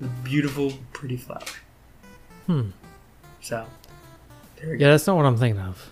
The 0.00 0.06
beautiful, 0.22 0.72
pretty 0.92 1.16
flowers. 1.16 1.56
Hmm. 2.46 2.70
So, 3.40 3.66
there 4.56 4.74
you 4.74 4.78
Yeah, 4.78 4.90
that's 4.92 5.08
not 5.08 5.16
what 5.16 5.26
I'm 5.26 5.36
thinking 5.36 5.60
of. 5.60 5.90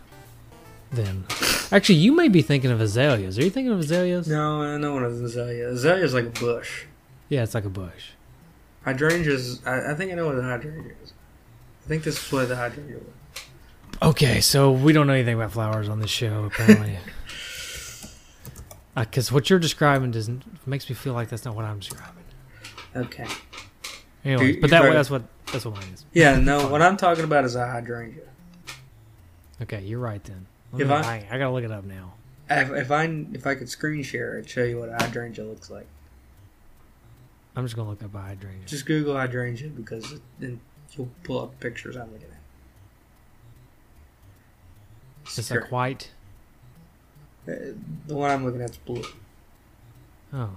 Then, 0.92 1.24
actually, 1.72 1.96
you 1.96 2.14
may 2.14 2.28
be 2.28 2.40
thinking 2.40 2.70
of 2.70 2.80
azaleas. 2.80 3.36
Are 3.36 3.42
you 3.42 3.50
thinking 3.50 3.72
of 3.72 3.80
azaleas? 3.80 4.28
go. 4.28 4.34
No, 4.34 4.62
I 4.62 4.76
know 4.76 4.94
what 4.94 5.02
an 5.02 5.24
azalea. 5.24 5.70
Azalea 5.70 6.04
is 6.04 6.14
like 6.14 6.26
a 6.26 6.40
bush. 6.40 6.84
Yeah, 7.28 7.42
it's 7.42 7.54
like 7.54 7.64
a 7.64 7.70
bush. 7.70 8.10
Hydrangeas, 8.84 9.66
I, 9.66 9.90
I 9.90 9.94
think 9.94 10.12
I 10.12 10.14
know 10.14 10.26
what 10.26 10.38
a 10.38 10.42
hydrangea 10.42 10.92
is. 11.02 11.12
I 11.84 11.88
think 11.88 12.04
this 12.04 12.24
is 12.24 12.32
what 12.32 12.48
the 12.48 12.54
hydrangea 12.54 12.98
was. 12.98 13.42
Okay, 14.02 14.40
so 14.40 14.70
we 14.70 14.92
don't 14.92 15.08
know 15.08 15.14
anything 15.14 15.34
about 15.34 15.50
flowers 15.50 15.88
on 15.88 15.98
this 15.98 16.10
show, 16.10 16.44
apparently. 16.44 16.98
Uh, 18.94 19.04
because 19.04 19.32
what 19.32 19.48
you're 19.48 19.58
describing 19.58 20.10
doesn't 20.10 20.44
makes 20.66 20.88
me 20.88 20.94
feel 20.94 21.14
like 21.14 21.28
that's 21.28 21.44
not 21.44 21.54
what 21.54 21.64
I'm 21.64 21.78
describing. 21.78 22.24
Okay. 22.94 23.26
Anyway, 24.24 24.52
You- 24.52 24.60
but 24.60 24.70
that 24.70 24.82
that's 24.92 25.10
what 25.10 25.22
that's 25.50 25.64
what 25.64 25.74
mine 25.74 25.88
is. 25.94 26.04
Yeah, 26.12 26.36
no, 26.40 26.68
what 26.68 26.82
I'm 26.82 26.96
talking 26.96 27.24
about 27.24 27.44
is 27.44 27.54
a 27.56 27.66
hydrangea. 27.66 28.22
Okay, 29.62 29.80
you're 29.82 29.98
right 29.98 30.22
then. 30.24 30.46
Let 30.72 30.82
If 30.82 30.88
me- 30.88 30.94
I- 30.94 31.02
hang- 31.02 31.26
I 31.30 31.38
gotta 31.38 31.50
look 31.52 31.64
it 31.64 31.70
up 31.72 31.84
now. 31.84 32.14
If, 32.50 32.70
if 32.70 32.90
I 32.90 33.04
if 33.32 33.46
I 33.46 33.54
could 33.54 33.68
screen 33.68 34.02
share, 34.02 34.36
I'd 34.38 34.48
show 34.48 34.62
you 34.64 34.78
what 34.78 34.90
a 34.90 34.92
hydrangea 34.94 35.44
looks 35.44 35.70
like. 35.70 35.86
I'm 37.56 37.64
just 37.64 37.76
gonna 37.76 37.88
look 37.90 38.02
up 38.02 38.14
a 38.14 38.18
hydrangea. 38.20 38.66
Just 38.66 38.84
Google 38.86 39.14
hydrangea 39.14 39.68
because 39.70 40.20
then 40.38 40.60
you'll 40.96 41.08
pull 41.22 41.40
up 41.40 41.58
pictures 41.60 41.96
I'm 41.96 42.12
looking 42.12 42.28
at. 42.28 42.38
It's 45.24 45.50
like 45.50 45.70
white. 45.70 46.10
Uh, 47.48 47.52
the 48.06 48.14
one 48.14 48.30
I'm 48.30 48.44
looking 48.44 48.62
at 48.62 48.70
is 48.70 48.76
blue. 48.78 49.02
Oh. 50.32 50.50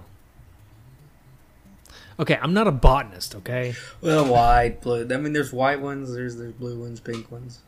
Okay, 2.18 2.38
I'm 2.40 2.54
not 2.54 2.66
a 2.66 2.72
botanist. 2.72 3.34
Okay. 3.34 3.74
Well, 4.00 4.26
white, 4.26 4.80
blue. 4.80 5.06
I 5.10 5.16
mean, 5.18 5.32
there's 5.32 5.52
white 5.52 5.80
ones. 5.80 6.14
There's 6.14 6.36
there's 6.36 6.52
blue 6.52 6.78
ones, 6.80 7.00
pink 7.00 7.30
ones. 7.30 7.60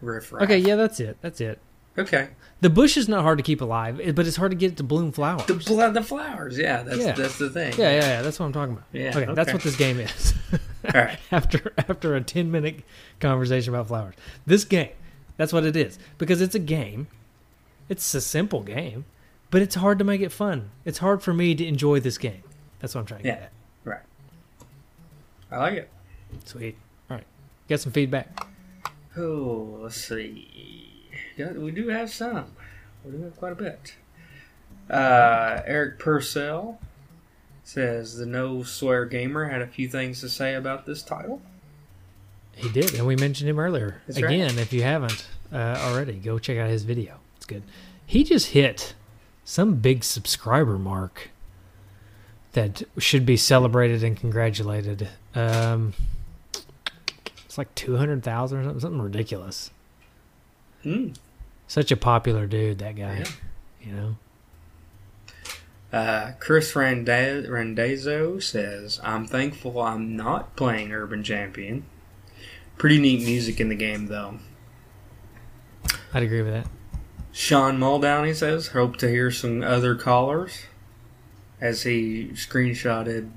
Riff 0.00 0.32
raff. 0.32 0.44
Okay, 0.44 0.58
yeah, 0.58 0.76
that's 0.76 1.00
it. 1.00 1.16
That's 1.22 1.40
it. 1.40 1.58
Okay. 1.98 2.28
The 2.60 2.68
bush 2.70 2.96
is 2.98 3.08
not 3.08 3.22
hard 3.22 3.38
to 3.38 3.42
keep 3.42 3.60
alive, 3.62 4.00
but 4.14 4.26
it's 4.26 4.36
hard 4.36 4.50
to 4.52 4.56
get 4.56 4.72
it 4.72 4.76
to 4.76 4.82
bloom 4.82 5.12
flowers. 5.12 5.46
The 5.46 5.54
bl- 5.54 5.92
the 5.92 6.02
flowers. 6.02 6.58
Yeah, 6.58 6.82
that's 6.82 6.98
Yeah. 6.98 7.12
that's 7.12 7.38
the 7.38 7.48
thing. 7.50 7.72
yeah, 7.78 7.90
yeah, 7.92 8.00
yeah. 8.00 8.22
That's 8.22 8.38
what 8.38 8.46
I'm 8.46 8.52
talking 8.52 8.74
about. 8.74 8.84
Yeah, 8.92 9.16
Okay, 9.16 9.32
that's 9.34 9.52
what 9.52 9.62
this 9.62 9.76
game 9.76 9.98
is. 9.98 10.34
All 10.94 11.00
right. 11.00 11.18
after 11.32 11.72
after 11.78 12.14
a 12.14 12.20
10 12.20 12.50
minute 12.50 12.82
conversation 13.18 13.74
about 13.74 13.88
flowers. 13.88 14.14
This 14.46 14.64
game, 14.64 14.90
that's 15.36 15.52
what 15.52 15.64
it 15.64 15.76
is. 15.76 15.98
Because 16.18 16.40
it's 16.40 16.54
a 16.54 16.58
game. 16.60 17.06
It's 17.88 18.14
a 18.14 18.20
simple 18.20 18.62
game, 18.62 19.04
but 19.50 19.62
it's 19.62 19.76
hard 19.76 19.98
to 19.98 20.04
make 20.04 20.20
it 20.20 20.32
fun. 20.32 20.70
It's 20.84 20.98
hard 20.98 21.22
for 21.22 21.32
me 21.32 21.54
to 21.54 21.64
enjoy 21.66 22.00
this 22.00 22.18
game. 22.18 22.42
That's 22.80 22.94
what 22.94 23.02
I'm 23.02 23.06
trying 23.06 23.22
to 23.22 23.28
Yeah. 23.28 23.34
get 23.34 23.42
at. 23.44 23.52
Right. 23.84 24.00
I 25.50 25.56
like 25.58 25.74
it. 25.74 25.90
Sweet. 26.44 26.76
All 27.10 27.16
right. 27.16 27.26
Get 27.68 27.80
some 27.80 27.92
feedback. 27.92 28.46
Oh, 29.16 29.78
let's 29.82 29.96
see. 29.96 31.08
Yeah, 31.36 31.52
we 31.52 31.70
do 31.70 31.88
have 31.88 32.10
some. 32.10 32.46
We 33.04 33.12
do 33.12 33.22
have 33.22 33.36
quite 33.36 33.52
a 33.52 33.56
bit. 33.56 33.94
Uh, 34.90 35.62
Eric 35.66 35.98
Purcell 35.98 36.78
says 37.64 38.16
the 38.18 38.26
No 38.26 38.62
Swear 38.62 39.04
Gamer 39.06 39.46
had 39.48 39.62
a 39.62 39.66
few 39.66 39.88
things 39.88 40.20
to 40.20 40.28
say 40.28 40.54
about 40.54 40.86
this 40.86 41.02
title. 41.02 41.40
He 42.56 42.70
did, 42.70 42.94
and 42.94 43.06
we 43.06 43.16
mentioned 43.16 43.48
him 43.50 43.58
earlier. 43.58 44.00
That's 44.06 44.20
right. 44.20 44.32
Again, 44.32 44.58
if 44.58 44.72
you 44.72 44.82
haven't 44.82 45.28
uh, 45.52 45.76
already, 45.78 46.14
go 46.14 46.38
check 46.38 46.56
out 46.58 46.70
his 46.70 46.84
video. 46.84 47.20
It's 47.36 47.44
good. 47.44 47.62
He 48.04 48.24
just 48.24 48.48
hit 48.48 48.94
some 49.44 49.76
big 49.76 50.02
subscriber 50.02 50.78
mark 50.78 51.30
that 52.52 52.82
should 52.98 53.26
be 53.26 53.36
celebrated 53.36 54.02
and 54.02 54.16
congratulated. 54.16 55.08
Um, 55.34 55.92
it's 57.44 57.58
like 57.58 57.74
200,000 57.74 58.58
or 58.58 58.64
something, 58.64 58.80
something 58.80 59.02
ridiculous. 59.02 59.70
Hmm. 60.82 61.10
Such 61.68 61.92
a 61.92 61.96
popular 61.96 62.46
dude, 62.46 62.78
that 62.78 62.96
guy. 62.96 63.18
Yeah. 63.18 63.26
You 63.82 63.92
know? 63.92 64.16
Uh, 65.92 66.32
Chris 66.38 66.74
Randa- 66.74 67.44
Randazzo 67.48 68.38
says, 68.38 69.00
I'm 69.02 69.26
thankful 69.26 69.80
I'm 69.80 70.16
not 70.16 70.56
playing 70.56 70.92
Urban 70.92 71.22
Champion. 71.22 71.84
Pretty 72.78 72.98
neat 72.98 73.24
music 73.24 73.60
in 73.60 73.68
the 73.68 73.74
game, 73.74 74.06
though. 74.06 74.38
I'd 76.12 76.22
agree 76.22 76.42
with 76.42 76.52
that. 76.52 76.68
Sean 77.32 77.78
Muldowney 77.78 78.34
says, 78.34 78.68
hope 78.68 78.96
to 78.96 79.08
hear 79.08 79.30
some 79.30 79.62
other 79.62 79.94
callers 79.94 80.62
as 81.60 81.82
he 81.82 82.30
screenshotted 82.32 83.30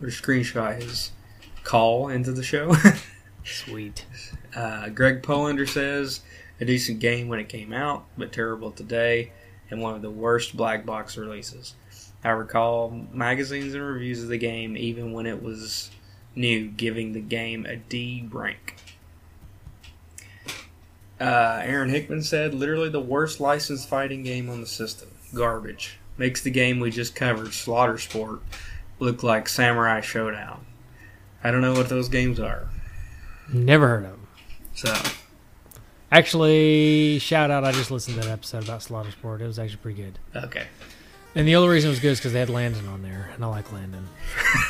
or 0.00 0.08
screenshot 0.08 0.80
his 0.80 1.10
call 1.64 2.08
into 2.08 2.32
the 2.32 2.42
show. 2.42 2.74
Sweet. 3.44 4.06
uh, 4.54 4.88
Greg 4.90 5.22
Polander 5.22 5.66
says, 5.66 6.20
a 6.60 6.64
decent 6.64 7.00
game 7.00 7.28
when 7.28 7.40
it 7.40 7.48
came 7.48 7.72
out, 7.72 8.06
but 8.16 8.32
terrible 8.32 8.70
today, 8.70 9.32
and 9.70 9.80
one 9.80 9.94
of 9.94 10.02
the 10.02 10.10
worst 10.10 10.56
black 10.56 10.84
box 10.84 11.16
releases. 11.16 11.74
I 12.22 12.30
recall 12.30 12.90
magazines 13.12 13.74
and 13.74 13.82
reviews 13.82 14.22
of 14.22 14.28
the 14.28 14.38
game, 14.38 14.76
even 14.76 15.12
when 15.12 15.26
it 15.26 15.42
was 15.42 15.90
new, 16.34 16.68
giving 16.68 17.12
the 17.12 17.20
game 17.20 17.66
a 17.66 17.76
D 17.76 18.28
rank. 18.30 18.76
Uh, 21.20 21.60
Aaron 21.62 21.90
Hickman 21.90 22.22
said, 22.22 22.54
literally 22.54 22.88
the 22.88 23.00
worst 23.00 23.40
licensed 23.40 23.88
fighting 23.88 24.22
game 24.22 24.48
on 24.48 24.60
the 24.60 24.66
system. 24.66 25.10
Garbage. 25.34 25.98
Makes 26.16 26.42
the 26.42 26.50
game 26.50 26.80
we 26.80 26.90
just 26.90 27.14
covered, 27.14 27.52
Slaughter 27.52 27.98
Sport, 27.98 28.40
look 28.98 29.22
like 29.22 29.48
Samurai 29.48 30.00
Shodown. 30.00 30.60
I 31.44 31.50
don't 31.50 31.60
know 31.60 31.72
what 31.74 31.88
those 31.88 32.08
games 32.08 32.40
are. 32.40 32.68
Never 33.52 33.88
heard 33.88 34.04
of 34.04 34.10
them. 34.10 34.26
So, 34.74 34.94
Actually, 36.12 37.18
shout 37.20 37.50
out, 37.50 37.64
I 37.64 37.72
just 37.72 37.90
listened 37.90 38.16
to 38.16 38.22
that 38.26 38.32
episode 38.32 38.64
about 38.64 38.82
Slaughter 38.82 39.10
Sport. 39.12 39.40
It 39.42 39.46
was 39.46 39.58
actually 39.58 39.76
pretty 39.78 40.02
good. 40.02 40.18
okay. 40.34 40.66
And 41.36 41.46
the 41.46 41.54
only 41.54 41.68
reason 41.68 41.88
it 41.88 41.92
was 41.92 42.00
good 42.00 42.10
is 42.12 42.18
because 42.18 42.32
they 42.32 42.40
had 42.40 42.50
Landon 42.50 42.88
on 42.88 43.02
there, 43.02 43.30
and 43.34 43.44
I 43.44 43.46
like 43.46 43.70
Landon. 43.72 44.08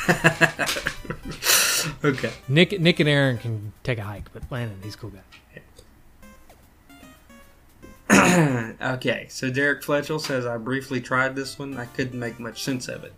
okay. 2.03 2.31
Nick, 2.47 2.79
Nick 2.79 2.99
and 2.99 3.09
Aaron 3.09 3.37
can 3.37 3.73
take 3.83 3.97
a 3.97 4.03
hike, 4.03 4.31
but 4.33 4.43
Landon, 4.49 4.79
he's 4.83 4.95
a 4.95 4.97
cool 4.97 5.11
guy. 5.11 5.21
okay, 8.81 9.27
so 9.29 9.49
Derek 9.49 9.81
Fletchell 9.81 10.19
says 10.19 10.45
I 10.45 10.57
briefly 10.57 10.99
tried 10.99 11.35
this 11.35 11.57
one. 11.57 11.77
I 11.77 11.85
couldn't 11.85 12.19
make 12.19 12.39
much 12.39 12.61
sense 12.61 12.89
of 12.89 13.05
it. 13.05 13.13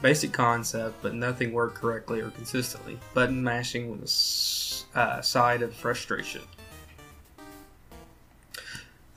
Basic 0.00 0.32
concept, 0.32 1.02
but 1.02 1.14
nothing 1.14 1.52
worked 1.52 1.74
correctly 1.74 2.20
or 2.20 2.30
consistently. 2.30 2.98
Button 3.14 3.42
mashing 3.42 4.00
was 4.00 4.86
a 4.94 5.00
uh, 5.00 5.20
side 5.22 5.60
of 5.60 5.74
frustration. 5.74 6.42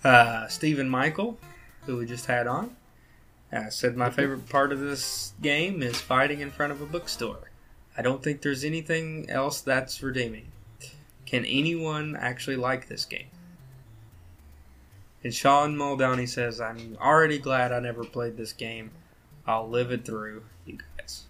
Uh, 0.03 0.47
Stephen 0.47 0.89
Michael, 0.89 1.37
who 1.85 1.97
we 1.97 2.05
just 2.05 2.25
had 2.25 2.47
on, 2.47 2.75
uh, 3.53 3.69
said 3.69 3.95
my 3.95 4.09
favorite 4.09 4.49
part 4.49 4.71
of 4.71 4.79
this 4.79 5.33
game 5.41 5.81
is 5.81 6.01
fighting 6.01 6.41
in 6.41 6.49
front 6.49 6.71
of 6.71 6.81
a 6.81 6.85
bookstore. 6.85 7.50
I 7.97 8.01
don't 8.01 8.23
think 8.23 8.41
there's 8.41 8.63
anything 8.63 9.29
else 9.29 9.61
that's 9.61 10.01
redeeming. 10.01 10.51
Can 11.25 11.45
anyone 11.45 12.15
actually 12.15 12.55
like 12.55 12.87
this 12.87 13.05
game? 13.05 13.27
And 15.23 15.33
Sean 15.33 15.75
Muldowney 15.75 16.27
says, 16.27 16.59
I'm 16.59 16.97
already 16.99 17.37
glad 17.37 17.71
I 17.71 17.79
never 17.79 18.03
played 18.03 18.37
this 18.37 18.53
game. 18.53 18.91
I'll 19.45 19.69
live 19.69 19.91
it 19.91 20.05
through, 20.05 20.43
you 20.65 20.79
guys. 20.97 21.23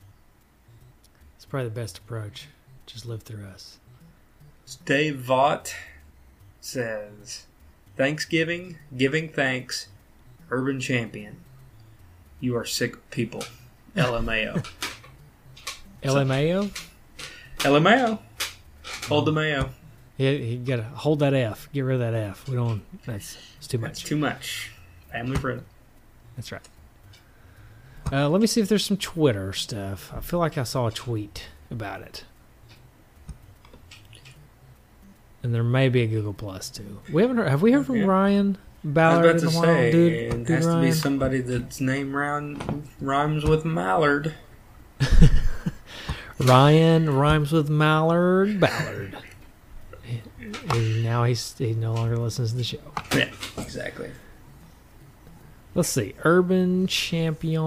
It's 1.36 1.46
probably 1.46 1.70
the 1.70 1.76
best 1.76 1.98
approach. 1.98 2.48
Just 2.86 3.06
live 3.06 3.24
through 3.24 3.46
us. 3.46 3.80
Dave 4.86 5.18
Vaught 5.18 5.74
says, 6.62 7.46
Thanksgiving, 7.98 8.78
giving 8.96 9.28
thanks, 9.28 9.90
urban 10.50 10.80
champion. 10.80 11.38
You 12.40 12.56
are 12.56 12.66
sick 12.66 13.10
people. 13.10 13.44
LMAO. 13.96 14.66
LMAO? 16.04 16.70
LMAO. 17.60 18.20
Hold 19.08 19.26
the 19.26 19.32
mayo. 19.32 19.70
Yeah, 20.18 20.32
you 20.32 20.58
gotta 20.58 20.84
hold 20.84 21.20
that 21.20 21.34
F. 21.34 21.70
Get 21.74 21.82
rid 21.82 21.96
of 21.96 22.00
that 22.02 22.14
F. 22.14 22.48
We 22.48 22.56
don't. 22.56 22.82
That's 23.06 23.38
it's 23.58 23.68
too 23.68 23.78
That's 23.78 24.02
much. 24.02 24.10
too 24.10 24.18
much. 24.18 24.72
Family 25.12 25.38
friendly. 25.38 25.64
That's 26.36 26.52
right. 26.52 26.62
Uh, 28.12 28.30
let 28.30 28.42
me 28.42 28.48
see 28.48 28.62
if 28.62 28.68
there's 28.68 28.86
some 28.86 28.98
Twitter 28.98 29.54
stuff. 29.54 30.12
I 30.16 30.20
feel 30.22 30.40
like 30.40 30.58
I 30.58 30.64
saw 30.64 30.88
a 30.88 30.92
tweet 30.92 31.48
about 31.70 32.02
it, 32.02 32.24
and 35.44 35.54
there 35.54 35.64
may 35.64 35.90
be 35.90 36.02
a 36.04 36.08
Google 36.08 36.34
Plus 36.34 36.70
too. 36.70 37.00
We 37.12 37.22
haven't 37.22 37.38
heard. 37.38 37.48
Have 37.50 37.62
we 37.62 37.72
heard 37.72 37.86
from 37.86 37.98
Yeah. 37.98 38.06
Ryan 38.06 38.58
I 38.84 38.88
Ballard 38.88 39.26
in 39.26 39.32
about 39.32 39.38
a 39.38 39.40
to 39.52 39.56
while, 39.56 39.66
say, 39.66 39.92
dude? 39.92 40.14
it 40.14 40.30
dude 40.46 40.48
has 40.50 40.66
to 40.66 40.82
be 40.82 40.92
somebody 40.92 41.42
that's 41.42 41.80
name 41.82 42.16
round, 42.16 42.88
rhymes 43.00 43.44
with 43.44 43.66
Mallard. 43.66 44.34
Ryan 46.46 47.10
rhymes 47.10 47.52
with 47.52 47.70
Mallard 47.70 48.60
Ballard. 48.60 49.18
And 50.70 51.04
now 51.04 51.24
he's 51.24 51.58
he 51.58 51.74
no 51.74 51.94
longer 51.94 52.18
listens 52.18 52.52
to 52.52 52.58
the 52.58 52.64
show. 52.64 52.80
Yeah, 53.16 53.30
exactly. 53.58 54.12
Let's 55.74 55.90
see. 55.90 56.16
Urban 56.24 56.88
champion. 56.88 57.62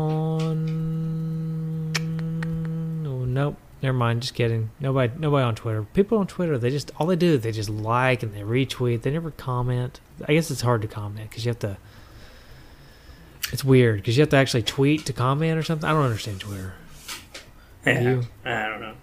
Oh, 3.06 3.24
nope. 3.24 3.56
Never 3.82 3.96
mind. 3.96 4.22
Just 4.22 4.34
kidding. 4.34 4.70
Nobody. 4.78 5.12
Nobody 5.18 5.44
on 5.44 5.54
Twitter. 5.54 5.82
People 5.94 6.18
on 6.18 6.26
Twitter. 6.26 6.58
They 6.58 6.70
just 6.70 6.90
all 6.98 7.06
they 7.06 7.16
do. 7.16 7.38
They 7.38 7.52
just 7.52 7.70
like 7.70 8.22
and 8.22 8.34
they 8.34 8.42
retweet. 8.42 9.02
They 9.02 9.10
never 9.10 9.30
comment. 9.30 10.00
I 10.28 10.34
guess 10.34 10.50
it's 10.50 10.60
hard 10.60 10.82
to 10.82 10.88
comment 10.88 11.30
because 11.30 11.46
you 11.46 11.50
have 11.50 11.60
to. 11.60 11.78
It's 13.52 13.64
weird 13.64 13.96
because 13.96 14.16
you 14.16 14.22
have 14.22 14.30
to 14.30 14.36
actually 14.36 14.62
tweet 14.62 15.06
to 15.06 15.12
comment 15.12 15.58
or 15.58 15.62
something. 15.62 15.88
I 15.88 15.92
don't 15.92 16.04
understand 16.04 16.40
Twitter. 16.40 16.74
Yeah, 17.86 18.00
You? 18.00 18.22
I 18.44 18.68
don't 18.68 18.80
know. 18.80 18.94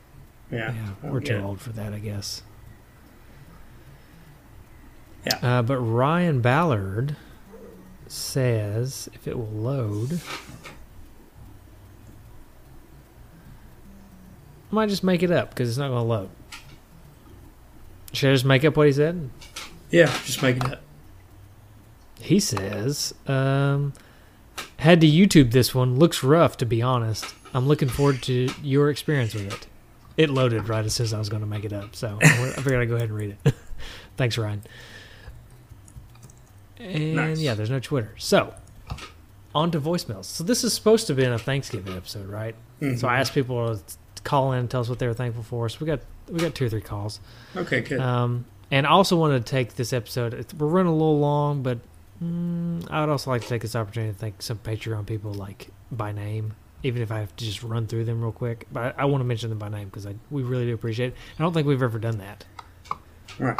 Yeah, 0.51 0.73
Yeah, 0.73 1.09
we're 1.09 1.19
too 1.21 1.37
old 1.37 1.61
for 1.61 1.69
that, 1.71 1.93
I 1.93 1.99
guess. 1.99 2.43
Yeah. 5.25 5.37
Uh, 5.59 5.61
but 5.61 5.77
Ryan 5.77 6.41
Ballard 6.41 7.15
says 8.07 9.07
if 9.13 9.27
it 9.27 9.37
will 9.37 9.45
load, 9.47 10.19
I 14.71 14.75
might 14.75 14.89
just 14.89 15.03
make 15.03 15.21
it 15.23 15.31
up 15.31 15.49
because 15.49 15.69
it's 15.69 15.77
not 15.77 15.89
going 15.89 16.01
to 16.01 16.07
load. 16.07 16.29
Should 18.13 18.29
I 18.29 18.33
just 18.33 18.45
make 18.45 18.65
up 18.65 18.75
what 18.75 18.87
he 18.87 18.93
said? 18.93 19.29
Yeah, 19.89 20.07
just 20.25 20.41
make 20.41 20.57
it 20.57 20.65
up. 20.65 20.81
He 22.19 22.39
says, 22.39 23.13
um, 23.27 23.93
had 24.77 25.01
to 25.01 25.07
YouTube 25.07 25.51
this 25.51 25.73
one. 25.73 25.97
Looks 25.97 26.23
rough, 26.23 26.57
to 26.57 26.65
be 26.65 26.81
honest. 26.81 27.33
I'm 27.53 27.67
looking 27.67 27.89
forward 27.89 28.21
to 28.23 28.49
your 28.63 28.89
experience 28.89 29.33
with 29.33 29.51
it. 29.53 29.67
It 30.17 30.29
loaded 30.29 30.67
right 30.69 30.85
as 30.85 30.93
soon 30.93 31.05
as 31.05 31.13
I 31.13 31.19
was 31.19 31.29
going 31.29 31.41
to 31.41 31.47
make 31.47 31.63
it 31.65 31.73
up, 31.73 31.95
so 31.95 32.17
I 32.21 32.27
figured 32.57 32.81
I'd 32.81 32.89
go 32.89 32.95
ahead 32.95 33.09
and 33.09 33.17
read 33.17 33.37
it. 33.45 33.53
Thanks, 34.17 34.37
Ryan. 34.37 34.61
And 36.79 37.15
Nice. 37.15 37.39
yeah, 37.39 37.53
there's 37.53 37.69
no 37.69 37.79
Twitter. 37.79 38.13
So, 38.17 38.53
on 39.53 39.71
to 39.71 39.79
voicemails. 39.79 40.25
So 40.25 40.43
this 40.43 40.63
is 40.63 40.73
supposed 40.73 41.07
to 41.07 41.13
be 41.13 41.23
in 41.23 41.31
a 41.31 41.37
Thanksgiving 41.39 41.95
episode, 41.95 42.27
right? 42.27 42.55
So 42.97 43.07
I 43.07 43.19
asked 43.19 43.33
people 43.33 43.75
to 43.77 43.83
call 44.23 44.53
in 44.53 44.59
and 44.59 44.69
tell 44.71 44.81
us 44.81 44.89
what 44.89 44.97
they 44.97 45.05
were 45.05 45.13
thankful 45.13 45.43
for. 45.43 45.69
So 45.69 45.77
we 45.81 45.85
got 45.85 45.99
we 46.31 46.39
got 46.39 46.55
two 46.55 46.65
or 46.65 46.69
three 46.69 46.81
calls. 46.81 47.19
Okay, 47.55 47.81
good. 47.81 47.99
Um, 47.99 48.45
and 48.71 48.87
I 48.87 48.89
also 48.89 49.15
wanted 49.17 49.45
to 49.45 49.51
take 49.51 49.75
this 49.75 49.93
episode. 49.93 50.33
it's- 50.33 50.53
We're 50.55 50.65
running 50.67 50.91
a 50.91 50.95
little 50.95 51.19
long, 51.19 51.61
but 51.61 51.77
mm, 52.23 52.89
I 52.89 53.01
would 53.01 53.09
also 53.09 53.29
like 53.29 53.43
to 53.43 53.47
take 53.47 53.61
this 53.61 53.75
opportunity 53.75 54.13
to 54.13 54.17
thank 54.17 54.41
some 54.41 54.57
Patreon 54.57 55.05
people, 55.05 55.31
like 55.33 55.67
by 55.91 56.11
name, 56.11 56.53
even 56.83 57.01
if 57.01 57.11
I 57.11 57.19
have 57.19 57.35
to 57.35 57.45
just 57.45 57.63
run 57.63 57.87
through 57.87 58.05
them 58.05 58.21
real 58.21 58.31
quick. 58.31 58.67
But 58.71 58.95
I, 58.97 59.03
I 59.03 59.05
want 59.05 59.21
to 59.21 59.25
mention 59.25 59.49
them 59.49 59.59
by 59.59 59.69
name 59.69 59.89
because 59.89 60.07
we 60.29 60.43
really 60.43 60.65
do 60.65 60.73
appreciate 60.73 61.07
it. 61.07 61.15
I 61.39 61.43
don't 61.43 61.53
think 61.53 61.67
we've 61.67 61.81
ever 61.83 61.99
done 61.99 62.17
that. 62.19 62.45
right. 63.39 63.59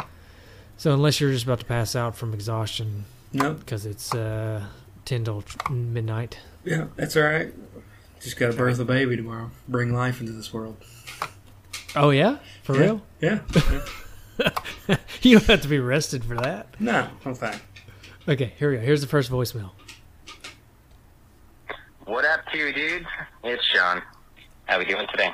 So 0.76 0.92
unless 0.92 1.20
you're 1.20 1.30
just 1.32 1.44
about 1.44 1.60
to 1.60 1.66
pass 1.66 1.94
out 1.94 2.16
from 2.16 2.34
exhaustion 2.34 3.04
Nope. 3.32 3.60
because 3.60 3.86
it's 3.86 4.12
uh, 4.14 4.64
ten 5.04 5.24
till 5.24 5.44
midnight. 5.70 6.38
Yeah, 6.64 6.86
that's 6.96 7.16
all 7.16 7.22
right. 7.22 7.52
Just 8.20 8.36
got 8.36 8.50
to 8.50 8.56
birth 8.56 8.78
a 8.80 8.84
baby 8.84 9.16
tomorrow. 9.16 9.50
Bring 9.68 9.92
life 9.94 10.20
into 10.20 10.32
this 10.32 10.52
world. 10.52 10.76
Oh 11.94 12.10
yeah, 12.10 12.38
for 12.62 12.74
Yeah. 12.76 12.80
real? 12.82 13.02
Yeah. 13.20 13.38
yeah. 14.88 14.96
you 15.22 15.38
don't 15.38 15.46
have 15.48 15.60
to 15.62 15.68
be 15.68 15.78
arrested 15.78 16.24
for 16.24 16.36
that. 16.36 16.68
no, 16.80 17.08
I'm 17.24 17.34
fine. 17.34 17.60
Okay, 18.28 18.54
here 18.58 18.70
we 18.70 18.76
go. 18.76 18.82
Here's 18.82 19.00
the 19.00 19.06
first 19.08 19.30
voicemail. 19.30 19.70
What 22.04 22.24
up, 22.24 22.40
two 22.52 22.72
dudes? 22.72 23.06
It's 23.44 23.64
Sean. 23.64 24.02
How 24.64 24.78
we 24.78 24.84
doing 24.84 25.06
today? 25.10 25.30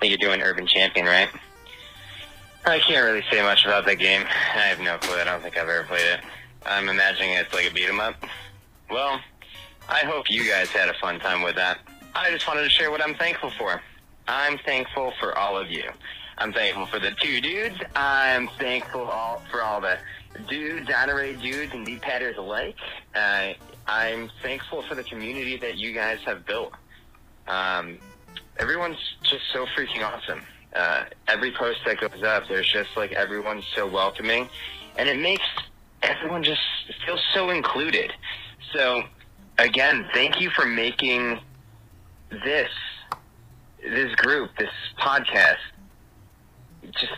Think 0.00 0.10
you're 0.10 0.30
doing 0.30 0.40
Urban 0.40 0.66
Champion, 0.66 1.04
right? 1.04 1.28
I 2.64 2.78
can't 2.78 3.04
really 3.04 3.22
say 3.30 3.42
much 3.42 3.66
about 3.66 3.84
that 3.84 3.96
game. 3.96 4.22
I 4.22 4.60
have 4.60 4.80
no 4.80 4.96
clue. 4.96 5.20
I 5.20 5.24
don't 5.24 5.42
think 5.42 5.58
I've 5.58 5.68
ever 5.68 5.84
played 5.84 6.06
it. 6.06 6.20
I'm 6.64 6.88
imagining 6.88 7.32
it's 7.32 7.52
like 7.52 7.70
a 7.70 7.74
beat 7.74 7.88
'em 7.88 8.00
up. 8.00 8.14
Well, 8.90 9.20
I 9.88 9.98
hope 10.00 10.30
you 10.30 10.48
guys 10.48 10.70
had 10.70 10.88
a 10.88 10.94
fun 10.94 11.20
time 11.20 11.42
with 11.42 11.56
that. 11.56 11.80
I 12.14 12.30
just 12.30 12.48
wanted 12.48 12.62
to 12.64 12.70
share 12.70 12.90
what 12.90 13.02
I'm 13.02 13.14
thankful 13.14 13.50
for. 13.50 13.82
I'm 14.26 14.56
thankful 14.58 15.12
for 15.20 15.36
all 15.36 15.58
of 15.58 15.70
you. 15.70 15.84
I'm 16.38 16.52
thankful 16.52 16.86
for 16.86 16.98
the 16.98 17.10
two 17.20 17.40
dudes. 17.42 17.76
I'm 17.94 18.48
thankful 18.58 19.02
all, 19.02 19.42
for 19.50 19.62
all 19.62 19.80
the 19.82 19.98
dudes, 20.48 20.90
honorary 20.96 21.34
dudes, 21.36 21.74
and 21.74 21.84
deep 21.84 22.00
patters 22.00 22.36
alike. 22.38 22.76
Uh, 23.14 23.52
I'm 23.88 24.30
thankful 24.42 24.82
for 24.82 24.94
the 24.94 25.02
community 25.02 25.56
that 25.56 25.78
you 25.78 25.94
guys 25.94 26.18
have 26.26 26.44
built. 26.44 26.72
Um, 27.48 27.98
everyone's 28.58 28.98
just 29.22 29.44
so 29.52 29.64
freaking 29.66 30.04
awesome. 30.04 30.42
Uh, 30.76 31.04
every 31.26 31.52
post 31.52 31.78
that 31.86 31.98
goes 31.98 32.22
up, 32.22 32.44
there's 32.48 32.70
just 32.70 32.90
like 32.96 33.12
everyone's 33.12 33.64
so 33.74 33.86
welcoming, 33.88 34.46
and 34.98 35.08
it 35.08 35.18
makes 35.18 35.46
everyone 36.02 36.44
just 36.44 36.60
feel 37.06 37.18
so 37.32 37.48
included. 37.48 38.12
So, 38.74 39.04
again, 39.56 40.06
thank 40.12 40.38
you 40.38 40.50
for 40.50 40.66
making 40.66 41.40
this 42.30 42.70
this 43.82 44.14
group, 44.16 44.50
this 44.58 44.68
podcast, 44.98 45.56
just 46.92 47.14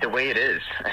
the 0.00 0.08
way 0.08 0.30
it 0.30 0.38
is. 0.38 0.62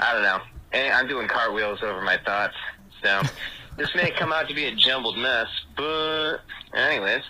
I 0.00 0.12
don't 0.12 0.22
know. 0.24 0.40
I'm 0.72 1.06
doing 1.06 1.28
cartwheels 1.28 1.84
over 1.84 2.00
my 2.00 2.18
thoughts, 2.18 2.56
so 3.00 3.22
this 3.80 3.94
may 3.94 4.10
come 4.10 4.30
out 4.30 4.46
to 4.48 4.54
be 4.54 4.66
a 4.66 4.74
jumbled 4.74 5.16
mess. 5.16 5.46
But, 5.74 6.38
anyways, 6.74 7.22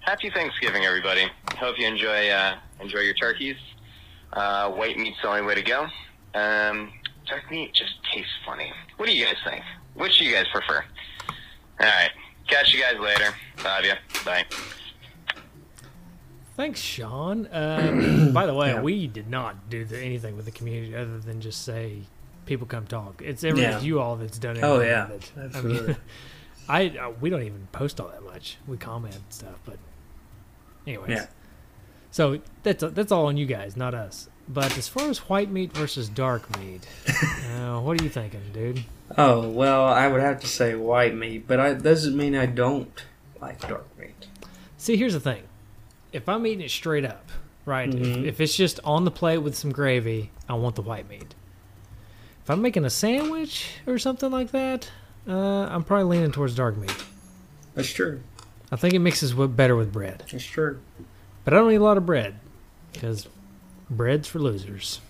happy 0.00 0.30
Thanksgiving, 0.30 0.84
everybody. 0.84 1.26
Hope 1.58 1.78
you 1.78 1.86
enjoy 1.86 2.28
uh, 2.28 2.56
enjoy 2.80 3.00
your 3.00 3.14
turkeys. 3.14 3.56
Uh, 4.32 4.70
white 4.70 4.96
meat's 4.98 5.16
the 5.22 5.28
only 5.28 5.42
way 5.42 5.54
to 5.56 5.62
go. 5.62 5.82
Um, 6.34 6.92
dark 7.26 7.50
meat 7.50 7.74
just 7.74 7.92
tastes 8.12 8.30
funny. 8.46 8.72
What 8.98 9.06
do 9.08 9.16
you 9.16 9.24
guys 9.24 9.34
think? 9.44 9.64
Which 9.94 10.18
do 10.18 10.24
you 10.24 10.32
guys 10.32 10.46
prefer? 10.52 10.84
All 11.80 11.86
right, 11.86 12.10
catch 12.46 12.72
you 12.72 12.80
guys 12.80 13.00
later. 13.00 13.34
Love 13.64 13.84
you. 13.84 13.92
Bye. 14.24 14.44
Thanks, 16.56 16.80
Sean. 16.80 17.46
Uh, 17.48 18.30
by 18.32 18.46
the 18.46 18.54
way, 18.54 18.68
Yeah. 18.70 18.80
we 18.80 19.06
did 19.08 19.28
not 19.28 19.68
do 19.68 19.84
the, 19.84 19.98
anything 19.98 20.36
with 20.36 20.44
the 20.46 20.50
community 20.52 20.94
other 20.94 21.18
than 21.18 21.40
just 21.40 21.62
say 21.64 22.02
people 22.46 22.66
come 22.66 22.86
talk. 22.86 23.20
It's 23.22 23.44
every 23.44 23.62
Yeah. 23.62 23.76
it's 23.76 23.84
you 23.84 24.00
all 24.00 24.16
that's 24.16 24.38
done 24.38 24.56
it. 24.56 24.62
Oh, 24.64 24.80
yeah. 24.80 25.08
with 25.10 25.22
it. 25.22 25.32
I 25.36 25.44
Absolutely. 25.44 25.86
mean, 25.88 25.96
I 26.68 26.88
uh, 26.98 27.10
we 27.20 27.28
don't 27.30 27.42
even 27.42 27.68
post 27.72 28.00
all 28.00 28.08
that 28.08 28.22
much. 28.24 28.56
We 28.66 28.76
comment 28.76 29.16
stuff, 29.28 29.58
but 29.64 29.78
anyways. 30.86 31.10
Yeah. 31.10 31.26
So 32.10 32.40
that's 32.62 32.82
that's 32.82 33.12
all 33.12 33.26
on 33.26 33.36
you 33.36 33.46
guys, 33.46 33.76
not 33.76 33.94
us. 33.94 34.28
But 34.48 34.78
as 34.78 34.86
far 34.88 35.08
as 35.10 35.18
white 35.28 35.50
meat 35.50 35.72
versus 35.72 36.08
dark 36.08 36.56
meat, 36.58 36.86
uh, 37.56 37.80
what 37.80 38.00
are 38.00 38.04
you 38.04 38.10
thinking, 38.10 38.40
dude? 38.52 38.84
Oh 39.18 39.48
well, 39.48 39.84
I 39.84 40.08
would 40.08 40.20
have 40.20 40.40
to 40.40 40.46
say 40.46 40.74
white 40.74 41.14
meat, 41.14 41.46
but 41.46 41.60
I 41.60 41.74
doesn't 41.74 42.16
mean 42.16 42.34
I 42.36 42.46
don't 42.46 43.04
like 43.40 43.60
dark 43.60 43.86
meat. 43.98 44.26
See, 44.78 44.96
here's 44.96 45.12
the 45.14 45.20
thing. 45.20 45.42
If 46.12 46.28
I'm 46.28 46.46
eating 46.46 46.64
it 46.64 46.70
straight 46.70 47.04
up, 47.04 47.28
right? 47.64 47.88
If, 47.92 47.94
Mhm. 48.00 48.24
if 48.24 48.40
it's 48.40 48.56
just 48.56 48.80
on 48.84 49.04
the 49.04 49.10
plate 49.10 49.38
with 49.38 49.56
some 49.56 49.72
gravy, 49.72 50.30
I 50.48 50.54
want 50.54 50.76
the 50.76 50.82
white 50.82 51.08
meat. 51.08 51.34
If 52.46 52.50
I'm 52.50 52.62
making 52.62 52.84
a 52.84 52.90
sandwich 52.90 53.72
or 53.88 53.98
something 53.98 54.30
like 54.30 54.52
that, 54.52 54.88
uh, 55.28 55.66
I'm 55.66 55.82
probably 55.82 56.16
leaning 56.16 56.30
towards 56.30 56.54
dark 56.54 56.76
meat. 56.76 56.94
That's 57.74 57.92
true. 57.92 58.20
I 58.70 58.76
think 58.76 58.94
it 58.94 59.00
mixes 59.00 59.34
better 59.34 59.74
with 59.74 59.92
bread. 59.92 60.22
That's 60.30 60.44
true. 60.44 60.78
But 61.42 61.54
I 61.54 61.56
don't 61.56 61.72
eat 61.72 61.78
a 61.78 61.82
lot 61.82 61.96
of 61.96 62.06
bread 62.06 62.36
because 62.92 63.26
bread's 63.90 64.28
for 64.28 64.38
losers. 64.38 65.00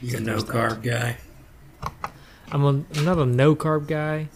You're 0.00 0.18
a 0.18 0.20
no 0.20 0.38
carb 0.38 0.84
guy. 0.84 1.16
I'm, 2.52 2.62
a, 2.62 2.68
I'm 2.68 3.04
not 3.04 3.18
a 3.18 3.26
no 3.26 3.56
carb 3.56 3.88
guy, 3.88 4.28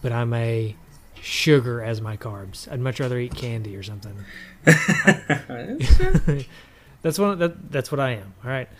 but 0.00 0.10
I'm 0.10 0.32
a 0.32 0.74
sugar 1.20 1.84
as 1.84 2.00
my 2.00 2.16
carbs. 2.16 2.66
I'd 2.72 2.80
much 2.80 2.98
rather 2.98 3.18
eat 3.18 3.34
candy 3.34 3.76
or 3.76 3.82
something. 3.82 4.14
that's 4.64 4.88
what 7.18 7.38
that, 7.40 7.70
that's 7.70 7.92
what 7.92 8.00
I 8.00 8.12
am. 8.12 8.32
All 8.42 8.50
right, 8.50 8.70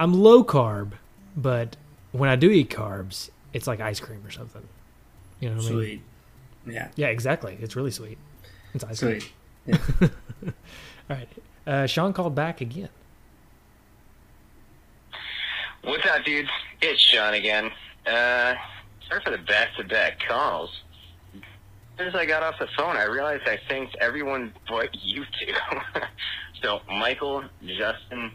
I'm 0.00 0.14
low 0.14 0.42
carb, 0.42 0.92
but 1.36 1.76
when 2.12 2.28
I 2.28 2.36
do 2.36 2.50
eat 2.50 2.70
carbs, 2.70 3.30
it's 3.52 3.66
like 3.66 3.80
ice 3.80 4.00
cream 4.00 4.22
or 4.26 4.30
something. 4.30 4.66
You 5.40 5.50
know 5.50 5.56
what 5.56 5.66
I 5.66 5.68
mean? 5.70 5.78
Sweet. 5.78 6.02
Yeah. 6.66 6.88
Yeah, 6.96 7.06
exactly. 7.08 7.58
It's 7.60 7.76
really 7.76 7.90
sweet. 7.90 8.18
It's 8.74 8.84
ice 8.84 9.00
cream. 9.00 9.20
Sweet. 9.20 9.32
All 10.42 11.16
right. 11.16 11.28
Uh, 11.66 11.86
Sean 11.86 12.12
called 12.12 12.34
back 12.34 12.60
again. 12.60 12.88
What's 15.82 16.06
up, 16.06 16.24
dudes? 16.24 16.48
It's 16.80 17.00
Sean 17.00 17.34
again. 17.34 17.70
Uh, 18.06 18.54
sorry 19.08 19.22
for 19.24 19.30
the 19.30 19.38
back-to-back 19.38 20.20
calls. 20.28 20.70
As 21.34 21.40
soon 21.98 22.06
as 22.08 22.14
I 22.14 22.24
got 22.24 22.42
off 22.42 22.58
the 22.58 22.68
phone, 22.76 22.96
I 22.96 23.04
realized 23.04 23.42
I 23.46 23.58
thanked 23.68 23.96
everyone 24.00 24.52
but 24.68 24.90
you 24.94 25.24
two. 25.24 25.52
so, 26.62 26.80
Michael, 26.88 27.44
Justin, 27.66 28.32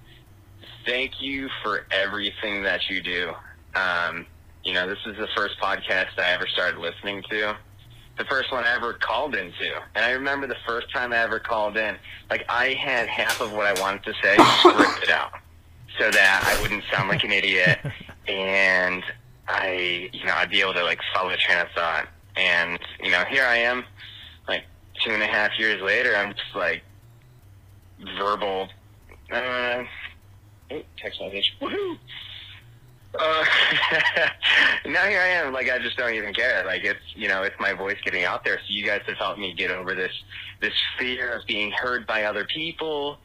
thank 0.87 1.21
you 1.21 1.49
for 1.61 1.85
everything 1.91 2.63
that 2.63 2.89
you 2.89 3.01
do. 3.01 3.33
Um, 3.75 4.25
you 4.63 4.73
know, 4.73 4.87
this 4.87 4.97
is 5.05 5.17
the 5.17 5.27
first 5.35 5.59
podcast 5.61 6.17
I 6.17 6.31
ever 6.31 6.47
started 6.47 6.79
listening 6.79 7.21
to. 7.29 7.55
The 8.17 8.25
first 8.25 8.51
one 8.51 8.63
I 8.63 8.73
ever 8.73 8.93
called 8.93 9.35
into. 9.35 9.75
And 9.93 10.03
I 10.03 10.11
remember 10.11 10.47
the 10.47 10.57
first 10.65 10.91
time 10.91 11.13
I 11.13 11.17
ever 11.17 11.39
called 11.39 11.77
in, 11.77 11.97
like, 12.31 12.45
I 12.49 12.69
had 12.69 13.07
half 13.07 13.41
of 13.41 13.53
what 13.53 13.65
I 13.65 13.79
wanted 13.79 14.03
to 14.05 14.13
say 14.23 14.35
scripted 14.37 15.11
out 15.11 15.33
so 15.99 16.09
that 16.09 16.43
I 16.45 16.61
wouldn't 16.61 16.83
sound 16.91 17.09
like 17.09 17.23
an 17.23 17.31
idiot 17.31 17.79
and 18.27 19.03
I, 19.47 20.09
you 20.13 20.25
know, 20.25 20.33
I'd 20.35 20.49
be 20.49 20.61
able 20.61 20.73
to 20.73 20.83
like 20.83 20.99
follow 21.13 21.29
the 21.29 21.37
train 21.37 21.59
of 21.59 21.67
thought. 21.75 22.07
And, 22.35 22.79
you 23.03 23.11
know, 23.11 23.23
here 23.25 23.43
I 23.43 23.57
am, 23.57 23.83
like 24.47 24.63
two 25.03 25.11
and 25.11 25.21
a 25.21 25.27
half 25.27 25.51
years 25.59 25.81
later, 25.81 26.15
I'm 26.15 26.33
just 26.33 26.55
like 26.55 26.83
verbal, 28.17 28.69
uh, 29.31 29.83
oh, 30.71 30.81
text 30.97 31.21
message, 31.21 31.55
woohoo! 31.61 31.97
Uh, 33.17 33.43
now 34.85 35.05
here 35.07 35.21
I 35.21 35.29
am, 35.29 35.51
like 35.51 35.71
I 35.71 35.79
just 35.79 35.97
don't 35.97 36.13
even 36.13 36.33
care. 36.33 36.63
Like 36.65 36.83
it's, 36.83 36.99
you 37.15 37.27
know, 37.27 37.41
it's 37.41 37.55
my 37.59 37.73
voice 37.73 37.97
getting 38.03 38.25
out 38.25 38.43
there. 38.43 38.57
So 38.57 38.65
you 38.67 38.85
guys 38.85 39.01
have 39.07 39.17
helped 39.17 39.39
me 39.39 39.53
get 39.53 39.71
over 39.71 39.95
this, 39.95 40.11
this 40.59 40.73
fear 40.99 41.31
of 41.31 41.47
being 41.47 41.71
heard 41.71 42.05
by 42.05 42.25
other 42.25 42.45
people 42.45 43.17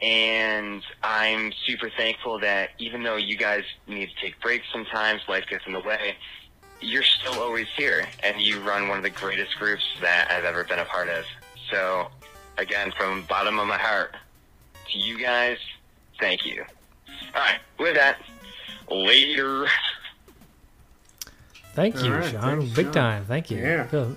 and 0.00 0.82
I'm 1.02 1.52
super 1.66 1.90
thankful 1.96 2.38
that 2.40 2.70
even 2.78 3.02
though 3.02 3.16
you 3.16 3.36
guys 3.36 3.64
need 3.86 4.10
to 4.10 4.14
take 4.20 4.40
breaks 4.40 4.66
sometimes, 4.70 5.22
life 5.28 5.44
gets 5.48 5.66
in 5.66 5.72
the 5.72 5.80
way, 5.80 6.16
you're 6.80 7.02
still 7.02 7.40
always 7.40 7.66
here, 7.76 8.06
and 8.22 8.40
you 8.40 8.60
run 8.60 8.88
one 8.88 8.98
of 8.98 9.02
the 9.02 9.10
greatest 9.10 9.56
groups 9.58 9.82
that 10.02 10.30
I've 10.30 10.44
ever 10.44 10.64
been 10.64 10.78
a 10.78 10.84
part 10.84 11.08
of. 11.08 11.24
So, 11.70 12.08
again, 12.58 12.92
from 12.96 13.22
the 13.22 13.26
bottom 13.26 13.58
of 13.58 13.66
my 13.66 13.78
heart, 13.78 14.14
to 14.92 14.98
you 14.98 15.18
guys, 15.18 15.56
thank 16.20 16.44
you. 16.44 16.64
All 17.36 17.42
right, 17.42 17.58
with 17.78 17.94
that, 17.94 18.18
later. 18.90 19.66
Thank 21.74 22.02
you, 22.02 22.12
All 22.12 22.18
right, 22.20 22.30
Sean. 22.30 22.40
thanks, 22.60 22.74
Big 22.74 22.86
Sean. 22.86 22.92
time. 22.94 23.24
Thank 23.26 23.50
you. 23.50 23.58
Yeah. 23.58 23.86
Feel- 23.86 24.16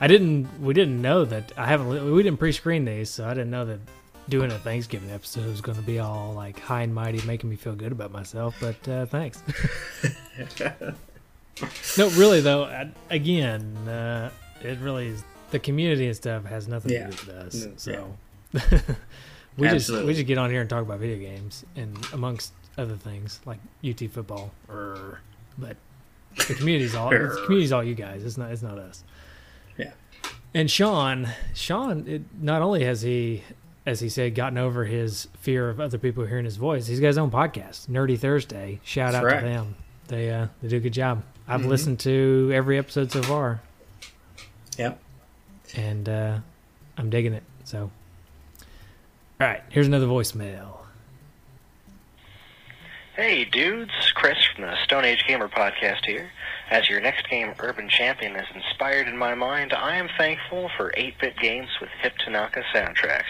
I 0.00 0.06
didn't. 0.06 0.48
We 0.62 0.72
didn't 0.72 1.02
know 1.02 1.24
that. 1.26 1.52
I 1.58 1.66
haven't. 1.66 1.90
li- 1.90 2.10
We 2.10 2.22
didn't 2.22 2.38
pre-screen 2.38 2.84
these, 2.86 3.10
so 3.10 3.26
I 3.26 3.30
didn't 3.34 3.50
know 3.50 3.64
that 3.66 3.80
doing 4.28 4.50
a 4.52 4.58
Thanksgiving 4.58 5.10
episode 5.10 5.46
was 5.46 5.60
going 5.60 5.76
to 5.76 5.82
be 5.82 5.98
all 5.98 6.32
like 6.32 6.58
high 6.60 6.82
and 6.82 6.94
mighty, 6.94 7.20
making 7.26 7.50
me 7.50 7.56
feel 7.56 7.74
good 7.74 7.92
about 7.92 8.12
myself. 8.12 8.56
But 8.60 8.88
uh, 8.88 9.06
thanks. 9.06 9.42
no, 11.98 12.08
really 12.10 12.40
though. 12.40 12.64
I, 12.64 12.90
again, 13.10 13.76
uh, 13.88 14.30
it 14.62 14.78
really 14.78 15.08
is. 15.08 15.24
The 15.50 15.58
community 15.58 16.06
and 16.06 16.14
stuff 16.14 16.44
has 16.44 16.68
nothing 16.68 16.92
Yeah. 16.92 17.08
to 17.10 17.16
do 17.16 17.26
with 17.32 17.36
us. 17.36 17.66
Mm, 17.66 17.80
So 17.80 18.16
we 18.52 18.60
just 19.64 19.74
Absolutely. 19.74 20.06
we 20.06 20.14
just 20.14 20.26
get 20.28 20.38
on 20.38 20.48
here 20.50 20.60
and 20.60 20.70
talk 20.70 20.82
about 20.82 21.00
video 21.00 21.18
games 21.18 21.64
and 21.74 21.96
amongst 22.12 22.52
other 22.80 22.96
things 22.96 23.40
like 23.46 23.58
UT 23.88 24.00
football. 24.10 24.50
Or, 24.68 25.20
but 25.58 25.76
the 26.48 26.54
community's 26.54 26.94
all 26.94 27.10
the 27.10 27.40
community's 27.44 27.72
all 27.72 27.84
you 27.84 27.94
guys. 27.94 28.24
It's 28.24 28.38
not 28.38 28.50
it's 28.50 28.62
not 28.62 28.78
us. 28.78 29.04
Yeah. 29.76 29.92
And 30.54 30.70
Sean, 30.70 31.28
Sean, 31.54 32.06
it, 32.08 32.22
not 32.40 32.60
only 32.62 32.84
has 32.84 33.02
he, 33.02 33.44
as 33.86 34.00
he 34.00 34.08
said, 34.08 34.34
gotten 34.34 34.58
over 34.58 34.84
his 34.84 35.28
fear 35.40 35.68
of 35.70 35.80
other 35.80 35.96
people 35.98 36.24
hearing 36.26 36.44
his 36.44 36.56
voice, 36.56 36.86
he's 36.88 36.98
got 37.00 37.06
his 37.08 37.18
own 37.18 37.30
podcast, 37.30 37.88
Nerdy 37.88 38.18
Thursday. 38.18 38.80
Shout 38.82 39.12
That's 39.12 39.22
out 39.22 39.26
right. 39.26 39.40
to 39.40 39.46
them. 39.46 39.76
They 40.08 40.30
uh, 40.30 40.46
they 40.62 40.68
do 40.68 40.76
a 40.78 40.80
good 40.80 40.92
job. 40.92 41.22
I've 41.46 41.60
Mhm. 41.62 41.66
listened 41.68 42.00
to 42.00 42.50
every 42.52 42.78
episode 42.78 43.10
so 43.12 43.22
far, 43.22 43.60
Yep. 44.78 45.00
and 45.76 46.08
uh, 46.08 46.38
I'm 46.96 47.10
digging 47.10 47.32
it. 47.32 47.42
So, 47.64 47.90
all 49.40 49.46
right, 49.46 49.62
here's 49.68 49.86
another 49.86 50.06
voicemail. 50.06 50.78
Hey 53.20 53.44
dudes, 53.44 54.12
Chris 54.14 54.38
from 54.46 54.64
the 54.64 54.74
Stone 54.82 55.04
Age 55.04 55.26
Gamer 55.28 55.50
podcast 55.50 56.06
here. 56.06 56.30
As 56.70 56.88
your 56.88 57.02
next 57.02 57.28
game, 57.28 57.52
Urban 57.58 57.86
Champion, 57.86 58.34
is 58.34 58.46
inspired 58.54 59.08
in 59.08 59.18
my 59.18 59.34
mind, 59.34 59.74
I 59.74 59.96
am 59.96 60.08
thankful 60.16 60.70
for 60.74 60.90
8-bit 60.96 61.36
games 61.36 61.68
with 61.82 61.90
Hip 62.00 62.14
Tanaka 62.16 62.62
soundtracks. 62.74 63.28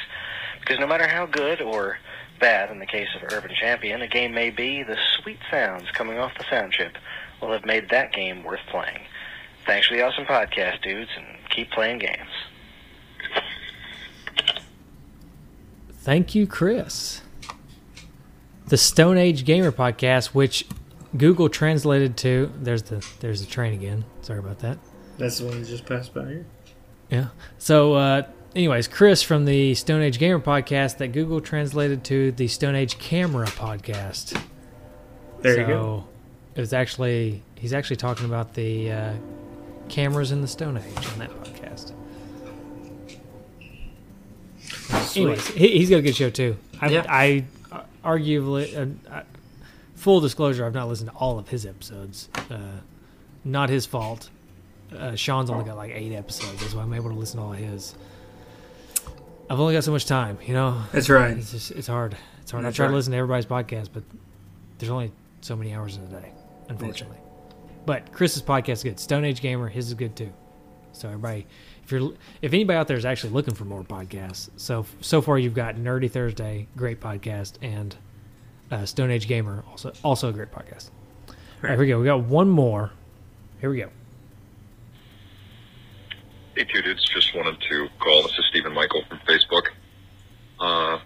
Because 0.60 0.78
no 0.78 0.86
matter 0.86 1.08
how 1.08 1.26
good 1.26 1.60
or 1.60 1.98
bad, 2.38 2.70
in 2.70 2.78
the 2.78 2.86
case 2.86 3.08
of 3.16 3.32
Urban 3.32 3.50
Champion, 3.60 4.00
a 4.00 4.06
game 4.06 4.32
may 4.32 4.50
be, 4.50 4.84
the 4.84 4.96
sweet 5.18 5.40
sounds 5.50 5.90
coming 5.90 6.18
off 6.18 6.38
the 6.38 6.44
sound 6.48 6.72
chip 6.72 6.96
will 7.42 7.50
have 7.50 7.64
made 7.64 7.90
that 7.90 8.12
game 8.12 8.44
worth 8.44 8.60
playing. 8.70 9.00
Thanks 9.66 9.88
for 9.88 9.96
the 9.96 10.02
awesome 10.02 10.24
podcast, 10.24 10.82
dudes, 10.82 11.10
and 11.16 11.26
keep 11.50 11.68
playing 11.72 11.98
games. 11.98 12.30
Thank 15.94 16.36
you, 16.36 16.46
Chris. 16.46 17.22
The 18.70 18.76
Stone 18.76 19.18
Age 19.18 19.44
Gamer 19.44 19.72
podcast, 19.72 20.26
which 20.26 20.64
Google 21.16 21.48
translated 21.48 22.16
to 22.18 22.52
there's 22.54 22.84
the 22.84 23.04
there's 23.18 23.44
the 23.44 23.50
train 23.50 23.74
again. 23.74 24.04
Sorry 24.22 24.38
about 24.38 24.60
that. 24.60 24.78
That's 25.18 25.38
the 25.38 25.46
one 25.46 25.60
that 25.60 25.66
just 25.66 25.86
passed 25.86 26.14
by 26.14 26.24
here. 26.24 26.46
Yeah. 27.10 27.26
So, 27.58 27.94
uh, 27.94 28.22
anyways, 28.54 28.86
Chris 28.86 29.24
from 29.24 29.44
the 29.44 29.74
Stone 29.74 30.02
Age 30.02 30.20
Gamer 30.20 30.38
podcast 30.38 30.98
that 30.98 31.08
Google 31.08 31.40
translated 31.40 32.04
to 32.04 32.30
the 32.30 32.46
Stone 32.46 32.76
Age 32.76 32.96
Camera 32.98 33.48
podcast. 33.48 34.40
There 35.40 35.54
so 35.56 35.60
you 35.62 35.66
go. 35.66 36.04
It 36.54 36.60
was 36.60 36.72
actually 36.72 37.42
he's 37.56 37.72
actually 37.72 37.96
talking 37.96 38.26
about 38.26 38.54
the 38.54 38.92
uh, 38.92 39.12
cameras 39.88 40.30
in 40.30 40.42
the 40.42 40.48
Stone 40.48 40.76
Age 40.76 41.06
on 41.12 41.18
that 41.18 41.30
podcast. 41.30 41.92
Anyways, 45.16 45.48
he, 45.48 45.78
he's 45.78 45.90
got 45.90 45.96
a 45.96 46.02
good 46.02 46.14
show 46.14 46.30
too. 46.30 46.56
I, 46.80 46.88
Yeah. 46.88 47.04
I 47.08 47.44
arguably, 48.04 48.96
uh, 49.10 49.22
full 49.94 50.20
disclosure, 50.20 50.64
I've 50.64 50.74
not 50.74 50.88
listened 50.88 51.10
to 51.10 51.16
all 51.16 51.38
of 51.38 51.48
his 51.48 51.66
episodes. 51.66 52.28
Uh, 52.50 52.58
not 53.44 53.68
his 53.70 53.86
fault. 53.86 54.30
Uh, 54.96 55.14
Sean's 55.14 55.50
only 55.50 55.64
got 55.64 55.76
like 55.76 55.92
eight 55.92 56.12
episodes, 56.12 56.60
that's 56.60 56.74
why 56.74 56.82
I'm 56.82 56.92
able 56.92 57.10
to 57.10 57.16
listen 57.16 57.38
to 57.38 57.46
all 57.46 57.52
of 57.52 57.58
his. 57.58 57.94
I've 59.48 59.58
only 59.58 59.74
got 59.74 59.84
so 59.84 59.92
much 59.92 60.06
time, 60.06 60.38
you 60.46 60.54
know. 60.54 60.82
That's 60.92 61.08
right. 61.08 61.36
It's 61.36 61.50
just 61.50 61.70
it's 61.72 61.88
hard. 61.88 62.16
It's 62.40 62.52
hard. 62.52 62.64
I 62.64 62.68
That's 62.68 62.76
try 62.76 62.86
to 62.86 62.92
listen 62.92 63.12
to 63.12 63.18
everybody's 63.18 63.46
podcast, 63.46 63.88
but 63.92 64.04
there's 64.78 64.90
only 64.90 65.12
so 65.40 65.56
many 65.56 65.74
hours 65.74 65.96
in 65.96 66.04
a 66.04 66.20
day, 66.20 66.32
unfortunately. 66.68 67.18
But 67.86 68.12
Chris's 68.12 68.42
podcast 68.42 68.72
is 68.72 68.82
good. 68.84 69.00
Stone 69.00 69.24
Age 69.24 69.40
Gamer, 69.40 69.68
his 69.68 69.88
is 69.88 69.94
good 69.94 70.14
too. 70.14 70.32
So 70.92 71.08
everybody, 71.08 71.46
if 71.90 72.00
you're 72.00 72.12
if 72.40 72.52
anybody 72.52 72.76
out 72.76 72.88
there 72.88 72.96
is 72.96 73.04
actually 73.04 73.32
looking 73.32 73.54
for 73.54 73.64
more 73.64 73.82
podcasts, 73.82 74.50
so 74.56 74.86
so 75.00 75.20
far 75.20 75.38
you've 75.38 75.54
got 75.54 75.74
Nerdy 75.74 76.10
Thursday, 76.10 76.68
great 76.76 77.00
podcast, 77.00 77.54
and 77.62 77.96
uh, 78.70 78.86
Stone 78.86 79.10
Age 79.10 79.26
Gamer, 79.26 79.64
also 79.68 79.92
also 80.04 80.28
a 80.28 80.32
great 80.32 80.52
podcast. 80.52 80.90
All 81.28 81.34
right, 81.62 81.70
here 81.70 81.78
we 81.78 81.88
go. 81.88 81.98
We 81.98 82.06
got 82.06 82.20
one 82.20 82.48
more. 82.48 82.92
Here 83.60 83.70
we 83.70 83.78
go. 83.78 83.90
Hey, 86.54 86.64
two 86.64 86.80
dudes. 86.82 87.04
Just 87.04 87.34
wanted 87.34 87.60
to 87.68 87.88
call. 87.98 88.22
This 88.22 88.32
is 88.38 88.46
Stephen 88.50 88.72
Michael 88.72 89.02
from 89.08 89.18
Facebook. 89.28 89.64
Uh, 90.58 90.98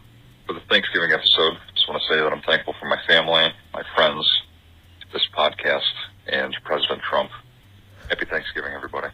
for 0.46 0.52
the 0.52 0.60
Thanksgiving 0.68 1.12
episode, 1.12 1.54
just 1.74 1.88
want 1.88 2.02
to 2.02 2.08
say 2.08 2.20
that 2.20 2.30
I'm 2.30 2.42
thankful 2.42 2.74
for 2.78 2.86
my 2.86 3.00
family, 3.06 3.50
my 3.72 3.82
friends, 3.94 4.42
this 5.12 5.26
podcast, 5.34 5.80
and 6.26 6.54
President 6.64 7.00
Trump. 7.08 7.30
Happy 8.10 8.26
Thanksgiving, 8.26 8.72
everybody. 8.72 9.08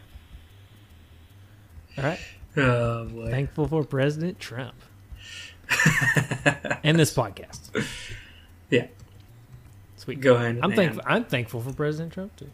All 1.97 2.03
right. 2.03 2.19
Oh 2.57 3.05
boy. 3.05 3.29
Thankful 3.31 3.67
for 3.67 3.83
President 3.83 4.39
Trump 4.39 4.75
and 6.83 6.99
this 6.99 7.13
podcast. 7.15 7.69
yeah. 8.69 8.87
Sweet. 9.95 10.19
Go 10.19 10.35
ahead. 10.35 10.59
I'm 10.61 10.73
thankful. 10.73 11.03
I'm 11.05 11.23
thankful 11.25 11.61
for 11.61 11.71
President 11.73 12.13
Trump 12.13 12.35
too. 12.35 12.49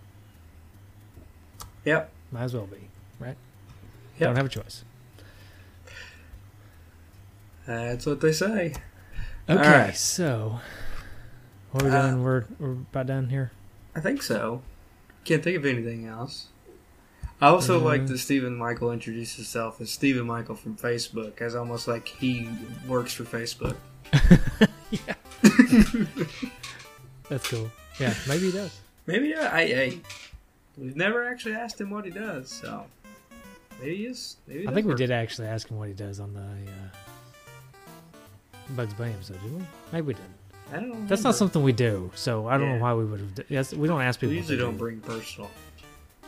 Yep. 1.85 2.11
Might 2.31 2.43
as 2.43 2.53
well 2.53 2.65
be, 2.67 2.89
right? 3.19 3.37
Yep. 4.19 4.27
Don't 4.29 4.35
have 4.35 4.45
a 4.47 4.49
choice. 4.49 4.83
That's 7.65 8.05
what 8.05 8.21
they 8.21 8.31
say. 8.31 8.73
Okay, 9.49 9.57
All 9.57 9.57
right. 9.57 9.95
so 9.95 10.59
what 11.71 11.83
are 11.83 11.87
we 11.89 11.91
Uh, 11.95 12.01
doing? 12.11 12.23
We're 12.23 12.43
we're 12.59 12.71
about 12.73 13.07
done 13.07 13.29
here. 13.29 13.51
I 13.95 13.99
think 13.99 14.21
so. 14.21 14.61
Can't 15.23 15.43
think 15.43 15.57
of 15.57 15.65
anything 15.65 16.05
else. 16.05 16.47
I 17.39 17.47
also 17.49 17.79
Mhm. 17.79 17.83
like 17.83 18.07
that 18.07 18.17
Stephen 18.17 18.55
Michael 18.55 18.91
introduced 18.91 19.35
himself 19.35 19.79
as 19.79 19.91
Stephen 19.91 20.25
Michael 20.25 20.55
from 20.55 20.75
Facebook, 20.75 21.39
as 21.41 21.53
almost 21.55 21.87
like 21.87 22.07
he 22.07 22.49
works 22.87 23.13
for 23.13 23.23
Facebook. 23.23 23.75
Yeah, 24.89 25.15
that's 27.29 27.49
cool. 27.49 27.69
Yeah, 27.99 28.13
maybe 28.27 28.45
he 28.45 28.51
does. 28.51 28.79
Maybe 29.05 29.33
uh, 29.33 29.49
I, 29.49 29.59
I 29.61 29.97
we've 30.77 30.95
never 30.95 31.27
actually 31.27 31.55
asked 31.55 31.79
him 31.81 31.89
what 31.89 32.05
he 32.05 32.11
does, 32.11 32.49
so 32.49 32.85
maybe 33.81 33.97
he 33.97 34.05
is. 34.05 34.37
Maybe 34.47 34.61
he 34.61 34.67
I 34.67 34.73
think 34.73 34.87
we 34.87 34.95
did 34.95 35.11
actually 35.11 35.47
ask 35.49 35.67
him 35.69 35.77
what 35.77 35.87
he 35.89 35.93
does 35.93 36.19
on 36.21 36.33
the 36.33 36.39
uh, 36.41 36.89
Bugs 38.75 38.93
Bunny 38.93 39.11
episode, 39.13 39.41
did 39.43 39.53
we? 39.55 39.61
Maybe 39.91 40.07
we 40.07 40.13
didn't. 40.13 40.29
I 40.71 40.75
don't 40.77 40.89
know. 40.89 41.07
That's 41.07 41.23
not 41.23 41.35
something 41.35 41.61
we 41.63 41.71
do, 41.73 42.11
so 42.15 42.47
I 42.47 42.57
don't 42.57 42.67
Yeah. 42.67 42.75
know 42.77 42.81
why 42.83 42.93
we 42.93 43.05
would 43.05 43.19
have. 43.19 43.45
Yes, 43.49 43.73
we 43.73 43.87
don't 43.89 44.01
ask 44.01 44.19
people. 44.19 44.31
We 44.31 44.37
usually 44.37 44.57
don't 44.57 44.73
do. 44.73 44.79
bring 44.79 44.99
personal. 45.01 45.49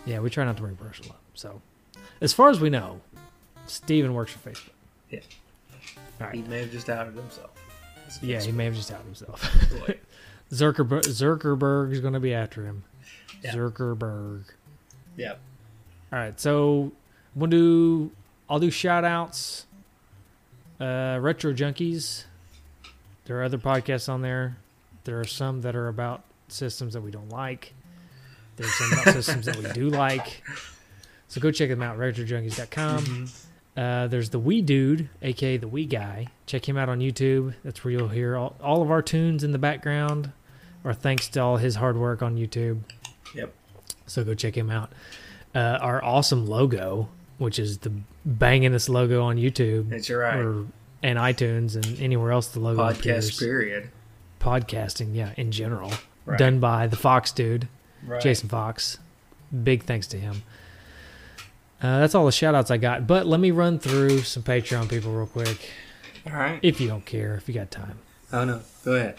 Yeah, 0.09 0.21
we 0.21 0.31
try 0.31 0.43
not 0.43 0.57
to 0.57 0.63
bring 0.63 0.75
personal 0.75 1.11
up. 1.11 1.21
So, 1.35 1.61
as 2.19 2.33
far 2.33 2.49
as 2.49 2.59
we 2.59 2.71
know, 2.71 2.99
Steven 3.67 4.15
works 4.15 4.31
for 4.31 4.49
Facebook. 4.49 4.71
Yeah. 5.11 5.19
All 6.19 6.27
right. 6.27 6.35
He 6.35 6.41
may 6.41 6.61
have 6.61 6.71
just 6.71 6.89
outed 6.89 7.13
himself. 7.13 7.51
Yeah, 8.23 8.41
he 8.41 8.51
may 8.51 8.65
have 8.65 8.73
just 8.73 8.91
outed 8.91 9.05
himself. 9.05 9.39
Zuckerberg 10.51 11.03
Zuckerberg 11.03 11.91
is 11.91 11.99
going 11.99 12.15
to 12.15 12.19
be 12.19 12.33
after 12.33 12.65
him. 12.65 12.83
Yeah. 13.43 13.53
Zuckerberg. 13.53 14.45
Yep. 15.15 15.39
All 16.11 16.17
right, 16.17 16.39
so 16.39 16.91
we'll 17.35 17.51
do. 17.51 18.09
I'll 18.49 18.59
do 18.59 18.71
shout 18.71 19.05
outs. 19.05 19.67
Uh, 20.79 21.19
Retro 21.21 21.53
Junkies. 21.53 22.23
There 23.25 23.39
are 23.39 23.43
other 23.43 23.59
podcasts 23.59 24.09
on 24.09 24.23
there. 24.23 24.57
There 25.03 25.19
are 25.19 25.25
some 25.25 25.61
that 25.61 25.75
are 25.75 25.87
about 25.87 26.23
systems 26.47 26.93
that 26.93 27.01
we 27.01 27.11
don't 27.11 27.29
like. 27.29 27.73
There's 28.59 28.73
some 28.75 29.13
systems 29.13 29.45
that 29.45 29.55
we 29.55 29.71
do 29.71 29.89
like. 29.89 30.43
So 31.29 31.39
go 31.41 31.49
check 31.51 31.69
them 31.69 31.81
out. 31.81 31.97
RetroJunkies.com. 31.97 33.27
Uh, 33.77 34.07
there's 34.07 34.29
the 34.31 34.39
Wee 34.39 34.61
Dude, 34.61 35.09
aka 35.21 35.57
the 35.57 35.67
Wee 35.67 35.85
Guy. 35.85 36.27
Check 36.45 36.67
him 36.67 36.75
out 36.77 36.89
on 36.89 36.99
YouTube. 36.99 37.53
That's 37.63 37.83
where 37.83 37.91
you'll 37.93 38.09
hear 38.09 38.35
all, 38.35 38.55
all 38.61 38.81
of 38.81 38.91
our 38.91 39.01
tunes 39.01 39.43
in 39.43 39.51
the 39.53 39.57
background, 39.59 40.31
or 40.83 40.93
thanks 40.93 41.27
to 41.29 41.39
all 41.39 41.57
his 41.57 41.75
hard 41.75 41.97
work 41.97 42.21
on 42.21 42.35
YouTube. 42.35 42.79
Yep. 43.33 43.53
So 44.07 44.23
go 44.23 44.33
check 44.33 44.55
him 44.57 44.69
out. 44.69 44.91
Uh, 45.55 45.77
our 45.81 46.03
awesome 46.03 46.45
logo, 46.47 47.07
which 47.37 47.57
is 47.59 47.77
the 47.79 47.93
bangingest 48.27 48.89
logo 48.89 49.23
on 49.23 49.37
YouTube 49.37 49.89
That's 49.89 50.09
right. 50.09 50.35
or 50.37 50.65
and 51.01 51.17
iTunes 51.17 51.75
and 51.75 51.99
anywhere 52.01 52.31
else 52.31 52.49
the 52.49 52.59
logo 52.59 52.81
Podcast 52.81 52.99
appears. 53.29 53.39
period. 53.39 53.89
Podcasting, 54.41 55.15
yeah, 55.15 55.31
in 55.37 55.51
general, 55.51 55.91
Right. 56.25 56.37
done 56.37 56.59
by 56.59 56.87
the 56.87 56.95
Fox 56.97 57.31
dude, 57.31 57.67
right. 58.05 58.21
Jason 58.21 58.49
Fox. 58.49 58.97
Big 59.63 59.83
thanks 59.83 60.07
to 60.07 60.17
him. 60.17 60.43
Uh, 61.81 61.99
that's 61.99 62.13
all 62.13 62.25
the 62.25 62.31
shout 62.31 62.55
outs 62.55 62.69
I 62.71 62.77
got. 62.77 63.07
But 63.07 63.25
let 63.25 63.39
me 63.39 63.51
run 63.51 63.79
through 63.79 64.19
some 64.19 64.43
Patreon 64.43 64.89
people 64.89 65.11
real 65.13 65.27
quick. 65.27 65.69
All 66.27 66.33
right. 66.33 66.59
If 66.61 66.81
you 66.81 66.87
don't 66.87 67.05
care, 67.05 67.35
if 67.35 67.47
you 67.47 67.53
got 67.53 67.71
time. 67.71 67.99
Oh, 68.31 68.43
no. 68.43 68.61
Go 68.83 68.95
ahead. 68.95 69.15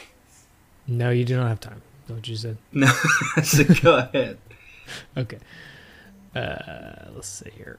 No, 0.86 1.10
you 1.10 1.24
do 1.24 1.36
not 1.36 1.48
have 1.48 1.60
time. 1.60 1.82
That's 2.06 2.18
what 2.18 2.28
you 2.28 2.36
said. 2.36 2.58
No, 2.72 2.86
so 3.42 3.64
go 3.82 3.96
ahead. 3.98 4.38
okay. 5.16 5.38
Uh, 6.34 7.10
let's 7.14 7.28
see 7.28 7.50
here. 7.56 7.78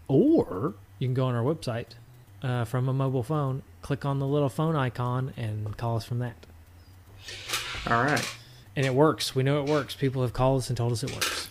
or 0.09 0.75
you 0.99 1.07
can 1.07 1.15
go 1.15 1.27
on 1.27 1.35
our 1.35 1.43
website 1.43 1.89
uh, 2.43 2.65
from 2.65 2.89
a 2.89 2.93
mobile 2.93 3.23
phone, 3.23 3.63
click 3.83 4.07
on 4.07 4.19
the 4.19 4.27
little 4.27 4.49
phone 4.49 4.75
icon 4.77 5.33
and 5.37 5.77
call 5.77 5.97
us 5.97 6.05
from 6.05 6.19
that. 6.21 6.47
All 7.87 8.03
right. 8.03 8.37
And 8.77 8.85
it 8.87 8.95
works. 8.95 9.35
We 9.35 9.43
know 9.43 9.63
it 9.63 9.69
works. 9.69 9.95
People 9.95 10.23
have 10.23 10.33
called 10.33 10.61
us 10.61 10.69
and 10.69 10.77
told 10.77 10.93
us 10.93 11.03
it 11.03 11.13
works. 11.13 11.49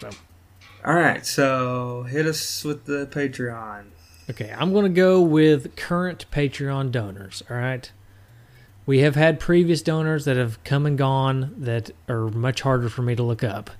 So 0.00 0.10
All 0.84 0.94
right. 0.94 1.24
So 1.24 2.04
hit 2.04 2.26
us 2.26 2.64
with 2.64 2.84
the 2.84 3.06
Patreon. 3.06 3.86
Okay, 4.30 4.54
I'm 4.56 4.72
going 4.72 4.84
to 4.84 4.90
go 4.90 5.22
with 5.22 5.74
current 5.74 6.26
Patreon 6.30 6.92
donors. 6.92 7.42
All 7.50 7.56
right. 7.56 7.90
We 8.84 9.00
have 9.00 9.16
had 9.16 9.40
previous 9.40 9.82
donors 9.82 10.24
that 10.26 10.36
have 10.36 10.62
come 10.64 10.86
and 10.86 10.96
gone 10.96 11.54
that 11.58 11.90
are 12.08 12.28
much 12.28 12.62
harder 12.62 12.88
for 12.88 13.02
me 13.02 13.14
to 13.16 13.22
look 13.22 13.42
up. 13.42 13.70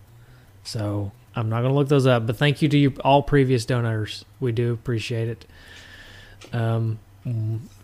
So 0.65 1.13
I'm 1.35 1.49
not 1.49 1.61
going 1.61 1.73
to 1.73 1.79
look 1.79 1.89
those 1.89 2.07
up. 2.07 2.27
But 2.27 2.37
thank 2.37 2.63
you 2.63 2.69
to 2.69 2.79
you, 2.79 2.95
all 3.05 3.23
previous 3.23 3.65
donors. 3.65 4.25
We 4.41 4.53
do 4.53 4.73
appreciate 4.73 5.29
it. 5.29 5.47
Um, 6.53 6.99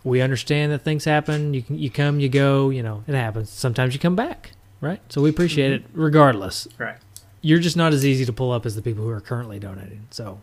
we 0.03 0.21
understand 0.21 0.71
that 0.71 0.79
things 0.79 1.05
happen. 1.05 1.53
You 1.53 1.61
can 1.61 1.77
you 1.77 1.89
come, 1.89 2.19
you 2.19 2.29
go. 2.29 2.69
You 2.69 2.83
know 2.83 3.03
it 3.07 3.15
happens. 3.15 3.49
Sometimes 3.49 3.93
you 3.93 3.99
come 3.99 4.15
back, 4.15 4.51
right? 4.81 5.01
So 5.09 5.21
we 5.21 5.29
appreciate 5.29 5.71
it 5.71 5.83
regardless. 5.93 6.67
Right. 6.77 6.97
You're 7.41 7.59
just 7.59 7.77
not 7.77 7.93
as 7.93 8.05
easy 8.05 8.25
to 8.25 8.33
pull 8.33 8.51
up 8.51 8.65
as 8.65 8.75
the 8.75 8.81
people 8.81 9.03
who 9.03 9.11
are 9.11 9.21
currently 9.21 9.59
donating. 9.59 10.07
So 10.09 10.39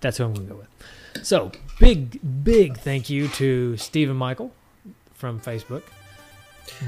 that's 0.00 0.16
who 0.16 0.24
I'm 0.24 0.34
going 0.34 0.46
to 0.46 0.54
go 0.54 0.58
with. 0.60 1.26
So 1.26 1.52
big, 1.78 2.18
big 2.44 2.78
thank 2.78 3.10
you 3.10 3.28
to 3.28 3.76
Stephen 3.76 4.16
Michael 4.16 4.52
from 5.14 5.40
Facebook, 5.40 5.82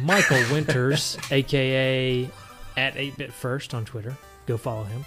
Michael 0.02 0.42
Winters, 0.52 1.18
aka 1.30 2.30
at 2.76 2.94
8bit 2.94 3.32
first 3.32 3.74
on 3.74 3.84
Twitter. 3.84 4.16
Go 4.46 4.56
follow 4.56 4.84
him. 4.84 5.04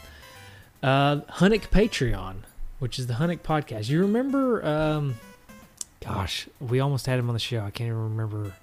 Uh, 0.82 1.18
Hunnick 1.22 1.70
Patreon, 1.70 2.36
which 2.80 3.00
is 3.00 3.08
the 3.08 3.14
Hunnick 3.16 3.40
podcast. 3.40 3.90
You 3.90 4.02
remember? 4.02 4.66
Um, 4.66 5.16
gosh, 6.04 6.48
we 6.60 6.80
almost 6.80 7.06
had 7.06 7.20
him 7.20 7.30
on 7.30 7.34
the 7.34 7.40
show. 7.40 7.60
I 7.60 7.72
can't 7.72 7.88
even 7.88 8.04
remember. 8.16 8.54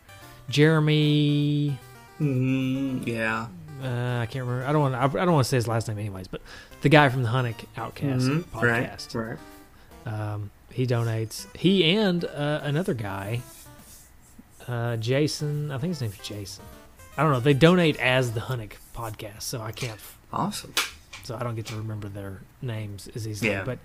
Jeremy. 0.49 1.79
Mm, 2.21 3.07
yeah. 3.07 3.47
Uh, 3.83 4.21
I 4.21 4.27
can't 4.27 4.45
remember. 4.47 4.67
I 4.67 4.73
don't 4.73 4.83
want. 4.83 4.95
I, 4.95 5.05
I 5.05 5.25
don't 5.25 5.33
want 5.33 5.45
to 5.45 5.49
say 5.49 5.57
his 5.57 5.67
last 5.69 5.89
name, 5.89 5.99
anyways. 5.99 6.29
But 6.29 6.43
the 6.83 6.89
guy 6.91 7.09
from 7.09 7.23
the 7.23 7.31
Hunnic 7.31 7.65
Outcast 7.77 8.27
Mhm. 8.27 8.43
podcast. 8.45 9.15
Right. 9.15 9.39
Right. 10.07 10.13
Um, 10.33 10.51
he 10.71 10.87
donates. 10.87 11.47
He 11.57 11.97
and 11.97 12.25
uh, 12.25 12.61
another 12.63 12.93
guy, 12.95 13.41
uh, 14.69 14.97
Jason. 14.99 15.71
I 15.71 15.79
think 15.79 15.93
his 15.93 16.01
name's 16.03 16.19
Jason. 16.19 16.65
I 17.17 17.23
don't 17.23 17.33
know. 17.33 17.41
They 17.41 17.55
donate 17.55 17.99
as 17.99 18.33
the 18.33 18.41
Hunnic 18.41 18.73
podcast, 18.95 19.43
so 19.43 19.61
I 19.63 19.73
can't. 19.73 19.99
Awesome. 20.33 20.75
So 21.25 21.37
I 21.37 21.43
don't 21.43 21.55
get 21.55 21.67
to 21.67 21.77
remember 21.77 22.09
their 22.09 22.41
names 22.63 23.09
as 23.15 23.27
easily. 23.27 23.51
Yeah. 23.51 23.65
But 23.65 23.79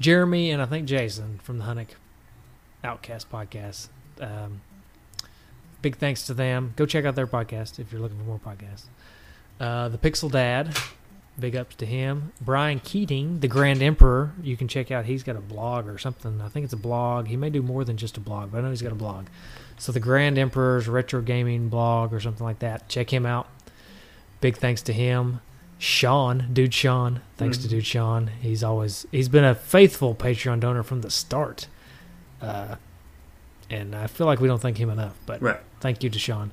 Jeremy 0.00 0.50
and 0.50 0.60
I 0.62 0.66
think 0.66 0.86
Jason 0.86 1.38
from 1.42 1.58
the 1.58 1.64
Hunnick 1.64 1.88
Outcast 2.86 3.30
podcast. 3.30 3.88
Um, 4.20 4.60
big 5.82 5.96
thanks 5.96 6.24
to 6.26 6.34
them. 6.34 6.72
Go 6.76 6.86
check 6.86 7.04
out 7.04 7.14
their 7.14 7.26
podcast 7.26 7.78
if 7.78 7.92
you're 7.92 8.00
looking 8.00 8.16
for 8.18 8.24
more 8.24 8.38
podcasts. 8.40 8.84
Uh, 9.60 9.88
the 9.88 9.98
Pixel 9.98 10.30
Dad. 10.30 10.76
Big 11.38 11.54
ups 11.54 11.76
to 11.76 11.84
him. 11.86 12.32
Brian 12.40 12.80
Keating, 12.80 13.40
the 13.40 13.48
Grand 13.48 13.82
Emperor. 13.82 14.32
You 14.42 14.56
can 14.56 14.68
check 14.68 14.90
out. 14.90 15.04
He's 15.04 15.22
got 15.22 15.36
a 15.36 15.40
blog 15.40 15.86
or 15.86 15.98
something. 15.98 16.40
I 16.40 16.48
think 16.48 16.64
it's 16.64 16.72
a 16.72 16.78
blog. 16.78 17.26
He 17.26 17.36
may 17.36 17.50
do 17.50 17.60
more 17.60 17.84
than 17.84 17.98
just 17.98 18.16
a 18.16 18.20
blog, 18.20 18.52
but 18.52 18.58
I 18.58 18.60
know 18.62 18.70
he's 18.70 18.80
got 18.80 18.92
a 18.92 18.94
blog. 18.94 19.26
So 19.76 19.92
the 19.92 20.00
Grand 20.00 20.38
Emperor's 20.38 20.88
retro 20.88 21.20
gaming 21.20 21.68
blog 21.68 22.14
or 22.14 22.20
something 22.20 22.44
like 22.46 22.60
that. 22.60 22.88
Check 22.88 23.12
him 23.12 23.26
out. 23.26 23.48
Big 24.40 24.56
thanks 24.56 24.80
to 24.82 24.94
him. 24.94 25.40
Sean, 25.78 26.48
dude 26.54 26.72
Sean. 26.72 27.20
Thanks 27.36 27.58
to 27.58 27.66
Mhm. 27.66 27.70
dude 27.70 27.86
Sean. 27.86 28.30
He's 28.40 28.64
always 28.64 29.06
he's 29.12 29.28
been 29.28 29.44
a 29.44 29.54
faithful 29.54 30.14
Patreon 30.14 30.60
donor 30.60 30.82
from 30.82 31.02
the 31.02 31.10
start. 31.10 31.66
Uh, 32.46 32.76
and 33.70 33.94
I 33.94 34.06
feel 34.06 34.26
like 34.26 34.40
we 34.40 34.48
don't 34.48 34.60
thank 34.62 34.78
him 34.78 34.90
enough, 34.90 35.14
but 35.26 35.42
Right. 35.42 35.60
thank 35.80 36.02
you 36.02 36.10
to 36.10 36.18
Sean. 36.18 36.50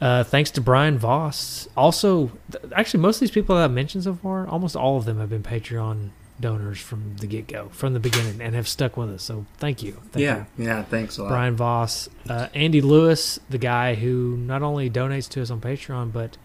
Uh, 0.00 0.24
thanks 0.24 0.50
to 0.52 0.60
Brian 0.62 0.98
Voss. 0.98 1.68
Also, 1.76 2.32
th- 2.50 2.64
actually, 2.74 3.00
most 3.00 3.16
of 3.16 3.20
these 3.20 3.30
people 3.30 3.54
that 3.56 3.64
I've 3.64 3.70
mentioned 3.72 4.04
so 4.04 4.14
far, 4.14 4.46
almost 4.46 4.74
all 4.74 4.96
of 4.96 5.04
them 5.04 5.18
have 5.18 5.28
been 5.28 5.42
Patreon 5.42 6.08
donors 6.40 6.78
from 6.80 7.16
the 7.18 7.26
get 7.26 7.46
go, 7.46 7.68
from 7.72 7.92
the 7.92 8.00
beginning, 8.00 8.40
and 8.40 8.54
have 8.54 8.66
stuck 8.66 8.96
with 8.96 9.10
us. 9.10 9.22
So 9.22 9.44
thank 9.58 9.82
you. 9.82 9.98
Thank 10.12 10.22
yeah. 10.24 10.44
you. 10.56 10.64
Yeah. 10.64 10.82
Thanks 10.84 11.18
a 11.18 11.24
lot. 11.24 11.28
Brian 11.28 11.54
Voss, 11.54 12.08
uh, 12.30 12.46
Andy 12.54 12.80
Lewis, 12.80 13.38
the 13.50 13.58
guy 13.58 13.94
who 13.94 14.38
not 14.38 14.62
only 14.62 14.88
donates 14.88 15.28
to 15.30 15.42
us 15.42 15.50
on 15.50 15.60
Patreon, 15.60 16.10
but 16.14 16.38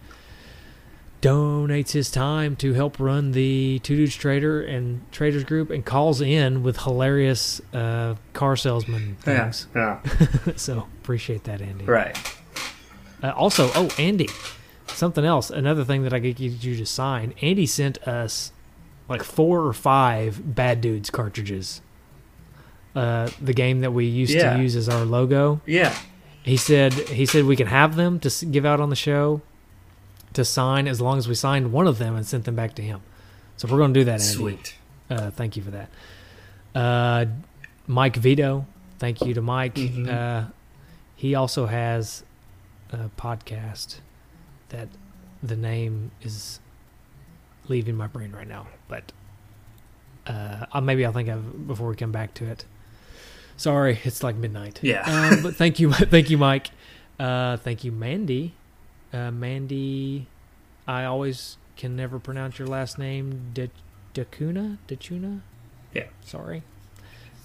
donates 1.22 1.92
his 1.92 2.10
time 2.10 2.56
to 2.56 2.72
help 2.74 3.00
run 3.00 3.32
the 3.32 3.78
Two 3.82 3.96
Dudes 3.96 4.14
Trader 4.14 4.62
and 4.62 5.00
Traders 5.12 5.44
Group, 5.44 5.70
and 5.70 5.84
calls 5.84 6.20
in 6.20 6.62
with 6.62 6.78
hilarious 6.82 7.60
uh, 7.72 8.14
car 8.32 8.56
salesman 8.56 9.16
Yeah. 9.26 9.50
things. 9.50 9.66
Yeah. 9.74 10.00
so 10.56 10.86
appreciate 11.02 11.44
that, 11.44 11.60
Andy. 11.60 11.84
Right. 11.84 12.16
Uh, 13.22 13.30
also, 13.30 13.70
oh, 13.74 13.88
Andy, 13.98 14.28
something 14.88 15.24
else. 15.24 15.50
Another 15.50 15.84
thing 15.84 16.02
that 16.02 16.12
I 16.12 16.20
could 16.20 16.36
get 16.36 16.62
you 16.62 16.76
to 16.76 16.86
sign. 16.86 17.32
Andy 17.40 17.66
sent 17.66 17.98
us 18.06 18.52
like 19.08 19.22
four 19.22 19.62
or 19.66 19.72
five 19.72 20.54
Bad 20.54 20.80
Dudes 20.80 21.10
cartridges. 21.10 21.80
Uh, 22.94 23.28
the 23.40 23.52
game 23.52 23.80
that 23.80 23.92
we 23.92 24.06
used 24.06 24.32
Yeah. 24.34 24.54
to 24.56 24.62
use 24.62 24.74
as 24.76 24.88
our 24.88 25.04
logo. 25.04 25.60
Yeah. 25.66 25.94
He 26.42 26.56
said 26.56 26.92
he 26.92 27.26
said 27.26 27.44
we 27.44 27.56
could 27.56 27.66
have 27.68 27.96
them 27.96 28.20
to 28.20 28.46
give 28.46 28.64
out 28.64 28.80
on 28.80 28.88
the 28.90 28.96
show 28.96 29.42
to 30.36 30.44
sign 30.44 30.86
as 30.88 31.00
long 31.00 31.18
as 31.18 31.28
we 31.28 31.34
signed 31.34 31.72
one 31.72 31.86
of 31.86 31.98
them 31.98 32.14
and 32.16 32.24
sent 32.26 32.44
them 32.44 32.54
back 32.54 32.74
to 32.76 32.82
him. 32.82 33.00
So 33.56 33.68
we're 33.68 33.78
going 33.78 33.92
to 33.94 34.00
do 34.00 34.04
that, 34.04 34.20
Andy. 34.20 34.22
Sweet. 34.24 34.74
Uh, 35.10 35.30
thank 35.30 35.56
you 35.56 35.62
for 35.62 35.70
that. 35.72 35.88
Uh, 36.74 37.26
Mike 37.86 38.16
Vito, 38.16 38.66
thank 38.98 39.20
you 39.22 39.34
to 39.34 39.42
Mike. 39.42 39.74
Mhm. 39.74 40.08
Uh, 40.08 40.50
he 41.14 41.34
also 41.34 41.66
has 41.66 42.22
a 42.92 43.08
podcast 43.16 43.96
that 44.68 44.88
the 45.42 45.56
name 45.56 46.10
is 46.22 46.60
leaving 47.68 47.96
my 47.96 48.06
brain 48.06 48.32
right 48.32 48.46
now, 48.48 48.66
but 48.88 49.12
uh, 50.26 50.66
I'll- 50.72 50.80
maybe 50.82 51.04
I'll 51.06 51.12
think 51.12 51.28
of 51.28 51.66
before 51.66 51.88
we 51.88 51.96
come 51.96 52.12
back 52.12 52.34
to 52.34 52.44
it. 52.46 52.64
Sorry, 53.56 54.00
it's 54.04 54.22
like 54.22 54.36
midnight. 54.36 54.80
Yeah. 54.82 55.02
Uh, 55.06 55.42
but 55.42 55.56
thank 55.56 55.78
you, 55.80 55.92
thank 56.14 56.28
you, 56.30 56.36
Mike. 56.38 56.70
Uh, 57.18 57.56
thank 57.58 57.84
you, 57.84 57.92
Mandy. 57.92 58.52
Uh, 59.12 59.30
Mandy, 59.30 60.26
I 60.86 61.04
always 61.04 61.56
can 61.76 61.96
never 61.96 62.18
pronounce 62.18 62.58
your 62.58 62.68
last 62.68 62.98
name. 62.98 63.50
De- 63.54 63.70
Dacuna? 64.14 64.78
Dacuna? 64.88 65.40
Yeah. 65.94 66.04
Sorry. 66.22 66.62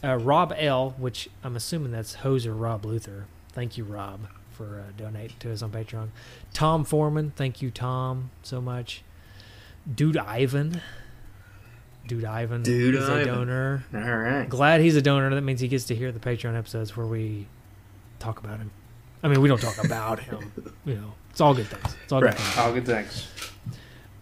Uh, 0.04 0.18
Rob 0.18 0.54
L, 0.58 0.96
which 0.98 1.30
I'm 1.44 1.56
assuming 1.56 1.92
that's 1.92 2.18
Hoser 2.18 2.60
Rob 2.60 2.86
Luther. 2.86 3.26
Thank 3.54 3.78
you, 3.78 3.84
Rob, 3.84 4.22
for 4.52 4.80
uh, 4.88 4.92
donating 4.98 5.36
to 5.40 5.52
us 5.52 5.62
on 5.62 5.72
Patreon. 5.72 6.10
Tom 6.54 6.84
Foreman, 6.84 7.32
thank 7.36 7.62
you, 7.62 7.70
Tom, 7.70 8.32
so 8.42 8.60
much. 8.62 9.04
Dude 9.94 10.18
Ivan. 10.18 10.82
Dude 12.08 12.26
Ivan 12.26 12.64
Dude 12.64 12.96
is 12.96 13.08
a 13.08 13.26
donor. 13.26 13.84
All 13.94 14.00
right. 14.00 14.50
Glad 14.50 14.82
he's 14.82 14.96
a 14.96 15.02
donor. 15.02 15.34
That 15.36 15.42
means 15.42 15.60
he 15.62 15.68
gets 15.68 15.86
to 15.86 15.96
hear 15.96 16.12
the 16.12 16.20
Patreon 16.20 16.58
episodes 16.58 16.98
where 16.98 17.06
we 17.06 17.48
talk 18.20 18.40
about 18.40 18.58
him. 18.58 18.72
I 19.24 19.28
mean, 19.28 19.40
we 19.42 19.48
don't 19.48 19.62
talk 19.62 19.84
about 19.84 20.20
him. 20.20 20.52
You 20.84 20.96
know, 20.96 21.14
it's 21.32 21.41
all 21.41 21.53
good 21.56 21.66
things. 21.68 21.95
It's 22.03 22.12
all 22.14 22.22
Right. 22.22 22.36
good 22.36 22.41
things. 22.44 22.58
All 22.60 22.74
good 22.74 22.86
things. 22.86 23.28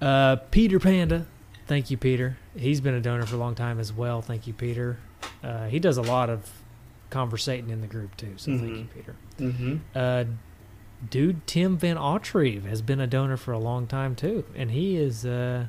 Uh, 0.01 0.35
Peter 0.51 0.79
Panda, 0.79 1.25
thank 1.67 1.91
you, 1.91 1.97
Peter. 1.97 2.37
He's 2.55 2.79
been 2.79 2.93
a 2.93 3.01
donor 3.01 3.25
for 3.25 3.35
a 3.35 3.39
long 3.39 3.53
time 3.55 3.79
as 3.79 3.91
well. 3.91 4.21
Thank 4.21 4.47
you, 4.47 4.53
Peter. 4.53 4.97
Uh, 5.43 5.67
he 5.67 5.77
does 5.79 5.97
a 5.97 6.01
lot 6.01 6.29
of 6.29 6.49
conversating 7.09 7.69
in 7.69 7.81
the 7.81 7.87
group 7.87 8.15
too. 8.15 8.33
So 8.37 8.57
thank 8.57 8.69
you. 8.77 8.87
Peter. 8.95 9.15
Mm-hmm. 9.39 9.75
Uh, 9.93 10.23
dude, 11.09 11.45
Tim 11.47 11.77
Van 11.77 11.97
Autreve 11.97 12.65
has 12.65 12.81
been 12.81 12.99
a 13.01 13.07
donor 13.07 13.35
for 13.35 13.51
a 13.51 13.59
long 13.59 13.87
time 13.87 14.15
too, 14.15 14.45
and 14.55 14.71
he 14.71 14.95
is 14.95 15.25
uh, 15.25 15.65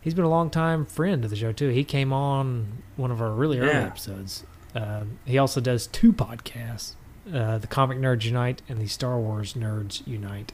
he's 0.00 0.14
been 0.14 0.24
a 0.24 0.28
long 0.30 0.50
time 0.50 0.84
friend 0.86 1.24
of 1.24 1.30
the 1.30 1.36
show 1.36 1.50
too. 1.52 1.70
He 1.70 1.82
came 1.84 2.12
on 2.12 2.82
one 2.96 3.10
of 3.10 3.20
our 3.22 3.30
really 3.32 3.58
early 3.58 3.70
Yeah. 3.72 3.86
episodes. 3.86 4.44
Um, 4.74 5.18
he 5.24 5.38
also 5.38 5.60
does 5.60 5.86
two 5.86 6.12
podcasts, 6.12 6.94
uh, 7.32 7.58
the 7.58 7.66
Comic 7.66 7.98
Nerds 7.98 8.24
Unite 8.24 8.62
and 8.68 8.80
the 8.80 8.86
Star 8.86 9.18
Wars 9.18 9.54
Nerds 9.54 10.06
Unite. 10.06 10.52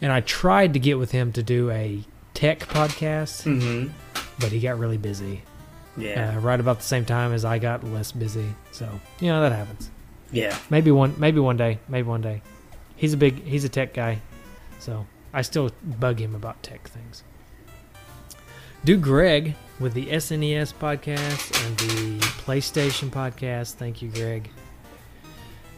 And 0.00 0.12
I 0.12 0.20
tried 0.20 0.72
to 0.74 0.78
get 0.78 0.98
with 0.98 1.12
him 1.12 1.32
to 1.32 1.42
do 1.42 1.70
a 1.70 2.02
tech 2.34 2.60
podcast, 2.60 3.44
Mm-hmm. 3.44 3.92
but 4.40 4.52
he 4.52 4.60
got 4.60 4.78
really 4.78 4.98
busy. 4.98 5.42
Yeah. 5.96 6.34
Uh, 6.36 6.40
right 6.40 6.58
about 6.58 6.78
the 6.78 6.84
same 6.84 7.04
time 7.04 7.32
as 7.32 7.44
I 7.44 7.58
got 7.58 7.84
less 7.84 8.10
busy. 8.12 8.46
So 8.72 8.88
you 9.20 9.28
know 9.28 9.40
that 9.42 9.52
happens. 9.52 9.90
yeah. 10.32 10.56
Maybe 10.70 10.90
one 10.90 11.14
maybe 11.18 11.38
one 11.40 11.56
day. 11.56 11.78
Maybe 11.88 12.08
one 12.08 12.20
day. 12.20 12.42
He's 12.96 13.12
a 13.12 13.16
big 13.16 13.44
he's 13.44 13.64
a 13.64 13.68
tech 13.68 13.94
guy. 13.94 14.20
So 14.80 15.06
I 15.32 15.42
still 15.42 15.70
bug 15.82 16.20
him 16.20 16.34
about 16.34 16.62
tech 16.64 16.88
things. 16.88 17.22
Do 18.84 18.96
Greg 18.98 19.54
with 19.80 19.94
the 19.94 20.06
SNES 20.06 20.74
podcast 20.74 21.66
and 21.66 21.78
the 21.78 22.18
PlayStation 22.44 23.08
podcast. 23.08 23.74
Thank 23.74 24.02
you, 24.02 24.10
Greg. 24.10 24.50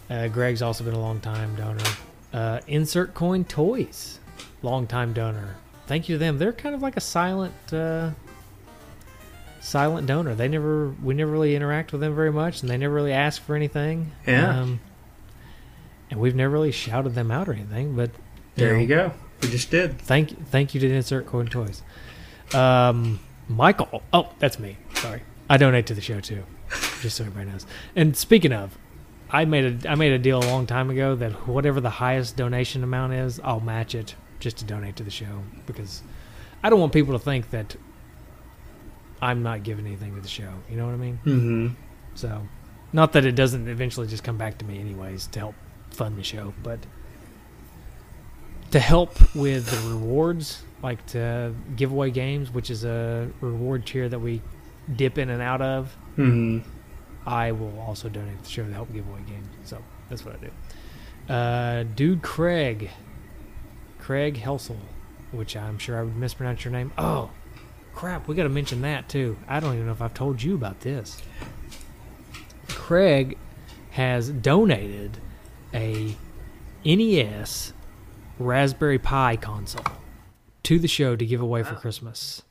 Uh, 0.08 0.28
Greg's 0.28 0.62
also 0.62 0.84
been 0.84 0.94
a 0.94 1.00
long 1.00 1.20
time 1.20 1.54
donor. 1.56 1.84
Uh, 2.32 2.60
Insert 2.66 3.14
Coin 3.14 3.44
Toys, 3.44 4.20
long 4.62 4.86
time 4.86 5.12
donor. 5.12 5.56
Thank 5.86 6.08
you 6.08 6.16
to 6.16 6.18
them. 6.18 6.38
They're 6.38 6.52
kind 6.52 6.74
of 6.74 6.82
like 6.82 6.96
a 6.96 7.00
silent, 7.00 7.54
uh, 7.72 8.10
silent 9.60 10.06
donor. 10.06 10.34
They 10.34 10.48
never, 10.48 10.90
we 11.02 11.14
never 11.14 11.30
really 11.30 11.54
interact 11.56 11.92
with 11.92 12.00
them 12.00 12.14
very 12.14 12.32
much, 12.32 12.60
and 12.60 12.70
they 12.70 12.76
never 12.76 12.94
really 12.94 13.12
ask 13.12 13.42
for 13.42 13.54
anything. 13.56 14.12
Yeah. 14.26 14.60
Um, 14.60 14.80
and 16.10 16.20
we've 16.20 16.34
never 16.34 16.52
really 16.52 16.72
shouted 16.72 17.14
them 17.14 17.30
out 17.30 17.48
or 17.48 17.52
anything. 17.52 17.96
But 17.96 18.10
There 18.54 18.74
know, 18.74 18.80
you 18.80 18.86
go. 18.86 19.12
We 19.42 19.48
just 19.48 19.70
did. 19.70 20.00
Thank, 20.00 20.48
thank 20.48 20.74
you 20.74 20.80
to 20.80 20.92
Insert 20.92 21.26
Coin 21.26 21.46
Toys. 21.46 21.82
Um, 22.54 23.20
Michael. 23.48 24.02
Oh, 24.12 24.30
that's 24.38 24.58
me. 24.58 24.76
Sorry. 24.94 25.22
I 25.48 25.56
donate 25.56 25.86
to 25.86 25.94
the 25.94 26.00
show 26.00 26.20
too, 26.20 26.42
just 27.00 27.16
so 27.16 27.24
everybody 27.24 27.50
knows. 27.50 27.66
And 27.94 28.16
speaking 28.16 28.52
of, 28.52 28.76
I 29.36 29.44
made 29.44 29.84
a 29.84 29.90
I 29.90 29.96
made 29.96 30.12
a 30.12 30.18
deal 30.18 30.38
a 30.38 30.48
long 30.48 30.66
time 30.66 30.88
ago 30.88 31.14
that 31.16 31.46
whatever 31.46 31.78
the 31.78 31.90
highest 31.90 32.36
donation 32.36 32.82
amount 32.82 33.12
is, 33.12 33.38
I'll 33.44 33.60
match 33.60 33.94
it 33.94 34.14
just 34.40 34.56
to 34.58 34.64
donate 34.64 34.96
to 34.96 35.02
the 35.02 35.10
show 35.10 35.42
because 35.66 36.02
I 36.62 36.70
don't 36.70 36.80
want 36.80 36.94
people 36.94 37.12
to 37.12 37.18
think 37.18 37.50
that 37.50 37.76
I'm 39.20 39.42
not 39.42 39.62
giving 39.62 39.86
anything 39.86 40.14
to 40.14 40.22
the 40.22 40.28
show. 40.28 40.50
You 40.70 40.78
know 40.78 40.86
what 40.86 40.94
I 40.94 40.96
mean? 40.96 41.18
Mm-hmm. 41.26 41.68
So, 42.14 42.48
not 42.94 43.12
that 43.12 43.26
it 43.26 43.32
doesn't 43.32 43.68
eventually 43.68 44.06
just 44.06 44.24
come 44.24 44.38
back 44.38 44.56
to 44.58 44.64
me 44.64 44.80
anyways 44.80 45.26
to 45.28 45.38
help 45.38 45.54
fund 45.90 46.16
the 46.16 46.24
show, 46.24 46.54
but 46.62 46.78
to 48.70 48.80
help 48.80 49.34
with 49.34 49.66
the 49.66 49.90
rewards, 49.90 50.62
like 50.82 51.04
to 51.08 51.54
give 51.76 51.92
away 51.92 52.10
games, 52.10 52.50
which 52.50 52.70
is 52.70 52.86
a 52.86 53.30
reward 53.42 53.84
tier 53.84 54.08
that 54.08 54.18
we 54.18 54.40
dip 54.94 55.18
in 55.18 55.28
and 55.28 55.42
out 55.42 55.60
of. 55.60 55.94
Mm-hmm. 56.16 56.66
I 57.26 57.52
will 57.52 57.78
also 57.80 58.08
donate 58.08 58.38
to 58.38 58.44
the 58.44 58.50
show 58.50 58.66
to 58.66 58.72
help 58.72 58.92
giveaway 58.92 59.20
game. 59.26 59.42
So 59.64 59.82
that's 60.08 60.24
what 60.24 60.36
I 60.36 60.38
do. 60.38 61.32
Uh, 61.32 61.82
dude, 61.94 62.22
Craig, 62.22 62.90
Craig 63.98 64.36
Helsel, 64.36 64.78
which 65.32 65.56
I'm 65.56 65.78
sure 65.78 65.98
I 65.98 66.02
would 66.02 66.16
mispronounce 66.16 66.64
your 66.64 66.72
name. 66.72 66.92
Oh, 66.96 67.30
crap! 67.94 68.28
We 68.28 68.36
got 68.36 68.44
to 68.44 68.48
mention 68.48 68.82
that 68.82 69.08
too. 69.08 69.36
I 69.48 69.58
don't 69.58 69.74
even 69.74 69.86
know 69.86 69.92
if 69.92 70.02
I've 70.02 70.14
told 70.14 70.42
you 70.42 70.54
about 70.54 70.80
this. 70.80 71.20
Craig 72.68 73.36
has 73.90 74.30
donated 74.30 75.18
a 75.74 76.14
NES 76.84 77.72
Raspberry 78.38 78.98
Pi 78.98 79.36
console 79.36 79.84
to 80.62 80.78
the 80.78 80.88
show 80.88 81.16
to 81.16 81.26
give 81.26 81.40
away 81.40 81.62
for 81.62 81.74
Christmas. 81.74 82.42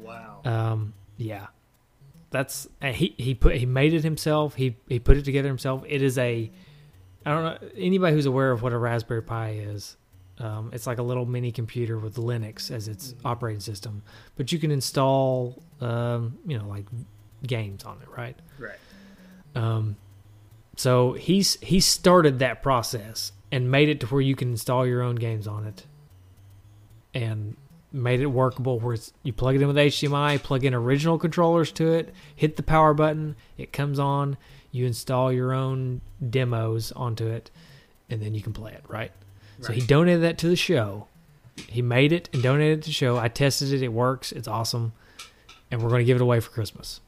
Wow. 0.00 0.40
Um, 0.44 0.94
yeah, 1.16 1.46
that's 2.36 2.68
he 2.82 3.14
he 3.16 3.34
put 3.34 3.56
he 3.56 3.64
made 3.64 3.94
it 3.94 4.04
himself. 4.04 4.54
He 4.54 4.76
he 4.88 4.98
put 4.98 5.16
it 5.16 5.24
together 5.24 5.48
himself. 5.48 5.82
It 5.88 6.02
is 6.02 6.18
a 6.18 6.50
I 7.24 7.30
don't 7.30 7.44
know 7.44 7.68
anybody 7.76 8.14
who's 8.14 8.26
aware 8.26 8.50
of 8.50 8.62
what 8.62 8.74
a 8.74 8.78
Raspberry 8.78 9.22
Pi 9.22 9.52
is. 9.52 9.96
Um, 10.38 10.68
it's 10.74 10.86
like 10.86 10.98
a 10.98 11.02
little 11.02 11.24
mini 11.24 11.50
computer 11.50 11.98
with 11.98 12.16
Linux 12.16 12.70
as 12.70 12.88
its 12.88 13.14
operating 13.24 13.60
system, 13.60 14.02
but 14.36 14.52
you 14.52 14.58
can 14.58 14.70
install 14.70 15.62
um, 15.80 16.38
you 16.46 16.58
know 16.58 16.68
like 16.68 16.84
games 17.46 17.84
on 17.84 18.02
it, 18.02 18.08
right? 18.14 18.36
right. 18.58 18.78
Um, 19.54 19.96
so 20.76 21.14
he's 21.14 21.58
he 21.62 21.80
started 21.80 22.40
that 22.40 22.62
process 22.62 23.32
and 23.50 23.70
made 23.70 23.88
it 23.88 24.00
to 24.00 24.06
where 24.08 24.20
you 24.20 24.36
can 24.36 24.50
install 24.50 24.86
your 24.86 25.00
own 25.00 25.16
games 25.16 25.46
on 25.46 25.64
it, 25.64 25.86
and 27.14 27.56
made 27.96 28.20
it 28.20 28.26
workable. 28.26 28.78
Where 28.78 28.94
it's, 28.94 29.12
you 29.22 29.32
plug 29.32 29.56
it 29.56 29.62
in 29.62 29.68
with 29.68 29.76
HDMI, 29.76 30.42
plug 30.42 30.64
in 30.64 30.74
original 30.74 31.18
controllers 31.18 31.72
to 31.72 31.92
it, 31.92 32.14
hit 32.34 32.56
the 32.56 32.62
power 32.62 32.94
button, 32.94 33.36
it 33.56 33.72
comes 33.72 33.98
on. 33.98 34.36
You 34.70 34.86
install 34.86 35.32
your 35.32 35.52
own 35.52 36.02
demos 36.28 36.92
onto 36.92 37.26
it, 37.26 37.50
and 38.10 38.20
then 38.20 38.34
you 38.34 38.42
can 38.42 38.52
play 38.52 38.72
it. 38.72 38.84
Right. 38.88 39.10
So 39.60 39.72
he 39.72 39.80
donated 39.80 40.22
that 40.22 40.36
to 40.38 40.48
the 40.48 40.56
show. 40.56 41.06
He 41.56 41.80
made 41.80 42.12
it 42.12 42.28
and 42.34 42.42
donated 42.42 42.78
it 42.78 42.82
to 42.82 42.88
the 42.88 42.92
show. 42.92 43.16
I 43.16 43.28
tested 43.28 43.72
it. 43.72 43.82
It 43.82 43.88
works. 43.88 44.32
It's 44.32 44.46
awesome, 44.46 44.92
and 45.70 45.82
we're 45.82 45.88
going 45.88 46.00
to 46.00 46.04
give 46.04 46.16
it 46.16 46.22
away 46.22 46.40
for 46.40 46.50
Christmas. 46.50 47.00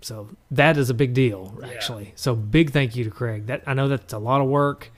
So 0.00 0.28
that 0.50 0.78
is 0.78 0.88
a 0.88 0.94
big 0.94 1.12
deal, 1.12 1.60
actually. 1.62 2.12
So 2.16 2.34
big 2.34 2.70
thank 2.70 2.96
you 2.96 3.04
to 3.04 3.10
Craig. 3.10 3.46
That 3.46 3.62
I 3.66 3.74
know 3.74 3.88
that's 3.88 4.14
a 4.14 4.18
lot 4.18 4.40
of 4.40 4.48
work. 4.48 4.90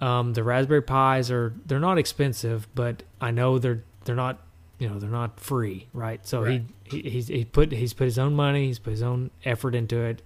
Um, 0.00 0.34
the 0.34 0.42
Raspberry 0.42 0.82
Pis 0.82 1.30
are 1.30 1.54
they're 1.64 1.80
not 1.80 1.96
expensive, 1.96 2.68
but 2.74 3.02
I 3.18 3.30
know 3.30 3.58
they're 3.58 3.82
they're 4.04 4.14
not 4.14 4.40
you 4.78 4.88
know 4.88 4.98
they're 4.98 5.08
not 5.10 5.40
free, 5.40 5.88
right? 5.92 6.26
So 6.26 6.42
Right. 6.42 6.62
he, 6.84 7.00
he 7.02 7.10
he's 7.10 7.28
he 7.28 7.44
put 7.44 7.72
he's 7.72 7.92
put 7.94 8.04
his 8.04 8.18
own 8.18 8.34
money, 8.34 8.66
he's 8.66 8.78
put 8.78 8.90
his 8.90 9.02
own 9.02 9.30
effort 9.44 9.74
into 9.74 10.00
it. 10.02 10.22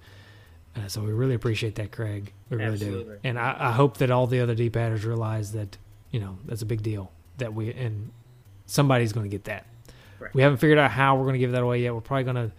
Uh, 0.77 0.87
so 0.87 1.03
we 1.03 1.13
really 1.13 1.35
appreciate 1.35 1.75
that, 1.77 1.91
Craig. 1.93 2.33
We 2.49 2.57
really 2.59 2.73
Absolutely. 2.75 3.15
do. 3.15 3.21
And 3.25 3.39
I, 3.39 3.57
I 3.59 3.73
hope 3.73 3.97
that 3.99 4.11
all 4.13 4.27
the 4.29 4.41
other 4.41 4.55
D-padders 4.55 5.05
realize 5.05 5.53
that 5.53 5.77
you 6.11 6.21
know 6.21 6.39
that's 6.47 6.63
a 6.63 6.67
big 6.67 6.83
deal 6.83 7.11
that 7.39 7.55
we 7.55 7.73
and 7.73 8.11
somebody's 8.67 9.13
going 9.13 9.25
to 9.25 9.31
get 9.31 9.45
that. 9.45 9.67
Right. 10.19 10.33
We 10.35 10.43
haven't 10.43 10.59
figured 10.59 10.79
out 10.79 10.91
how 10.91 11.17
we're 11.17 11.25
going 11.25 11.35
to 11.35 11.39
give 11.39 11.53
that 11.53 11.63
away 11.63 11.81
yet. 11.83 11.95
We're 11.95 12.01
probably 12.03 12.25
going 12.25 12.51
to 12.51 12.53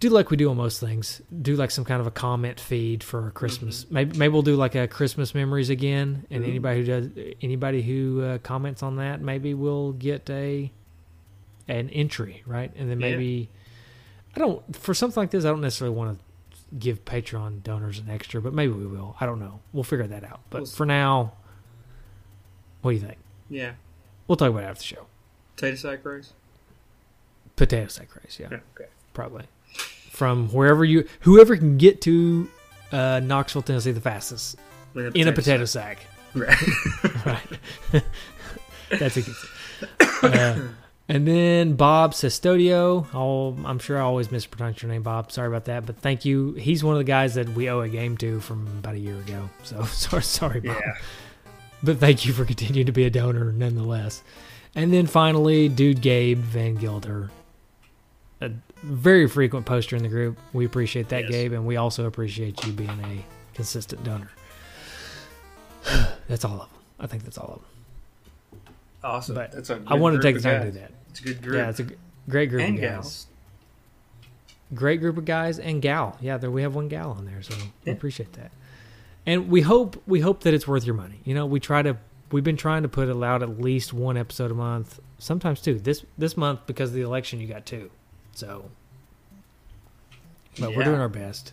do 0.00 0.08
like 0.08 0.30
we 0.30 0.36
do 0.36 0.50
on 0.50 0.56
most 0.56 0.80
things. 0.80 1.20
Do 1.42 1.54
like 1.56 1.70
some 1.70 1.84
kind 1.84 2.00
of 2.00 2.06
a 2.06 2.10
comment 2.10 2.58
feed 2.58 3.04
for 3.04 3.30
Christmas. 3.32 3.86
Maybe 3.90 4.16
maybe 4.18 4.32
we'll 4.32 4.42
do 4.42 4.56
like 4.56 4.74
a 4.74 4.88
Christmas 4.88 5.34
memories 5.34 5.70
again, 5.70 6.26
and 6.30 6.42
Ooh. 6.42 6.48
anybody 6.48 6.80
who 6.80 6.84
does 6.86 7.08
anybody 7.42 7.82
who 7.82 8.22
uh, 8.22 8.38
comments 8.38 8.82
on 8.82 8.96
that, 8.96 9.20
maybe 9.20 9.54
we'll 9.54 9.92
get 9.92 10.28
a 10.30 10.72
an 11.68 11.88
entry, 11.90 12.42
right? 12.46 12.70
And 12.76 12.90
then 12.90 13.00
Yeah. 13.00 13.10
maybe 13.10 13.48
I 14.36 14.40
don't 14.40 14.76
for 14.76 14.94
something 14.94 15.20
like 15.20 15.30
this. 15.30 15.44
I 15.44 15.48
don't 15.48 15.60
necessarily 15.60 15.96
want 15.96 16.18
to 16.18 16.24
give 16.78 17.04
Patreon 17.04 17.62
donors 17.62 17.98
an 17.98 18.10
extra, 18.10 18.40
but 18.42 18.52
maybe 18.52 18.72
we 18.72 18.86
will. 18.86 19.16
I 19.20 19.26
don't 19.26 19.38
know. 19.38 19.60
We'll 19.72 19.84
figure 19.84 20.06
that 20.08 20.24
out. 20.24 20.40
But 20.50 20.62
We'll 20.62 20.66
for 20.70 20.86
now, 20.86 21.32
what 22.82 22.90
do 22.90 22.96
you 22.96 23.02
think? 23.02 23.18
Yeah. 23.48 23.72
We'll 24.26 24.36
talk 24.36 24.50
about 24.50 24.62
it 24.64 24.66
after 24.66 24.80
the 24.80 24.84
show. 24.86 25.06
Potato 25.56 25.76
sack 25.76 26.04
race. 26.04 26.32
Potato 27.56 27.86
sack 27.88 28.14
race, 28.16 28.38
yeah. 28.40 28.48
Yeah. 28.50 28.58
Okay. 28.74 28.88
probably 29.12 29.44
from 30.10 30.48
wherever 30.48 30.84
you 30.84 31.06
whoever 31.20 31.56
can 31.56 31.76
get 31.76 32.00
to 32.02 32.48
uh, 32.92 33.20
Knoxville, 33.22 33.62
Tennessee, 33.62 33.92
the 33.92 34.00
fastest 34.00 34.56
With 34.94 35.14
in 35.16 35.28
a 35.28 35.32
potato 35.32 35.64
sack. 35.64 36.06
Right. 36.34 36.56
Right. 37.24 37.60
That's 38.90 39.16
a 39.16 39.22
good 39.22 39.34
thing. 40.20 40.34
Uh, 40.34 40.68
and 41.08 41.26
then 41.28 41.74
Bob 41.76 42.12
Sestodio. 42.12 43.06
Oh, 43.14 43.56
I'm 43.66 43.78
sure 43.78 43.98
I 43.98 44.00
always 44.02 44.30
mispronounce 44.30 44.82
your 44.82 44.90
name, 44.90 45.02
Bob. 45.02 45.30
Sorry 45.32 45.48
about 45.48 45.66
that, 45.66 45.84
but 45.86 45.98
thank 45.98 46.24
you. 46.24 46.52
He's 46.54 46.82
one 46.82 46.94
of 46.94 46.98
the 46.98 47.04
guys 47.04 47.34
that 47.34 47.48
we 47.50 47.68
owe 47.68 47.80
a 47.80 47.88
game 47.88 48.16
to 48.18 48.40
from 48.40 48.66
about 48.78 48.94
a 48.94 48.98
year 48.98 49.16
ago. 49.18 49.48
So 49.62 49.82
sorry, 49.84 50.22
sorry, 50.22 50.60
Bob. 50.60 50.76
yeah. 50.80 50.94
But 51.82 51.98
thank 51.98 52.24
you 52.24 52.32
for 52.32 52.44
continuing 52.46 52.86
to 52.86 52.92
be 52.92 53.04
a 53.04 53.10
donor 53.10 53.52
nonetheless. 53.52 54.22
And 54.74 54.92
then 54.92 55.06
finally, 55.06 55.68
dude 55.68 56.00
Gabe 56.00 56.38
Van 56.38 56.74
Gilder, 56.76 57.30
a 58.40 58.50
very 58.82 59.28
frequent 59.28 59.66
poster 59.66 59.94
in 59.94 60.02
the 60.02 60.08
group. 60.08 60.38
We 60.52 60.64
appreciate 60.64 61.10
that, 61.10 61.22
Yes. 61.24 61.30
Gabe, 61.30 61.52
and 61.52 61.66
we 61.66 61.76
also 61.76 62.06
appreciate 62.06 62.64
you 62.66 62.72
being 62.72 62.88
a 62.90 63.24
consistent 63.54 64.02
donor. 64.02 64.30
that's 66.28 66.44
all 66.44 66.54
of 66.62 66.70
them. 66.70 66.78
I 66.98 67.06
think 67.06 67.24
that's 67.24 67.38
all 67.38 67.46
of 67.48 67.60
them. 67.60 67.64
Awesome. 69.04 69.34
But 69.34 69.52
That's 69.52 69.70
a 69.70 69.82
I 69.86 69.94
want 69.94 70.16
to 70.16 70.22
take 70.22 70.36
the 70.36 70.42
group 70.42 70.54
of 70.54 70.60
time 70.60 70.66
to 70.66 70.72
do 70.72 70.80
that. 70.80 70.90
It's 71.10 71.20
a 71.20 71.22
good 71.22 71.42
group. 71.42 71.56
Yeah, 71.56 71.68
it's 71.68 71.80
a 71.80 71.86
great 72.28 72.48
group 72.48 72.62
and 72.62 72.74
of 72.76 72.80
guys. 72.80 72.90
gals. 72.90 73.26
Great 74.72 75.00
group 75.00 75.18
of 75.18 75.24
guys 75.24 75.58
and 75.58 75.82
gal. 75.82 76.16
Yeah, 76.20 76.38
there 76.38 76.50
we 76.50 76.62
have 76.62 76.74
one 76.74 76.88
gal 76.88 77.10
on 77.10 77.26
there, 77.26 77.42
so 77.42 77.54
we 77.84 77.92
appreciate 77.92 78.32
that. 78.32 78.50
And 79.26 79.48
we 79.48 79.60
hope 79.60 80.02
we 80.06 80.20
hope 80.20 80.40
that 80.40 80.54
it's 80.54 80.66
worth 80.66 80.84
your 80.84 80.94
money. 80.94 81.20
You 81.24 81.34
know, 81.34 81.46
we 81.46 81.60
try 81.60 81.82
to 81.82 81.96
we've 82.32 82.42
been 82.42 82.56
trying 82.56 82.82
to 82.82 82.88
put 82.88 83.08
it 83.08 83.22
out 83.22 83.42
at 83.42 83.60
least 83.60 83.92
one 83.92 84.16
episode 84.16 84.50
a 84.50 84.54
month, 84.54 85.00
sometimes 85.18 85.60
two. 85.60 85.78
This 85.78 86.04
this 86.18 86.36
month 86.36 86.60
because 86.66 86.90
of 86.90 86.96
the 86.96 87.02
election, 87.02 87.40
you 87.40 87.46
got 87.46 87.66
two. 87.66 87.90
So, 88.32 88.70
but 90.58 90.74
we're 90.74 90.84
doing 90.84 91.00
our 91.00 91.08
best. 91.08 91.52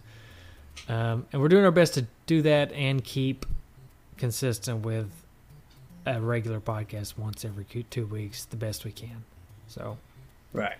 Um, 0.90 1.28
and 1.32 1.42
we're 1.42 1.50
doing 1.50 1.66
our 1.66 1.72
best 1.72 1.94
to 1.96 2.08
do 2.26 2.42
that 2.42 2.72
and 2.72 3.04
keep 3.04 3.46
consistent 4.18 4.86
with 4.86 5.21
a 6.06 6.20
regular 6.22 6.60
podcast 6.60 7.18
once 7.18 7.46
every 7.46 7.66
two 7.90 8.06
weeks, 8.06 8.46
the 8.46 8.58
best 8.58 8.86
we 8.86 8.92
can. 8.92 9.24
So 9.68 9.98
Right. 10.54 10.78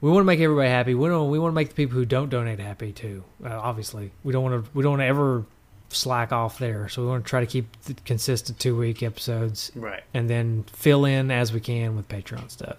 we 0.00 0.10
want 0.10 0.20
to 0.20 0.26
make 0.26 0.40
everybody 0.40 0.68
happy. 0.68 0.94
We 0.94 1.08
don't. 1.08 1.30
We 1.30 1.38
want 1.38 1.52
to 1.52 1.54
make 1.56 1.68
the 1.70 1.74
people 1.74 1.96
who 1.98 2.04
don't 2.04 2.28
donate 2.30 2.58
happy 2.60 2.92
too. 2.92 3.24
Uh, 3.44 3.48
obviously, 3.58 4.12
we 4.24 4.32
don't 4.32 4.42
want 4.44 4.64
to. 4.64 4.70
We 4.74 4.82
don't 4.82 4.92
want 4.92 5.02
to 5.02 5.06
ever 5.06 5.44
slack 5.90 6.32
off 6.32 6.58
there. 6.58 6.88
So 6.88 7.02
we 7.02 7.08
want 7.08 7.24
to 7.24 7.28
try 7.28 7.40
to 7.40 7.46
keep 7.46 7.80
the 7.82 7.94
consistent 7.94 8.58
two 8.58 8.76
week 8.76 9.02
episodes 9.02 9.72
Right. 9.74 10.02
and 10.12 10.28
then 10.28 10.64
fill 10.72 11.04
in 11.06 11.30
as 11.30 11.52
we 11.52 11.60
can 11.60 11.96
with 11.96 12.08
Patreon 12.08 12.50
stuff 12.50 12.76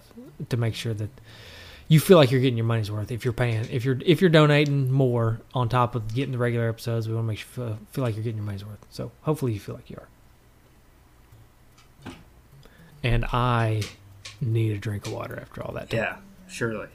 to 0.48 0.56
make 0.56 0.76
sure 0.76 0.94
that 0.94 1.10
you 1.88 1.98
feel 1.98 2.16
like 2.18 2.30
you're 2.30 2.40
getting 2.40 2.56
your 2.56 2.66
money's 2.66 2.88
worth. 2.88 3.10
If 3.10 3.24
you're 3.24 3.32
paying, 3.34 3.66
if 3.70 3.84
you're 3.84 3.98
if 4.06 4.20
you're 4.20 4.30
donating 4.30 4.90
more 4.92 5.40
on 5.54 5.68
top 5.68 5.96
of 5.96 6.14
getting 6.14 6.30
the 6.32 6.38
regular 6.38 6.68
episodes, 6.68 7.08
we 7.08 7.14
want 7.14 7.24
to 7.24 7.28
make 7.28 7.38
you 7.40 7.44
feel, 7.46 7.78
feel 7.90 8.04
like 8.04 8.14
you're 8.14 8.22
getting 8.22 8.36
your 8.38 8.46
money's 8.46 8.64
worth. 8.64 8.86
So 8.90 9.10
hopefully 9.22 9.52
you 9.52 9.60
feel 9.60 9.74
like 9.74 9.90
you 9.90 9.96
are. 9.96 10.08
And 13.02 13.24
I 13.26 13.82
need 14.40 14.72
a 14.72 14.78
drink 14.78 15.06
of 15.06 15.12
water 15.12 15.38
after 15.40 15.62
all 15.62 15.72
that. 15.74 15.90
talk. 15.90 15.92
Yeah. 15.98 16.16
Surely. 16.48 16.88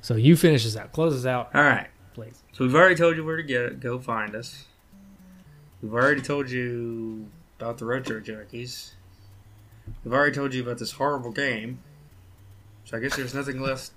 So 0.00 0.16
you 0.16 0.36
finish 0.36 0.64
this 0.64 0.76
out, 0.76 0.92
close 0.92 1.14
this 1.14 1.26
out, 1.26 1.50
All 1.54 1.62
right. 1.62 1.88
please. 2.14 2.42
So 2.52 2.64
we've 2.64 2.74
already 2.74 2.96
told 2.96 3.16
you 3.16 3.24
where 3.24 3.36
to 3.36 3.42
get 3.42 3.80
go 3.80 3.98
find 3.98 4.34
us. 4.34 4.66
We've 5.80 5.94
already 5.94 6.20
told 6.22 6.50
you 6.50 7.26
about 7.58 7.78
the 7.78 7.84
retro 7.86 8.20
junkies. 8.20 8.92
We've 10.04 10.12
already 10.12 10.34
told 10.34 10.54
you 10.54 10.62
about 10.62 10.78
this 10.78 10.92
horrible 10.92 11.30
game. 11.32 11.80
So 12.84 12.96
I 12.96 13.00
guess 13.00 13.16
there's 13.16 13.34
nothing 13.34 13.60
left 13.60 13.90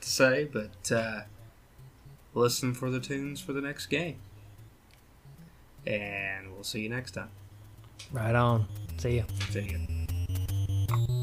to 0.00 0.08
say, 0.08 0.48
but 0.52 0.90
uh, 0.92 1.22
listen 2.34 2.74
for 2.74 2.90
the 2.90 3.00
tunes 3.00 3.40
for 3.40 3.52
the 3.52 3.60
next 3.60 3.86
game. 3.86 4.18
And 5.86 6.52
we'll 6.52 6.64
see 6.64 6.80
you 6.80 6.88
next 6.88 7.12
time. 7.12 7.30
Right 8.12 8.34
on. 8.34 8.66
See 8.98 9.16
ya. 9.18 9.22
See 9.50 9.60
you 9.62 9.99
thank 10.90 11.10
you 11.10 11.19